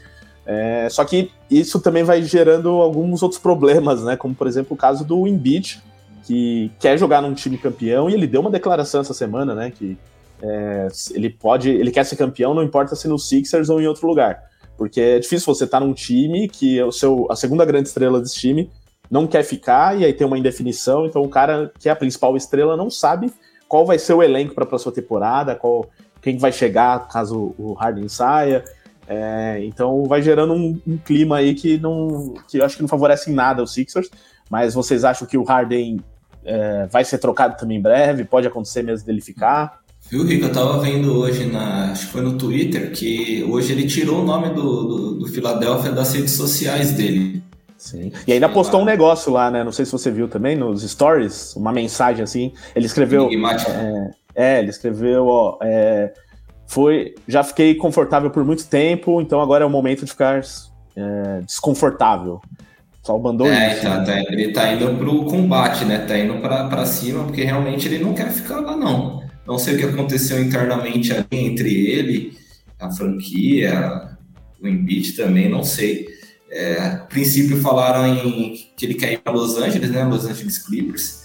É, 0.45 0.87
só 0.89 1.05
que 1.05 1.31
isso 1.49 1.79
também 1.79 2.03
vai 2.03 2.21
gerando 2.21 2.69
alguns 2.69 3.23
outros 3.23 3.39
problemas, 3.39 4.03
né? 4.03 4.15
Como, 4.17 4.35
por 4.35 4.45
exemplo, 4.45 4.73
o 4.73 4.77
caso 4.77 5.05
do 5.05 5.25
Embiid, 5.25 5.81
que 6.25 6.71
quer 6.79 6.97
jogar 6.97 7.21
num 7.21 7.33
time 7.33 7.57
campeão, 7.57 8.09
e 8.09 8.13
ele 8.13 8.27
deu 8.27 8.41
uma 8.41 8.51
declaração 8.51 9.01
essa 9.01 9.13
semana, 9.13 9.55
né? 9.55 9.71
Que 9.71 9.97
é, 10.41 10.87
ele 11.11 11.29
pode. 11.29 11.69
Ele 11.69 11.91
quer 11.91 12.03
ser 12.03 12.17
campeão, 12.17 12.53
não 12.53 12.61
importa 12.61 12.95
se 12.95 13.07
no 13.07 13.17
Sixers 13.17 13.69
ou 13.69 13.81
em 13.81 13.87
outro 13.87 14.07
lugar. 14.07 14.43
Porque 14.77 14.99
é 14.99 15.19
difícil 15.19 15.53
você 15.53 15.63
estar 15.63 15.79
num 15.79 15.93
time 15.93 16.49
que 16.49 16.81
o 16.81 16.91
seu, 16.91 17.27
a 17.29 17.35
segunda 17.35 17.63
grande 17.63 17.87
estrela 17.87 18.19
desse 18.19 18.35
time 18.35 18.69
não 19.13 19.27
quer 19.27 19.43
ficar 19.43 19.95
e 19.95 20.03
aí 20.03 20.11
tem 20.11 20.25
uma 20.25 20.39
indefinição. 20.39 21.05
Então 21.05 21.21
o 21.21 21.29
cara 21.29 21.71
que 21.79 21.87
é 21.87 21.91
a 21.91 21.95
principal 21.95 22.35
estrela 22.35 22.75
não 22.75 22.89
sabe 22.89 23.31
qual 23.67 23.85
vai 23.85 23.99
ser 23.99 24.13
o 24.13 24.23
elenco 24.23 24.55
para 24.55 24.63
a 24.63 24.67
próxima 24.67 24.91
temporada, 24.91 25.55
qual 25.55 25.87
quem 26.19 26.39
vai 26.39 26.51
chegar 26.51 27.07
caso 27.07 27.53
o 27.59 27.73
Harden 27.73 28.09
saia. 28.09 28.63
É, 29.07 29.59
então 29.63 30.05
vai 30.05 30.21
gerando 30.21 30.53
um, 30.53 30.81
um, 30.87 30.97
clima 30.97 31.37
aí 31.37 31.53
que 31.53 31.77
não 31.77 32.33
que 32.49 32.57
eu 32.57 32.65
acho 32.65 32.75
que 32.75 32.81
não 32.81 32.89
favorece 32.89 33.29
em 33.29 33.35
nada 33.35 33.61
os 33.61 33.71
Sixers. 33.71 34.09
Mas 34.49 34.73
vocês 34.73 35.03
acham 35.03 35.27
que 35.27 35.37
o 35.37 35.43
Harden 35.43 35.99
é, 36.43 36.87
vai 36.87 37.05
ser 37.05 37.19
trocado 37.19 37.55
também 37.55 37.77
em 37.77 37.81
breve? 37.81 38.25
Pode 38.25 38.47
acontecer 38.47 38.81
mesmo 38.81 39.05
dele 39.05 39.21
ficar? 39.21 39.79
Viu, 40.09 40.25
Rico? 40.25 40.45
Eu 40.45 40.51
tava 40.51 40.79
vendo 40.79 41.17
hoje, 41.19 41.45
na, 41.45 41.91
acho 41.91 42.07
que 42.07 42.11
foi 42.11 42.21
no 42.21 42.37
Twitter, 42.37 42.91
que 42.91 43.43
hoje 43.43 43.71
ele 43.71 43.87
tirou 43.87 44.21
o 44.21 44.25
nome 44.25 44.49
do, 44.49 44.83
do, 44.83 45.11
do 45.19 45.27
Philadelphia 45.27 45.91
das 45.91 46.13
redes 46.13 46.33
sociais 46.33 46.91
dele. 46.91 47.43
Sim. 47.83 48.13
E 48.25 48.31
ainda 48.31 48.47
postou 48.47 48.81
um 48.81 48.85
negócio 48.85 49.29
lá, 49.29 49.51
né? 49.51 49.61
Não 49.61 49.73
sei 49.73 49.83
se 49.83 49.91
você 49.91 50.09
viu 50.09 50.29
também 50.29 50.55
nos 50.55 50.89
stories, 50.89 51.53
uma 51.53 51.73
mensagem 51.73 52.23
assim. 52.23 52.53
Ele 52.73 52.85
escreveu. 52.85 53.29
É, 53.29 54.11
é, 54.33 54.59
ele 54.59 54.69
escreveu, 54.69 55.27
ó. 55.27 55.57
É, 55.61 56.13
foi. 56.65 57.13
Já 57.27 57.43
fiquei 57.43 57.75
confortável 57.75 58.31
por 58.31 58.45
muito 58.45 58.65
tempo, 58.67 59.19
então 59.19 59.41
agora 59.41 59.65
é 59.65 59.67
o 59.67 59.69
momento 59.69 60.05
de 60.05 60.11
ficar 60.11 60.41
é, 60.95 61.41
desconfortável. 61.45 62.39
Só 63.01 63.19
mandou 63.19 63.47
é, 63.47 63.73
isso. 63.73 63.85
Então, 63.85 64.01
né? 64.01 64.23
ele 64.29 64.53
tá 64.53 64.71
indo 64.71 64.97
pro 64.97 65.25
combate, 65.25 65.83
né? 65.83 65.97
Tá 66.07 66.17
indo 66.17 66.39
para 66.39 66.85
cima, 66.85 67.25
porque 67.25 67.43
realmente 67.43 67.89
ele 67.89 68.01
não 68.01 68.13
quer 68.13 68.31
ficar 68.31 68.61
lá, 68.61 68.77
não. 68.77 69.21
Não 69.45 69.59
sei 69.59 69.75
o 69.75 69.77
que 69.77 69.83
aconteceu 69.83 70.41
internamente 70.41 71.11
ali 71.11 71.25
entre 71.31 71.85
ele, 71.85 72.37
a 72.79 72.89
franquia, 72.89 74.07
o 74.61 74.67
Embiid 74.69 75.17
também, 75.17 75.49
não 75.49 75.65
sei. 75.65 76.12
É, 76.55 76.79
a 76.79 76.97
princípio 77.09 77.59
falaram 77.61 78.05
em 78.07 78.53
que 78.77 78.85
ele 78.85 78.93
quer 78.93 79.11
ir 79.11 79.17
para 79.17 79.33
Los 79.33 79.57
Angeles, 79.57 79.89
né? 79.89 80.03
Los 80.03 80.23
Angeles 80.23 80.59
Clippers. 80.59 81.23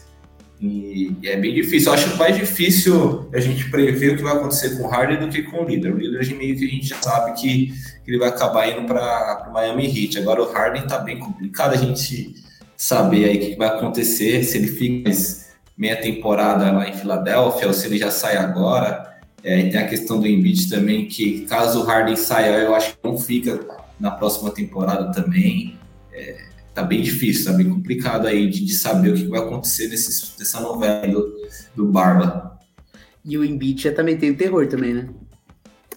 E, 0.58 1.14
e, 1.22 1.28
é 1.28 1.36
bem 1.36 1.52
difícil. 1.54 1.92
Eu 1.92 1.98
acho 1.98 2.16
mais 2.16 2.34
difícil 2.34 3.28
a 3.32 3.38
gente 3.38 3.70
prever 3.70 4.14
o 4.14 4.16
que 4.16 4.22
vai 4.22 4.32
acontecer 4.32 4.78
com 4.78 4.84
o 4.84 4.88
Harden 4.88 5.20
do 5.20 5.28
que 5.28 5.42
com 5.42 5.62
o 5.62 5.68
líder. 5.68 5.92
O 5.92 5.98
líder 5.98 6.34
meio 6.34 6.56
que 6.56 6.64
a 6.64 6.68
gente 6.68 6.86
já 6.86 6.96
sabe 6.96 7.38
que, 7.38 7.66
que 8.04 8.10
ele 8.10 8.18
vai 8.18 8.30
acabar 8.30 8.70
indo 8.70 8.86
para 8.86 9.46
o 9.50 9.52
Miami 9.52 9.86
Heat. 9.86 10.18
Agora 10.18 10.42
o 10.42 10.50
Harden 10.50 10.84
está 10.84 10.98
bem 10.98 11.18
complicado 11.18 11.74
a 11.74 11.76
gente 11.76 12.34
saber 12.74 13.26
aí 13.26 13.36
o 13.36 13.40
que 13.40 13.56
vai 13.56 13.68
acontecer, 13.68 14.42
se 14.44 14.56
ele 14.56 14.68
fica 14.68 15.10
meia 15.76 15.96
temporada 15.96 16.72
lá 16.72 16.88
em 16.88 16.94
Filadélfia 16.94 17.68
ou 17.68 17.74
se 17.74 17.86
ele 17.86 17.98
já 17.98 18.10
sai 18.10 18.38
agora. 18.38 19.06
É, 19.44 19.60
e 19.60 19.70
tem 19.70 19.78
a 19.78 19.86
questão 19.86 20.18
do 20.18 20.26
Embiid 20.26 20.68
também, 20.70 21.06
que 21.06 21.42
caso 21.42 21.80
o 21.80 21.84
Harden 21.84 22.16
saia, 22.16 22.56
eu 22.60 22.74
acho 22.74 22.96
que 22.96 22.98
não 23.04 23.16
fica 23.16 23.58
na 23.98 24.10
próxima 24.10 24.50
temporada 24.50 25.12
também. 25.12 25.78
É, 26.12 26.48
tá 26.74 26.82
bem 26.82 27.02
difícil, 27.02 27.44
tá 27.44 27.52
bem 27.52 27.68
complicado 27.68 28.26
aí 28.26 28.48
de, 28.48 28.64
de 28.64 28.74
saber 28.74 29.10
o 29.10 29.14
que 29.14 29.26
vai 29.26 29.40
acontecer 29.40 29.88
nesse, 29.88 30.38
nessa 30.38 30.60
novela 30.60 31.06
do, 31.08 31.34
do 31.74 31.86
Barba. 31.86 32.58
E 33.24 33.36
o 33.36 33.44
Embiid 33.44 33.82
já 33.82 33.92
também 33.92 34.16
tem 34.16 34.30
o 34.30 34.36
terror 34.36 34.66
também, 34.68 34.94
né? 34.94 35.08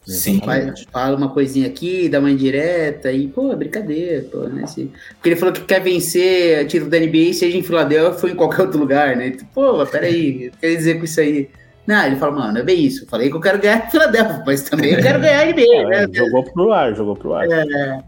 Sim. 0.05 0.39
Faz, 0.43 0.83
fala 0.91 1.15
uma 1.15 1.29
coisinha 1.29 1.67
aqui, 1.67 2.09
dá 2.09 2.19
uma 2.19 2.31
indireta 2.31 3.11
e, 3.11 3.27
pô, 3.27 3.51
é 3.51 3.55
brincadeira, 3.55 4.23
pô, 4.31 4.39
né? 4.47 4.65
Porque 4.65 5.29
ele 5.29 5.35
falou 5.35 5.53
que 5.53 5.61
quer 5.61 5.79
vencer 5.79 6.65
título 6.67 6.89
da 6.89 6.99
NBA, 6.99 7.33
seja 7.33 7.55
em 7.55 7.61
Filadélfia 7.61 8.27
ou 8.27 8.33
em 8.33 8.35
qualquer 8.35 8.63
outro 8.63 8.79
lugar, 8.79 9.15
né? 9.15 9.27
Então, 9.27 9.47
pô, 9.53 9.85
peraí, 9.85 10.51
quer 10.59 10.75
dizer 10.75 10.97
com 10.97 11.05
isso 11.05 11.19
aí? 11.19 11.49
Não, 11.87 12.05
ele 12.05 12.15
fala, 12.15 12.31
mano, 12.31 12.59
é 12.59 12.63
bem 12.63 12.83
isso. 12.83 13.03
Eu 13.03 13.07
falei 13.07 13.29
que 13.29 13.35
eu 13.35 13.41
quero 13.41 13.59
ganhar 13.59 13.85
em 13.85 13.89
Filadélfia, 13.89 14.43
mas 14.45 14.61
também 14.63 14.93
eu 14.93 15.01
quero 15.01 15.19
ganhar 15.19 15.45
NBA, 15.45 15.61
é, 15.61 15.85
né? 15.85 16.07
Jogou 16.13 16.43
pro 16.43 16.71
ar, 16.71 16.95
jogou 16.95 17.15
pro 17.15 17.33
ar. 17.33 17.45
É. 17.49 18.03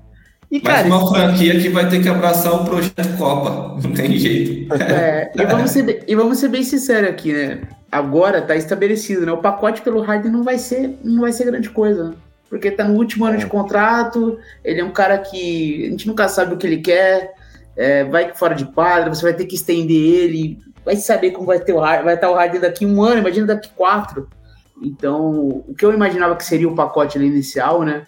E, 0.52 0.60
cara, 0.60 0.88
uma 0.88 1.10
franquia 1.10 1.60
que 1.60 1.70
vai 1.70 1.90
ter 1.90 2.02
que 2.02 2.08
abraçar 2.08 2.54
o 2.54 2.66
projeto 2.66 3.18
Copa, 3.18 3.78
não 3.82 3.92
tem 3.94 4.18
jeito. 4.18 4.72
É, 4.76 5.32
e, 5.36 5.46
vamos 5.46 5.72
ser, 5.72 6.04
e 6.08 6.16
vamos 6.16 6.38
ser 6.38 6.50
bem 6.50 6.64
sinceros 6.64 7.10
aqui, 7.10 7.34
né? 7.34 7.62
agora 7.94 8.40
está 8.40 8.56
estabelecido, 8.56 9.26
né? 9.26 9.32
O 9.32 9.38
pacote 9.38 9.82
pelo 9.82 10.02
Harden 10.02 10.32
não 10.32 10.44
vai 10.44 10.58
ser, 10.58 10.98
não 11.04 11.22
vai 11.22 11.32
ser 11.32 11.46
grande 11.46 11.70
coisa, 11.70 12.10
né? 12.10 12.16
Porque 12.50 12.68
está 12.68 12.84
no 12.84 12.98
último 12.98 13.26
ano 13.26 13.38
de 13.38 13.46
é. 13.46 13.48
contrato, 13.48 14.40
ele 14.64 14.82
é 14.82 14.84
um 14.84 14.92
cara 14.92 15.18
que 15.20 15.86
a 15.86 15.90
gente 15.92 16.08
nunca 16.08 16.28
sabe 16.28 16.54
o 16.54 16.58
que 16.58 16.66
ele 16.66 16.78
quer, 16.78 17.34
é, 17.76 18.04
vai 18.04 18.34
fora 18.34 18.56
de 18.56 18.66
quadra, 18.66 19.14
você 19.14 19.22
vai 19.22 19.34
ter 19.34 19.46
que 19.46 19.56
estender 19.56 19.96
ele, 19.96 20.58
vai 20.86 20.96
saber 20.96 21.32
como 21.32 21.48
vai 21.48 21.60
ter 21.60 21.74
o 21.74 21.80
vai 21.80 22.16
estar 22.16 22.30
o 22.30 22.34
Harden 22.34 22.62
daqui 22.62 22.86
um 22.86 23.02
ano, 23.02 23.20
imagina 23.20 23.48
daqui 23.48 23.70
quatro. 23.76 24.28
Então, 24.82 25.64
o 25.68 25.74
que 25.78 25.86
eu 25.86 25.94
imaginava 25.94 26.36
que 26.36 26.44
seria 26.44 26.68
o 26.68 26.76
pacote 26.76 27.18
inicial, 27.18 27.84
né? 27.84 28.06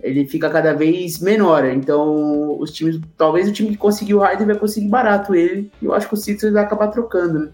Ele 0.00 0.26
fica 0.26 0.50
cada 0.50 0.72
vez 0.74 1.18
menor. 1.18 1.64
Então, 1.64 2.58
os 2.58 2.70
times, 2.72 3.00
talvez 3.16 3.48
o 3.48 3.52
time 3.52 3.70
que 3.70 3.76
conseguiu 3.76 4.18
o 4.18 4.20
Harden 4.20 4.46
vai 4.46 4.56
conseguir 4.56 4.88
barato 4.88 5.34
ele. 5.34 5.70
E 5.80 5.84
eu 5.84 5.94
acho 5.94 6.08
que 6.08 6.14
o 6.14 6.16
Sixers 6.16 6.52
vai 6.52 6.62
acabar 6.62 6.88
trocando, 6.88 7.38
né? 7.38 7.50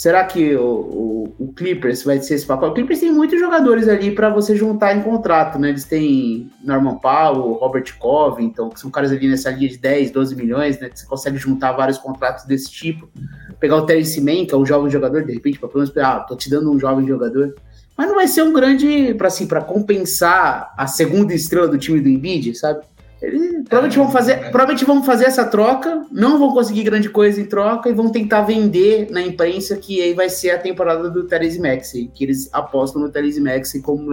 Será 0.00 0.24
que 0.24 0.56
o, 0.56 0.64
o, 0.64 1.34
o, 1.38 1.52
Clippers 1.52 2.04
vai 2.04 2.18
ser 2.22 2.36
esse 2.36 2.46
pacote? 2.46 2.70
O 2.70 2.74
Clippers 2.74 3.00
tem 3.00 3.12
muitos 3.12 3.38
jogadores 3.38 3.86
ali 3.86 4.12
para 4.12 4.30
você 4.30 4.56
juntar 4.56 4.96
em 4.96 5.02
contrato, 5.02 5.58
né? 5.58 5.68
Eles 5.68 5.84
têm 5.84 6.50
Norman 6.64 6.94
Powell, 6.94 7.52
Robert 7.52 7.84
Covington, 7.98 8.70
que 8.70 8.80
são 8.80 8.90
caras 8.90 9.12
ali 9.12 9.28
nessa 9.28 9.50
linha 9.50 9.68
de 9.68 9.76
10, 9.76 10.10
12 10.10 10.34
milhões, 10.34 10.80
né? 10.80 10.88
Que 10.88 10.98
você 10.98 11.06
consegue 11.06 11.36
juntar 11.36 11.72
vários 11.72 11.98
contratos 11.98 12.46
desse 12.46 12.70
tipo. 12.70 13.10
Pegar 13.58 13.76
o 13.76 13.84
Terence 13.84 14.18
Mann, 14.22 14.46
que 14.46 14.54
é 14.54 14.56
um 14.56 14.64
jovem 14.64 14.90
jogador, 14.90 15.22
de 15.22 15.34
repente, 15.34 15.58
para 15.58 15.68
pelo 15.68 15.84
menos, 15.84 15.94
ah, 15.98 16.20
tô 16.20 16.34
te 16.34 16.48
dando 16.48 16.72
um 16.72 16.80
jovem 16.80 17.06
jogador. 17.06 17.54
Mas 17.94 18.08
não 18.08 18.14
vai 18.14 18.26
ser 18.26 18.40
um 18.40 18.54
grande, 18.54 19.12
para 19.18 19.28
assim, 19.28 19.46
para 19.46 19.60
compensar 19.60 20.72
a 20.78 20.86
segunda 20.86 21.34
estrela 21.34 21.68
do 21.68 21.76
time 21.76 22.00
do 22.00 22.08
Embiid, 22.08 22.54
sabe? 22.56 22.80
Eles 23.22 23.64
provavelmente 23.68 23.98
vão 23.98 24.10
fazer, 24.10 24.36
provavelmente 24.50 24.84
vão 24.84 25.02
fazer 25.02 25.24
essa 25.26 25.44
troca, 25.44 26.06
não 26.10 26.38
vão 26.38 26.54
conseguir 26.54 26.84
grande 26.84 27.10
coisa 27.10 27.40
em 27.40 27.44
troca 27.44 27.90
e 27.90 27.92
vão 27.92 28.08
tentar 28.08 28.42
vender 28.42 29.08
na 29.10 29.20
imprensa 29.20 29.76
que 29.76 30.00
aí 30.00 30.14
vai 30.14 30.30
ser 30.30 30.50
a 30.50 30.58
temporada 30.58 31.10
do 31.10 31.24
Therese 31.24 31.60
Maxey, 31.60 32.10
que 32.14 32.24
eles 32.24 32.48
apostam 32.52 33.02
no 33.02 33.10
Therese 33.10 33.40
Maxey 33.40 33.82
como 33.82 34.10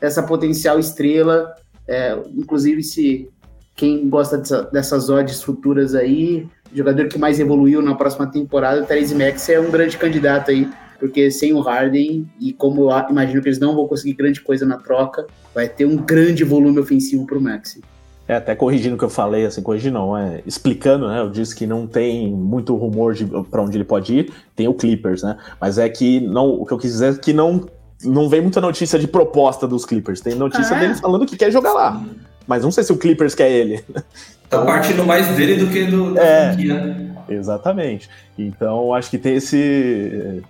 essa 0.00 0.22
potencial 0.22 0.78
estrela. 0.78 1.54
É, 1.86 2.18
inclusive, 2.34 2.82
se 2.82 3.28
quem 3.74 4.08
gosta 4.08 4.38
dessa, 4.38 4.62
dessas 4.62 5.10
odds 5.10 5.42
futuras 5.42 5.94
aí, 5.94 6.48
jogador 6.72 7.08
que 7.08 7.18
mais 7.18 7.38
evoluiu 7.38 7.82
na 7.82 7.94
próxima 7.94 8.26
temporada, 8.26 8.82
o 8.82 8.86
Therese 8.86 9.14
Maxey 9.14 9.56
é 9.56 9.60
um 9.60 9.70
grande 9.70 9.98
candidato 9.98 10.50
aí, 10.50 10.66
porque 10.98 11.30
sem 11.30 11.52
o 11.52 11.60
Harden, 11.60 12.26
e 12.40 12.54
como 12.54 12.90
eu 12.90 13.08
imagino 13.10 13.42
que 13.42 13.48
eles 13.48 13.60
não 13.60 13.74
vão 13.74 13.86
conseguir 13.86 14.14
grande 14.14 14.40
coisa 14.40 14.64
na 14.64 14.78
troca, 14.78 15.26
vai 15.54 15.68
ter 15.68 15.84
um 15.84 15.96
grande 15.96 16.42
volume 16.42 16.78
ofensivo 16.78 17.26
para 17.26 17.36
o 17.36 17.40
Maxey. 17.40 17.82
É, 18.28 18.36
até 18.36 18.54
corrigindo 18.56 18.96
o 18.96 18.98
que 18.98 19.04
eu 19.04 19.10
falei, 19.10 19.46
assim, 19.46 19.62
corrigindo 19.62 19.94
não, 19.94 20.16
é, 20.16 20.42
explicando, 20.44 21.06
né, 21.06 21.20
eu 21.20 21.30
disse 21.30 21.54
que 21.54 21.66
não 21.66 21.86
tem 21.86 22.28
muito 22.28 22.74
rumor 22.74 23.14
de 23.14 23.24
para 23.24 23.62
onde 23.62 23.76
ele 23.76 23.84
pode 23.84 24.14
ir, 24.14 24.32
tem 24.54 24.66
o 24.66 24.74
Clippers, 24.74 25.22
né, 25.22 25.36
mas 25.60 25.78
é 25.78 25.88
que 25.88 26.20
não, 26.20 26.48
o 26.48 26.66
que 26.66 26.72
eu 26.72 26.78
quis 26.78 26.92
dizer 26.92 27.14
é 27.14 27.16
que 27.16 27.32
não, 27.32 27.68
não 28.02 28.28
vem 28.28 28.40
muita 28.40 28.60
notícia 28.60 28.98
de 28.98 29.06
proposta 29.06 29.68
dos 29.68 29.84
Clippers, 29.84 30.20
tem 30.20 30.34
notícia 30.34 30.74
ah, 30.74 30.78
é? 30.78 30.80
deles 30.80 30.98
falando 30.98 31.24
que 31.24 31.36
quer 31.36 31.52
jogar 31.52 31.72
lá, 31.72 32.04
mas 32.48 32.64
não 32.64 32.72
sei 32.72 32.82
se 32.82 32.92
o 32.92 32.96
Clippers 32.96 33.34
quer 33.34 33.50
ele. 33.50 33.84
Tá 34.48 34.64
partindo 34.64 35.04
mais 35.04 35.26
dele 35.36 35.56
do 35.56 35.66
que 35.66 35.84
do, 35.86 36.16
é, 36.16 36.52
franquia. 36.52 37.16
Exatamente. 37.28 38.08
Então, 38.38 38.94
acho 38.94 39.10
que 39.10 39.18
tem 39.18 39.34
esse. 39.34 40.42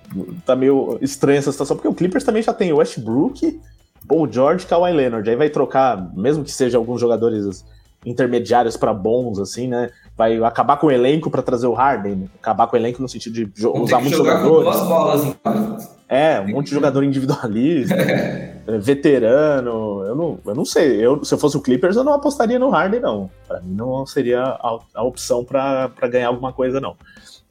Tá 0.45 0.55
meio 0.55 0.99
estranha 1.01 1.39
essa 1.39 1.51
situação, 1.51 1.77
porque 1.77 1.89
o 1.89 1.95
Clippers 1.95 2.25
também 2.25 2.43
já 2.43 2.53
tem 2.53 2.73
o 2.73 2.77
Westbrook, 2.77 3.59
Paul 4.07 4.31
George, 4.31 4.67
Kawhi 4.67 4.93
Leonard. 4.93 5.29
Aí 5.29 5.37
vai 5.37 5.51
trocar, 5.51 6.11
mesmo 6.15 6.45
que 6.45 6.51
seja 6.51 6.79
alguns 6.79 7.01
jogadores 7.01 7.65
intermediários 8.05 8.77
para 8.77 8.95
bons, 8.95 9.39
assim, 9.39 9.67
né? 9.67 9.91
Vai 10.17 10.43
acabar 10.43 10.77
com 10.77 10.87
o 10.87 10.91
elenco 10.91 11.31
para 11.31 11.43
trazer 11.43 11.67
o 11.67 11.73
Harden. 11.73 12.31
Acabar 12.41 12.67
com 12.69 12.77
o 12.77 12.79
elenco 12.79 13.03
no 13.03 13.09
sentido 13.09 13.33
de 13.35 13.67
usar 13.67 13.99
muitos 13.99 14.19
jogadores. 14.19 14.81
Bolas, 14.81 15.97
é, 16.09 16.41
um 16.41 16.51
monte 16.51 16.67
de 16.67 16.75
jogador 16.75 17.03
individualista, 17.03 17.95
é, 17.99 18.79
veterano. 18.79 20.05
Eu 20.05 20.15
não, 20.15 20.39
eu 20.47 20.55
não 20.55 20.65
sei. 20.65 21.05
Eu, 21.05 21.25
se 21.25 21.35
eu 21.35 21.39
fosse 21.39 21.57
o 21.57 21.61
Clippers, 21.61 21.97
eu 21.97 22.05
não 22.05 22.15
apostaria 22.15 22.59
no 22.59 22.71
Harden, 22.71 23.01
não. 23.01 23.31
Para 23.49 23.61
mim, 23.61 23.75
não 23.75 24.07
seria 24.07 24.41
a, 24.41 24.79
a 24.95 25.03
opção 25.03 25.45
para 25.45 25.91
ganhar 26.09 26.29
alguma 26.29 26.53
coisa, 26.53 26.81
não. 26.81 26.97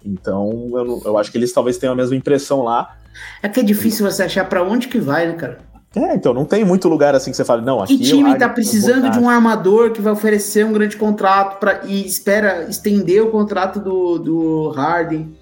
Então, 0.05 0.69
eu, 0.73 1.01
eu 1.03 1.17
acho 1.17 1.31
que 1.31 1.37
eles 1.37 1.51
talvez 1.51 1.77
tenham 1.77 1.93
a 1.93 1.95
mesma 1.95 2.15
impressão 2.15 2.63
lá. 2.63 2.95
É 3.43 3.49
que 3.49 3.59
é 3.59 3.63
difícil 3.63 4.09
você 4.09 4.23
achar 4.23 4.47
para 4.47 4.63
onde 4.63 4.87
que 4.87 4.99
vai, 4.99 5.27
né, 5.27 5.33
cara? 5.33 5.57
É, 5.95 6.13
então 6.13 6.33
não 6.33 6.43
tem 6.43 6.65
muito 6.65 6.89
lugar 6.89 7.15
assim 7.15 7.31
que 7.31 7.37
você 7.37 7.45
fala, 7.45 7.61
não, 7.61 7.81
aqui. 7.81 7.97
Que 7.97 8.03
time 8.03 8.37
tá 8.37 8.49
precisando 8.49 9.09
de 9.09 9.17
um 9.17 9.29
armador 9.29 9.91
que 9.91 10.01
vai 10.01 10.11
oferecer 10.11 10.65
um 10.65 10.73
grande 10.73 10.97
contrato 10.97 11.57
pra, 11.57 11.85
e 11.85 12.05
espera 12.05 12.67
estender 12.69 13.23
o 13.23 13.31
contrato 13.31 13.79
do, 13.79 14.19
do 14.19 14.69
Harden? 14.69 15.33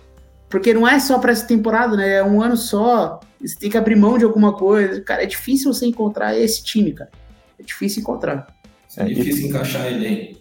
Porque 0.48 0.72
não 0.72 0.88
é 0.88 1.00
só 1.00 1.18
para 1.18 1.32
essa 1.32 1.48
temporada, 1.48 1.98
né? 1.98 2.18
É 2.18 2.24
um 2.24 2.40
ano 2.40 2.56
só. 2.56 3.20
Você 3.42 3.58
tem 3.58 3.70
que 3.72 3.78
abrir 3.78 3.96
mão 3.96 4.20
de 4.20 4.24
alguma 4.24 4.54
coisa. 4.54 5.02
Cara, 5.02 5.24
é 5.24 5.26
difícil 5.26 5.74
você 5.74 5.88
encontrar 5.88 6.38
esse 6.38 6.64
time, 6.64 6.92
cara. 6.94 7.10
É 7.60 7.64
difícil 7.64 8.02
encontrar. 8.02 8.46
É, 8.96 9.06
difícil 9.06 9.46
e, 9.46 9.50
encaixar 9.50 9.88
ele 9.88 10.06
aí. 10.06 10.38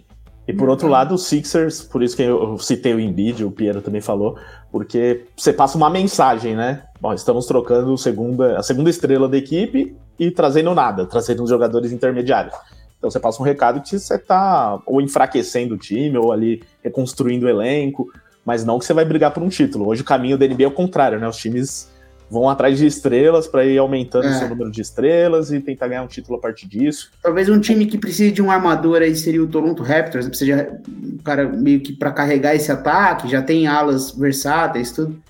E 0.47 0.53
por 0.53 0.69
outro 0.69 0.89
lado, 0.89 1.15
o 1.15 1.19
Sixers, 1.19 1.83
por 1.83 2.03
isso 2.03 2.17
que 2.17 2.23
eu 2.23 2.59
citei 2.59 2.93
o 2.93 3.01
Embiid, 3.01 3.45
o 3.45 3.51
Piero 3.51 3.81
também 3.81 4.01
falou, 4.01 4.37
porque 4.71 5.25
você 5.37 5.53
passa 5.53 5.79
uma 5.79 5.89
mensagem, 5.89 6.55
né? 6.55 6.83
Bom, 7.01 7.15
estamos 7.15 7.47
trocando 7.47 7.97
segunda, 7.97 8.59
a 8.59 8.63
segunda 8.63 8.91
estrela 8.91 9.29
da 9.29 9.39
equipe 9.39 9.97
e 10.19 10.31
trazendo 10.31 10.75
nada, 10.75 11.07
trazendo 11.07 11.43
os 11.43 11.51
jogadores 11.51 11.93
intermediários. 11.93 12.55
Então 12.99 13.11
você 13.11 13.19
passa 13.19 13.43
um 13.43 13.45
recado 13.45 13.81
que 13.81 13.99
você 13.99 14.15
está 14.15 14.81
ou 14.87 15.01
enfraquecendo 15.01 15.75
o 15.75 15.79
time, 15.79 16.17
ou 16.17 16.33
ali 16.33 16.63
reconstruindo 16.85 17.47
o 17.47 17.49
elenco, 17.49 18.09
mas 18.45 18.65
não 18.65 18.79
que 18.79 18.85
você 18.85 18.93
vai 18.93 19.05
brigar 19.05 19.33
por 19.33 19.43
um 19.43 19.49
título. 19.49 19.89
Hoje 19.89 20.03
o 20.03 20.05
caminho 20.05 20.39
da 20.39 20.47
NBA 20.47 20.65
é 20.65 20.67
o 20.69 20.73
contrário, 20.73 21.19
né? 21.19 21.27
Os 21.27 21.37
times 21.37 21.91
vão 22.31 22.49
atrás 22.49 22.79
de 22.79 22.87
estrelas 22.87 23.47
para 23.47 23.65
ir 23.65 23.77
aumentando 23.77 24.27
é. 24.27 24.31
o 24.31 24.35
seu 24.39 24.49
número 24.49 24.71
de 24.71 24.81
estrelas 24.81 25.53
e 25.53 25.61
tentar 25.61 25.89
ganhar 25.89 26.03
um 26.03 26.07
título 26.07 26.39
a 26.39 26.41
partir 26.41 26.67
disso. 26.67 27.11
Talvez 27.23 27.49
um 27.49 27.61
time 27.61 27.85
que 27.85 27.99
precise 27.99 28.33
de 28.33 28.41
um 28.41 28.51
armador 28.51 29.03
aí 29.03 29.15
seria 29.15 29.43
o 29.43 29.47
Toronto 29.47 29.83
Raptors, 29.83 30.27
precisa 30.29 30.81
de 30.89 31.15
um 31.15 31.19
cara 31.19 31.47
meio 31.47 31.81
que 31.81 31.93
para 31.93 32.11
carregar 32.11 32.55
esse 32.55 32.73
ataque, 32.73 33.29
já 33.29 33.43
tem 33.43 33.67
alas 33.67 34.13
versáteis, 34.13 34.93
tudo. 34.93 35.21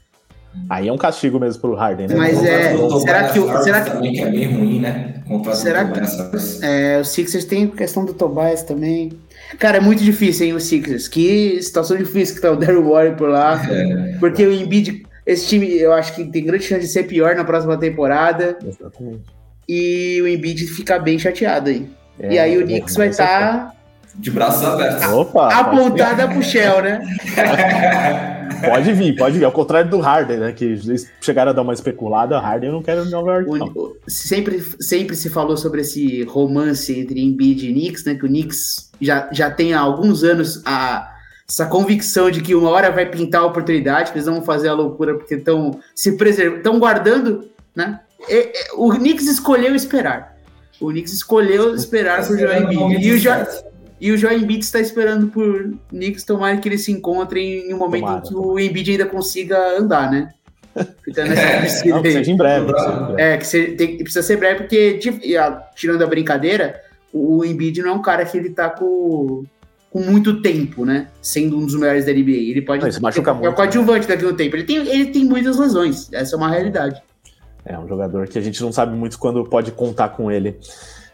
Aí 0.68 0.88
é 0.88 0.92
um 0.92 0.98
castigo 0.98 1.38
mesmo 1.40 1.60
pro 1.60 1.74
Harden, 1.74 2.08
né? 2.08 2.14
Mas 2.14 2.44
é. 2.44 2.76
Será 3.00 3.28
que, 3.28 3.38
o, 3.38 3.62
será 3.62 3.80
que. 3.82 3.90
Também 3.90 4.12
que 4.12 4.20
é 4.20 4.30
bem 4.30 4.54
ruim, 4.54 4.80
né? 4.80 5.14
será 5.54 5.84
que. 5.86 6.00
É, 6.62 6.98
o 6.98 7.04
Sixers 7.04 7.44
tem 7.44 7.66
questão 7.68 8.04
do 8.04 8.14
Tobias 8.14 8.62
também. 8.62 9.12
Cara, 9.58 9.78
é 9.78 9.80
muito 9.80 10.02
difícil, 10.02 10.46
hein, 10.46 10.52
o 10.54 10.60
Sixers. 10.60 11.08
Que 11.08 11.60
situação 11.62 11.96
difícil 11.96 12.36
que 12.36 12.40
tá 12.40 12.50
o 12.50 12.56
Daryl 12.56 12.88
Warren 12.88 13.14
por 13.14 13.28
lá. 13.28 13.60
É. 13.72 14.16
Porque 14.18 14.44
o 14.44 14.52
Embiid, 14.52 15.04
esse 15.26 15.46
time, 15.46 15.72
eu 15.78 15.92
acho 15.92 16.14
que 16.14 16.24
tem 16.24 16.44
grande 16.44 16.64
chance 16.64 16.82
de 16.82 16.88
ser 16.88 17.04
pior 17.04 17.34
na 17.34 17.44
próxima 17.44 17.76
temporada. 17.76 18.58
Exatamente. 18.64 19.22
E 19.68 20.20
o 20.22 20.28
Embiid 20.28 20.66
fica 20.66 20.98
bem 20.98 21.18
chateado 21.18 21.70
aí. 21.70 21.88
É, 22.20 22.34
e 22.34 22.38
aí 22.38 22.58
o 22.58 22.64
Knicks 22.64 22.96
vai 22.96 23.08
estar. 23.08 23.26
Tá 23.26 23.74
de 24.14 24.30
braços 24.30 24.64
abertos. 24.64 25.06
Opa! 25.06 25.48
Apontada 25.54 26.28
pro 26.28 26.42
Shell, 26.42 26.82
né? 26.82 27.00
pode 28.64 28.92
vir, 28.92 29.16
pode 29.16 29.38
vir. 29.38 29.44
Ao 29.44 29.52
contrário 29.52 29.90
do 29.90 29.98
Harden, 29.98 30.38
né? 30.38 30.52
Que 30.52 30.64
eles 30.64 31.10
chegaram 31.20 31.50
a 31.50 31.54
dar 31.54 31.62
uma 31.62 31.74
especulada, 31.74 32.38
Harden 32.38 32.70
eu 32.70 32.74
não 32.74 32.82
quero 32.82 33.04
Nova 33.06 33.34
York. 33.34 33.58
Não. 33.58 33.92
Sempre, 34.06 34.60
sempre 34.80 35.16
se 35.16 35.28
falou 35.30 35.56
sobre 35.56 35.80
esse 35.82 36.24
romance 36.24 36.98
entre 36.98 37.20
Embiid 37.20 37.68
e 37.68 37.72
Knicks, 37.72 38.04
né? 38.04 38.14
Que 38.14 38.24
o 38.24 38.28
Knicks 38.28 38.90
já, 39.00 39.28
já 39.32 39.50
tem 39.50 39.74
há 39.74 39.80
alguns 39.80 40.22
anos 40.22 40.62
a, 40.64 41.12
essa 41.48 41.66
convicção 41.66 42.30
de 42.30 42.40
que 42.40 42.54
uma 42.54 42.70
hora 42.70 42.90
vai 42.90 43.06
pintar 43.06 43.42
a 43.42 43.46
oportunidade, 43.46 44.12
que 44.12 44.18
eles 44.18 44.26
vão 44.26 44.42
fazer 44.42 44.68
a 44.68 44.74
loucura 44.74 45.14
porque 45.14 45.34
estão 45.34 45.78
se 45.94 46.12
preservando, 46.16 46.58
estão 46.58 46.78
guardando, 46.78 47.48
né? 47.74 48.00
E, 48.28 48.34
e, 48.34 48.52
o 48.76 48.90
Knicks 48.90 49.26
escolheu 49.26 49.74
esperar. 49.74 50.36
O 50.80 50.88
Knicks 50.90 51.12
escolheu 51.12 51.74
esperar 51.74 52.26
por 52.26 52.38
Joel 52.38 52.64
Embiid. 52.64 53.06
E 53.06 53.12
o, 53.12 53.18
jo 53.18 53.30
e 54.02 54.10
o 54.10 54.18
Joel 54.18 54.36
Embiid 54.36 54.64
está 54.64 54.80
esperando 54.80 55.28
por 55.28 55.74
Knicks 55.90 56.24
tomar 56.24 56.60
que 56.60 56.68
eles 56.68 56.84
se 56.84 56.90
encontrem 56.90 57.70
em 57.70 57.72
um 57.72 57.78
momento 57.78 58.00
Tomara. 58.00 58.24
em 58.24 58.28
que 58.28 58.34
o 58.34 58.58
Embiid 58.58 58.90
ainda 58.90 59.06
consiga 59.06 59.78
andar, 59.78 60.10
né? 60.10 60.28
Fica 61.04 61.24
nessa 61.24 61.86
é, 61.86 61.90
não, 61.90 62.02
seja 62.02 62.32
em 62.32 62.36
breve. 62.36 62.72
É, 63.16 63.36
que 63.36 63.46
você 63.46 63.66
tem, 63.76 63.98
precisa 63.98 64.24
ser 64.24 64.38
breve, 64.38 64.62
porque, 64.62 64.98
tirando 65.76 66.02
a 66.02 66.06
brincadeira, 66.08 66.80
o 67.12 67.44
Embiid 67.44 67.80
não 67.80 67.90
é 67.90 67.92
um 67.92 68.02
cara 68.02 68.24
que 68.24 68.36
ele 68.36 68.50
tá 68.50 68.70
com, 68.70 69.44
com 69.88 70.00
muito 70.00 70.42
tempo, 70.42 70.84
né? 70.84 71.06
Sendo 71.20 71.56
um 71.56 71.64
dos 71.64 71.76
melhores 71.76 72.04
da 72.04 72.12
NBA. 72.12 72.30
Ele 72.32 72.62
pode. 72.62 72.84
Não, 72.84 73.00
machuca 73.00 73.32
muito, 73.32 73.46
é 73.46 73.50
o 73.50 73.54
coadjuvante 73.54 74.08
né? 74.08 74.16
daqui 74.16 74.24
no 74.24 74.36
tempo. 74.36 74.56
Ele 74.56 74.64
tem, 74.64 74.78
ele 74.78 75.06
tem 75.12 75.24
muitas 75.24 75.56
lesões. 75.58 76.12
Essa 76.12 76.34
é 76.34 76.38
uma 76.38 76.50
realidade. 76.50 77.00
É 77.64 77.78
um 77.78 77.86
jogador 77.86 78.26
que 78.26 78.36
a 78.36 78.42
gente 78.42 78.60
não 78.60 78.72
sabe 78.72 78.96
muito 78.96 79.16
quando 79.16 79.44
pode 79.44 79.70
contar 79.70 80.08
com 80.08 80.28
ele. 80.28 80.58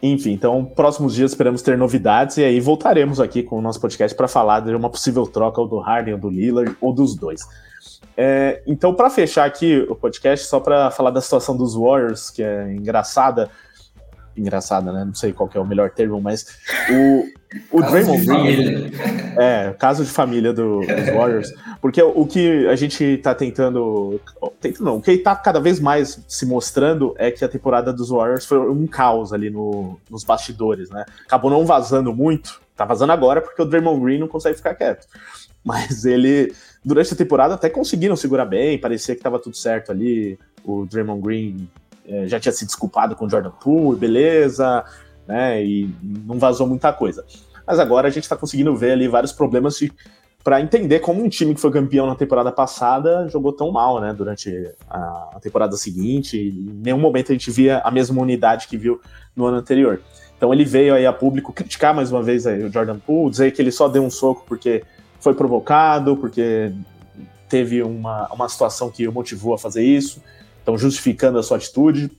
Enfim, 0.01 0.31
então, 0.31 0.63
próximos 0.63 1.13
dias 1.13 1.31
esperamos 1.31 1.61
ter 1.61 1.77
novidades 1.77 2.37
e 2.37 2.43
aí 2.43 2.59
voltaremos 2.59 3.19
aqui 3.19 3.43
com 3.43 3.57
o 3.57 3.61
nosso 3.61 3.81
podcast 3.81 4.15
para 4.15 4.27
falar 4.27 4.61
de 4.61 4.73
uma 4.73 4.89
possível 4.89 5.27
troca 5.27 5.59
ou 5.59 5.67
do 5.67 5.77
Harden 5.77 6.13
ou 6.13 6.19
do 6.19 6.29
Lillard 6.29 6.75
ou 6.79 6.93
dos 6.93 7.15
dois. 7.15 7.41
É, 8.15 8.61
então, 8.65 8.93
para 8.93 9.09
fechar 9.09 9.45
aqui 9.45 9.85
o 9.89 9.95
podcast, 9.95 10.45
só 10.45 10.59
para 10.59 10.91
falar 10.91 11.11
da 11.11 11.21
situação 11.21 11.55
dos 11.55 11.75
Warriors, 11.75 12.29
que 12.29 12.43
é 12.43 12.73
engraçada, 12.73 13.49
engraçada, 14.35 14.91
né? 14.91 15.05
Não 15.05 15.13
sei 15.13 15.33
qual 15.33 15.49
é 15.53 15.59
o 15.59 15.65
melhor 15.65 15.89
termo, 15.89 16.19
mas 16.21 16.45
o, 16.89 17.77
o 17.77 17.81
Draymond 17.81 18.25
Green. 18.25 18.91
É, 19.37 19.73
caso 19.77 20.03
de 20.03 20.11
família 20.11 20.53
do, 20.53 20.79
dos 20.79 21.05
Warriors. 21.13 21.53
Porque 21.81 22.01
o, 22.01 22.21
o, 22.21 22.27
que 22.27 22.67
a 22.67 22.75
gente 22.75 23.17
tá 23.17 23.33
tentando. 23.33 24.19
Tentando 24.59 24.85
não, 24.85 24.97
o 24.97 25.01
que 25.01 25.17
tá 25.17 25.35
cada 25.35 25.59
vez 25.59 25.79
mais 25.79 26.23
se 26.27 26.45
mostrando 26.45 27.13
é 27.17 27.31
que 27.31 27.43
a 27.43 27.49
temporada 27.49 27.91
dos 27.91 28.09
Warriors 28.09 28.45
foi 28.45 28.59
um 28.59 28.85
caos 28.85 29.33
ali 29.33 29.49
no, 29.49 29.99
nos 30.09 30.23
bastidores, 30.23 30.89
né? 30.89 31.05
Acabou 31.25 31.49
não 31.49 31.65
vazando 31.65 32.13
muito. 32.13 32.61
Tá 32.75 32.85
vazando 32.85 33.11
agora 33.11 33.41
porque 33.41 33.61
o 33.61 33.65
Draymond 33.65 34.01
Green 34.01 34.19
não 34.19 34.27
consegue 34.27 34.55
ficar 34.57 34.73
quieto. 34.75 35.07
Mas 35.63 36.05
ele, 36.05 36.53
durante 36.83 37.13
a 37.13 37.17
temporada, 37.17 37.55
até 37.55 37.69
conseguiram 37.69 38.15
segurar 38.15 38.45
bem, 38.45 38.79
parecia 38.79 39.15
que 39.15 39.21
tava 39.21 39.39
tudo 39.39 39.57
certo 39.57 39.91
ali. 39.91 40.39
O 40.63 40.85
Draymond 40.85 41.21
Green 41.21 41.69
já 42.25 42.39
tinha 42.39 42.51
se 42.51 42.65
desculpado 42.65 43.15
com 43.15 43.25
o 43.25 43.29
Jordan 43.29 43.51
Poole, 43.51 43.99
beleza, 43.99 44.83
né? 45.27 45.63
E 45.63 45.93
não 46.01 46.39
vazou 46.39 46.67
muita 46.67 46.91
coisa. 46.91 47.23
Mas 47.65 47.79
agora 47.79 48.07
a 48.07 48.11
gente 48.11 48.23
está 48.23 48.35
conseguindo 48.35 48.75
ver 48.75 48.93
ali 48.93 49.07
vários 49.07 49.31
problemas 49.31 49.79
para 50.43 50.61
entender 50.61 50.99
como 50.99 51.23
um 51.23 51.29
time 51.29 51.53
que 51.53 51.61
foi 51.61 51.71
campeão 51.71 52.07
na 52.07 52.15
temporada 52.15 52.51
passada 52.51 53.27
jogou 53.29 53.53
tão 53.53 53.71
mal, 53.71 54.01
né? 54.01 54.13
Durante 54.13 54.71
a, 54.89 55.37
temporada 55.41 55.75
seguinte, 55.77 56.37
em 56.37 56.81
nenhum 56.81 56.97
momento 56.97 57.31
a 57.31 57.33
gente 57.33 57.51
via 57.51 57.79
a 57.79 57.91
mesma 57.91 58.19
unidade 58.21 58.67
que 58.67 58.77
viu 58.77 58.99
no 59.35 59.45
ano 59.45 59.57
anterior. 59.57 60.01
Então 60.35 60.53
ele 60.53 60.65
veio 60.65 60.95
aí 60.95 61.05
a 61.05 61.13
público 61.13 61.53
criticar 61.53 61.93
mais 61.93 62.11
uma 62.11 62.23
vez 62.23 62.45
o 62.45 62.69
Jordan 62.69 62.97
Poole, 62.97 63.29
dizer 63.29 63.51
que 63.51 63.61
ele 63.61 63.71
só 63.71 63.87
deu 63.87 64.03
um 64.03 64.09
soco 64.09 64.43
porque 64.47 64.83
foi 65.19 65.33
provocado, 65.33 66.15
porque 66.15 66.71
teve 67.49 67.83
uma, 67.83 68.27
uma 68.33 68.47
situação 68.47 68.89
que 68.89 69.07
o 69.07 69.11
motivou 69.11 69.53
a 69.53 69.59
fazer 69.59 69.83
isso 69.83 70.21
estão 70.69 70.77
justificando 70.77 71.39
a 71.39 71.43
sua 71.43 71.57
atitude. 71.57 72.11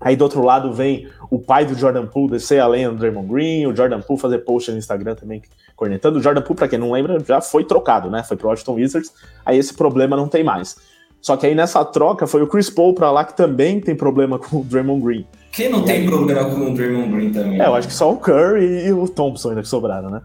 Aí 0.00 0.16
do 0.16 0.22
outro 0.22 0.42
lado 0.42 0.72
vem 0.72 1.08
o 1.30 1.38
pai 1.38 1.66
do 1.66 1.74
Jordan 1.74 2.06
Poole 2.06 2.32
descer 2.32 2.58
além 2.58 2.88
do 2.88 2.96
Draymond 2.96 3.28
Green, 3.28 3.66
o 3.66 3.76
Jordan 3.76 4.00
Poole 4.00 4.20
fazer 4.20 4.38
post 4.38 4.70
no 4.70 4.78
Instagram 4.78 5.14
também 5.14 5.42
cornetando. 5.76 6.18
O 6.18 6.22
Jordan 6.22 6.40
Poole, 6.40 6.58
para 6.58 6.68
quem 6.68 6.78
não 6.78 6.92
lembra, 6.92 7.18
já 7.20 7.40
foi 7.40 7.64
trocado, 7.64 8.10
né? 8.10 8.22
Foi 8.22 8.36
pro 8.36 8.48
Washington 8.48 8.74
Wizards. 8.74 9.12
Aí 9.44 9.58
esse 9.58 9.74
problema 9.74 10.16
não 10.16 10.26
tem 10.26 10.42
mais. 10.42 10.76
Só 11.20 11.36
que 11.36 11.46
aí 11.46 11.54
nessa 11.54 11.84
troca 11.84 12.26
foi 12.26 12.42
o 12.42 12.46
Chris 12.46 12.70
Paul 12.70 12.94
para 12.94 13.10
lá 13.10 13.24
que 13.24 13.36
também 13.36 13.78
tem 13.78 13.94
problema 13.94 14.38
com 14.38 14.60
o 14.60 14.64
Draymond 14.64 15.04
Green. 15.04 15.26
Quem 15.52 15.68
não 15.68 15.82
tem 15.84 16.06
problema 16.06 16.44
com 16.44 16.70
o 16.70 16.74
Draymond 16.74 17.14
Green 17.14 17.30
também? 17.30 17.60
É, 17.60 17.66
eu 17.66 17.74
acho 17.74 17.88
que 17.88 17.94
só 17.94 18.10
o 18.10 18.16
Curry 18.16 18.86
e 18.86 18.92
o 18.92 19.06
Thompson 19.06 19.50
ainda 19.50 19.60
que 19.60 19.68
sobraram, 19.68 20.08
né? 20.08 20.22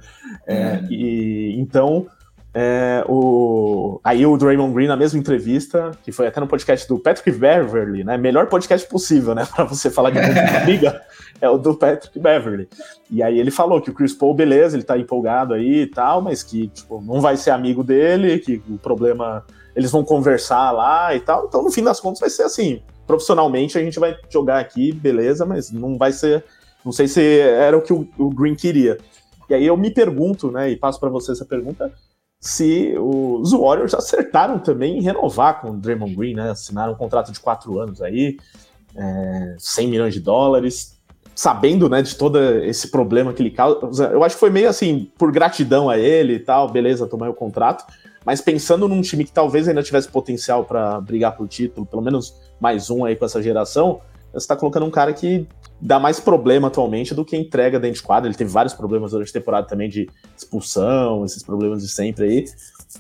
É. 0.48 0.56
É, 0.56 0.84
e 0.90 1.60
então 1.60 2.08
é, 2.58 3.04
o... 3.10 4.00
Aí 4.02 4.26
o 4.26 4.38
Draymond 4.38 4.74
Green, 4.74 4.88
na 4.88 4.96
mesma 4.96 5.20
entrevista, 5.20 5.92
que 6.02 6.12
foi 6.14 6.26
até 6.26 6.40
no 6.40 6.48
podcast 6.48 6.88
do 6.88 6.98
Patrick 6.98 7.30
Beverly, 7.38 8.06
né? 8.06 8.18
Melhor 8.18 8.48
podcast 8.48 8.88
possível, 8.88 9.36
né? 9.36 9.46
Para 9.54 9.66
você 9.66 9.90
falar 9.90 10.10
de 10.10 10.20
briga, 10.64 11.02
é 11.42 11.50
o 11.50 11.58
do 11.58 11.76
Patrick 11.76 12.18
Beverly. 12.18 12.70
E 13.12 13.22
aí 13.22 13.38
ele 13.38 13.52
falou 13.52 13.82
que 13.82 13.90
o 13.90 13.94
Chris 13.94 14.14
Paul, 14.14 14.34
beleza, 14.34 14.78
ele 14.78 14.86
tá 14.86 14.98
empolgado 14.98 15.54
aí 15.54 15.82
e 15.82 15.88
tal, 15.88 16.22
mas 16.22 16.44
que 16.44 16.70
tipo, 16.70 17.02
não 17.02 17.20
vai 17.20 17.36
ser 17.36 17.52
amigo 17.52 17.84
dele, 17.84 18.40
que 18.40 18.64
o 18.70 18.78
problema. 18.78 19.44
Eles 19.76 19.92
vão 19.92 20.06
conversar 20.06 20.72
lá 20.72 21.14
e 21.14 21.20
tal. 21.20 21.48
Então, 21.48 21.62
no 21.62 21.70
fim 21.70 21.84
das 21.84 22.00
contas, 22.00 22.22
vai 22.22 22.30
ser 22.30 22.44
assim. 22.44 22.82
Profissionalmente, 23.06 23.78
a 23.78 23.82
gente 23.82 24.00
vai 24.00 24.16
jogar 24.30 24.60
aqui, 24.60 24.94
beleza, 24.94 25.46
mas 25.46 25.72
não 25.72 25.98
vai 25.98 26.14
ser. 26.14 26.46
Não 26.86 26.94
sei 26.94 27.10
se 27.10 27.22
era 27.22 27.78
o 27.78 27.82
que 27.82 27.92
o, 27.92 28.08
o 28.18 28.30
Green 28.30 28.56
queria. 28.56 28.98
E 29.50 29.54
aí 29.54 29.66
eu 29.66 29.76
me 29.76 29.92
pergunto, 29.92 30.50
né? 30.50 30.70
E 30.70 30.78
passo 30.78 31.02
para 31.02 31.10
você 31.10 31.34
essa 31.34 31.44
pergunta 31.44 31.92
se 32.46 32.94
os 33.00 33.54
Warriors 33.54 33.96
acertaram 33.96 34.60
também 34.60 35.00
em 35.00 35.02
renovar 35.02 35.62
com 35.62 35.72
o 35.72 35.78
Draymond 35.78 36.16
Green, 36.16 36.36
né? 36.36 36.52
Assinaram 36.52 36.94
um 36.94 36.96
contrato 36.96 37.32
de 37.32 37.40
quatro 37.40 37.80
anos 37.80 38.04
aí, 38.04 38.38
é, 38.96 39.56
100 39.58 39.88
milhões 39.88 40.14
de 40.14 40.20
dólares, 40.20 40.96
sabendo, 41.34 41.90
né, 41.90 42.04
de 42.04 42.16
todo 42.16 42.40
esse 42.64 42.90
problema 42.90 43.34
que 43.34 43.42
ele 43.42 43.50
causa. 43.50 44.06
Eu 44.10 44.24
acho 44.24 44.36
que 44.36 44.40
foi 44.40 44.52
meio 44.52 44.70
assim, 44.70 45.10
por 45.18 45.32
gratidão 45.32 45.90
a 45.90 45.98
ele 45.98 46.34
e 46.34 46.40
tal, 46.40 46.70
beleza, 46.70 47.08
tomar 47.08 47.32
o 47.32 47.34
contrato, 47.34 47.84
mas 48.24 48.42
pensando 48.42 48.88
num 48.88 49.02
time 49.02 49.26
que 49.26 49.32
talvez 49.32 49.68
ainda 49.68 49.82
tivesse 49.82 50.08
potencial 50.08 50.66
para 50.66 51.02
brigar 51.02 51.36
por 51.36 51.48
título, 51.48 51.84
pelo 51.84 52.04
menos 52.04 52.36
mais 52.60 52.92
um 52.92 53.04
aí 53.04 53.16
com 53.16 53.26
essa 53.26 53.42
geração, 53.42 54.02
você 54.36 54.44
está 54.44 54.56
colocando 54.56 54.86
um 54.86 54.92
cara 54.92 55.14
que 55.14 55.48
dá 55.80 55.98
mais 55.98 56.20
problema 56.20 56.68
atualmente 56.68 57.16
do 57.16 57.24
que 57.24 57.38
entrega 57.38 57.80
dentro 57.80 57.96
de 57.96 58.04
quadra. 58.04 58.28
Ele 58.28 58.38
teve 58.38 58.52
vários 58.52 58.74
problemas 58.74 59.12
durante 59.12 59.30
a 59.30 59.34
temporada 59.34 59.66
também 59.66 59.90
de 59.90 60.10
expulsão, 60.38 61.24
esses 61.24 61.42
problemas 61.42 61.82
de 61.82 61.88
sempre 61.88 62.26
aí. 62.26 62.46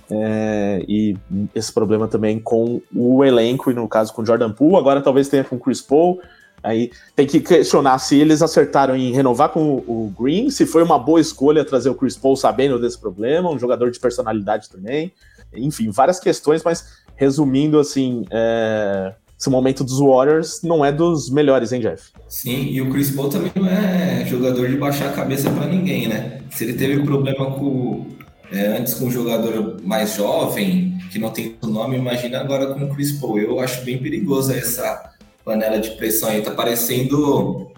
É, 0.09 0.83
e 0.87 1.17
esse 1.53 1.71
problema 1.73 2.07
também 2.07 2.39
com 2.39 2.81
o 2.93 3.23
elenco, 3.23 3.69
e 3.69 3.73
no 3.73 3.87
caso 3.87 4.13
com 4.13 4.21
o 4.21 4.25
Jordan 4.25 4.51
Poole, 4.51 4.77
agora 4.77 5.01
talvez 5.01 5.27
tenha 5.27 5.43
com 5.43 5.57
o 5.57 5.59
Chris 5.59 5.81
Paul. 5.81 6.21
Aí 6.63 6.89
tem 7.15 7.27
que 7.27 7.39
questionar 7.41 7.99
se 7.99 8.19
eles 8.19 8.41
acertaram 8.41 8.95
em 8.95 9.13
renovar 9.13 9.49
com 9.49 9.75
o 9.75 10.11
Green, 10.17 10.49
se 10.49 10.65
foi 10.65 10.81
uma 10.81 10.97
boa 10.97 11.21
escolha 11.21 11.63
trazer 11.63 11.89
o 11.89 11.95
Chris 11.95 12.17
Paul 12.17 12.35
sabendo 12.35 12.79
desse 12.79 12.99
problema, 12.99 13.51
um 13.51 13.59
jogador 13.59 13.91
de 13.91 13.99
personalidade 13.99 14.69
também. 14.69 15.13
Enfim, 15.53 15.91
várias 15.91 16.19
questões, 16.19 16.63
mas 16.63 17.03
resumindo 17.15 17.77
assim, 17.77 18.25
é, 18.31 19.13
esse 19.37 19.49
momento 19.49 19.83
dos 19.83 19.99
Warriors 19.99 20.61
não 20.63 20.83
é 20.83 20.91
dos 20.91 21.29
melhores, 21.29 21.71
hein, 21.71 21.81
Jeff? 21.81 22.11
Sim, 22.27 22.67
e 22.69 22.81
o 22.81 22.89
Chris 22.89 23.11
Paul 23.11 23.29
também 23.29 23.51
não 23.55 23.67
é 23.67 24.25
jogador 24.25 24.67
de 24.69 24.77
baixar 24.77 25.09
a 25.09 25.13
cabeça 25.13 25.49
para 25.51 25.67
ninguém, 25.67 26.07
né? 26.07 26.41
Se 26.51 26.63
ele 26.63 26.73
teve 26.73 27.03
problema 27.03 27.51
com 27.51 28.05
é, 28.51 28.77
antes 28.77 28.93
com 28.93 29.05
um 29.05 29.11
jogador 29.11 29.81
mais 29.83 30.15
jovem, 30.15 30.97
que 31.11 31.19
não 31.19 31.29
tem 31.29 31.57
o 31.61 31.67
nome, 31.67 31.97
imagina 31.97 32.39
agora 32.39 32.73
com 32.73 32.85
o 32.85 32.95
Chris 32.95 33.11
Paul. 33.13 33.39
Eu 33.39 33.59
acho 33.59 33.83
bem 33.83 33.97
perigosa 33.97 34.55
essa 34.55 35.11
panela 35.43 35.79
de 35.79 35.91
pressão 35.91 36.29
aí. 36.29 36.41
Tá 36.41 36.51
parecendo 36.51 37.71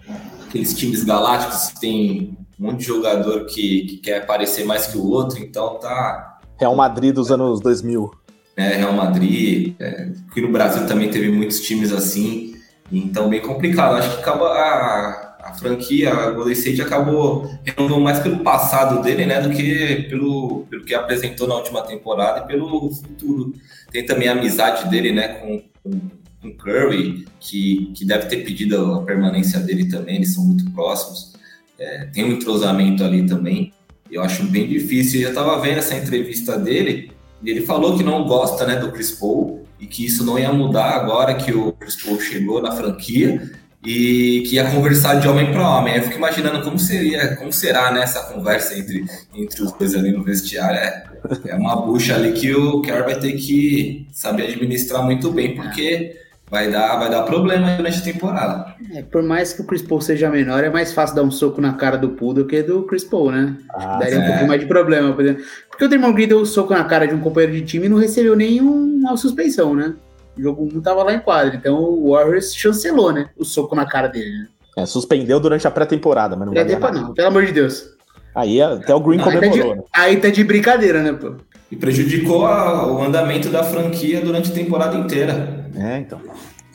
aqueles 0.46 0.74
times 0.74 1.04
galácticos 1.04 1.68
que 1.68 1.80
tem 1.80 2.38
um 2.58 2.66
monte 2.66 2.78
de 2.78 2.84
jogador 2.84 3.46
que, 3.46 3.82
que 3.86 3.96
quer 3.98 4.22
aparecer 4.22 4.64
mais 4.64 4.86
que 4.86 4.98
o 4.98 5.08
outro, 5.08 5.38
então 5.38 5.78
tá. 5.78 6.38
Real 6.58 6.74
Madrid 6.74 7.14
dos 7.14 7.30
anos 7.30 7.60
2000. 7.60 8.10
Né, 8.58 8.74
Real 8.74 8.92
Madrid, 8.92 9.76
é, 9.78 10.08
aqui 10.28 10.40
no 10.40 10.50
Brasil 10.50 10.84
também 10.84 11.08
teve 11.08 11.30
muitos 11.30 11.60
times 11.60 11.92
assim, 11.92 12.56
então 12.90 13.30
bem 13.30 13.40
complicado. 13.40 13.94
Acho 13.94 14.16
que 14.16 14.20
acaba 14.20 14.46
a, 14.48 15.36
a 15.44 15.54
franquia, 15.54 16.12
a 16.12 16.32
Golden 16.32 16.54
State 16.54 16.82
acabou 16.82 17.48
renovando 17.62 18.00
mais 18.00 18.18
pelo 18.18 18.40
passado 18.40 19.00
dele, 19.00 19.26
né, 19.26 19.40
do 19.40 19.50
que 19.50 20.08
pelo, 20.10 20.66
pelo 20.68 20.84
que 20.84 20.92
apresentou 20.92 21.46
na 21.46 21.54
última 21.54 21.82
temporada 21.82 22.40
e 22.40 22.48
pelo 22.48 22.92
futuro. 22.92 23.54
Tem 23.92 24.04
também 24.04 24.26
a 24.26 24.32
amizade 24.32 24.90
dele, 24.90 25.12
né, 25.12 25.28
com, 25.28 25.62
com, 25.84 26.00
com 26.42 26.56
Curry, 26.56 27.28
que, 27.38 27.92
que 27.94 28.04
deve 28.04 28.26
ter 28.26 28.38
pedido 28.38 28.94
a 28.94 29.02
permanência 29.04 29.60
dele 29.60 29.88
também, 29.88 30.16
eles 30.16 30.34
são 30.34 30.44
muito 30.44 30.68
próximos. 30.72 31.32
É, 31.78 32.06
tem 32.06 32.24
um 32.24 32.32
entrosamento 32.32 33.04
ali 33.04 33.24
também. 33.24 33.72
Eu 34.10 34.20
acho 34.20 34.42
bem 34.46 34.66
difícil. 34.66 35.20
Eu 35.20 35.28
estava 35.28 35.60
vendo 35.60 35.78
essa 35.78 35.94
entrevista 35.94 36.58
dele 36.58 37.12
ele 37.44 37.64
falou 37.64 37.96
que 37.96 38.02
não 38.02 38.24
gosta 38.24 38.66
né, 38.66 38.76
do 38.76 38.90
Chris 38.90 39.12
Paul 39.12 39.64
e 39.78 39.86
que 39.86 40.04
isso 40.04 40.24
não 40.24 40.38
ia 40.38 40.52
mudar 40.52 40.90
agora 40.90 41.34
que 41.34 41.52
o 41.52 41.72
Chris 41.72 41.96
Paul 41.96 42.20
chegou 42.20 42.60
na 42.60 42.72
franquia 42.72 43.50
e 43.84 44.42
que 44.48 44.56
ia 44.56 44.70
conversar 44.70 45.20
de 45.20 45.28
homem 45.28 45.52
para 45.52 45.78
homem. 45.78 45.96
Eu 45.96 46.02
fico 46.02 46.16
imaginando 46.16 46.62
como 46.62 46.78
seria, 46.78 47.36
como 47.36 47.52
será 47.52 47.92
né, 47.92 48.02
essa 48.02 48.24
conversa 48.24 48.76
entre, 48.76 49.04
entre 49.34 49.62
os 49.62 49.72
dois 49.72 49.94
ali 49.94 50.10
no 50.10 50.24
vestiário. 50.24 50.78
É, 50.78 51.04
é 51.46 51.54
uma 51.54 51.76
bucha 51.76 52.16
ali 52.16 52.32
que 52.32 52.52
o 52.52 52.80
Kerr 52.82 53.04
vai 53.04 53.18
ter 53.18 53.32
que 53.32 54.06
saber 54.12 54.48
administrar 54.48 55.04
muito 55.04 55.30
bem, 55.30 55.54
porque 55.54 56.16
vai 56.50 56.70
dar, 56.70 56.96
vai 56.96 57.10
dar 57.10 57.22
problema 57.22 57.76
durante 57.76 57.98
a 57.98 58.02
temporada. 58.02 58.74
É, 58.94 59.02
por 59.02 59.22
mais 59.22 59.52
que 59.52 59.62
o 59.62 59.64
Chris 59.64 59.82
Paul 59.82 60.00
seja 60.00 60.30
menor, 60.30 60.64
é 60.64 60.70
mais 60.70 60.92
fácil 60.92 61.16
dar 61.16 61.22
um 61.22 61.30
soco 61.30 61.60
na 61.60 61.74
cara 61.74 61.96
do 61.96 62.10
Poole 62.10 62.42
do 62.42 62.46
que 62.46 62.62
do 62.62 62.82
Chris 62.84 63.04
Paul, 63.04 63.30
né? 63.30 63.56
Ah, 63.70 63.98
Daria 63.98 64.16
é. 64.16 64.18
um 64.18 64.26
pouquinho 64.26 64.48
mais 64.48 64.60
de 64.60 64.66
problema, 64.66 65.12
por 65.12 65.24
exemplo. 65.24 65.44
Porque 65.68 65.84
o 65.84 65.88
Draymond 65.88 66.14
Green 66.14 66.28
deu 66.28 66.40
um 66.40 66.46
soco 66.46 66.72
na 66.72 66.84
cara 66.84 67.06
de 67.06 67.14
um 67.14 67.20
companheiro 67.20 67.54
de 67.54 67.62
time 67.62 67.86
e 67.86 67.88
não 67.88 67.98
recebeu 67.98 68.34
nenhuma 68.34 69.16
suspensão, 69.16 69.74
né? 69.74 69.94
O 70.36 70.42
jogo 70.42 70.68
não 70.72 70.80
tava 70.80 71.02
lá 71.02 71.12
em 71.12 71.20
quadra, 71.20 71.56
então 71.56 71.76
o 71.76 72.12
Warriors 72.12 72.54
chancelou, 72.54 73.12
né? 73.12 73.28
O 73.36 73.44
soco 73.44 73.74
na 73.74 73.86
cara 73.86 74.08
dele, 74.08 74.30
né? 74.30 74.48
É, 74.76 74.86
suspendeu 74.86 75.40
durante 75.40 75.66
a 75.66 75.70
pré-temporada, 75.70 76.36
mas 76.36 76.46
não 76.46 76.54
vai 76.54 76.64
Pré 76.64 76.92
não, 76.92 77.12
pelo 77.12 77.28
amor 77.28 77.44
de 77.44 77.52
Deus. 77.52 77.96
Aí 78.34 78.62
até 78.62 78.94
o 78.94 79.00
Green 79.00 79.18
não, 79.18 79.24
comemorou, 79.24 79.52
aí 79.52 79.60
tá, 79.60 79.64
de, 79.64 79.76
né? 79.76 79.82
aí 79.92 80.16
tá 80.18 80.28
de 80.28 80.44
brincadeira, 80.44 81.02
né, 81.02 81.12
pô? 81.12 81.34
E 81.70 81.76
prejudicou 81.76 82.46
a, 82.46 82.86
o 82.86 83.02
andamento 83.02 83.48
da 83.48 83.64
franquia 83.64 84.20
durante 84.20 84.52
a 84.52 84.54
temporada 84.54 84.96
inteira. 84.96 85.57
É, 85.78 85.98
então. 85.98 86.20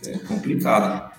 É 0.06 0.18
complicado. 0.20 1.12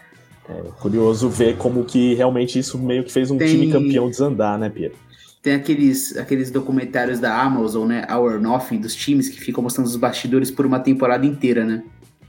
É 0.48 0.62
curioso 0.81 1.28
ver 1.28 1.56
como 1.56 1.85
que 1.85 2.15
realmente 2.15 2.59
isso 2.59 2.78
meio 2.78 3.05
que 3.05 3.12
fez 3.12 3.31
um 3.31 3.39
Tem... 3.39 3.48
time 3.48 3.73
campeão 3.73 4.11
desandar, 4.11 4.59
né, 4.59 4.69
Pierre? 4.69 4.94
Tem 5.43 5.55
aqueles, 5.55 6.16
aqueles 6.16 6.51
documentários 6.51 7.20
da 7.20 7.39
Amazon, 7.39 7.89
né? 7.89 8.06
Our 8.11 8.40
Nothing, 8.40 8.78
dos 8.78 8.94
times 8.94 9.28
que 9.28 9.39
ficam 9.39 9.62
mostrando 9.62 9.86
os 9.86 9.97
bastidores 9.97 10.51
por 10.51 10.65
uma 10.65 10.81
temporada 10.81 11.27
inteira, 11.27 11.65
né? 11.65 11.82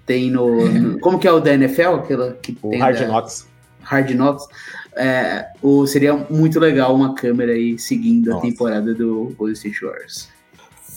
Tem 0.06 0.30
no. 0.30 0.68
no 0.69 0.99
como 0.99 1.18
que 1.18 1.27
é 1.27 1.32
o 1.32 1.40
da 1.40 1.53
NFL? 1.53 1.95
Aquela 1.95 2.34
que 2.34 2.57
o 2.61 2.69
tem 2.69 2.80
Hard 2.80 2.99
da, 2.99 3.07
Knocks. 3.07 3.48
Hard 3.82 4.11
Knocks. 4.11 4.48
É, 4.98 5.48
o, 5.61 5.86
seria 5.88 6.14
muito 6.30 6.60
legal 6.60 6.94
uma 6.94 7.15
câmera 7.15 7.53
aí 7.53 7.80
seguindo 7.80 8.32
Nossa. 8.32 8.45
a 8.45 8.49
temporada 8.49 8.94
do 8.94 9.34
Golden 9.38 9.53
State 9.53 9.84
Warriors. 9.84 10.30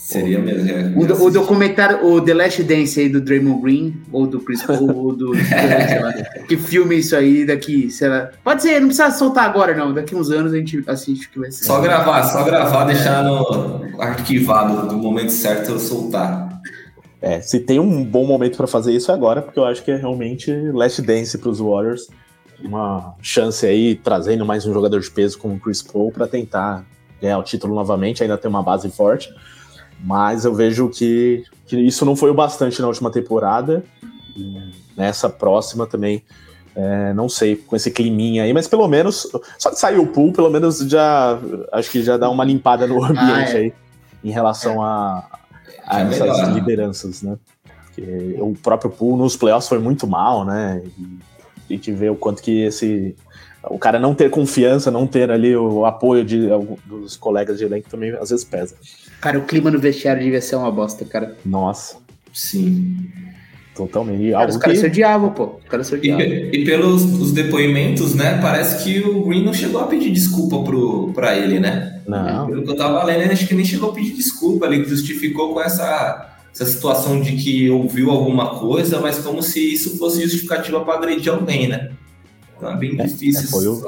Seria 0.09 0.39
mesmo. 0.39 0.67
É, 0.67 0.91
o, 0.95 1.25
o, 1.25 1.29
documentário, 1.29 2.03
o 2.03 2.19
The 2.19 2.33
Last 2.33 2.63
Dance 2.63 2.99
aí 2.99 3.09
do 3.09 3.21
Draymond 3.21 3.61
Green, 3.61 4.01
ou 4.11 4.25
do 4.25 4.39
Chris 4.39 4.63
Paul, 4.63 4.91
ou 4.91 5.15
do. 5.15 5.33
lá, 5.37 6.13
que 6.47 6.57
filme 6.57 6.97
isso 6.97 7.15
aí 7.15 7.45
daqui, 7.45 7.91
sei 7.91 8.09
lá. 8.09 8.31
Pode 8.43 8.63
ser, 8.63 8.79
não 8.79 8.87
precisa 8.87 9.11
soltar 9.11 9.45
agora, 9.45 9.75
não. 9.75 9.93
Daqui 9.93 10.15
uns 10.15 10.31
anos 10.31 10.51
a 10.51 10.57
gente 10.57 10.83
assiste 10.87 11.27
o 11.27 11.29
que 11.29 11.39
vai 11.39 11.51
ser. 11.51 11.63
Só 11.63 11.79
gravar, 11.79 12.23
só 12.23 12.43
gravar, 12.43 12.85
deixar 12.85 13.23
no 13.23 14.01
arquivado 14.01 14.87
do 14.87 14.97
momento 14.97 15.29
certo 15.29 15.69
eu 15.69 15.79
soltar. 15.79 16.59
É, 17.21 17.39
se 17.39 17.59
tem 17.59 17.79
um 17.79 18.03
bom 18.03 18.25
momento 18.25 18.57
para 18.57 18.65
fazer 18.65 18.91
isso 18.93 19.11
é 19.11 19.13
agora, 19.13 19.43
porque 19.43 19.59
eu 19.59 19.65
acho 19.65 19.83
que 19.83 19.91
é 19.91 19.95
realmente 19.95 20.51
Last 20.73 21.03
Dance 21.03 21.37
para 21.37 21.49
os 21.49 21.59
Warriors. 21.59 22.07
Uma 22.63 23.13
chance 23.21 23.63
aí, 23.63 23.93
trazendo 23.93 24.43
mais 24.43 24.65
um 24.65 24.73
jogador 24.73 25.01
de 25.01 25.11
peso 25.11 25.37
como 25.37 25.53
o 25.53 25.59
Chris 25.59 25.83
Paul 25.83 26.11
para 26.11 26.27
tentar 26.27 26.83
ganhar 27.21 27.37
o 27.37 27.43
título 27.43 27.75
novamente, 27.75 28.23
ainda 28.23 28.39
tem 28.39 28.49
uma 28.49 28.63
base 28.63 28.89
forte. 28.89 29.29
Mas 30.03 30.45
eu 30.45 30.53
vejo 30.53 30.89
que, 30.89 31.43
que 31.65 31.77
isso 31.77 32.05
não 32.05 32.15
foi 32.15 32.31
o 32.31 32.33
bastante 32.33 32.81
na 32.81 32.87
última 32.87 33.11
temporada. 33.11 33.83
nessa 34.95 35.29
próxima 35.29 35.85
também, 35.85 36.23
é, 36.75 37.13
não 37.13 37.27
sei, 37.27 37.55
com 37.55 37.75
esse 37.75 37.91
climinha 37.91 38.43
aí, 38.43 38.53
mas 38.53 38.67
pelo 38.67 38.87
menos, 38.87 39.27
só 39.57 39.69
de 39.69 39.79
sair 39.79 39.97
o 39.97 40.07
pool, 40.07 40.31
pelo 40.31 40.49
menos 40.49 40.79
já 40.79 41.37
acho 41.71 41.91
que 41.91 42.01
já 42.01 42.17
dá 42.17 42.29
uma 42.29 42.43
limpada 42.43 42.87
no 42.87 43.03
ambiente 43.03 43.19
ah, 43.19 43.53
é. 43.53 43.57
aí 43.57 43.73
em 44.23 44.31
relação 44.31 44.81
a, 44.81 45.25
a 45.85 46.01
essas 46.01 46.49
lideranças, 46.49 47.21
né? 47.21 47.37
Porque 47.85 48.35
o 48.39 48.53
próprio 48.53 48.91
pool 48.91 49.17
nos 49.17 49.35
playoffs 49.35 49.67
foi 49.67 49.79
muito 49.79 50.07
mal, 50.07 50.45
né? 50.45 50.81
E, 51.69 51.75
e 51.75 51.91
ver 51.91 52.11
o 52.11 52.15
quanto 52.15 52.41
que 52.41 52.61
esse 52.61 53.15
o 53.63 53.77
cara 53.77 53.99
não 53.99 54.15
ter 54.15 54.29
confiança, 54.29 54.89
não 54.89 55.05
ter 55.05 55.29
ali 55.29 55.55
o 55.55 55.85
apoio 55.85 56.23
de, 56.23 56.47
dos 56.85 57.17
colegas 57.17 57.57
de 57.57 57.65
elenco 57.65 57.89
também 57.89 58.11
às 58.11 58.29
vezes 58.29 58.45
pesa. 58.45 58.75
Cara, 59.21 59.37
o 59.37 59.43
clima 59.43 59.69
no 59.69 59.79
vestiário 59.79 60.23
devia 60.23 60.41
ser 60.41 60.55
uma 60.55 60.71
bosta, 60.71 61.03
cara. 61.05 61.35
Nossa. 61.45 61.97
Sim. 62.33 63.09
Totalmente. 63.75 64.31
Cara, 64.31 64.49
os 64.49 64.57
caras 64.57 64.77
que... 64.77 64.81
se 64.81 64.87
odiavam, 64.87 65.31
pô. 65.31 65.55
Os 65.63 65.69
caras 65.69 65.87
se 65.87 65.95
odiavam. 65.95 66.25
E, 66.25 66.51
e, 66.51 66.65
pelos 66.65 67.03
os 67.03 67.31
depoimentos, 67.31 68.13
né? 68.13 68.37
Parece 68.41 68.83
que 68.83 68.99
o 68.99 69.23
Green 69.23 69.43
não 69.43 69.53
chegou 69.53 69.79
a 69.79 69.87
pedir 69.87 70.11
desculpa 70.11 70.61
pro, 70.63 71.11
pra 71.13 71.37
ele, 71.37 71.59
né? 71.59 72.01
Não. 72.07 72.47
Pelo 72.47 72.63
que 72.63 72.71
eu 72.71 72.75
tava 72.75 73.03
lendo, 73.03 73.31
acho 73.31 73.47
que 73.47 73.55
nem 73.55 73.63
chegou 73.63 73.91
a 73.91 73.93
pedir 73.93 74.13
desculpa. 74.13 74.65
Ele 74.65 74.83
justificou 74.83 75.53
com 75.53 75.61
essa, 75.61 76.35
essa 76.53 76.65
situação 76.65 77.21
de 77.21 77.33
que 77.37 77.69
ouviu 77.69 78.09
alguma 78.09 78.59
coisa, 78.59 78.99
mas 78.99 79.19
como 79.19 79.41
se 79.41 79.73
isso 79.73 79.97
fosse 79.97 80.23
justificativa 80.23 80.81
para 80.81 80.95
agredir 80.95 81.31
alguém, 81.31 81.69
né? 81.69 81.91
Então 82.57 82.71
é 82.71 82.75
bem 82.75 82.99
é, 82.99 83.05
difícil. 83.05 83.43
É, 83.43 83.47
foi, 83.47 83.67
o, 83.67 83.81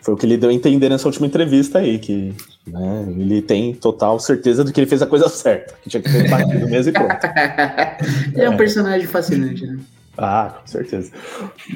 foi 0.00 0.14
o 0.14 0.16
que 0.16 0.26
ele 0.26 0.36
deu 0.36 0.50
a 0.50 0.52
entender 0.52 0.88
nessa 0.88 1.08
última 1.08 1.26
entrevista 1.26 1.78
aí, 1.78 1.98
que 1.98 2.34
né, 2.66 3.06
ele 3.08 3.42
tem 3.42 3.74
total 3.74 4.18
certeza 4.20 4.64
de 4.64 4.72
que 4.72 4.80
ele 4.80 4.86
fez 4.86 5.02
a 5.02 5.06
coisa 5.06 5.28
certa, 5.28 5.74
que 5.82 5.90
tinha 5.90 6.02
que 6.02 6.10
ter 6.10 6.30
partido 6.30 6.68
mesmo 6.68 6.90
e 6.90 6.92
pronto. 6.92 7.26
ele 8.32 8.42
é 8.46 8.50
um 8.50 8.56
personagem 8.56 9.06
fascinante, 9.06 9.66
né? 9.66 9.78
Ah, 10.16 10.56
com 10.60 10.66
certeza. 10.66 11.12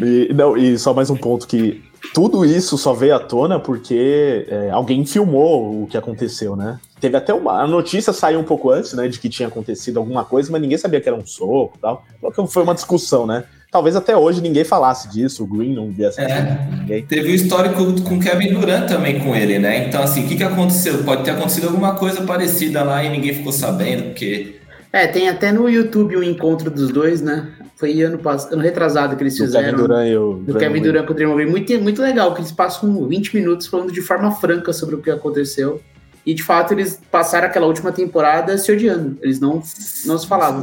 E, 0.01 0.33
não, 0.35 0.57
e 0.57 0.77
só 0.77 0.93
mais 0.93 1.11
um 1.11 1.17
ponto 1.17 1.47
que 1.47 1.83
tudo 2.13 2.45
isso 2.45 2.77
só 2.77 2.93
veio 2.93 3.15
à 3.15 3.21
tona 3.21 3.61
porque 3.61 4.47
é, 4.49 4.71
alguém 4.71 5.07
filmou 5.07 5.85
o 5.85 5.87
que 5.87 5.97
aconteceu, 5.97 6.57
né? 6.57 6.81
Teve 7.01 7.17
até 7.17 7.33
uma. 7.33 7.63
A 7.63 7.67
notícia 7.67 8.13
saiu 8.13 8.41
um 8.41 8.45
pouco 8.45 8.71
antes, 8.71 8.93
né? 8.95 9.07
De 9.07 9.21
que 9.21 9.29
tinha 9.29 9.47
acontecido 9.47 9.99
alguma 9.99 10.25
coisa, 10.25 10.51
mas 10.51 10.61
ninguém 10.61 10.77
sabia 10.77 11.01
que 11.01 11.09
era 11.09 11.17
um 11.17 11.25
soco 11.25 11.75
e 11.77 11.81
tal. 11.81 12.05
Foi 12.49 12.65
uma 12.65 12.75
discussão, 12.75 13.27
né? 13.27 13.45
Talvez 13.73 13.97
até 13.97 14.15
hoje 14.15 14.43
ninguém 14.43 14.65
falasse 14.65 15.09
disso, 15.09 15.43
o 15.43 15.47
Green 15.47 15.75
não 15.75 15.91
viesse 15.91 16.21
é, 16.21 16.69
ninguém. 16.71 17.07
Teve 17.07 17.33
o 17.33 17.35
histórico 17.35 18.03
com 18.03 18.21
Kevin 18.21 18.53
Durant 18.53 18.87
também 18.87 19.19
com 19.19 19.35
ele, 19.35 19.59
né? 19.59 19.89
Então, 19.89 20.03
assim, 20.03 20.27
o 20.27 20.29
que, 20.29 20.37
que 20.37 20.45
aconteceu? 20.45 21.03
Pode 21.03 21.25
ter 21.25 21.31
acontecido 21.31 21.69
alguma 21.69 21.95
coisa 21.95 22.21
parecida 22.21 22.85
lá 22.85 23.03
e 23.03 23.09
ninguém 23.09 23.35
ficou 23.35 23.51
sabendo, 23.51 24.05
porque. 24.11 24.57
É, 24.93 25.07
tem 25.07 25.27
até 25.27 25.51
no 25.51 25.71
YouTube 25.71 26.19
um 26.19 26.23
encontro 26.23 26.71
dos 26.71 26.91
dois, 26.91 27.23
né? 27.23 27.49
Foi 27.77 28.01
ano 28.03 28.19
passado, 28.19 28.53
ano 28.53 28.63
retrasado 28.63 29.17
que 29.17 29.23
eles 29.23 29.37
do 29.39 29.47
fizeram. 29.47 29.71
Kevin 29.71 29.83
Durant 29.83 30.07
e 30.07 30.17
o 30.17 30.35
do 30.35 30.55
Kevin 30.55 30.83
Durant 30.83 31.07
com 31.07 31.13
o 31.13 31.17
Draymond 31.17 31.37
Green. 31.39 31.51
Muito, 31.51 31.81
muito 31.81 32.03
legal, 32.03 32.35
que 32.35 32.43
eles 32.43 32.53
passam 32.53 33.09
20 33.09 33.35
minutos 33.35 33.67
falando 33.67 33.91
de 33.91 34.03
forma 34.03 34.31
franca 34.33 34.73
sobre 34.73 34.97
o 34.97 34.99
que 35.03 35.11
aconteceu. 35.11 35.81
E 36.25 36.35
de 36.35 36.43
fato 36.43 36.75
eles 36.75 37.01
passaram 37.11 37.49
aquela 37.49 37.67
última 37.67 37.91
temporada 37.91 38.57
se 38.59 38.71
odiando. 38.71 39.19
Eles 39.23 39.41
não, 39.41 39.63
não 40.05 40.19
se 40.19 40.27
falavam. 40.29 40.63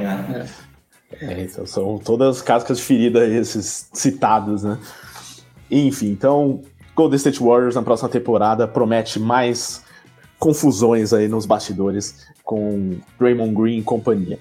É. 0.00 0.38
É. 0.40 0.67
É, 1.12 1.42
então 1.42 1.64
são 1.66 1.98
todas 1.98 2.42
cascas 2.42 2.78
de 2.78 2.84
ferida 2.84 3.26
esses 3.26 3.88
citados, 3.92 4.62
né? 4.62 4.78
Enfim, 5.70 6.10
então 6.10 6.60
Golden 6.94 7.16
State 7.16 7.40
Warriors 7.40 7.74
na 7.74 7.82
próxima 7.82 8.08
temporada 8.08 8.68
promete 8.68 9.18
mais 9.18 9.82
confusões 10.38 11.12
aí 11.12 11.28
nos 11.28 11.46
bastidores 11.46 12.26
com 12.44 12.98
Draymond 13.18 13.54
Green 13.54 13.78
e 13.78 13.82
companhia. 13.82 14.38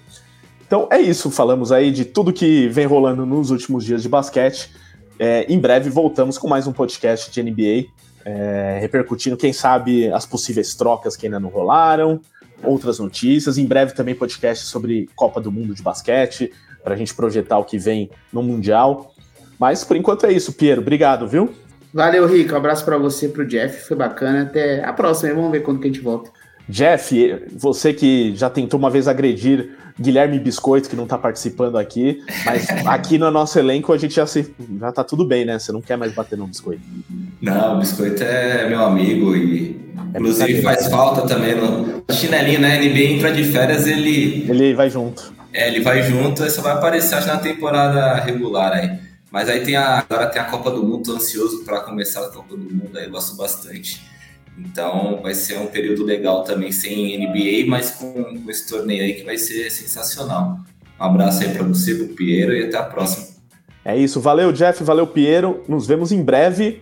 Então 0.66 0.88
é 0.92 1.00
isso, 1.00 1.32
falamos 1.32 1.72
aí 1.72 1.92
de 1.92 2.04
tudo 2.04 2.34
que 2.34 2.68
vem 2.68 2.86
rolando 2.86 3.26
nos 3.26 3.52
últimos 3.52 3.86
dias 3.86 4.02
de 4.02 4.10
basquete. 4.10 4.70
É, 5.18 5.46
em 5.52 5.60
breve 5.60 5.90
voltamos 5.90 6.38
com 6.38 6.48
mais 6.48 6.68
um 6.68 6.74
podcast 6.74 7.32
de 7.32 7.42
NBA, 7.42 7.90
é, 8.26 8.78
repercutindo, 8.82 9.38
quem 9.38 9.54
sabe, 9.54 10.12
as 10.12 10.26
possíveis 10.26 10.76
trocas 10.76 11.16
que 11.16 11.26
ainda 11.26 11.40
não 11.40 11.50
rolaram, 11.50 12.20
outras 12.64 13.00
notícias. 13.00 13.58
Em 13.58 13.66
breve 13.66 13.94
também 13.94 14.16
podcast 14.16 14.66
sobre 14.66 15.10
Copa 15.16 15.40
do 15.42 15.52
Mundo 15.52 15.74
de 15.74 15.82
basquete, 15.82 16.52
para 16.84 16.94
a 16.94 16.98
gente 16.98 17.14
projetar 17.14 17.58
o 17.58 17.66
que 17.66 17.78
vem 17.78 18.10
no 18.32 18.42
Mundial. 18.42 19.14
Mas 19.60 19.84
por 19.84 19.98
enquanto 19.98 20.26
é 20.26 20.32
isso, 20.32 20.54
Piero. 20.54 20.82
Obrigado, 20.82 21.28
viu? 21.28 21.54
Valeu, 21.94 22.28
Rico. 22.28 22.54
Um 22.54 22.58
abraço 22.58 22.86
para 22.86 22.98
você, 22.98 23.28
para 23.28 23.44
o 23.44 23.46
Jeff. 23.46 23.88
Foi 23.88 23.98
bacana. 23.98 24.44
Até 24.44 24.84
a 24.84 24.94
próxima. 24.94 25.34
Vamos 25.34 25.52
ver 25.52 25.62
quando 25.62 25.80
que 25.80 25.88
a 25.88 25.92
gente 25.92 26.02
volta. 26.02 26.30
Jeff, 26.70 27.48
você 27.56 27.94
que 27.94 28.36
já 28.36 28.50
tentou 28.50 28.80
uma 28.80 28.90
vez 28.90 29.08
agredir 29.08 29.78
Guilherme 30.00 30.38
Biscoito, 30.38 30.90
que 30.90 30.96
não 30.96 31.06
está 31.06 31.18
participando 31.18 31.78
aqui, 31.78 32.22
mas 32.46 32.68
aqui 32.86 33.18
no 33.18 33.32
nosso 33.32 33.58
elenco 33.58 33.92
a 33.92 33.98
gente 33.98 34.16
já, 34.16 34.28
se, 34.28 34.54
já 34.80 34.92
tá 34.92 35.04
tudo 35.04 35.26
bem, 35.26 35.46
né? 35.46 35.58
Você 35.58 35.72
não 35.72 35.82
quer 35.82 35.98
mais 35.98 36.14
bater 36.14 36.38
no 36.38 36.46
biscoito. 36.46 36.82
Não, 37.42 37.76
o 37.76 37.80
Biscoito 37.80 38.24
é 38.24 38.68
meu 38.70 38.84
amigo 38.84 39.36
e 39.36 39.80
é 40.14 40.20
inclusive 40.20 40.62
faz 40.62 40.88
falta 40.88 41.28
também 41.28 41.56
no 41.56 42.04
chinelinho, 42.12 42.60
né? 42.60 42.80
NBA 42.80 43.16
entra 43.16 43.32
de 43.32 43.44
férias, 43.46 43.88
ele. 43.88 44.46
Ele 44.50 44.74
vai 44.74 44.90
junto. 44.90 45.34
É, 45.54 45.68
ele 45.68 45.82
vai 45.82 46.04
junto, 46.04 46.44
aí 46.44 46.50
só 46.50 46.62
vai 46.62 46.74
aparecer 46.74 47.16
acho, 47.16 47.28
na 47.28 47.38
temporada 47.38 48.16
regular 48.16 48.74
aí. 48.74 49.00
Mas 49.32 49.50
aí 49.50 49.62
tem 49.62 49.76
a, 49.76 50.00
agora 50.00 50.28
tem 50.28 50.42
a 50.42 50.46
Copa 50.46 50.70
do 50.72 50.84
Mundo, 50.84 51.04
tô 51.04 51.14
ansioso 51.14 51.64
para 51.66 51.82
começar 51.82 52.26
a 52.26 52.30
Copa 52.30 52.56
do 52.56 52.64
Mundo, 52.64 52.96
aí 52.96 53.06
eu 53.06 53.12
gosto 53.12 53.36
bastante. 53.36 54.02
Então 54.58 55.20
vai 55.22 55.34
ser 55.34 55.60
um 55.60 55.68
período 55.68 56.04
legal 56.04 56.44
também 56.44 56.72
sem 56.72 57.18
NBA, 57.18 57.70
mas 57.70 57.92
com, 57.92 58.14
com 58.14 58.50
esse 58.50 58.68
torneio 58.68 59.04
aí 59.04 59.14
que 59.14 59.24
vai 59.24 59.38
ser 59.38 59.70
sensacional. 59.70 60.60
Um 61.00 61.04
abraço 61.04 61.44
aí 61.44 61.54
para 61.54 61.64
você, 61.64 61.94
pro 61.94 62.08
Piero 62.16 62.54
e 62.54 62.66
até 62.66 62.78
a 62.78 62.84
próxima. 62.84 63.28
É 63.86 63.96
isso, 63.96 64.20
valeu 64.20 64.52
Jeff, 64.52 64.84
valeu 64.84 65.08
Piero, 65.08 65.64
nos 65.68 65.86
vemos 65.86 66.12
em 66.12 66.24
breve. 66.24 66.82